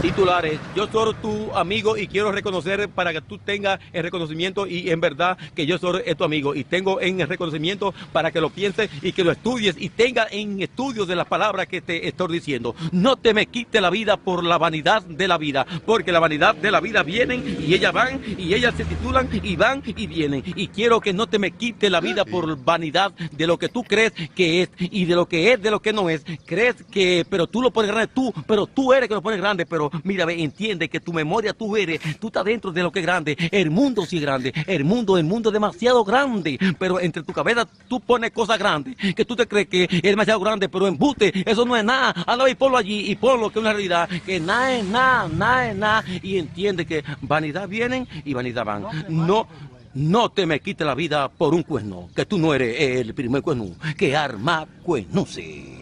[0.00, 0.58] Titulares.
[0.74, 5.00] Yo soy tu amigo y quiero reconocer para que tú tengas el reconocimiento y en
[5.00, 8.90] verdad que yo soy tu amigo y tengo en el reconocimiento para que lo pienses
[9.02, 12.74] y que lo estudies y tenga en estudios de las palabras que te estoy diciendo.
[12.90, 16.54] No te me quite la vida por la vanidad de la vida, porque la vanidad
[16.56, 20.42] de la vida vienen y ellas van y ellas se titulan y van y vienen.
[20.44, 23.84] Y quiero que no te me quite la vida por vanidad de lo que tú
[23.84, 26.24] crees que es y de lo que es de lo que no es.
[26.44, 29.66] Crees que, pero tú lo pones grande tú, pero tú eres que lo pones grande,
[29.66, 33.00] pero mira, ve, entiende que tu memoria tú eres, tú estás dentro de lo que
[33.00, 33.36] es grande.
[33.50, 37.32] El mundo sí es grande, el mundo, el mundo es demasiado grande, pero entre tu
[37.32, 41.32] cabeza tú pones cosas grandes, que tú te crees que es demasiado grande, pero embute,
[41.48, 42.14] eso no es nada.
[42.26, 45.70] Anda y ponlo allí y ponlo que es una realidad, que nada es nada, nada
[45.70, 48.86] es nada, y entiende que vanidad vienen y vanidad van.
[49.08, 49.46] No.
[49.92, 53.42] No te me quite la vida por un cuerno, que tú no eres el primer
[53.42, 55.79] cuerno que arma cuernuce.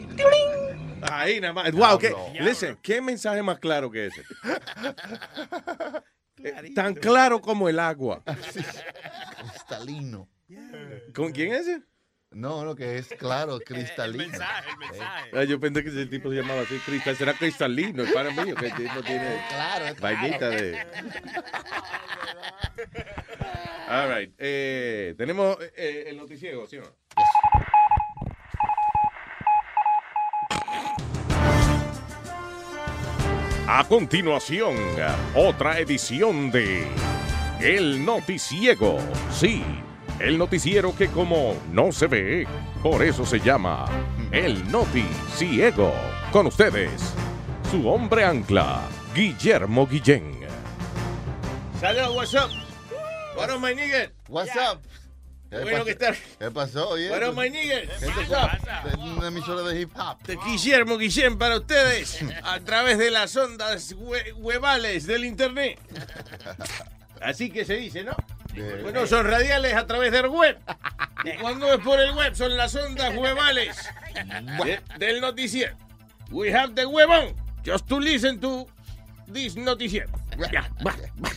[1.03, 1.73] Ahí nada más.
[1.73, 4.23] Wow, que, listen, ¿qué mensaje más claro que ese?
[6.41, 8.23] Eh, Tan claro como el agua.
[8.25, 10.29] Cristalino.
[11.13, 11.83] ¿Con quién es ese?
[12.31, 14.39] No, lo que es claro, cristalino.
[15.33, 17.17] Ah, yo pensé que ese tipo se llamaba así, cristal.
[17.17, 20.79] Será cristalino, el para mío, que el tipo tiene Claro, es vainita de...
[23.89, 24.35] All right.
[24.39, 26.95] eh, tenemos eh, el noticiero, ¿sí o no?
[33.71, 34.77] A continuación,
[35.35, 36.87] otra edición de
[37.61, 38.99] El Noticiego.
[39.31, 39.63] Sí,
[40.19, 42.47] el noticiero que como no se ve,
[42.83, 43.85] por eso se llama
[44.33, 45.93] El Noticiego.
[46.33, 47.13] Con ustedes,
[47.71, 48.81] su hombre ancla,
[49.15, 50.41] Guillermo Guillén.
[51.79, 52.51] Saludos, what's up?
[53.37, 54.11] What up, my nigga?
[54.29, 54.81] What's up?
[55.51, 56.15] Qué bueno que estar.
[56.39, 56.91] ¿Qué pasó?
[56.91, 57.77] Oye, What up, my nigga?
[58.03, 58.89] What's co- up?
[58.89, 60.23] es una emisora de hip hop.
[60.27, 65.79] De Guillermo Guillén para ustedes a través de las ondas hue- huevales del internet.
[67.21, 68.15] Así que se dice, ¿no?
[68.83, 70.59] Bueno, son radiales a través del web.
[71.25, 73.77] Y cuando es por el web, son las ondas huevales
[74.65, 75.77] de- del noticiero.
[76.31, 77.35] We have the web on,
[77.65, 78.67] just to listen to
[79.33, 80.11] this noticiero.
[80.53, 80.95] Ya, va,
[81.25, 81.31] va.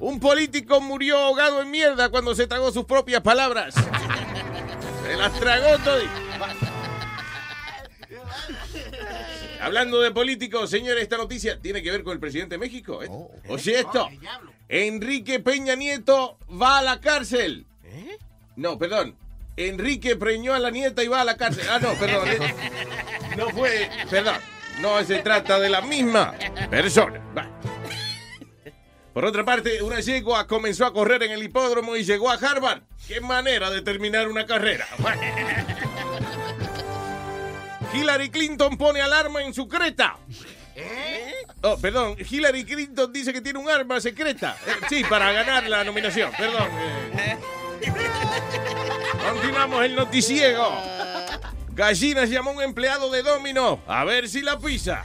[0.00, 3.74] Un político murió ahogado en mierda cuando se tragó sus propias palabras.
[5.06, 6.02] Se las tragó todo.
[9.60, 13.02] Hablando de políticos, señores, esta noticia tiene que ver con el presidente de México.
[13.02, 13.08] ¿eh?
[13.48, 14.08] Oye, esto.
[14.68, 17.66] Enrique Peña Nieto va a la cárcel.
[18.56, 19.16] No, perdón.
[19.56, 21.64] Enrique preñó a la nieta y va a la cárcel.
[21.68, 22.28] Ah, no, perdón.
[22.28, 22.54] eh.
[23.36, 23.88] No fue.
[24.10, 24.36] Perdón.
[24.80, 26.34] No se trata de la misma
[26.70, 27.20] persona.
[27.36, 27.57] Va.
[29.18, 32.82] Por otra parte, una yegua comenzó a correr en el hipódromo y llegó a Harvard.
[33.08, 34.86] Qué manera de terminar una carrera.
[37.92, 40.16] Hillary Clinton pone alarma en su creta.
[41.62, 44.56] Oh, perdón, Hillary Clinton dice que tiene un arma secreta.
[44.64, 46.68] Eh, sí, para ganar la nominación, perdón.
[47.18, 47.36] eh.
[49.32, 50.80] Continuamos el noticiego.
[51.70, 55.02] Gallinas llamó a un empleado de Domino a ver si la pisa.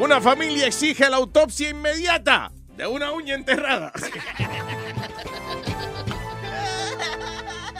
[0.00, 3.92] Una familia exige la autopsia inmediata de una uña enterrada.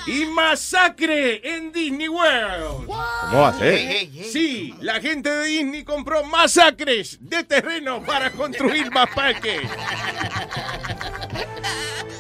[0.09, 2.86] Y masacre en Disney World.
[2.86, 4.09] ¿Cómo va a ser?
[4.32, 9.60] Sí, la gente de Disney compró masacres de terreno para construir más parques.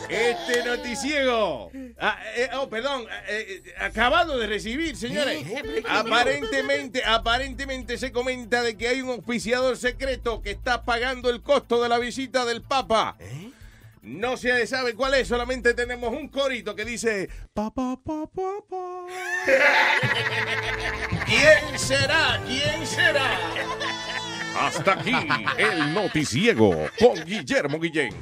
[0.08, 1.70] Este noticiego.
[1.98, 3.06] ah, eh, oh, perdón.
[3.28, 5.44] eh, eh, acabado de recibir, señores.
[5.88, 11.82] Aparentemente, aparentemente se comenta de que hay un auspiciador secreto que está pagando el costo
[11.82, 13.16] de la visita del Papa.
[14.08, 18.52] No se sabe cuál es, solamente tenemos un corito que dice pa, pa, pa, pa,
[18.68, 19.06] pa.
[21.26, 22.40] ¿Quién será?
[22.46, 23.28] ¿Quién será?
[24.58, 25.14] Hasta aquí
[25.58, 28.14] el noticiego con Guillermo Guillén.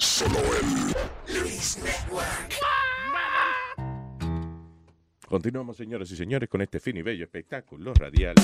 [0.00, 1.40] Solo él.
[1.42, 2.54] Luis Network.
[5.28, 8.34] Continuamos, señoras y señores, con este fin y bello espectáculo radial.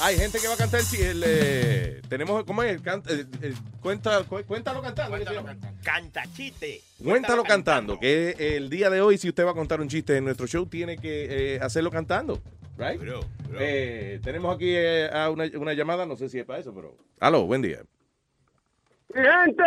[0.00, 2.70] Hay gente que va a cantar el, el, eh, tenemos ¿cómo es?
[2.76, 5.16] El can- el- el- cuenta, cu- cuéntalo cantando.
[5.82, 6.80] Canta chiste.
[7.02, 10.24] Cuéntalo cantando, que el día de hoy si usted va a contar un chiste en
[10.24, 12.40] nuestro show tiene que eh, hacerlo cantando,
[12.78, 13.00] right?
[13.58, 16.96] Eh, tenemos aquí eh, a una, una llamada, no sé si es para eso, pero
[17.18, 17.82] aló, buen día.
[19.14, 19.62] ¡Gente!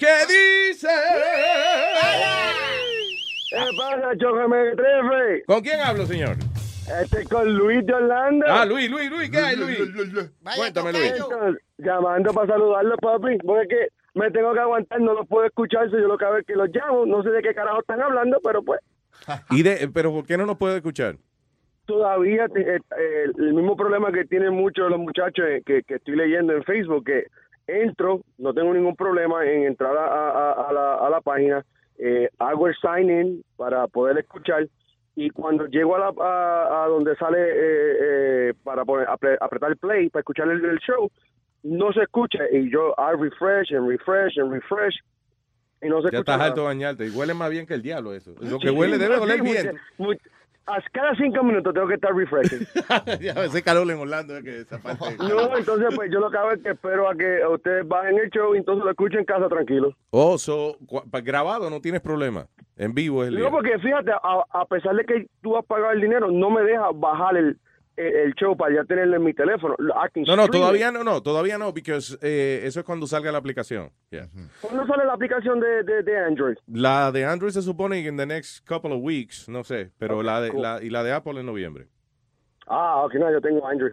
[0.00, 0.88] ¿Qué dice?
[3.50, 5.44] ¿Qué pasa, Chócame Trefe?
[5.46, 6.36] ¿Con quién hablo, señor?
[7.02, 8.46] Este con Luis de Orlando.
[8.48, 9.78] Ah, Luis, Luis, Luis, ¿qué hay, Luis?
[10.56, 11.12] Cuéntame, Luis.
[11.12, 13.88] Entonces, llamando para saludarlo, papi, porque es que
[14.18, 16.54] me tengo que aguantar, no los puedo escuchar, so yo lo que hago es que
[16.56, 18.80] los llamo, no sé de qué carajo están hablando, pero pues
[19.50, 21.16] ¿Y de, pero por qué no nos puede escuchar?
[21.86, 25.82] todavía te- eh, eh, el mismo problema que tienen muchos de los muchachos eh, que,
[25.82, 27.24] que estoy leyendo en Facebook, que
[27.82, 31.64] entro, no tengo ningún problema en entrar a, a- a la, a la página,
[31.98, 34.66] eh, hago el sign in para poder escuchar
[35.16, 39.76] y cuando llego a, la, a, donde sale eh, eh, para poner, apre- apretar el
[39.76, 41.10] play para escuchar el, el show,
[41.62, 44.94] no se escucha y yo I refresh and refresh and refresh
[45.82, 46.48] y no se Ya escucha estás nada.
[46.50, 47.06] alto bañarte.
[47.06, 48.34] Y huele más bien que el diablo eso.
[48.40, 49.78] Lo que huele debe oler bien.
[50.66, 52.66] A cada cinco minutos tengo que estar refreshing.
[53.20, 55.16] ya, ese calor en Orlando es que esa parte.
[55.18, 58.30] No, entonces pues yo lo que hago es que espero a que ustedes bajen el
[58.30, 59.94] show y entonces lo escuchen en casa tranquilo.
[60.10, 60.76] Oh, so,
[61.22, 62.46] grabado no tienes problema.
[62.76, 63.50] En vivo es el No, día.
[63.50, 66.90] porque fíjate, a, a pesar de que tú has pagado el dinero, no me deja
[66.94, 67.58] bajar el,
[67.96, 69.74] el, show para ya tenerlo en mi teléfono.
[69.78, 70.94] No, no, todavía it.
[70.94, 73.90] no, no, todavía no, porque eso es cuando salga la aplicación.
[74.10, 74.28] Yeah.
[74.60, 76.56] ¿Cuándo sale la aplicación de, de, de Android?
[76.66, 80.22] La de Android se supone que en the next couple of weeks, no sé, pero
[80.22, 80.62] la de cool.
[80.62, 81.88] la, y la de Apple en noviembre.
[82.66, 83.92] Ah, ok, no, yo tengo Android.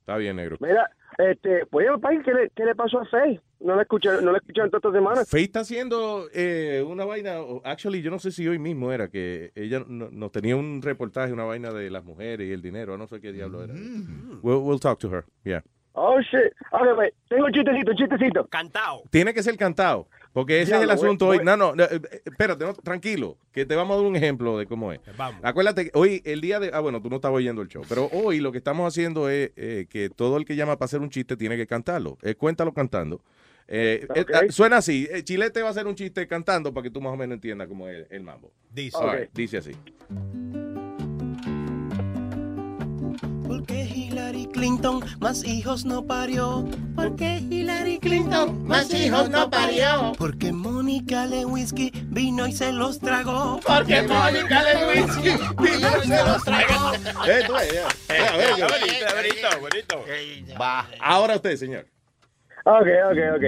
[0.00, 0.56] Está bien, negro.
[0.60, 3.40] Mira, este, pues país, ¿qué le, ¿qué le pasó a Faye?
[3.58, 5.28] No la escuché, no la escuché en todas estas semanas.
[5.28, 9.50] Faye está haciendo eh, una vaina, actually, yo no sé si hoy mismo era que
[9.54, 13.06] ella no- nos tenía un reportaje, una vaina de las mujeres y el dinero, no
[13.08, 13.72] sé qué diablo era.
[14.42, 15.62] We'll, we'll talk to her, yeah.
[15.98, 16.52] Oh, shit.
[16.72, 18.46] Ok, pues, tengo un chistecito, un chistecito.
[18.48, 19.02] Cantado.
[19.08, 21.38] Tiene que ser cantado, porque ese es el asunto hoy.
[21.42, 24.58] No, no, no, eh, eh, espérate, no, tranquilo, que te vamos a dar un ejemplo
[24.58, 25.00] de cómo es.
[25.16, 25.40] Vamos.
[25.42, 26.70] Acuérdate, que hoy, el día de.
[26.74, 29.52] Ah, bueno, tú no estabas oyendo el show, pero hoy lo que estamos haciendo es
[29.56, 32.18] eh, que todo el que llama para hacer un chiste tiene que cantarlo.
[32.20, 33.22] Eh, cuéntalo cantando.
[33.68, 34.30] Eh, eh, Ok.
[34.30, 37.12] eh, suena así: eh, Chilete va a hacer un chiste cantando para que tú más
[37.12, 38.52] o menos entiendas cómo es el mambo.
[38.70, 38.96] Dice.
[38.96, 39.72] All right, dice así.
[43.46, 46.64] Porque Hillary Clinton más hijos no parió.
[46.94, 50.12] Porque Hillary Clinton más hijos no parió.
[50.18, 53.60] Porque Mónica Lewinsky vino y se los tragó.
[53.66, 55.30] Porque Mónica Lewinsky
[55.60, 56.92] vino y se los tragó.
[57.26, 58.66] Eh, tú, eh, ya.
[58.66, 60.04] Bonito, bonito, bonito.
[60.60, 60.88] Va.
[61.00, 61.86] Ahora usted, señor.
[62.68, 63.44] Ok, ok, ok.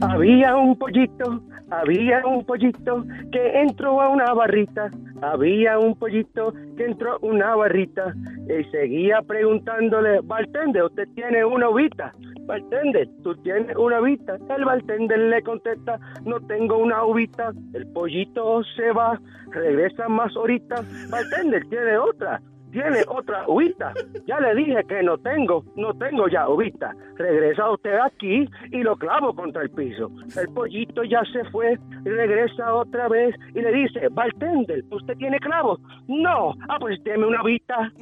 [0.00, 4.90] Había un pollito, había un pollito que entró a una barrita.
[5.20, 8.14] Había un pollito que entró a una barrita
[8.48, 12.14] y seguía preguntándole, bartender, ¿usted tiene una ovita?
[12.46, 14.38] Bartender, ¿tú tienes una ovita?
[14.48, 17.52] El bartender le contesta, no tengo una ovita.
[17.74, 19.20] El pollito se va,
[19.50, 20.76] regresa más ahorita.
[21.10, 22.40] Bartender, ¿tiene otra?
[22.72, 23.92] Tiene otra uvita.
[24.26, 26.94] Ya le dije que no tengo, no tengo ya uvita.
[27.16, 30.10] Regresa usted aquí y lo clavo contra el piso.
[30.36, 35.80] El pollito ya se fue, regresa otra vez y le dice, bartender, ¿usted tiene clavos?
[36.06, 37.92] No, ah, pues deme una uvita.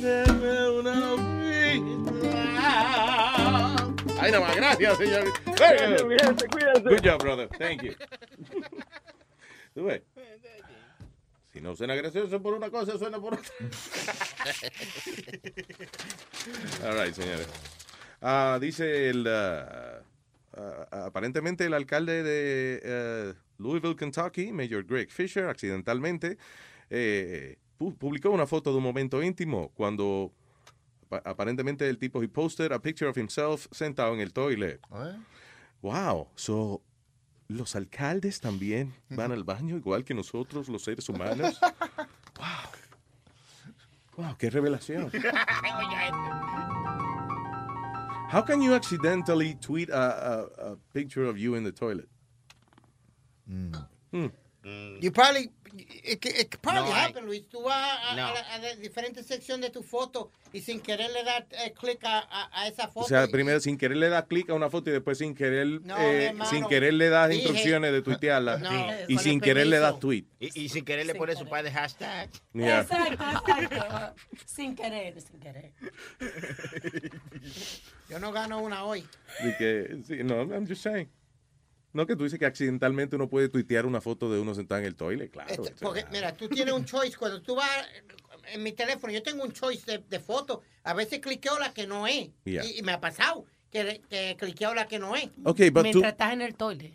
[0.00, 1.16] Deme una
[4.18, 5.24] Ay, nada más, gracias, señor.
[5.44, 6.88] Cuídense, cuídense.
[6.88, 7.48] Good job, brother.
[7.58, 7.92] Thank you.
[11.60, 13.50] No suena gracioso por una cosa, suena por otra.
[16.84, 17.46] All right, señores.
[18.20, 19.26] Ah, dice el.
[19.28, 20.00] ah,
[20.56, 26.38] ah, aparentemente, el alcalde de eh, Louisville, Kentucky, Mayor Greg Fisher, accidentalmente
[26.90, 30.32] eh, pu- publicó una foto de un momento íntimo cuando
[31.10, 34.80] apa- aparentemente el tipo he posted a picture of himself sentado en el toilet.
[35.82, 36.82] Wow, so
[37.48, 41.58] los alcaldes también van al baño igual que nosotros los seres humanos.
[42.36, 42.70] Wow.
[44.16, 45.10] Wow, qué revelación.
[48.32, 52.08] How can you accidentally tweet a, a, a picture of you in the toilet?
[53.46, 53.72] Hmm.
[55.00, 57.48] You probably, it, it probably No happen, Luis.
[57.48, 58.34] Tú vas a, a No.
[58.34, 62.02] la, a la diferente sección de tu foto y sin querer le das eh, clic
[62.04, 63.06] a, a, a esa foto.
[63.06, 65.34] O sea, y- primero sin querer le das clic a una foto y después sin
[65.34, 66.50] querer, No, eh, hermano.
[66.50, 68.70] sin querer le das Dije- instrucciones de tuitearla No,
[69.08, 70.24] y sin querer le das tweet.
[70.40, 72.30] Y, y sin querer le pone su par de hashtag.
[72.54, 72.80] Yeah.
[72.82, 73.24] Exacto,
[73.60, 74.14] exacto.
[74.46, 75.72] sin querer, sin querer.
[78.08, 79.04] Yo no gano una hoy.
[79.58, 81.08] Que, sí, no, I'm just saying.
[81.96, 84.86] No, que tú dices que accidentalmente uno puede tuitear una foto de uno sentado en
[84.86, 85.50] el toilet, claro.
[85.50, 87.16] Este, o sea, porque, mira, tú tienes un choice.
[87.16, 87.68] Cuando tú vas
[88.52, 90.60] en mi teléfono, yo tengo un choice de, de fotos.
[90.84, 92.30] A veces cliqueo la que no es.
[92.44, 92.64] Yeah.
[92.64, 95.24] Y, y me ha pasado que, que cliqueo la que no es.
[95.44, 96.92] Ok, but Mientras tú- estás en el toilet.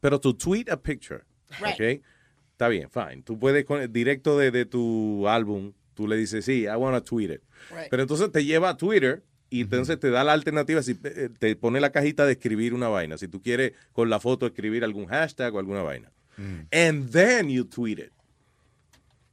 [0.00, 1.24] Pero tu tweet a picture,
[1.60, 1.74] Right.
[1.74, 2.04] ¿ok?
[2.52, 3.22] Está bien, fine.
[3.22, 7.02] Tú puedes, con, directo de, de tu álbum, tú le dices, sí, I want to
[7.02, 7.42] tweet it.
[7.70, 7.88] Right.
[7.90, 9.22] Pero entonces te lleva a Twitter
[9.58, 12.88] y entonces te da la alternativa, si, eh, te pone la cajita de escribir una
[12.88, 13.16] vaina.
[13.18, 16.10] Si tú quieres con la foto escribir algún hashtag o alguna vaina.
[16.72, 18.10] And then you tweet it.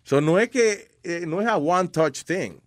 [0.03, 2.59] So no es que, eh, no es a one touch thing.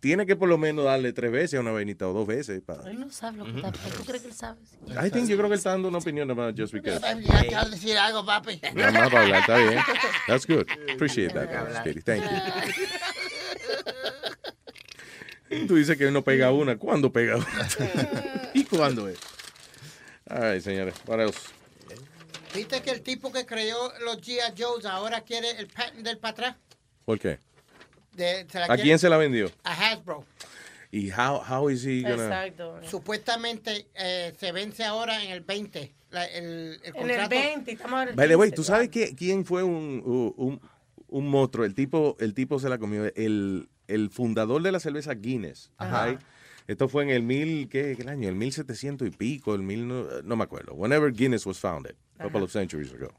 [0.00, 2.60] Tiene que por lo menos darle tres veces a una vainita o dos veces.
[2.60, 4.60] para- Él no sabe lo que está ¿Tú crees que él sabe?
[4.88, 7.00] I think yo creo que él está dando una opinión nada más just because.
[7.00, 8.60] Ya quiero decir algo, papi.
[8.74, 9.78] Nada más para hablar, está bien.
[10.26, 10.66] That's good.
[10.92, 11.48] Appreciate that,
[11.80, 12.02] Speedy.
[12.02, 12.28] Thank you.
[15.66, 16.76] Tú dices que no pega una.
[16.76, 17.68] ¿Cuándo pega una?
[18.54, 19.18] ¿Y cuándo es?
[20.28, 20.94] Ay, señores.
[21.06, 21.38] What else?
[22.54, 24.54] ¿Viste que el tipo que creó los G.I.
[24.56, 26.56] Joes ahora quiere el patent del para atrás?
[27.04, 27.38] ¿Por qué?
[28.12, 29.50] De- se la ¿A quiere- quién se la vendió?
[29.64, 30.24] A Hasbro.
[30.92, 32.44] ¿Y how, how is he gonna...
[32.88, 35.92] Supuestamente eh, se vence ahora en el 20.
[36.10, 37.30] la- el, el En el contrato.
[37.30, 40.60] 20, estamos ahora en By the way, 15, ¿tú sabes qué- quién fue un, un,
[41.08, 41.64] un monstruo?
[41.66, 43.04] El tipo, el tipo se la comió.
[43.16, 45.70] El, el fundador de la cerveza Guinness.
[45.78, 45.90] Ajá.
[46.66, 48.28] Esto fue en el mil, ¿qué, qué año?
[48.28, 50.72] El 1700 y pico, el mil, no, no me acuerdo.
[50.74, 53.12] Whenever Guinness was founded, a couple of centuries ago.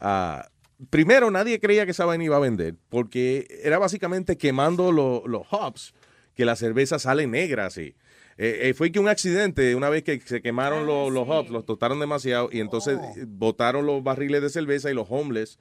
[0.00, 0.46] Ah,
[0.90, 5.46] primero, nadie creía que esa vaina iba a vender porque era básicamente quemando lo- los
[5.50, 5.94] hops,
[6.34, 7.94] que la cerveza sale negra así.
[8.36, 11.64] Eh, eh, fue que un accidente, una vez que se quemaron los, los hops, los
[11.64, 15.58] tostaron demasiado y entonces eh, botaron los barriles de cerveza y los homeless,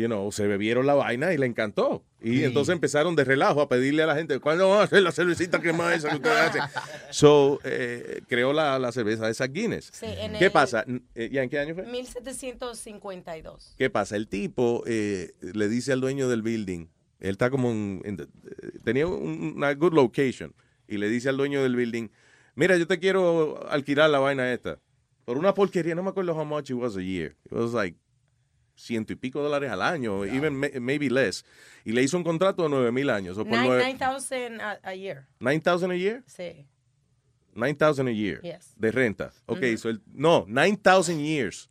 [0.00, 2.04] you know, se bebieron la vaina y le encantó.
[2.20, 2.44] Y Sí.
[2.44, 5.60] entonces empezaron de relajo a pedirle a la gente, ¿cuándo van a hacer la cervecita
[5.60, 6.62] quemada esa que ustedes hacen?
[7.10, 9.90] So, eh, creó la, la cerveza esa Guinness.
[9.92, 10.84] Sí, en ¿Qué el- pasa?
[11.14, 11.84] Eh, ¿Ya en qué año fue?
[11.86, 13.74] 1752.
[13.76, 14.16] ¿Qué pasa?
[14.16, 16.86] El tipo eh, le dice al dueño del building,
[17.20, 18.26] él está como en, en- eh,
[18.84, 20.54] tenía un- una good location,
[20.86, 22.08] y le dice al dueño del building,
[22.54, 24.78] mira, yo te quiero alquilar la vaina esta.
[25.24, 27.36] Por una porquería, no me acuerdo how much it was a year.
[27.46, 27.96] It was like
[28.78, 31.44] ciento y pico dólares al año, even may- maybe less.
[31.84, 33.36] Y le hizo un contrato de nueve mil años.
[33.36, 35.26] O por Nine- nueve- 9,000 a, a year.
[35.40, 36.22] 9,000 a year?
[36.26, 36.64] Sí.
[37.54, 38.72] 9,000 a year Yes.
[38.76, 39.32] de renta.
[39.46, 41.68] Ok, so él- no, 9,000 years.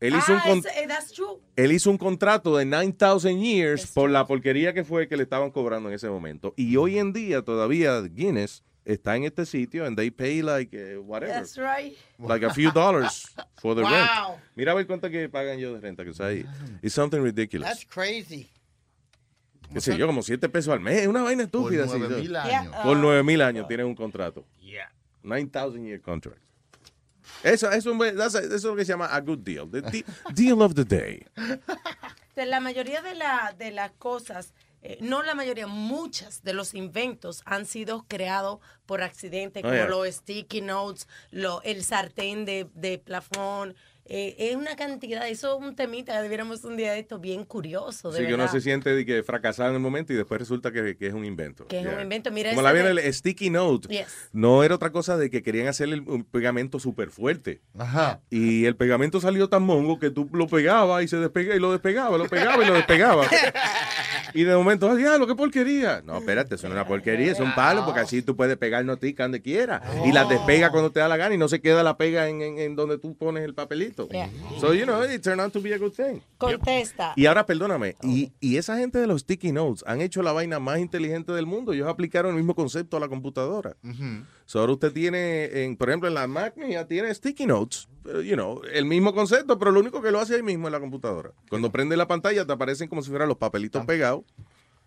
[0.00, 1.38] Él hizo un ah, eh, that's true.
[1.56, 5.50] él hizo un contrato de 9,000 years por la porquería que fue que le estaban
[5.50, 6.52] cobrando en ese momento.
[6.56, 10.96] Y hoy en día todavía Guinness está en este sitio and they pay like eh,
[10.98, 11.34] whatever.
[11.34, 11.96] That's right.
[12.18, 13.26] Like a few dollars
[13.60, 13.90] for the Wow.
[13.90, 14.42] rent.
[14.56, 16.44] Mira a ver cuánto que pagan yo de renta, que está ahí.
[16.82, 17.68] It's something ridiculous.
[17.68, 18.50] That's crazy.
[19.72, 21.06] Qué sé yo, como 7 pesos al mes.
[21.06, 21.84] Una vaina estúpida.
[21.84, 22.40] así, 9,000 ¿no?
[22.40, 22.76] años.
[22.82, 24.44] Por Uh, 9 años tienen un contrato.
[24.60, 24.92] Yeah.
[25.22, 26.40] 9,000 year contract.
[27.42, 29.68] Eso, eso, that's a- eso es lo que se llama a good deal.
[29.70, 30.04] The de-
[30.34, 31.24] deal of the day.
[32.36, 34.52] De la mayoría de, la, de las cosas,
[34.84, 39.74] eh, no la mayoría, muchas de los inventos han sido creados por accidente, Oh, como
[39.74, 39.88] yeah.
[39.88, 43.74] los sticky notes, lo, el sartén de, de plafón.
[44.06, 48.10] Eh, es una cantidad, eso es un temita, debiéramos un día de esto bien curioso,
[48.10, 48.52] de Sí, que uno verdad.
[48.52, 51.24] se siente de que fracasado en el momento y después resulta que, que es un
[51.24, 51.66] invento.
[51.68, 52.30] Que es un invento.
[52.30, 53.88] Mira Como la viene de- el sticky note.
[53.88, 54.06] Yes.
[54.32, 57.62] No era otra cosa de que querían hacerle el- un pegamento súper fuerte.
[57.78, 58.20] Ajá.
[58.30, 61.72] Y el pegamento salió tan mongo que tú lo pegabas y se despegaba y lo
[61.72, 63.26] despegaba, lo pegaba y lo despegaba.
[64.34, 66.02] y de momento, ¡ah, diablo, qué porquería!
[66.04, 68.84] No, espérate, eso no es una porquería, es un palo, porque así tú puedes pegar
[68.84, 69.82] notica donde quiera.
[70.04, 72.42] Y las despega cuando te da la gana y no se queda la pega en,
[72.42, 73.93] en- en donde tú pones el papelito.
[74.10, 74.28] Yeah.
[74.60, 76.20] So, you know, it turned out to be a good thing.
[76.38, 77.12] Contesta.
[77.16, 80.58] Y ahora, perdóname, y, y esa gente de los sticky notes han hecho la vaina
[80.58, 81.72] más inteligente del mundo.
[81.72, 83.76] Ellos aplicaron el mismo concepto a la computadora.
[84.46, 88.20] So, ahora usted tiene, en, por ejemplo, en la Mac ya tiene sticky notes, pero,
[88.20, 90.80] you know, el mismo concepto, pero lo único que lo hace ahí mismo en la
[90.80, 91.30] computadora.
[91.48, 94.24] Cuando prende la pantalla te aparecen como si fueran los papelitos pegados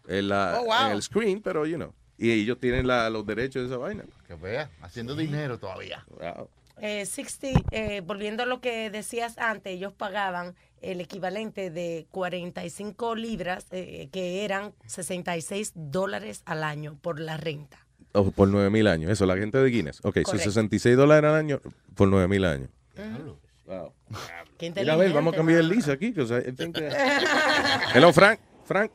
[0.07, 0.85] en, la, Oh, wow.
[0.87, 4.03] en el screen, pero, you know, y ellos tienen la- los derechos de esa vaina.
[4.27, 6.03] Que vea, haciendo dinero todavía.
[6.19, 6.49] Wow.
[6.79, 13.15] Eh, 60, eh, volviendo a lo que decías antes, ellos pagaban el equivalente de 45
[13.15, 17.79] libras, eh, que eran 66 dólares al año por la renta.
[18.13, 19.99] Oh, por 9 mil años, eso, la gente de Guinness.
[20.03, 20.51] Ok, son Correcto.
[20.51, 21.59] 66 dólares al año
[21.95, 22.69] por 9 mil años.
[23.65, 23.93] Wow.
[24.57, 26.13] Qué Mira, a ver, vamos a cambiar el list aquí.
[26.13, 26.51] que, o sea, que-
[27.93, 28.39] Hello, Frank.
[28.65, 28.91] Frank.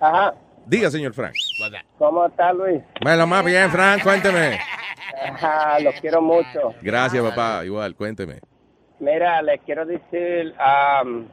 [0.00, 0.34] Ajá.
[0.66, 1.34] Diga, señor Frank.
[1.98, 2.80] ¿Cómo está Luis?
[3.02, 4.58] Bueno, más bien, Frank, cuénteme.
[5.28, 6.74] Ajá, los quiero mucho.
[6.80, 7.64] Gracias, papá.
[7.64, 8.40] Igual, cuénteme.
[9.00, 11.26] Mira, les quiero decir, am,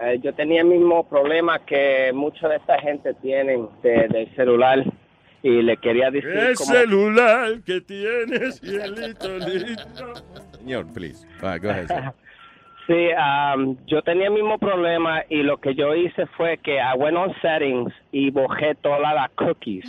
[0.00, 4.82] eh, yo tenía el mismo problema que mucha de esta gente tienen de- del celular
[5.42, 10.14] y le quería decir El celular que tienes, cielito lindo.
[10.58, 11.26] Señor, please.
[11.42, 11.88] Ah, go ahead.
[12.86, 16.96] Sí, um, yo tenía el mismo problema y lo que yo hice fue que I
[16.96, 19.84] went on settings y bojé todas las cookies.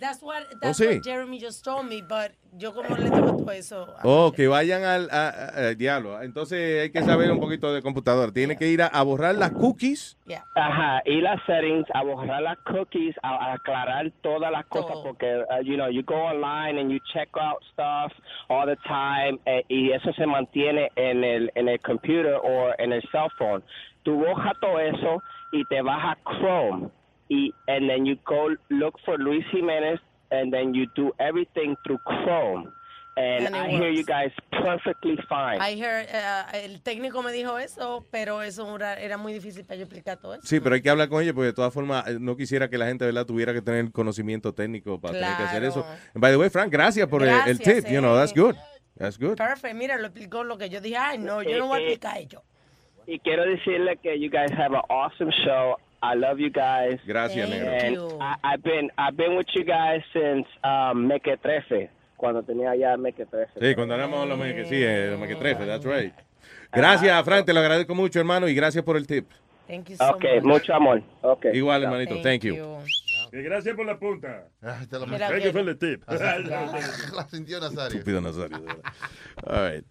[0.00, 0.94] That's what, that's Oh, sí.
[0.96, 3.94] what Jeremy just told me, but yo como le digo todo eso.
[4.02, 6.20] Oh, que vayan al a- a- al diablo.
[6.22, 8.32] Entonces hay que saber un poquito de computador.
[8.32, 10.16] Tiene que ir a, a borrar las cookies.
[10.56, 15.26] Ajá, y las settings, a borrar las cookies, a, a aclarar todas las cosas, porque,
[15.50, 18.12] uh, you know, you go online and you check out stuff
[18.48, 22.92] all the time, eh, y eso se mantiene en el, en el computer o en
[22.92, 23.62] el cell phone.
[24.02, 25.22] Tú borras todo eso
[25.52, 26.88] y te vas a Chrome,
[27.30, 30.00] y and then you go look for Luis Jimenez,
[30.30, 32.70] and then you do everything through Chrome.
[33.16, 34.06] And, And I hear you works.
[34.06, 35.60] guys perfectly fine.
[35.60, 39.82] I heard, eh, el técnico me dijo eso, pero eso era, muy difícil para yo
[39.84, 40.42] explicar todo eso.
[40.46, 42.78] Sí, pero hay que hablar con ellos porque de todas formas eh, no quisiera que
[42.78, 43.26] la gente ¿verdad?
[43.26, 45.84] tuviera que tener conocimiento técnico para tener que hacer eso.
[46.14, 47.92] By the way, Frank, gracias por el- el, Gracias, tip.
[47.92, 48.40] You know, that's eh.
[48.40, 48.54] good.
[48.96, 49.36] That's good.
[49.36, 51.86] Perfect, mira, lo explicó lo que yo dije, ay, no, yo no voy a Eh,
[51.88, 52.42] eh, explicar ello.
[53.06, 55.76] Y quiero decirle que you guys have an awesome show.
[56.02, 56.98] I love you guys.
[57.06, 58.18] Gracias, Thank And you.
[58.20, 63.60] I, I've been I've been with you guys since um, Mequetrefe, cuando tenía ya Mequetrefe.
[63.60, 66.14] Sí, cuando éramos los meque, sí, eh, los mequetrefes, that's right.
[66.72, 69.26] Gracias, Frank, te lo agradezco mucho, hermano, y gracias por el tip.
[69.66, 70.44] Thank you so Okay, much.
[70.44, 71.02] mucho amor.
[71.22, 71.56] Okay.
[71.56, 72.56] Igual, hermanito, thank, you.
[73.32, 74.48] Y gracias por la punta.
[74.88, 76.02] te lo Thank you for the tip.
[76.08, 77.98] La sintió Nazario.
[77.98, 78.58] Estúpido Nazario.
[79.46, 79.84] All right.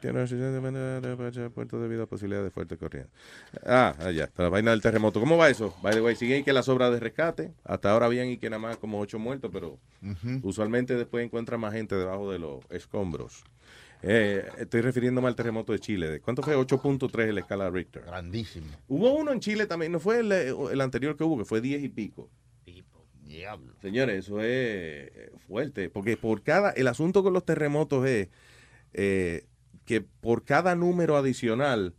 [0.00, 3.10] Tiene una puerto debido a posibilidad de fuerte corriente.
[3.64, 5.20] Ah, ya, la vaina del terremoto.
[5.20, 5.74] ¿Cómo va eso?
[5.82, 7.52] By the way, siguen que las obras de rescate.
[7.64, 9.78] Hasta ahora habían y que nada más como ocho muertos, pero
[10.42, 13.44] usualmente después encuentran más gente debajo de los escombros.
[14.06, 16.10] Eh, estoy refiriéndome al terremoto de Chile.
[16.10, 16.54] ¿De ¿Cuánto fue?
[16.54, 18.02] 8.3 en la escala Richter.
[18.02, 18.66] Grandísimo.
[18.86, 21.82] Hubo uno en Chile también, no fue el, el anterior que hubo, que fue 10
[21.84, 22.28] y pico.
[23.24, 23.72] Diablo.
[23.80, 28.28] Señores, eso es eh, fuerte, porque por cada, el asunto con los terremotos es
[28.94, 29.46] eh,
[29.84, 31.94] que por cada número adicional,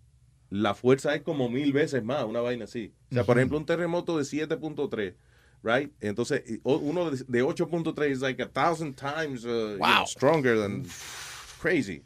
[0.49, 2.93] la fuerza es como mil veces más, una vaina así.
[3.11, 5.15] O sea, por ejemplo, un terremoto de 7.3,
[5.63, 5.91] right?
[6.01, 10.85] Entonces, uno de, de 8.3 es like a thousand times uh, you know, stronger than
[11.61, 12.03] crazy.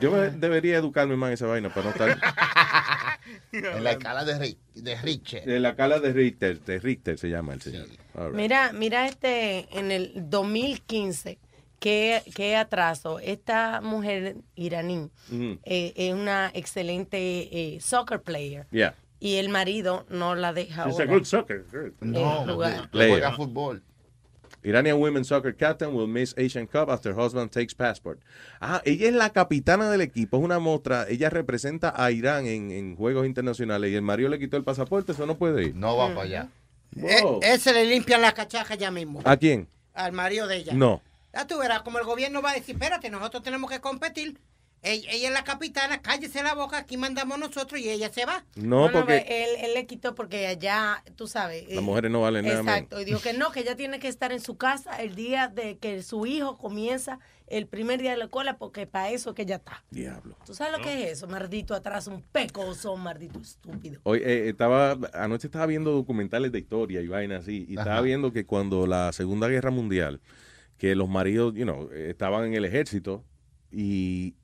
[0.00, 2.20] Yo me- debería educarme más en esa vaina para no estar...
[3.52, 5.44] En la escala de, Ri- de Richter.
[5.46, 7.86] De la escala de Richter, de Richter se llama el señor.
[8.14, 8.32] Right.
[8.34, 11.38] Mira, mira este, en el 2015,
[11.84, 13.18] qué, qué atraso.
[13.18, 15.10] Esta mujer iraní
[15.64, 18.66] eh, es una excelente eh, soccer player.
[18.70, 18.94] Yeah.
[19.20, 21.66] Y el marido no la deja She's a good soccer.
[22.00, 22.46] No.
[22.90, 23.10] Player.
[23.10, 23.82] Juega fútbol.
[24.62, 28.18] Iranian women's soccer captain will miss Asian Cup after husband takes passport.
[28.62, 31.06] Ah, ella es la capitana del equipo, es una muestra.
[31.10, 35.12] Ella representa a Irán en, en juegos internacionales y el marido le quitó el pasaporte,
[35.12, 35.74] eso no puede ir.
[35.74, 36.48] No va para allá.
[36.92, 37.40] Wow.
[37.42, 39.20] Eh, Ese le limpian la cachaja ya mismo.
[39.24, 39.68] ¿A quién?
[39.92, 40.72] Al marido de ella.
[40.72, 41.02] No.
[41.34, 44.38] Ya tú verás, como el gobierno va a decir, espérate, nosotros tenemos que competir.
[44.82, 48.44] Ella, ella es la capitana, cállese la boca, aquí mandamos nosotros y ella se va.
[48.54, 51.66] No, porque él, él le quitó porque allá, tú sabes.
[51.68, 52.62] las eh, mujeres no valen nada.
[52.62, 52.74] man.
[52.74, 55.48] Exacto, y dijo que no, que ella tiene que estar en su casa el día
[55.48, 59.36] de que su hijo comienza el primer día de la escuela, porque para eso es
[59.36, 59.82] que ella está.
[59.90, 60.36] Diablo.
[60.44, 61.28] ¿Tú sabes lo que es eso?
[61.28, 64.00] Maldito atrás, un pecoso, maldito estúpido.
[64.02, 68.32] Hoy eh, estaba, anoche estaba viendo documentales de historia y vainas así, y estaba viendo
[68.32, 70.20] que cuando la Segunda Guerra Mundial,
[70.84, 73.24] que los maridos, you know, estaban en el ejército
[73.72, 74.34] y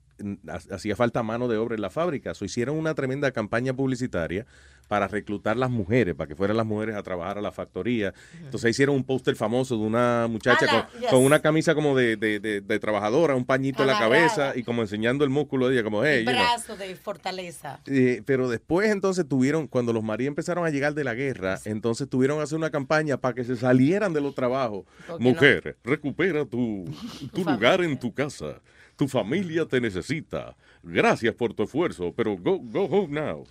[0.71, 4.45] hacía falta mano de obra en la fábrica, so hicieron una tremenda campaña publicitaria
[4.87, 8.13] para reclutar las mujeres, para que fueran las mujeres a trabajar a la factoría.
[8.43, 11.09] Entonces hicieron un póster famoso de una muchacha Ala, con, yes.
[11.09, 14.27] con una camisa como de, de- de- de trabajadora, un pañito en la Amarrada.
[14.27, 16.43] cabeza y como enseñando el músculo de ella, como, hey, el you know.
[16.43, 17.79] brazo de fortaleza.
[17.85, 22.09] Eh, pero después entonces tuvieron, cuando los maridos empezaron a llegar de la guerra, entonces
[22.09, 24.83] tuvieron que hacer una campaña para que se salieran de los trabajos.
[25.19, 26.83] Mujer, recupera tu,
[27.33, 28.59] tu lugar en tu casa.
[29.01, 30.55] Tu familia te necesita.
[30.83, 33.43] Gracias por tu esfuerzo, pero go, go home now.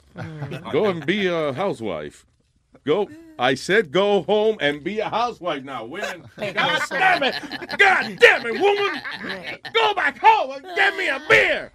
[0.73, 2.25] Go and be a housewife.
[2.85, 3.09] Go.
[3.37, 6.23] I said go home and be a housewife now, women.
[6.39, 7.35] God damn it!
[7.77, 9.03] God damn it, woman!
[9.75, 11.73] Go back home and get me a beer!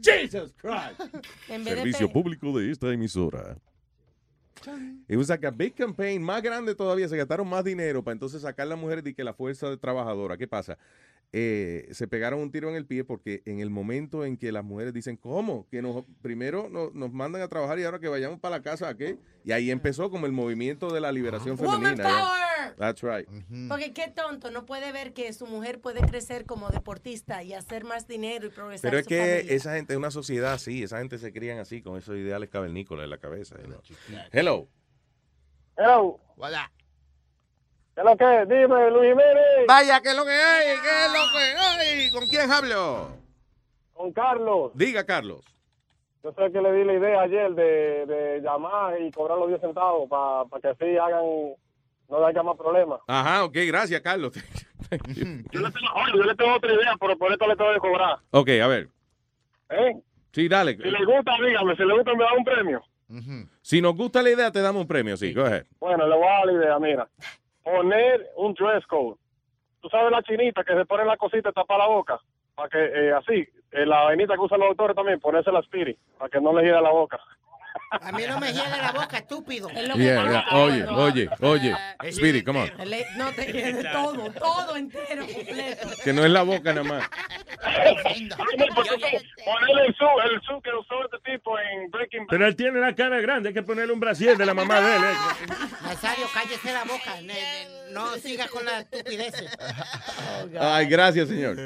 [0.00, 1.00] Jesus Christ!
[1.48, 3.56] De Servicio público de esta emisora.
[5.08, 8.42] It was like a big campaign, más grande todavía, se gastaron más dinero para entonces
[8.42, 10.36] sacar a las mujeres de que la fuerza trabajadora.
[10.36, 10.78] ¿Qué pasa?
[11.30, 14.64] Eh, se pegaron un tiro en el pie porque en el momento en que las
[14.64, 15.66] mujeres dicen, ¿cómo?
[15.70, 18.88] Que nos, primero nos, nos mandan a trabajar y ahora que vayamos para la casa,
[18.88, 19.18] ¿a qué?
[19.44, 22.02] Y ahí empezó como el movimiento de la liberación femenina.
[22.02, 22.74] power.
[22.78, 23.28] That's right.
[23.68, 27.84] Porque qué tonto, no puede ver que su mujer puede crecer como deportista y hacer
[27.84, 29.54] más dinero y progresar Pero es su que familia.
[29.56, 33.04] esa gente es una sociedad así, esa gente se crían así, con esos ideales cavernícolas
[33.04, 33.56] en la cabeza.
[34.32, 34.68] Hello.
[35.76, 36.20] Hello.
[36.36, 36.72] Hola.
[37.98, 38.54] ¿Qué es lo que?
[38.54, 39.66] Dime, Luis Jiménez.
[39.66, 40.66] Vaya, ¿qué es lo que hay?
[40.80, 42.10] ¿Qué es lo que hay?
[42.12, 43.08] ¿Con quién hablo?
[43.96, 45.40] Don Carlos, Diga, Carlos.
[46.22, 49.60] yo sé que le di la idea ayer de, de llamar y cobrar los 10
[49.60, 51.24] centavos para que así hagan,
[52.08, 53.00] no haya más problemas.
[53.08, 54.32] Ajá, ok, gracias, Carlos.
[55.50, 57.80] Yo le tengo, oye, yo le tengo otra idea, pero por esto le tengo que
[57.80, 58.18] cobrar.
[58.30, 58.88] ok, a ver.
[59.70, 59.96] ¿Eh?
[60.32, 60.76] Sí, dale.
[60.76, 62.82] Si le gusta, dígame, si le gusta me da un premio.
[63.60, 65.66] Si nos gusta la idea, te damos un premio, sí, go ahead.
[65.80, 67.08] Bueno, le voy a dar la idea, mira.
[67.70, 69.16] Poner un dress code.
[69.82, 72.18] Tú sabes la chinita que se pone la cosita tapa la boca.
[72.54, 75.98] Para que, eh, así, eh, la vainita que usan los doctores también, ponerse la spirit,
[76.16, 77.20] para que no le gire la boca.
[77.90, 79.68] A mí no me hiede la boca, estúpido.
[79.70, 80.30] Es lo que Yeah, pasa.
[80.30, 80.58] yeah.
[80.58, 82.12] Oye, oye, oye.
[82.12, 82.70] Speedy, come on.
[82.90, 85.88] Le- No te hiede todo, todo entero, completo.
[86.04, 87.08] Que no es la boca nada más.
[89.44, 92.28] Ponerle el su, el su que usó este tipo en Breaking Bad.
[92.30, 94.96] Pero él tiene la cara grande, hay que ponerle un brasier de la mamá de
[94.96, 95.02] él.
[95.04, 95.14] eh.
[95.82, 97.14] Nazario, cállese la boca.
[97.90, 99.34] No siga con la estupidez.
[100.60, 101.56] Ay, gracias, señor.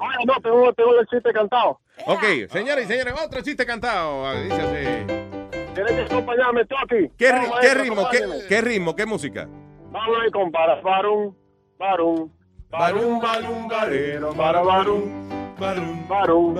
[0.00, 1.80] Ah, no, tengo, tengo el chiste cantado.
[2.06, 4.32] Ok, señores y señores, otro chiste cantado.
[4.42, 5.41] Dice así.
[5.74, 7.08] Tienes que acompañarme, Toki.
[7.16, 8.08] ¿Qué, ri- Vamos, qué ritmo?
[8.48, 8.96] ¿Qué, ritmo?
[8.96, 9.48] ¿Qué música?
[9.90, 11.34] Vamos ahí con para, varón,
[11.78, 12.32] varón,
[12.70, 15.28] varón, varón, varero, para, varón,
[15.58, 16.54] varón, varón,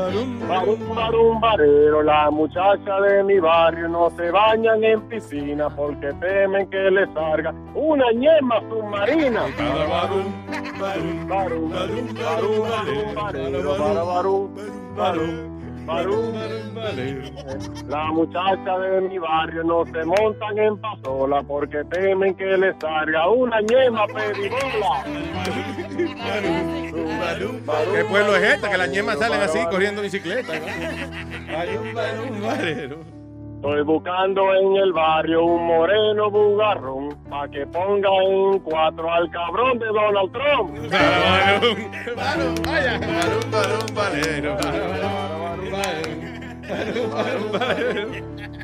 [0.49, 2.03] varón, varón, varero.
[2.03, 7.55] La muchacha de mi barrio no se bañan en piscina porque temen que les salga
[7.75, 9.45] una ñema submarina.
[9.57, 10.35] Para, varón,
[10.81, 14.55] varón, varón, varón, varón, varero, para, varón,
[14.97, 15.62] varón.
[17.89, 23.29] La muchacha de mi barrio no se montan en pasola porque temen que les salga
[23.31, 25.05] una ñema pedibola.
[27.95, 28.71] ¿Qué pueblo es este?
[28.71, 30.53] Que las ñemas salen así corriendo bicicleta.
[33.63, 39.79] Estoy buscando en el barrio un moreno bugarrón para que ponga en cuatro al cabrón
[39.79, 40.93] de Donald Trump.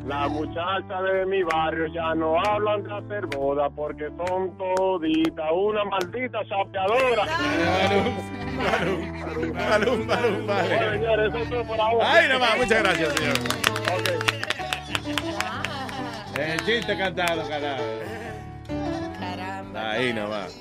[0.05, 5.85] La muchacha de mi barrio ya no hablan de hacer boda porque son toditas una
[5.85, 7.25] maldita chapeadora.
[8.59, 8.97] Bueno,
[10.91, 12.13] señores, eso es todo por ahora.
[12.13, 14.38] Ay, nada más, muchas gracias, señor.
[16.39, 17.85] El chiste cantado, carajo.
[19.19, 19.91] Caramba.
[19.91, 20.57] Ahí nada más.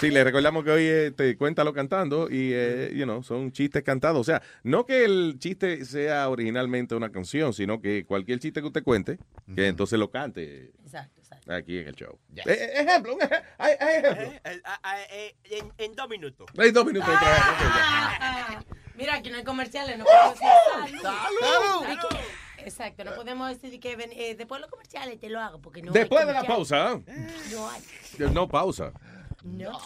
[0.00, 3.82] Sí, le recordamos que hoy eh, te cuéntalo cantando y, eh, you know, son chistes
[3.82, 4.20] cantados.
[4.20, 8.66] O sea, no que el chiste sea originalmente una canción, sino que cualquier chiste que
[8.66, 9.18] usted cuente,
[9.54, 11.52] que entonces lo cante Exacto, exacto.
[11.54, 12.18] aquí en el show.
[12.44, 14.22] Eh, ejemplo, un ej- hay, hay ejemplo.
[14.44, 16.46] Eh, ah, ah, eh, en, en dos minutos.
[16.58, 17.38] Hay dos minutos otra vez.
[17.40, 18.18] ok, ya.
[18.20, 18.60] Ah,
[18.96, 21.86] Mira, aquí no hay comerciales, no podemos salud.
[21.86, 25.40] Hay que- Exacto, no podemos decir que ven- eh, después de los comerciales te lo
[25.40, 27.00] hago porque no hay Después de la pausa,
[27.52, 27.82] No hay.
[28.34, 28.92] no pausa.
[29.44, 29.78] No.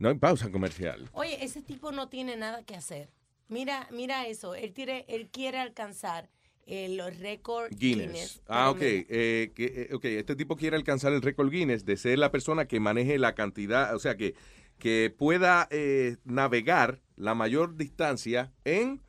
[0.00, 1.08] No hay pausa comercial.
[1.12, 3.08] Oye, ese tipo no tiene nada que hacer.
[3.48, 4.54] Mira, mira eso.
[4.56, 6.28] Él quiere, él quiere alcanzar
[6.66, 8.06] eh, los récords Guinness.
[8.08, 8.42] Guinness.
[8.48, 8.78] Ah, ok.
[8.80, 12.66] Eh, que, eh, ok, este tipo quiere alcanzar el récord Guinness de ser la persona
[12.66, 14.34] que maneje la cantidad, o sea, que,
[14.78, 19.00] que pueda eh, navegar la mayor distancia en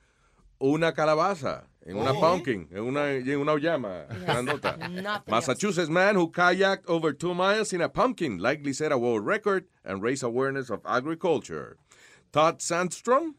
[0.59, 2.19] una calabaza, en una Oh.
[2.19, 4.77] pumpkin, en una, en una llama grandota.
[5.27, 9.65] Massachusetts man who kayaked over two miles in a pumpkin likely set a world record
[9.83, 11.77] and raised awareness of agriculture.
[12.31, 13.35] Todd Sandstrom,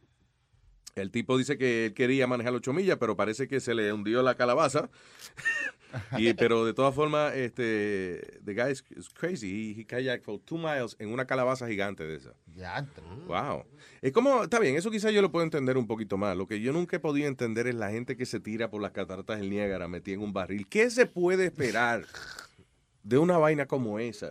[0.95, 4.23] el tipo dice que él quería manejar 8 millas, pero parece que se le hundió
[4.23, 4.89] la calabaza.
[6.19, 9.49] y, pero de todas formas, este, the guy is, is crazy.
[9.75, 12.35] He, he kayaked for two miles en una calabaza gigante de esa.
[13.27, 13.65] Wow.
[14.03, 16.37] Es como, está bien, eso quizás yo lo puedo entender un poquito más.
[16.37, 18.93] Lo que yo nunca he podido entender es la gente que se tira por las
[18.93, 20.67] cataratas del Niágara metida en un barril.
[20.69, 22.05] ¿Qué se puede esperar
[23.03, 24.31] de una vaina como esa?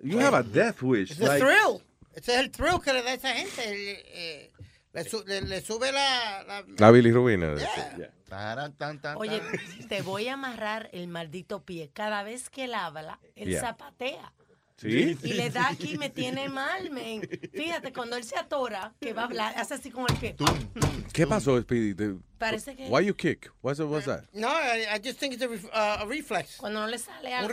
[0.00, 1.12] You have a death wish.
[1.20, 1.80] El like- thrill.
[2.14, 3.62] Ese es el thrill que le da a esa gente.
[3.64, 4.52] el, eh,
[4.94, 6.42] le, su- le- le sube la...
[6.46, 7.54] la- La bilirrubina.
[7.56, 7.96] Yeah.
[7.98, 8.10] Yeah.
[9.16, 9.40] Oye,
[9.88, 11.90] te voy a amarrar el maldito pie.
[11.92, 13.60] Cada vez que él habla, él Yeah.
[13.60, 14.32] zapatea.
[14.78, 15.16] ¿Sí?
[15.22, 17.22] Y le da aquí, me tiene mal, men.
[17.54, 20.36] Fíjate, cuando él se atora, que va a hablar, hace así con el pie.
[21.14, 21.94] ¿Qué pasó, Speedy?
[22.36, 23.50] Parece que- Why you kick?
[23.62, 24.24] What's, what's that?
[24.34, 26.56] No, I, I just think it's a, ref- uh, a reflex.
[26.58, 27.48] Cuando no le sale Un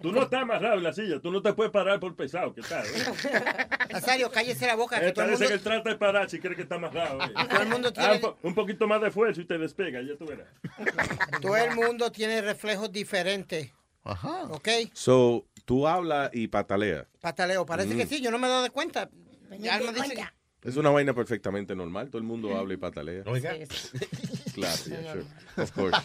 [0.00, 2.62] Tú no estás amarrado en la silla, tú no te puedes parar por pesado, ¿qué
[2.62, 2.84] tal?
[3.90, 4.98] Nazario, cállese la boca.
[4.98, 6.76] Eh, que todo el parece mundo- que él trata de parar si cree que está
[6.76, 7.20] amarrado.
[7.22, 7.32] eh.
[7.50, 10.00] Todo el mundo Ah, tiene- un, po- un poquito más de esfuerzo y te despega,
[10.02, 10.46] ya tú verás.
[11.42, 13.72] Todo el mundo tiene reflejos diferentes.
[14.04, 14.44] Ajá.
[14.50, 14.68] ¿Ok?
[14.92, 17.06] So, tú hablas y pataleas.
[17.20, 17.98] Pataleo, parece Mm.
[17.98, 19.10] que sí, yo no me he dado de cuenta.
[19.58, 20.16] Ya me dice-
[20.62, 22.08] Es una vaina perfectamente normal.
[22.08, 23.22] Todo el mundo habla y patalea.
[23.26, 23.54] Oiga.
[24.54, 25.24] Claro, yeah, sure.
[25.62, 25.98] Of course.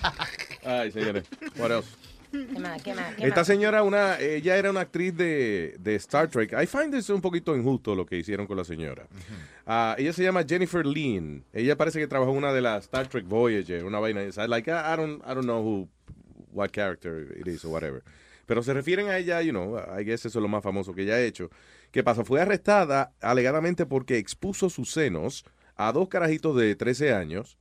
[0.65, 1.23] Ay, señores.
[1.57, 1.89] What else?
[2.31, 2.81] ¿Qué más?
[2.83, 3.15] ¿Qué más?
[3.15, 3.47] ¿Qué Esta más?
[3.47, 6.53] señora, una, ella era una actriz de, de Star Trek.
[6.53, 9.07] I find this un poquito injusto lo que hicieron con la señora.
[9.65, 11.43] Ah, ella se llama Jennifer Lynn.
[11.53, 14.47] Ella parece que trabajó en una de las Star Trek Voyager, una vaina esa.
[14.47, 15.87] Like, I, I don't, I don't know who,
[16.51, 18.03] what character it is or whatever.
[18.45, 21.03] Pero se refieren a ella, you know, I guess eso es lo más famoso que
[21.03, 21.49] ella ha hecho.
[21.91, 22.23] ¿Qué pasa?
[22.23, 27.57] Fue arrestada alegadamente porque expuso sus senos a dos carajitos de 13 años,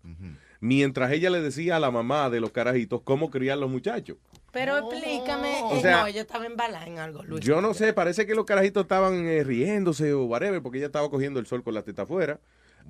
[0.61, 4.17] mientras ella le decía a la mamá de los carajitos cómo criar los muchachos.
[4.53, 5.63] Pero explícame.
[5.65, 7.45] O eh, sea, no, yo estaba embalada en algo, Luis.
[7.45, 11.11] Yo no sé, parece que los carajitos estaban eh, riéndose o whatever, porque ella estaba
[11.11, 12.41] cogiendo el sol con la teta afuera.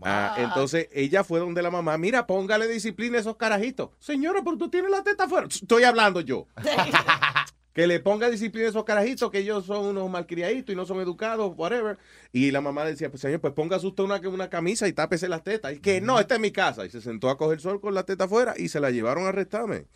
[0.03, 3.91] Ah, entonces ella fue donde la mamá, mira, póngale disciplina a esos carajitos.
[3.99, 5.49] Señora, pero tú tienes la teta afuera.
[5.49, 6.47] Estoy hablando yo.
[7.73, 11.01] que le ponga disciplina a esos carajitos, que ellos son unos malcriaditos y no son
[11.01, 11.99] educados, whatever.
[12.33, 15.45] Y la mamá decía, pues señor, pues póngase usted una, una camisa y tápese las
[15.45, 15.75] tetas.
[15.75, 16.85] Y que no, esta es mi casa.
[16.85, 19.29] Y se sentó a coger sol con la teta afuera y se la llevaron a
[19.29, 19.87] arrestarme.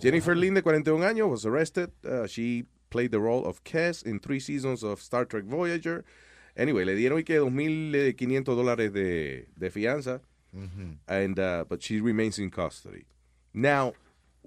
[0.00, 1.90] Jennifer Lynn, de 41 años, was arrested.
[2.04, 6.04] Uh, she played the role of Kes in three seasons of Star Trek Voyager.
[6.56, 10.20] Anyway, le dieron y que 2.500 dólares de, de fianza.
[11.06, 13.04] And, uh, but she remains in custody.
[13.54, 13.92] Now,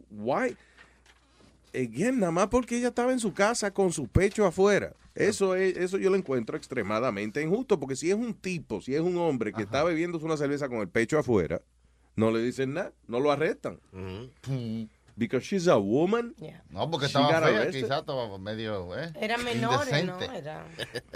[0.10, 0.56] why?
[1.74, 4.93] Again, nada más porque ella estaba en su casa con su pecho afuera.
[5.16, 9.02] Eso es, eso yo lo encuentro extremadamente injusto, porque si es un tipo, si es
[9.02, 11.61] un hombre que está bebiéndose una cerveza con el pecho afuera,
[12.16, 13.80] no le dicen nada, no lo arrestan.
[15.16, 16.33] Because she's a woman.
[16.69, 18.98] No, porque she estaba fea, quizás estaba medio.
[18.98, 19.14] ¿eh?
[19.19, 20.14] Eran menores, ¿no?
[20.14, 20.38] indecente.
[20.38, 20.66] Era...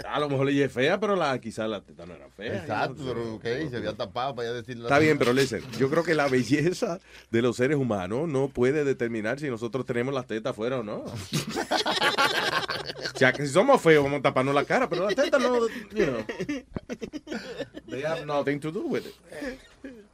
[0.08, 2.60] A lo mejor ella es fea, pero la, quizás la teta no era fea.
[2.60, 3.68] Exacto, pero ¿qué?
[3.68, 4.84] Se había tapado para ya decirlo.
[4.84, 8.84] Está bien, pero listen, yo creo que la belleza de los seres humanos no puede
[8.84, 10.98] determinar si nosotros tenemos las tetas afuera o no.
[11.04, 11.14] o
[13.18, 16.06] sea, que si somos feos vamos a taparnos la cara, pero las tetas no, you
[16.06, 16.24] know,
[17.88, 19.14] they have nothing to do with it.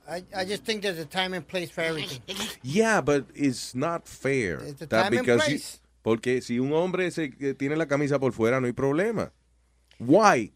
[0.09, 2.21] I, I just think there's a time and place for everything.
[2.63, 4.59] Yeah, but it's not fair.
[4.67, 5.75] It's a time and place.
[5.77, 9.33] he- porque si un hombre se, que tiene la camisa por fuera no hay problema.
[9.99, 10.53] Why?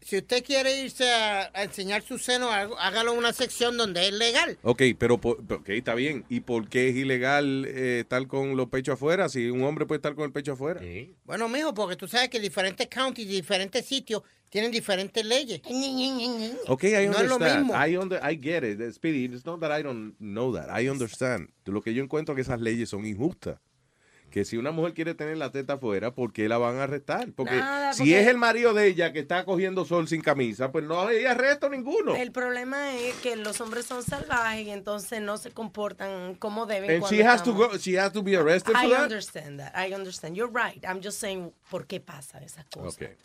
[0.00, 4.12] Si usted quiere irse a, a enseñar su seno, hágalo en una sección donde es
[4.14, 4.58] legal.
[4.62, 6.24] Ok, pero, por- pero, ok, está bien.
[6.28, 9.28] ¿Y por qué es ilegal eh, estar con los pechos afuera?
[9.28, 10.80] Si un hombre puede estar con el pecho afuera.
[11.24, 15.60] Bueno, mijo, porque tú sabes que diferentes counties, diferentes sitios tienen diferentes leyes.
[16.66, 17.66] Ok, I No es lo understand.
[17.66, 17.86] mismo.
[17.86, 18.92] I, under- I get it.
[18.92, 20.68] Speedy, it's not that I don't know that.
[20.78, 21.48] I understand.
[21.64, 23.58] Lo que yo encuentro que esas leyes son injustas.
[24.30, 27.32] Que si una mujer quiere tener la teta afuera, ¿por qué la van a arrestar?
[27.32, 30.70] Porque Nada, si porque- es el marido de ella que está cogiendo sol sin camisa,
[30.70, 32.14] pues no hay arresto ninguno.
[32.14, 36.92] El problema es que los hombres son salvajes y entonces no se comportan como deben.
[37.02, 39.02] And she has to go, she has to be arrested for I that.
[39.02, 39.72] understand that.
[39.76, 40.36] I understand.
[40.36, 40.84] You're right.
[40.84, 42.94] I'm just saying por qué pasan esas cosas.
[42.94, 43.16] Okay.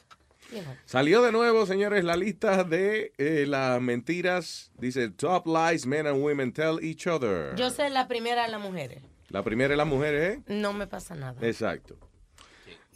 [0.85, 4.71] Salió de nuevo, señores, la lista de eh, las mentiras.
[4.77, 7.55] Dice top lies men and women tell each other.
[7.55, 9.01] Yo sé la primera de las mujeres.
[9.29, 10.41] La primera es las mujeres, ¿eh?
[10.47, 11.35] No me pasa nada.
[11.45, 11.97] Exacto.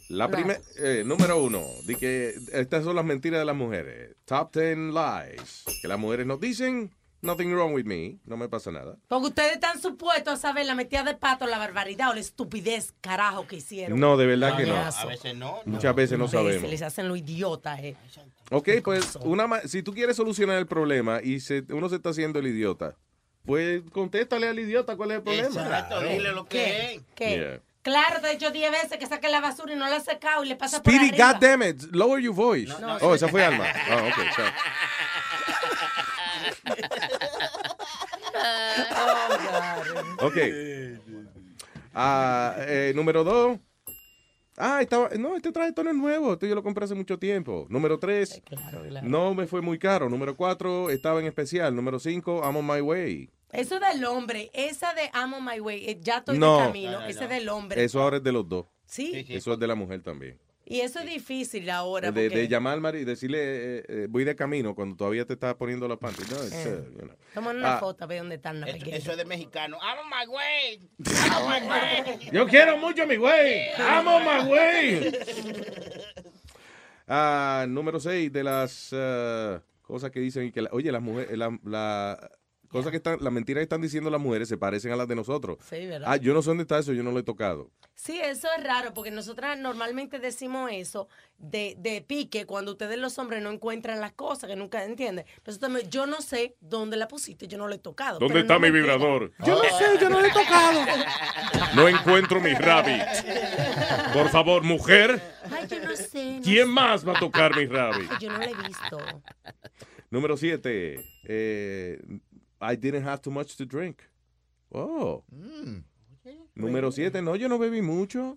[0.08, 0.58] La primera,
[1.04, 4.16] número uno, di que estas son las mentiras de las mujeres.
[4.24, 5.64] Top 10 lies.
[5.80, 8.96] Que las mujeres nos dicen, nothing wrong with me, no me pasa nada.
[9.08, 12.94] Porque ustedes están supuestos a saber la metida de pato, la barbaridad o la estupidez
[13.00, 13.98] carajo que hicieron.
[14.00, 14.76] No, de verdad que no.
[14.76, 15.60] A veces no.
[15.66, 16.82] Muchas veces no sabemos.
[16.82, 17.96] hacen lo idiota, eh.
[18.50, 22.10] Ok, pues una ma- si tú quieres solucionar el problema y se- uno se está
[22.10, 22.96] haciendo el idiota,
[23.44, 25.48] pues contéstale al idiota cuál es el problema.
[25.48, 26.94] Exacto, dile lo que ¿Qué?
[26.94, 27.02] es.
[27.14, 27.30] ¿Qué?
[27.38, 27.60] Yeah.
[27.82, 30.44] Claro, te he dicho 10 veces que saque la basura y no la ha secado
[30.44, 31.32] y le pasa por Speedy, arriba.
[31.32, 32.70] God damn it, lower your voice.
[32.78, 33.64] no, oh, esa fue Alma.
[33.88, 34.50] Ah, ok, sorry.
[40.22, 40.36] Ok.
[41.94, 43.58] Ah, eh, número dos.
[44.56, 46.32] Ah, estaba, no, este traje no es nuevo.
[46.34, 47.66] Este yo lo compré hace mucho tiempo.
[47.70, 48.42] Número tres.
[49.02, 50.08] No me fue muy caro.
[50.08, 51.74] Número cuatro, estaba en especial.
[51.74, 53.30] Número cinco, I'm on my way.
[53.52, 56.58] Eso del hombre, esa de I'm on my way, eh, ya estoy No.
[56.58, 57.82] de camino, ese del hombre.
[57.82, 58.66] Eso ahora es de los dos.
[58.86, 59.26] Sí.
[59.28, 60.38] Eso es de la mujer también.
[60.72, 62.12] Y eso es difícil ahora.
[62.12, 65.24] De, porque de llamar al marido y decirle, eh, eh, voy de camino cuando todavía
[65.24, 66.22] te estás poniendo la panty.
[66.30, 66.46] No, Eh.
[66.46, 67.16] uh, you know.
[67.34, 69.00] Toma una Ah, foto, ve dónde están las Eso, pequeñas.
[69.00, 69.78] eso es de mexicano.
[69.82, 70.88] I'm on my way.
[71.04, 72.30] I'm on my way.
[72.32, 73.70] Yo quiero mucho a mi güey.
[73.78, 75.12] I'm on my way.
[77.12, 81.36] Ah, número 6 de las ah, cosas que dicen y que, la- oye, las mujeres,
[81.36, 82.30] la, la-
[82.70, 85.16] cosas que están, las mentiras que están diciendo las mujeres se parecen a las de
[85.16, 85.58] nosotros.
[85.68, 86.08] Sí, ¿verdad?
[86.10, 87.70] Ah, yo no sé dónde está eso, yo no lo he tocado.
[87.94, 93.18] Sí, eso es raro, porque nosotras normalmente decimos eso de, de pique cuando ustedes los
[93.18, 95.26] hombres no encuentran las cosas, que nunca entienden.
[95.44, 98.18] Nosotros, yo no sé dónde la pusiste, yo no la he tocado.
[98.18, 99.32] ¿Dónde está no mi vibrador?
[99.44, 100.80] Yo no sé, yo no la he tocado.
[101.74, 103.02] No encuentro mi rabbit.
[104.12, 106.36] Por favor, mujer, Ay, yo no sé.
[106.38, 106.72] no ¿quién sé.
[106.72, 108.10] más va a tocar mi rabbit?
[108.20, 108.98] Yo no la he visto.
[110.10, 111.04] Número 7.
[112.60, 114.02] I didn't have too much to drink.
[114.72, 115.24] Oh.
[116.54, 118.36] Número 7, no, yo no bebí mucho.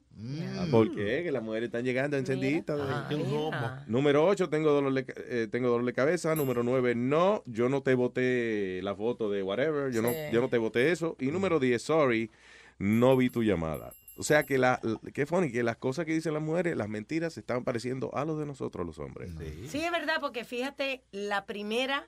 [0.57, 1.23] Ah, ¿Por qué?
[1.23, 2.79] Que las mujeres están llegando encendiditas.
[2.81, 3.83] Ah.
[3.87, 6.33] Número 8, tengo dolor, de, eh, tengo dolor de cabeza.
[6.35, 9.91] Número 9, no, yo no te boté la foto de whatever.
[9.91, 11.17] Yo, no, yo no te boté eso.
[11.19, 12.31] Y número 10, sorry,
[12.79, 13.93] no vi tu llamada.
[14.15, 16.87] O sea que la, la- qué funny, que las cosas que dicen las mujeres, las
[16.87, 19.31] mentiras, se están pareciendo a los de nosotros los hombres.
[19.67, 22.07] Sí, es verdad, porque fíjate, la primera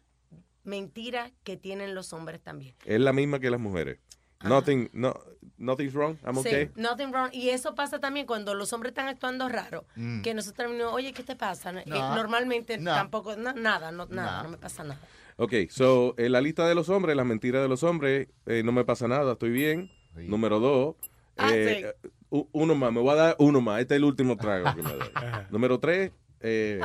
[0.66, 2.76] mentira que tienen los hombres también.
[2.86, 4.00] Es la misma que las mujeres.
[4.44, 5.18] Nothing, no,
[5.58, 6.66] nothing's wrong, I'm okay.
[6.68, 7.30] Sí, nothing wrong.
[7.34, 10.22] Y eso pasa también cuando los hombres están actuando raro, Mm.
[10.22, 11.72] que nosotros terminamos, oye, ¿qué te pasa?
[11.72, 12.14] Eh, No.
[12.16, 12.94] normalmente No.
[12.94, 14.44] tampoco, na- nada, no, nada, No.
[14.44, 15.00] no me pasa nada.
[15.38, 18.72] Ok, so, en la lista de los hombres, las mentiras de los hombres, eh, no
[18.72, 19.90] me pasa nada, estoy bien.
[20.16, 20.96] Número dos,
[21.38, 21.94] Ah, eh,
[22.30, 24.94] uno más, me voy a dar uno más, este es el último trago que me
[24.94, 25.00] doy.
[25.50, 26.80] Número tres, eh,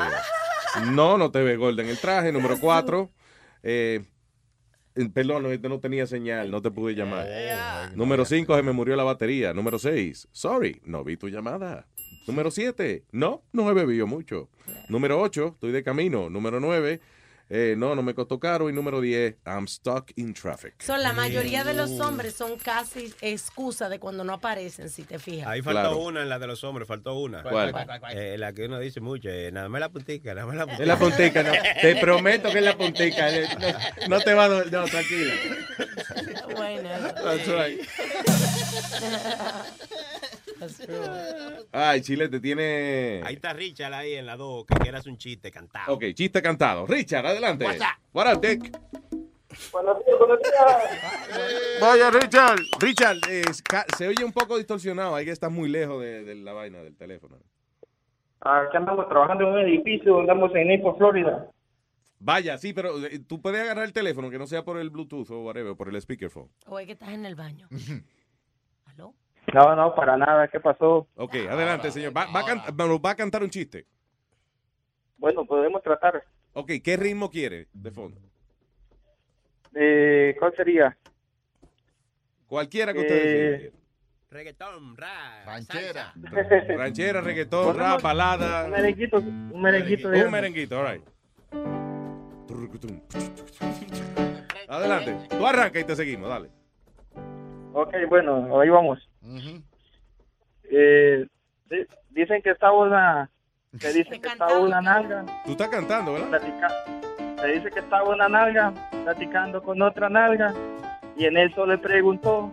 [0.92, 2.32] no, no te ve gorda en el traje.
[2.32, 3.10] Número cuatro,
[3.62, 4.04] eh,
[4.94, 7.26] eh, perdón, no tenía señal, no te pude llamar.
[7.94, 9.54] Número cinco, se me murió la batería.
[9.54, 11.86] Número seis, sorry, no vi tu llamada.
[12.26, 14.48] Número siete, no, no he bebido mucho.
[14.88, 16.28] Número ocho, estoy de camino.
[16.28, 17.00] Número nueve,
[17.50, 18.70] eh, no, no me costó caro.
[18.70, 20.80] Y número diez, I'm stuck in traffic.
[20.82, 25.18] Son la mayoría de los hombres son casi excusa de cuando no aparecen, si te
[25.18, 25.48] fijas.
[25.48, 25.98] Ahí faltó Claro.
[25.98, 27.42] una en la de los hombres, faltó una.
[27.42, 27.74] ¿Cuál?
[28.14, 30.82] Eh, la que uno dice mucho, eh, nada más la puntica, nada más la puntica.
[30.82, 31.52] Es la puntica, no.
[31.82, 33.34] Te prometo que es la puntica.
[33.36, 33.46] eh,
[34.08, 34.72] No, no te va a doler.
[34.72, 35.34] No, tranquila.
[36.56, 36.88] Bueno.
[37.22, 37.80] That's right.
[41.72, 43.20] Ay, Chile, te tiene.
[43.24, 45.94] Ahí está Richard ahí en la 2, que quieras un chiste cantado.
[45.94, 46.86] Ok, chiste cantado.
[46.86, 47.64] Richard, adelante.
[47.64, 47.86] What's up?
[48.12, 48.70] What up, Dick?
[49.72, 51.80] Buenos días, buenos días.
[51.80, 52.60] Vaya, Richard.
[52.78, 53.42] Richard, eh,
[53.96, 55.14] se oye un poco distorsionado.
[55.14, 57.36] Hay que estar muy lejos de, de la vaina del teléfono.
[58.40, 61.50] Aquí andamos trabajando en un edificio, andamos en Naples, Florida.
[62.20, 65.30] Vaya, sí, pero eh, tú puedes agarrar el teléfono, que no sea por el Bluetooth
[65.30, 66.50] o whatever, por el speakerphone.
[66.66, 67.68] O es que estás en el baño.
[69.54, 70.48] No, no, para nada.
[70.48, 71.06] ¿Qué pasó?
[71.16, 72.16] Ok, adelante, señor.
[72.16, 73.86] Va, va a can- nos va a cantar un chiste.
[75.18, 76.22] Bueno, podemos tratar.
[76.52, 78.20] Ok, ¿qué ritmo quiere de fondo?
[79.74, 80.96] Eh, ¿Cuál sería?
[82.46, 83.76] Cualquiera que Eh, usted decida.
[84.30, 86.12] Reggaetón, rap, ranchera.
[86.76, 88.64] Ranchera, reggaetón, Ponemos rap, balada.
[88.66, 90.08] Un merenguito, un merenguito.
[90.08, 91.04] de- Un merenguito, all right.
[94.68, 95.16] Adelante.
[95.36, 96.48] Tú arranca y te seguimos, dale.
[97.72, 99.09] Ok, bueno, ahí vamos.
[100.72, 101.26] Eh,
[101.68, 103.30] di- dicen que estaba una...
[103.78, 105.24] Se dice que estaba una nalga.
[105.44, 106.28] Tú estás cantando, ¿verdad?
[106.28, 108.72] platica- dice que estaba una nalga
[109.04, 110.52] platicando con otra nalga
[111.16, 112.52] y en eso le preguntó,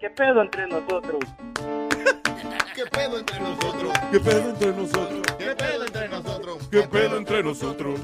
[0.00, 1.20] ¿qué pedo entre nosotros?
[2.74, 3.92] ¿Qué pedo entre nosotros?
[4.10, 5.22] ¿Qué pedo entre nosotros?
[5.38, 6.68] ¿Qué pedo entre nosotros?
[6.70, 8.00] ¿Qué pedo entre nosotros?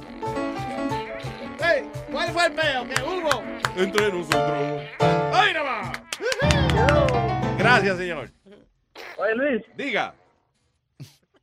[1.60, 3.42] Hey, ¿Cuál fue el peo que hubo?
[3.76, 4.82] Entre nosotros.
[5.32, 7.27] ¡Ay, nada más!
[7.58, 8.28] Gracias, señor.
[9.16, 10.14] Oye Luis, Diga.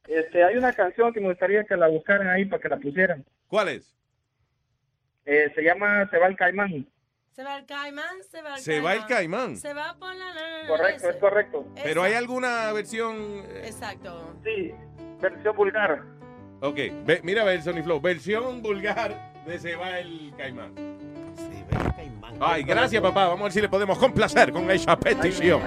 [0.08, 3.26] este, hay una canción que me gustaría que la buscaran ahí para que la pusieran.
[3.48, 3.95] ¿Cuál es?
[5.26, 6.88] Eh, se llama Se va el caimán.
[7.35, 9.58] Se va el caimán, se va el Se va el caimán.
[9.58, 10.34] Se va por la...
[10.68, 11.68] Correcto, es correcto.
[11.84, 13.16] Pero hay alguna versión.
[13.50, 14.35] eh, Exacto.
[14.44, 14.72] Sí,
[15.19, 16.02] versión vulgar.
[16.61, 18.00] Ok, ve- mira a ver, Sony Flow.
[18.00, 20.74] Versión vulgar de Se va el caimán.
[22.40, 23.27] Ay, gracias, papá.
[23.27, 25.61] Vamos a ver si le podemos complacer con esa petición.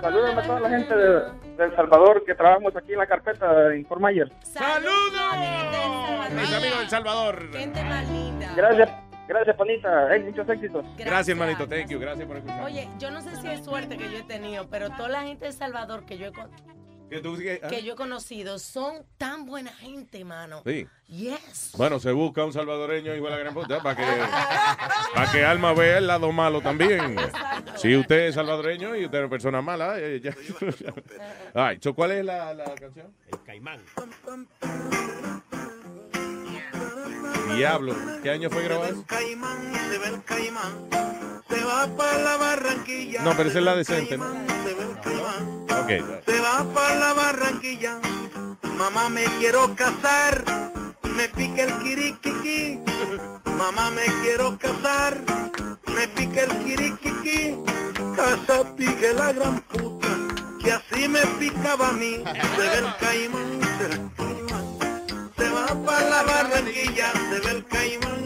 [0.00, 1.20] Saludos a toda la gente de,
[1.56, 4.30] de El Salvador que trabajamos aquí en la carpeta de Informayer.
[4.42, 5.22] ¡Saludos!
[6.34, 7.50] Mis amigos del Salvador.
[7.52, 8.52] Gente más linda.
[8.56, 8.90] Gracias,
[9.26, 10.08] gracias, Panita.
[10.12, 10.84] Hey, muchos éxitos.
[10.96, 11.66] Gracias, hermanito.
[11.66, 11.98] Thank you.
[11.98, 12.64] Gracias por escuchar.
[12.64, 15.46] Oye, yo no sé si es suerte que yo he tenido, pero toda la gente
[15.46, 16.32] de Salvador que yo he,
[17.10, 17.68] Que tú sigues- ah.
[17.68, 20.62] que yo he conocido son tan buena gente, mano.
[20.66, 20.86] Sí.
[21.06, 21.72] Yes.
[21.76, 24.22] Bueno, se busca un salvadoreño igual a la gran puta para que,
[25.14, 27.16] para que Alma vea el lado malo también.
[27.76, 30.34] Si usted es salvadoreño y usted es una persona mala, eh, ya.
[31.54, 33.14] Ay, so, ¿cuál es la, la canción?
[33.30, 33.80] El caimán.
[37.54, 37.94] Diablo.
[38.22, 39.04] ¿Qué año fue grabado eso?
[39.06, 40.88] Caimán, se ve el caimán,
[41.48, 43.22] se va para la Barranquilla.
[43.22, 44.24] No, pero esa es la decente, ¿no?
[44.24, 46.24] Se ve el caimán, Ok.
[46.26, 47.98] se va para la Barranquilla.
[48.78, 50.44] Mamá, me quiero casar,
[51.16, 52.80] me pica el kirikiqui.
[53.56, 55.20] Mamá, me quiero casar,
[55.94, 57.56] me pica el kirikiqui.
[58.16, 60.08] Casa pique la gran puta,
[60.62, 62.22] que así me picaba a mí.
[62.56, 64.78] Se ve el caimán, se ve el caimán.
[65.36, 68.23] Se va para la Barranquilla, se ve el caimán,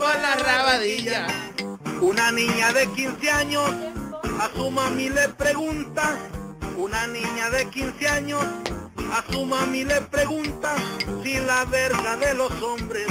[0.00, 1.26] por la rabadilla.
[2.00, 3.70] Una niña de 15 años
[4.40, 6.16] a su mami le pregunta,
[6.78, 8.42] una niña de 15 años
[9.12, 10.74] a su mami le pregunta
[11.22, 13.06] si la verga de los hombres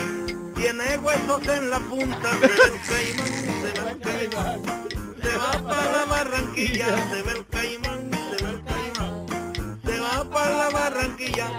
[0.56, 2.32] tiene huesos en la punta.
[2.32, 3.27] Se ve el caimán,
[3.61, 4.61] se ve el caimán.
[5.22, 9.80] Se va para Barranquilla, se ve el caimán, se ve el caimán.
[9.85, 11.51] Se va para la Barranquilla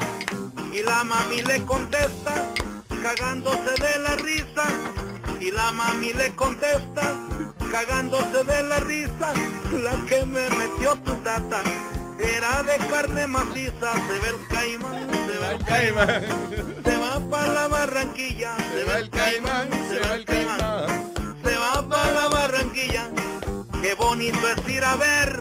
[0.72, 2.34] y la mami le contesta,
[3.00, 4.66] cagándose de la risa.
[5.40, 7.14] Y la mami le contesta,
[7.72, 9.32] cagándose de la risa,
[9.72, 11.62] la que me metió tu tata.
[12.18, 16.24] Era de carne maciza, se ve el caimán, se ve el caimán.
[16.84, 21.12] Se va para la Barranquilla, se ve el caimán, se ve el caimán.
[21.42, 23.08] Se va para la Barranquilla,
[23.80, 25.40] qué bonito es ir a ver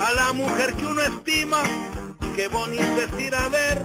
[0.00, 1.62] a la mujer que uno estima.
[2.36, 3.84] Qué bonito es ir a ver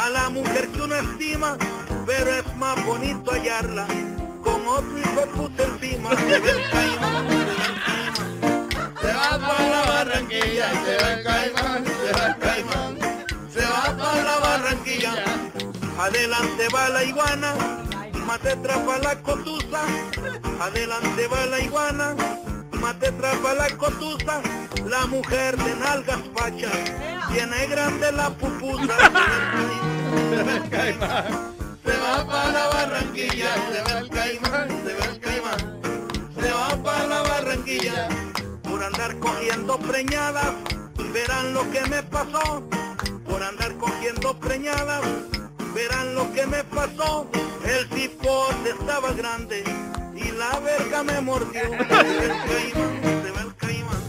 [0.00, 1.58] a la mujer que uno estima,
[2.06, 3.86] pero es más bonito hallarla
[4.42, 6.10] con otro hijo de puta encima.
[6.16, 7.28] Se ve el caimán,
[9.00, 12.98] se va para la Barranquilla, se ve el caimán, se ve el caimán.
[13.52, 15.14] Se va para la Barranquilla,
[15.98, 17.54] adelante va la iguana,
[18.26, 19.82] mate trapa la cotusa,
[20.60, 22.14] adelante va la iguana,
[22.72, 24.40] mate trapa la cotusa,
[24.86, 26.72] la mujer de nalgas fachas,
[27.32, 28.96] tiene grande la pupusa,
[31.88, 35.80] se va para la Barranquilla, se ve el caimán, se ve el caimán,
[36.38, 38.08] se va para la Barranquilla,
[38.62, 40.52] por andar cogiendo preñadas,
[41.14, 42.62] verán lo que me pasó,
[43.26, 45.02] por andar cogiendo preñadas,
[45.74, 47.26] verán lo que me pasó,
[47.64, 49.64] el cipote estaba grande
[50.14, 54.02] y la verga me mordió, se ve el caimán, se ve el caimán,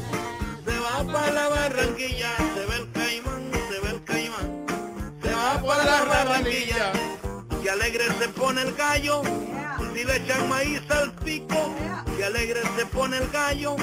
[0.65, 4.65] se va para la Barranquilla, se ve el caimán, se ve el caimán,
[5.23, 6.91] se va para la Barranquilla,
[7.69, 9.21] y alegre se pone el gallo,
[9.93, 11.71] si le echan maíz al pico,
[12.17, 13.75] y alegre se pone el gallo,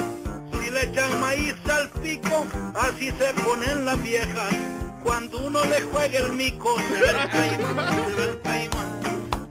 [0.51, 4.53] si le echan maíz al pico, así se ponen las viejas,
[5.03, 9.01] cuando uno le juega el mico, se ve el caimán, se ve el caimán,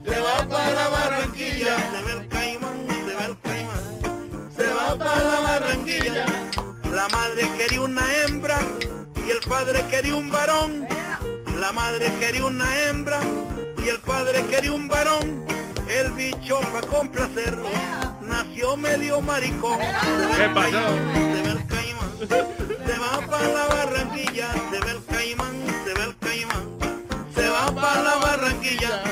[0.05, 4.99] se va para la Barranquilla, se ve el caimán, se ve el caimán, se va
[4.99, 6.27] para la Barranquilla,
[6.93, 8.59] la madre quería una hembra,
[9.27, 10.87] y el padre quería un varón,
[11.59, 13.21] la madre quería una hembra,
[13.87, 15.45] y el padre quería un varón,
[15.89, 17.69] el bicho para complacerlo,
[18.21, 19.79] nació medio maricón,
[20.37, 20.71] ¿Qué pasó?
[20.71, 26.03] se ve el caimán, se va para la Barranquilla, se ve el caimán, se ve
[26.03, 26.79] el caimán,
[27.33, 29.05] se va para la Barranquilla,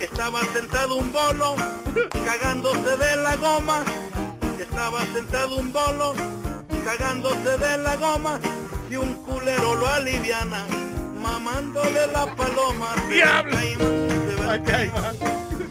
[0.00, 1.56] estaba sentado un bolo,
[2.24, 3.84] cagándose de la goma,
[4.58, 6.14] estaba sentado un bolo,
[6.82, 8.40] cagándose de la goma,
[8.90, 10.64] y un culero lo aliviana,
[11.18, 13.18] mamándole la paloma, el
[13.50, 15.16] caimán, se ve el caimán,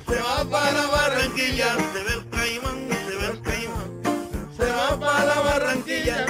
[0.07, 3.89] se va para la Barranquilla, se ve el caimán, se ve el caimán,
[4.57, 6.25] se va para la Barranquilla,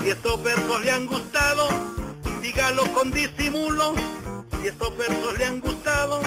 [0.00, 1.68] si estos versos le han gustado,
[2.40, 3.94] dígalo con disimulo,
[4.60, 6.20] si estos versos le han gustado,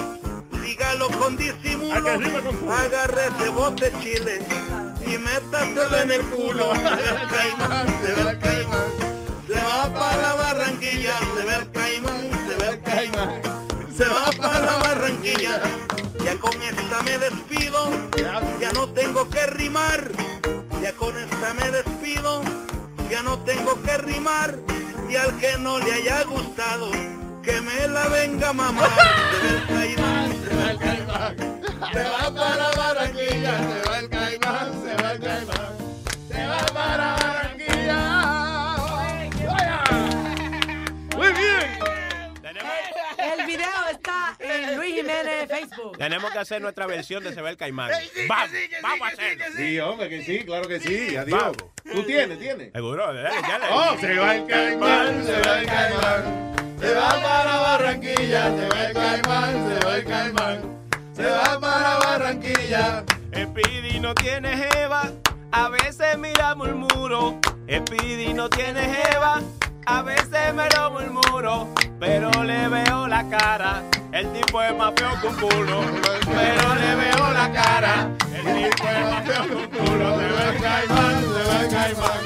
[0.63, 2.09] dígalo con disimulo,
[2.71, 4.41] agarre ese bote chile
[5.05, 8.87] y métaselo en el culo, se ve el caimán, se ve el caimán,
[9.47, 11.84] se va para la Barranquilla, se ve el caimán,
[12.95, 15.61] se va para la Barranquilla,
[16.23, 17.89] ya con esta me despido,
[18.59, 20.11] ya no tengo que rimar,
[20.81, 22.41] ya con esta me despido,
[23.09, 24.55] ya no tengo que rimar,
[25.09, 26.89] y al que no le haya gustado,
[27.43, 28.89] que me la venga a mamar,
[31.91, 34.24] se va para la Barranquilla, se va el caimán,
[44.39, 45.97] en Luis Jiménez Facebook.
[45.97, 47.91] Tenemos que hacer nuestra versión de Se ve el caimán.
[48.27, 48.49] Vamos,
[48.81, 49.45] vamos a hacerlo.
[49.55, 51.15] Sí, hombre, que sí, claro que sí.
[51.15, 51.39] Adiós.
[51.39, 51.57] Vamos.
[51.91, 52.71] ¿Tú tienes, tienes?
[52.73, 53.65] Seguro, dale, dale.
[53.71, 56.45] Oh, se va el caimán, se va el caimán.
[56.79, 60.79] Se va para Barranquilla, se va el caimán, se va el caimán.
[61.15, 63.03] Se va para Barranquilla.
[63.33, 65.11] Speedy no tiene jeva,
[65.51, 67.39] a veces miramos el muro.
[67.69, 69.41] Speedy no tiene jeva,
[69.85, 71.67] a veces me lo murmuro.
[71.99, 73.81] Pero le veo la cara,
[74.11, 75.81] el tipo es más feo que un culo.
[76.25, 80.19] Pero le veo la cara, el tipo es más feo que un culo.
[80.19, 82.21] Se va el caimán, se va el caimán.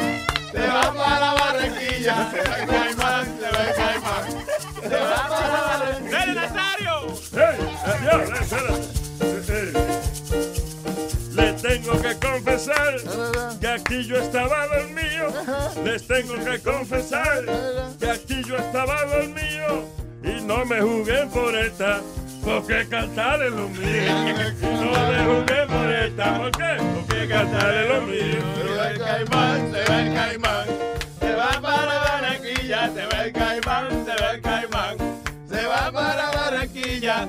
[0.51, 4.25] Se va para Barranquilla, se va el caimán, se va el caimán.
[4.81, 6.17] Se va para Barranquilla.
[6.17, 6.95] ¡Dale, Nazario!
[7.13, 7.79] Espérate.
[11.33, 12.93] Le tengo que confesar
[13.79, 15.83] aquí yo estaba dormido.
[15.83, 17.45] Les tengo que confesar
[17.99, 19.85] que aquí yo estaba dormido.
[20.23, 22.01] Y no me jugué por esta,
[22.43, 24.49] porque cantar es lo mío.
[24.61, 26.77] No me jugué por esta, ¿por qué?
[26.95, 28.41] Porque cantar es lo mío.
[28.55, 30.65] Se va el caimán, se va el caimán.
[31.19, 34.97] Se va para Barranquilla, se va el caimán, se va el caimán.
[35.49, 37.27] Se va para Barranquilla.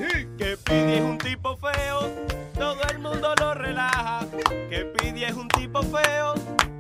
[0.71, 2.13] Pidi es un tipo feo,
[2.55, 4.21] todo el mundo lo relaja.
[4.69, 6.35] Que Pidi es un tipo feo,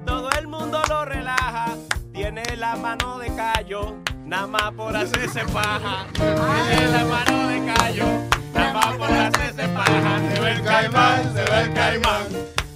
[0.06, 1.74] todo el mundo lo relaja.
[2.12, 6.06] Tiene la mano de callo, nada más por hacerse paja.
[6.12, 8.04] Tiene la mano de callo,
[8.54, 10.20] nada más por hacerse paja.
[10.34, 12.26] Se va el caimán, se va el caimán.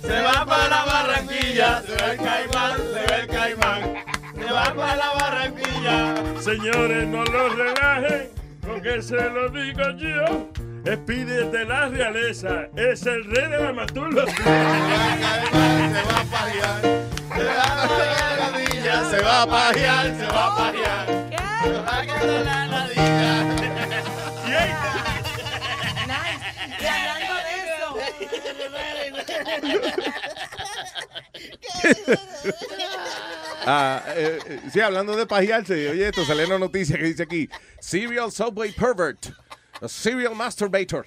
[0.02, 3.94] Se va para la Barranquilla, se va el caimán, se va el caimán.
[4.34, 6.40] Se va para la Barranquilla.
[6.40, 8.33] Señores, no lo relajen,
[8.66, 10.48] porque se lo digo yo.
[10.84, 14.26] Espide de la realeza, es el rey de la matula.
[17.34, 21.06] Se va a pajear, se va a pajear, se va a pajear.
[21.62, 23.32] Se va a quedar la ladilla.
[26.78, 27.88] Y hablando de eso.
[33.66, 37.48] Ah, eh, eh, sí, hablando de pajearse, oye, esto salió una noticia que dice aquí:
[37.80, 39.26] Serial Subway Pervert,
[39.80, 41.06] a serial masturbator.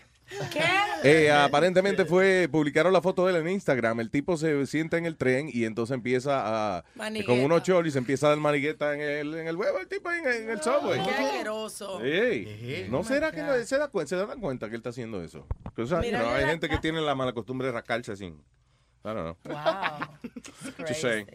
[1.04, 4.00] Eh, aparentemente fue, publicaron la foto de él en Instagram.
[4.00, 7.32] El tipo se sienta en el tren y entonces empieza a, Manigueta.
[7.32, 10.28] con unos cholis, empieza a dar manigueta en el, en el huevo, el tipo en,
[10.28, 11.02] en el subway.
[11.04, 12.04] Qué asqueroso.
[12.04, 15.48] Ey, ¿No será que no, se, da, se dan cuenta que él está haciendo eso?
[15.78, 18.26] O sea, Mira, you know, hay gente que tiene la mala costumbre de rascarse así.
[18.26, 19.56] I don't know.
[20.86, 21.28] Just saying.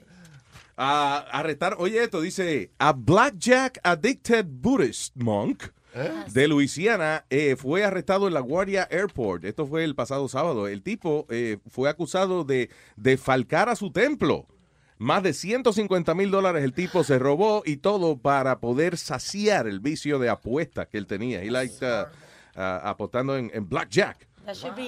[0.84, 5.62] Ah, arrestar, oye esto, dice, a blackjack addicted Buddhist monk
[6.32, 9.44] de Luisiana eh, fue arrestado en la Guardia Airport.
[9.44, 10.66] Esto fue el pasado sábado.
[10.66, 14.48] El tipo eh, fue acusado de defalcar a su templo.
[14.98, 19.78] Más de 150 mil dólares el tipo se robó y todo para poder saciar el
[19.78, 21.44] vicio de apuestas que él tenía.
[21.44, 22.08] Y liked, uh,
[22.58, 24.26] uh, apostando en, en blackjack.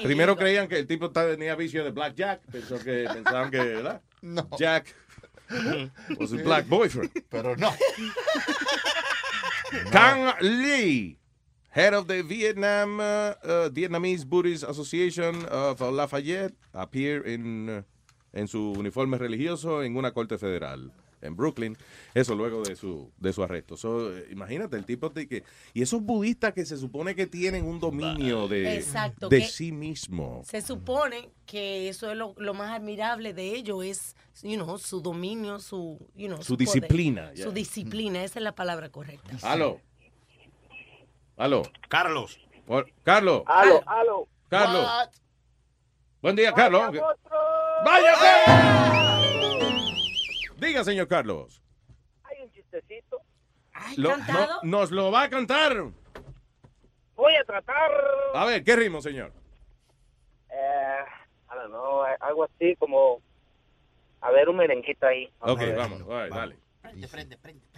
[0.03, 2.41] Primero creían que el tipo tenía vicio de blackjack.
[2.51, 4.03] Pensó que, pensaban que, ¿verdad?
[4.25, 4.49] No.
[4.59, 4.87] Jack
[6.19, 7.11] was a black boyfriend.
[7.31, 7.71] Pero no.
[9.91, 11.19] Kang Lee,
[11.71, 17.83] head of the Vietnam uh, uh, Vietnamese Buddhist Association of Lafayette, appear in, uh,
[18.33, 20.93] en su uniforme religioso en una corte federal
[21.25, 21.77] en Brooklyn.
[22.15, 23.77] Eso luego de su de su arresto.
[23.77, 27.65] So, eh, imagínate el tipo de que y esos budistas que se supone que tienen
[27.65, 30.43] un dominio de, Exacto, de sí mismo.
[30.45, 35.01] Se supone que eso es lo, lo más admirable de ellos es, you know, su
[35.01, 37.51] dominio, su, you know, Su disciplina, Su yeah.
[37.51, 39.37] disciplina, esa es la palabra correcta.
[39.43, 39.81] Aló.
[41.37, 41.63] Aló.
[41.89, 42.39] Carlos.
[43.03, 43.43] Carlos.
[43.47, 44.29] Aló, aló.
[44.49, 44.85] Carlos.
[44.85, 45.09] What?
[46.23, 46.95] Buen día, Carlos.
[47.85, 49.21] ¡Vaya!
[50.59, 51.63] Diga, señor Carlos.
[52.25, 53.21] Hay un chistecito.
[53.97, 55.73] Lo- no- nos lo va a cantar.
[57.17, 57.91] Voy a tratar.
[58.35, 59.33] A ver, ¿qué ritmo, señor?
[60.51, 60.99] Eh,
[61.51, 63.21] I don't know, eh, algo así como.
[64.21, 65.29] A ver, un merenguito ahí.
[65.41, 65.77] Ok, a ver.
[65.77, 66.57] vamos, right, dale.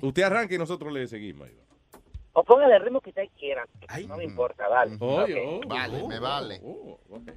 [0.02, 1.48] Usted arranca y nosotros le seguimos.
[1.48, 1.62] ahí va.
[2.34, 3.66] O póngale el ritmo que ustedes quieran.
[4.06, 4.96] No me importa, dale.
[5.00, 5.64] Oye, Ok.
[5.64, 6.60] oh, Vale, oh, me oh, vale.
[6.62, 7.30] oh, ok.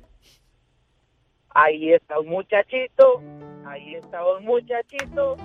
[1.61, 3.21] Ahí está un muchachito,
[3.65, 5.35] ahí está un muchachito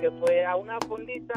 [0.00, 1.34] que fue a una fondita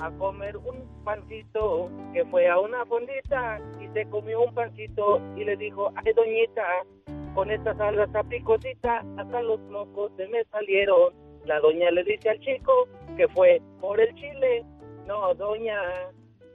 [0.00, 5.44] a comer un pancito, que fue a una fondita y se comió un pancito y
[5.44, 6.64] le dijo, ay doñita,
[7.34, 11.12] con esta salsa picosita hasta los mocos se me salieron.
[11.44, 12.88] La doña le dice al chico
[13.18, 14.64] que fue por el chile,
[15.06, 15.78] no doña,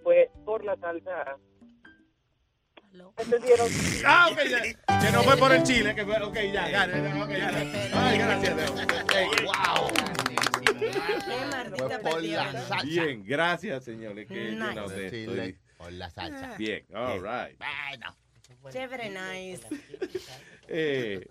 [0.01, 1.37] fue por la salsa.
[3.17, 3.67] ¿Entendieron?
[4.05, 4.61] Ah, ok, ya.
[4.99, 7.49] Que no fue por el chile, que fue, ok, ya, ya, ya, ok, ya.
[7.93, 8.71] Ay, gracias.
[11.77, 12.83] Fue por la salsa.
[12.83, 14.27] Bien, gracias, señores.
[14.27, 14.51] Que Nice.
[14.67, 15.17] lleno de esto.
[15.31, 16.55] Chile por la salsa.
[16.57, 17.57] Bien, all right.
[17.57, 18.15] Bueno.
[18.71, 19.65] Chévere, nice.
[20.67, 21.25] Eh,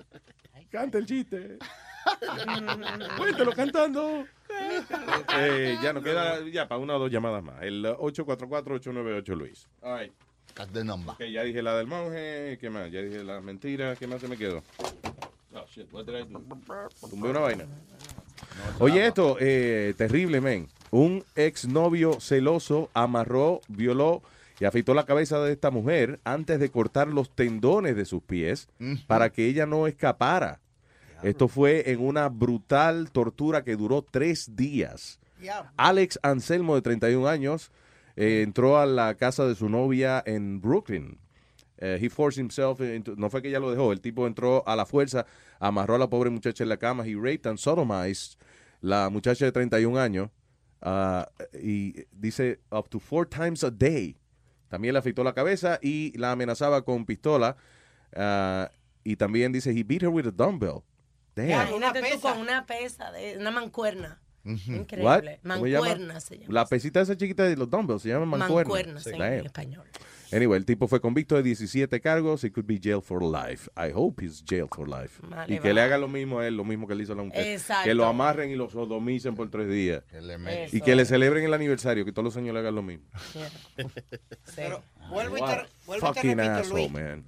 [0.70, 1.58] canta el chiste.
[3.18, 4.26] Cuéntelo cantando.
[5.36, 7.62] Eh, ya nos queda ya para una o dos llamadas más.
[7.62, 9.68] El 844-898 Luis.
[9.82, 10.12] All right.
[10.58, 11.14] That's the number.
[11.14, 12.58] Ok, ya dije la del monje.
[12.60, 12.90] ¿Qué más?
[12.90, 13.96] Ya dije las mentiras.
[13.96, 14.64] ¿Qué más se me quedó?
[15.54, 15.86] Oh, shit.
[15.92, 16.40] What did I do?
[17.08, 17.64] Tumbé una vaina.
[18.80, 20.66] Oye, esto, eh, terrible, men.
[20.90, 24.20] Un exnovio celoso amarró, violó
[24.58, 28.68] y afeitó la cabeza de esta mujer antes de cortar los tendones de sus pies
[29.06, 30.58] para que ella no escapara.
[31.22, 35.20] Esto fue en una brutal tortura que duró tres días.
[35.76, 37.70] Alex Anselmo, de 31 años,
[38.18, 41.18] eh, entró a la casa de su novia en Brooklyn.
[41.78, 44.74] Eh, he forced himself into- no fue que ella lo dejó, el tipo entró a
[44.74, 45.24] la fuerza,
[45.60, 48.36] amarró a la pobre muchacha en la cama, he raped and sodomized
[48.80, 50.30] la muchacha de 31 años
[50.82, 54.16] ah, y dice up to four times a day.
[54.68, 57.56] También le afeitó la cabeza y la amenazaba con pistola
[58.16, 58.68] ah,
[59.04, 60.82] y también dice he beat her with a dumbbell.
[61.36, 61.50] Damn.
[61.50, 64.20] Imagínate tú con una pesa, de, una mancuerna.
[64.48, 65.04] Increíble.
[65.04, 65.22] What?
[65.42, 66.52] Mancuerna se llama.
[66.52, 68.74] La pesita esa chiquita de los dumbbells se llama mancuerna.
[68.74, 69.46] Mancuerna, sí, en Damn.
[69.46, 69.84] español.
[70.30, 72.44] Anyway, el tipo fue convicto de 17 cargos.
[72.44, 73.70] He could be jailed for life.
[73.78, 75.22] I hope he's jailed for life.
[75.26, 75.74] Vale, y que va.
[75.74, 77.46] le hagan lo mismo a él, lo mismo que le hizo a la mujer.
[77.46, 77.84] Exacto.
[77.84, 80.02] Que lo amarren y lo sodomicen por tres días.
[80.70, 83.06] Y que le celebren el aniversario, que todos los años le hagan lo mismo.
[84.56, 86.92] Pero vuelvo y What te, vuelvo y te fucking repito, asshole, Luis.
[86.92, 87.24] man.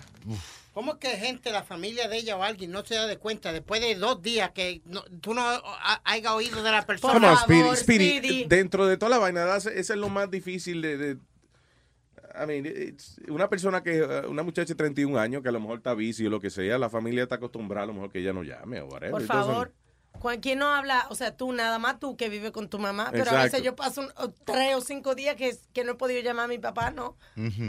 [0.72, 3.80] ¿Cómo que gente, la familia de ella o alguien no se da de cuenta después
[3.80, 7.12] de dos días que no- tú no ha- hayas oído de la persona?
[7.76, 7.76] Speedy.
[8.20, 10.96] Speedy, Dentro de toda la vaina, ese ese es lo más difícil de...
[10.96, 11.18] de-
[12.32, 12.96] I mean,
[13.28, 16.24] una persona que, uh, una muchacha de 31 años que a lo mejor está bici
[16.26, 18.80] o lo que sea, la familia está acostumbrada a lo mejor que ella no llame
[18.80, 19.10] o whatever.
[19.10, 19.72] Por favor.
[20.40, 21.06] ¿Quién no habla?
[21.10, 23.74] O sea, tú nada más tú que vives con tu mamá, pero a veces yo
[23.74, 26.58] paso un- o tres o cinco días que, que no he podido llamar a mi
[26.58, 27.16] papá, ¿no?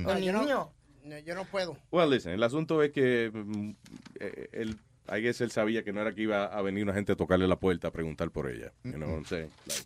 [0.05, 0.71] O yo no- niño.
[1.03, 1.77] No, yo no puedo.
[1.91, 3.69] Well, listen, el asunto es que mm,
[4.19, 4.77] eh, él,
[5.09, 7.47] I guess él sabía que no era que iba a venir una gente a tocarle
[7.47, 8.71] la puerta a preguntar por ella.
[8.83, 9.49] You know I'm saying?
[9.65, 9.83] Like,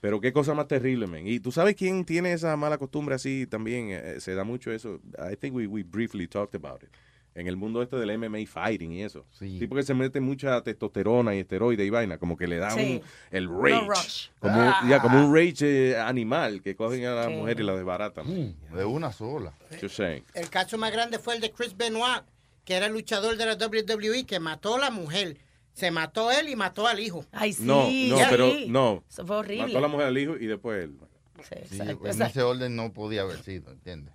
[0.00, 1.26] pero qué cosa más terrible, man.
[1.26, 5.00] Y tú sabes quién tiene esa mala costumbre así también, Eh, se da mucho eso.
[5.18, 6.90] I think we, we briefly talked about it.
[7.38, 9.26] En el mundo este del MMA fighting y eso.
[9.30, 9.58] Sí.
[9.58, 13.02] Tipo que se mete mucha testosterona y esteroide y vaina, como que le da Sí.
[13.02, 13.86] un, el rage.
[13.86, 14.28] rush.
[14.40, 14.80] Como, Ah.
[14.88, 17.34] ya, como un rage eh, animal que cogen a la Sí.
[17.34, 18.56] mujer y la desbaratan.
[18.74, 19.52] De una sola.
[19.70, 22.22] El caso más grande fue el de Chris Benoit,
[22.64, 25.36] que era el luchador de la WWE, que mató a la mujer.
[25.74, 27.26] Se mató él y mató al hijo.
[27.32, 29.04] Ay, No, no, pero no.
[29.10, 29.66] Eso fue horrible.
[29.66, 30.96] Mató a la mujer al hijo y después él.
[31.68, 34.14] Sí, en ese orden no podía haber sido, ¿entiendes?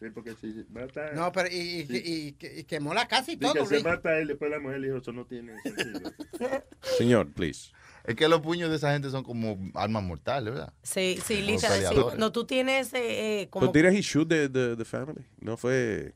[0.00, 1.12] Sí, porque si mata.
[1.12, 3.62] No, pero y, y- y- y- y quemó la casa y Dice todo.
[3.62, 3.84] que se Luis.
[3.84, 6.10] mata a él, después la mujer le dijo, eso no tiene sentido.
[6.98, 7.70] Señor, please.
[8.04, 10.72] Es que los puños de esa gente son como armas mortales, ¿verdad?
[10.82, 11.84] Sí, sí, literal.
[11.94, 12.00] sí.
[12.00, 13.66] Cuando tú tienes eh, eh, como...
[13.66, 15.22] ¿Tú tiras he shoot the, the, the family?
[15.38, 16.14] No fue,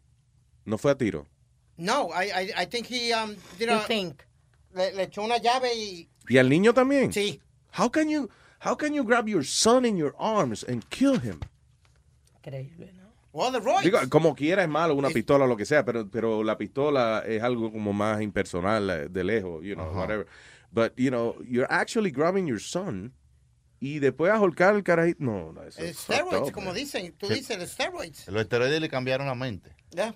[0.65, 1.27] no fue a tiro.
[1.77, 4.23] No, I, I, I think he, um, did You a- think.
[4.75, 6.09] Le, le echó una llave y...
[6.27, 7.13] ¿Y al niño también?
[7.13, 7.39] Sí.
[7.79, 8.31] How can you,
[8.65, 11.39] how can you grab your son in your arms and kill him?
[12.37, 13.04] Increíble, ¿no?
[13.35, 13.61] Well, the.
[13.83, 17.25] Digo, como quiera es malo, una pistola o lo que sea, pero, pero la pistola
[17.27, 19.99] es algo como más impersonal, eh, de lejos, you know, Ajá.
[19.99, 20.27] whatever.
[20.71, 23.13] But, you know, you're actually grabbing your son
[23.81, 25.19] y después a holcar el carajito.
[25.25, 26.77] No, no, eso Eh, es steroids, up, como man.
[26.77, 27.13] dicen.
[27.19, 28.29] Tú dices, los steroids.
[28.29, 29.75] Los esteroides le cambiaron la mente.
[29.91, 30.15] Ya.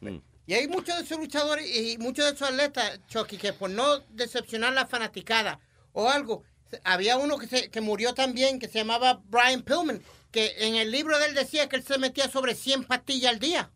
[0.00, 0.18] Mm.
[0.48, 4.00] Y hay muchos de esos luchadores y muchos de esos atletas, Chucky, que por no
[4.10, 5.60] decepcionar la fanaticada
[5.92, 6.42] o algo,
[6.82, 10.90] había uno que, se, que murió también, que se llamaba Brian Pillman, que en el
[10.90, 13.70] libro de él decía que él se metía sobre 100 pastillas al día.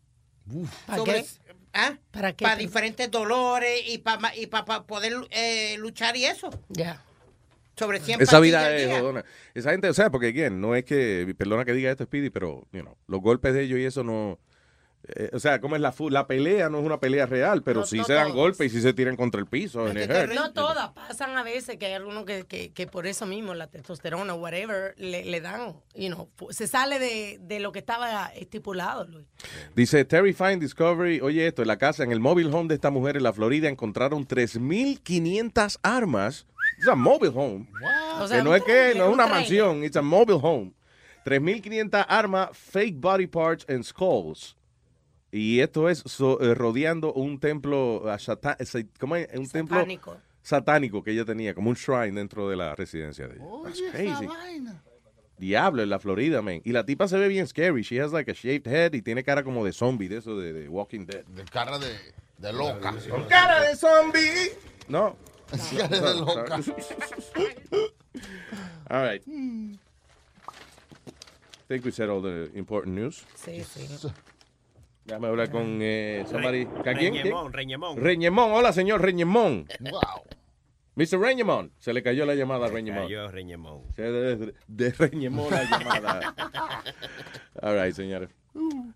[0.85, 1.25] ¿Para Sobre- qué?
[1.73, 1.97] ¿Ah?
[2.11, 2.43] ¿Para qué?
[2.43, 6.49] Para diferentes dolores y para y para poder eh, luchar y eso.
[6.69, 7.01] Ya.
[7.77, 9.23] Sobre 100 Esa vida es jodona.
[9.53, 12.67] Esa gente, o sea, porque, again, no es que, perdona que diga esto, Speedy, pero,
[12.73, 14.37] you know, los golpes de ellos y eso no...
[15.07, 17.81] eh, o sea, como es la, fu- la pelea, no es una pelea real, pero
[17.81, 18.35] No, sí no se dan todos.
[18.37, 19.85] golpes y sí se tiran contra el piso.
[20.33, 23.67] No todas, pasan a veces que hay algunos que, que, que por eso mismo, la
[23.67, 29.05] testosterona, whatever, le, le dan, you know, se sale de, de lo que estaba estipulado,
[29.05, 29.25] Luis.
[29.75, 33.17] Dice Terrifying Discovery, oye esto, en la casa, en el mobile home de esta mujer
[33.17, 36.45] en la Florida encontraron 3.500 armas.
[36.79, 37.67] Es un mobile home.
[38.19, 39.29] O sea, que no es que no es un una trailer.
[39.29, 40.71] mansión, es un mobile home.
[41.25, 44.55] 3.500 armas, fake body parts and skulls.
[45.31, 48.17] Y esto es so- eh, rodeando un templo, ah,
[48.59, 49.27] eh, ¿cómo es?
[49.33, 50.17] Un templo Satánico.
[50.41, 53.45] satánico que ella tenía, como un shrine dentro de la residencia de ella.
[53.63, 54.27] That's crazy.
[55.37, 56.61] Diablo, en la Florida, man.
[56.65, 57.81] Y la tipa se ve bien scary.
[57.81, 60.53] She has like a shaved head y tiene cara como de zombie, de eso de,
[60.53, 61.23] de Walking Dead.
[61.25, 61.87] De cara de,
[62.37, 62.93] de loca.
[63.09, 64.51] Con cara de zombie.
[64.87, 65.15] No.
[65.77, 66.59] Cara de loca.
[68.89, 69.21] All right.
[71.67, 73.25] think we said all the important news.
[73.35, 73.87] Sí, sí.
[75.05, 76.65] Déjame hablar con eh, somebody.
[76.65, 77.13] ¿Con quién?
[77.15, 77.97] Reñemón, Reñemón.
[77.97, 78.51] Reñemón.
[78.51, 79.67] Hola, señor Reñemón.
[79.79, 80.23] Wow.
[80.95, 81.19] Mr.
[81.19, 81.71] Reñemón.
[81.79, 83.03] Se le cayó la llamada a Reñemón.
[83.03, 83.81] Cayó Reñemón.
[83.95, 86.35] Se de, de Reñemón la llamada.
[87.61, 88.29] All right, señores.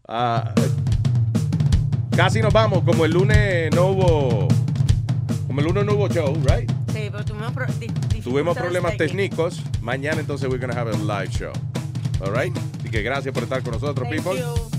[0.08, 0.53] Ah,
[2.16, 2.84] casi nos vamos.
[2.84, 4.48] Como el lunes no hubo.
[5.48, 6.69] Como el lunes no hubo show, right?
[6.93, 9.64] Sí, pero tuvimos, pro- di- Tuvimos dificultades problemas técnicos.
[9.82, 11.51] Mañana entonces we're gonna have a live show.
[12.22, 12.56] All right?
[12.80, 14.40] Así que gracias por estar con nosotros, Thank people.
[14.40, 14.74] you.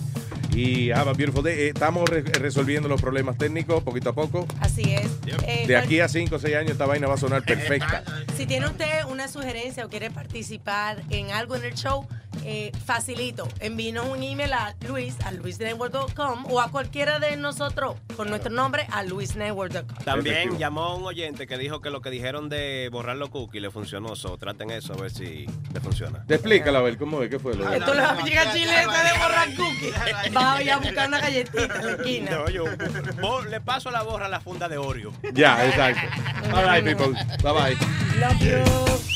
[0.57, 1.53] Y have a beautiful day.
[1.53, 4.47] Eh, estamos re- resolviendo los problemas técnicos poquito a poco.
[4.61, 5.07] Así es.
[5.47, 8.03] Eh, De aquí a 5 o 6 años esta vaina va a sonar perfecta.
[8.39, 12.09] Si tiene usted una sugerencia o quiere participar en algo en el show,
[12.49, 13.49] eh, facilito.
[13.59, 18.87] Envíenos un email a luis, a luisnetwork.com o a cualquiera de nosotros con nuestro nombre
[18.93, 20.05] a luisnetwork.com.
[20.05, 20.59] También Efectivo.
[20.59, 24.15] llamó un oyente que dijo que lo que dijeron de borrar los cookies le funcionó.
[24.15, 26.25] So, traten eso a ver si le funciona.
[26.27, 27.31] Te explícala, a ver, ¿cómo es?
[27.31, 27.55] ¿Qué fue?
[27.55, 30.37] Lo Esto le va a llegar a Chile de borrar cookies.
[30.37, 32.31] Va a ir a buscar una galletita en la esquina.
[32.31, 32.65] No, yo
[33.51, 35.13] le paso la borra a la funda de Oreo.
[35.35, 36.07] Ya, exacto.
[36.55, 37.13] All right, people.
[37.43, 37.77] Bye bye.
[38.21, 39.16] Love you.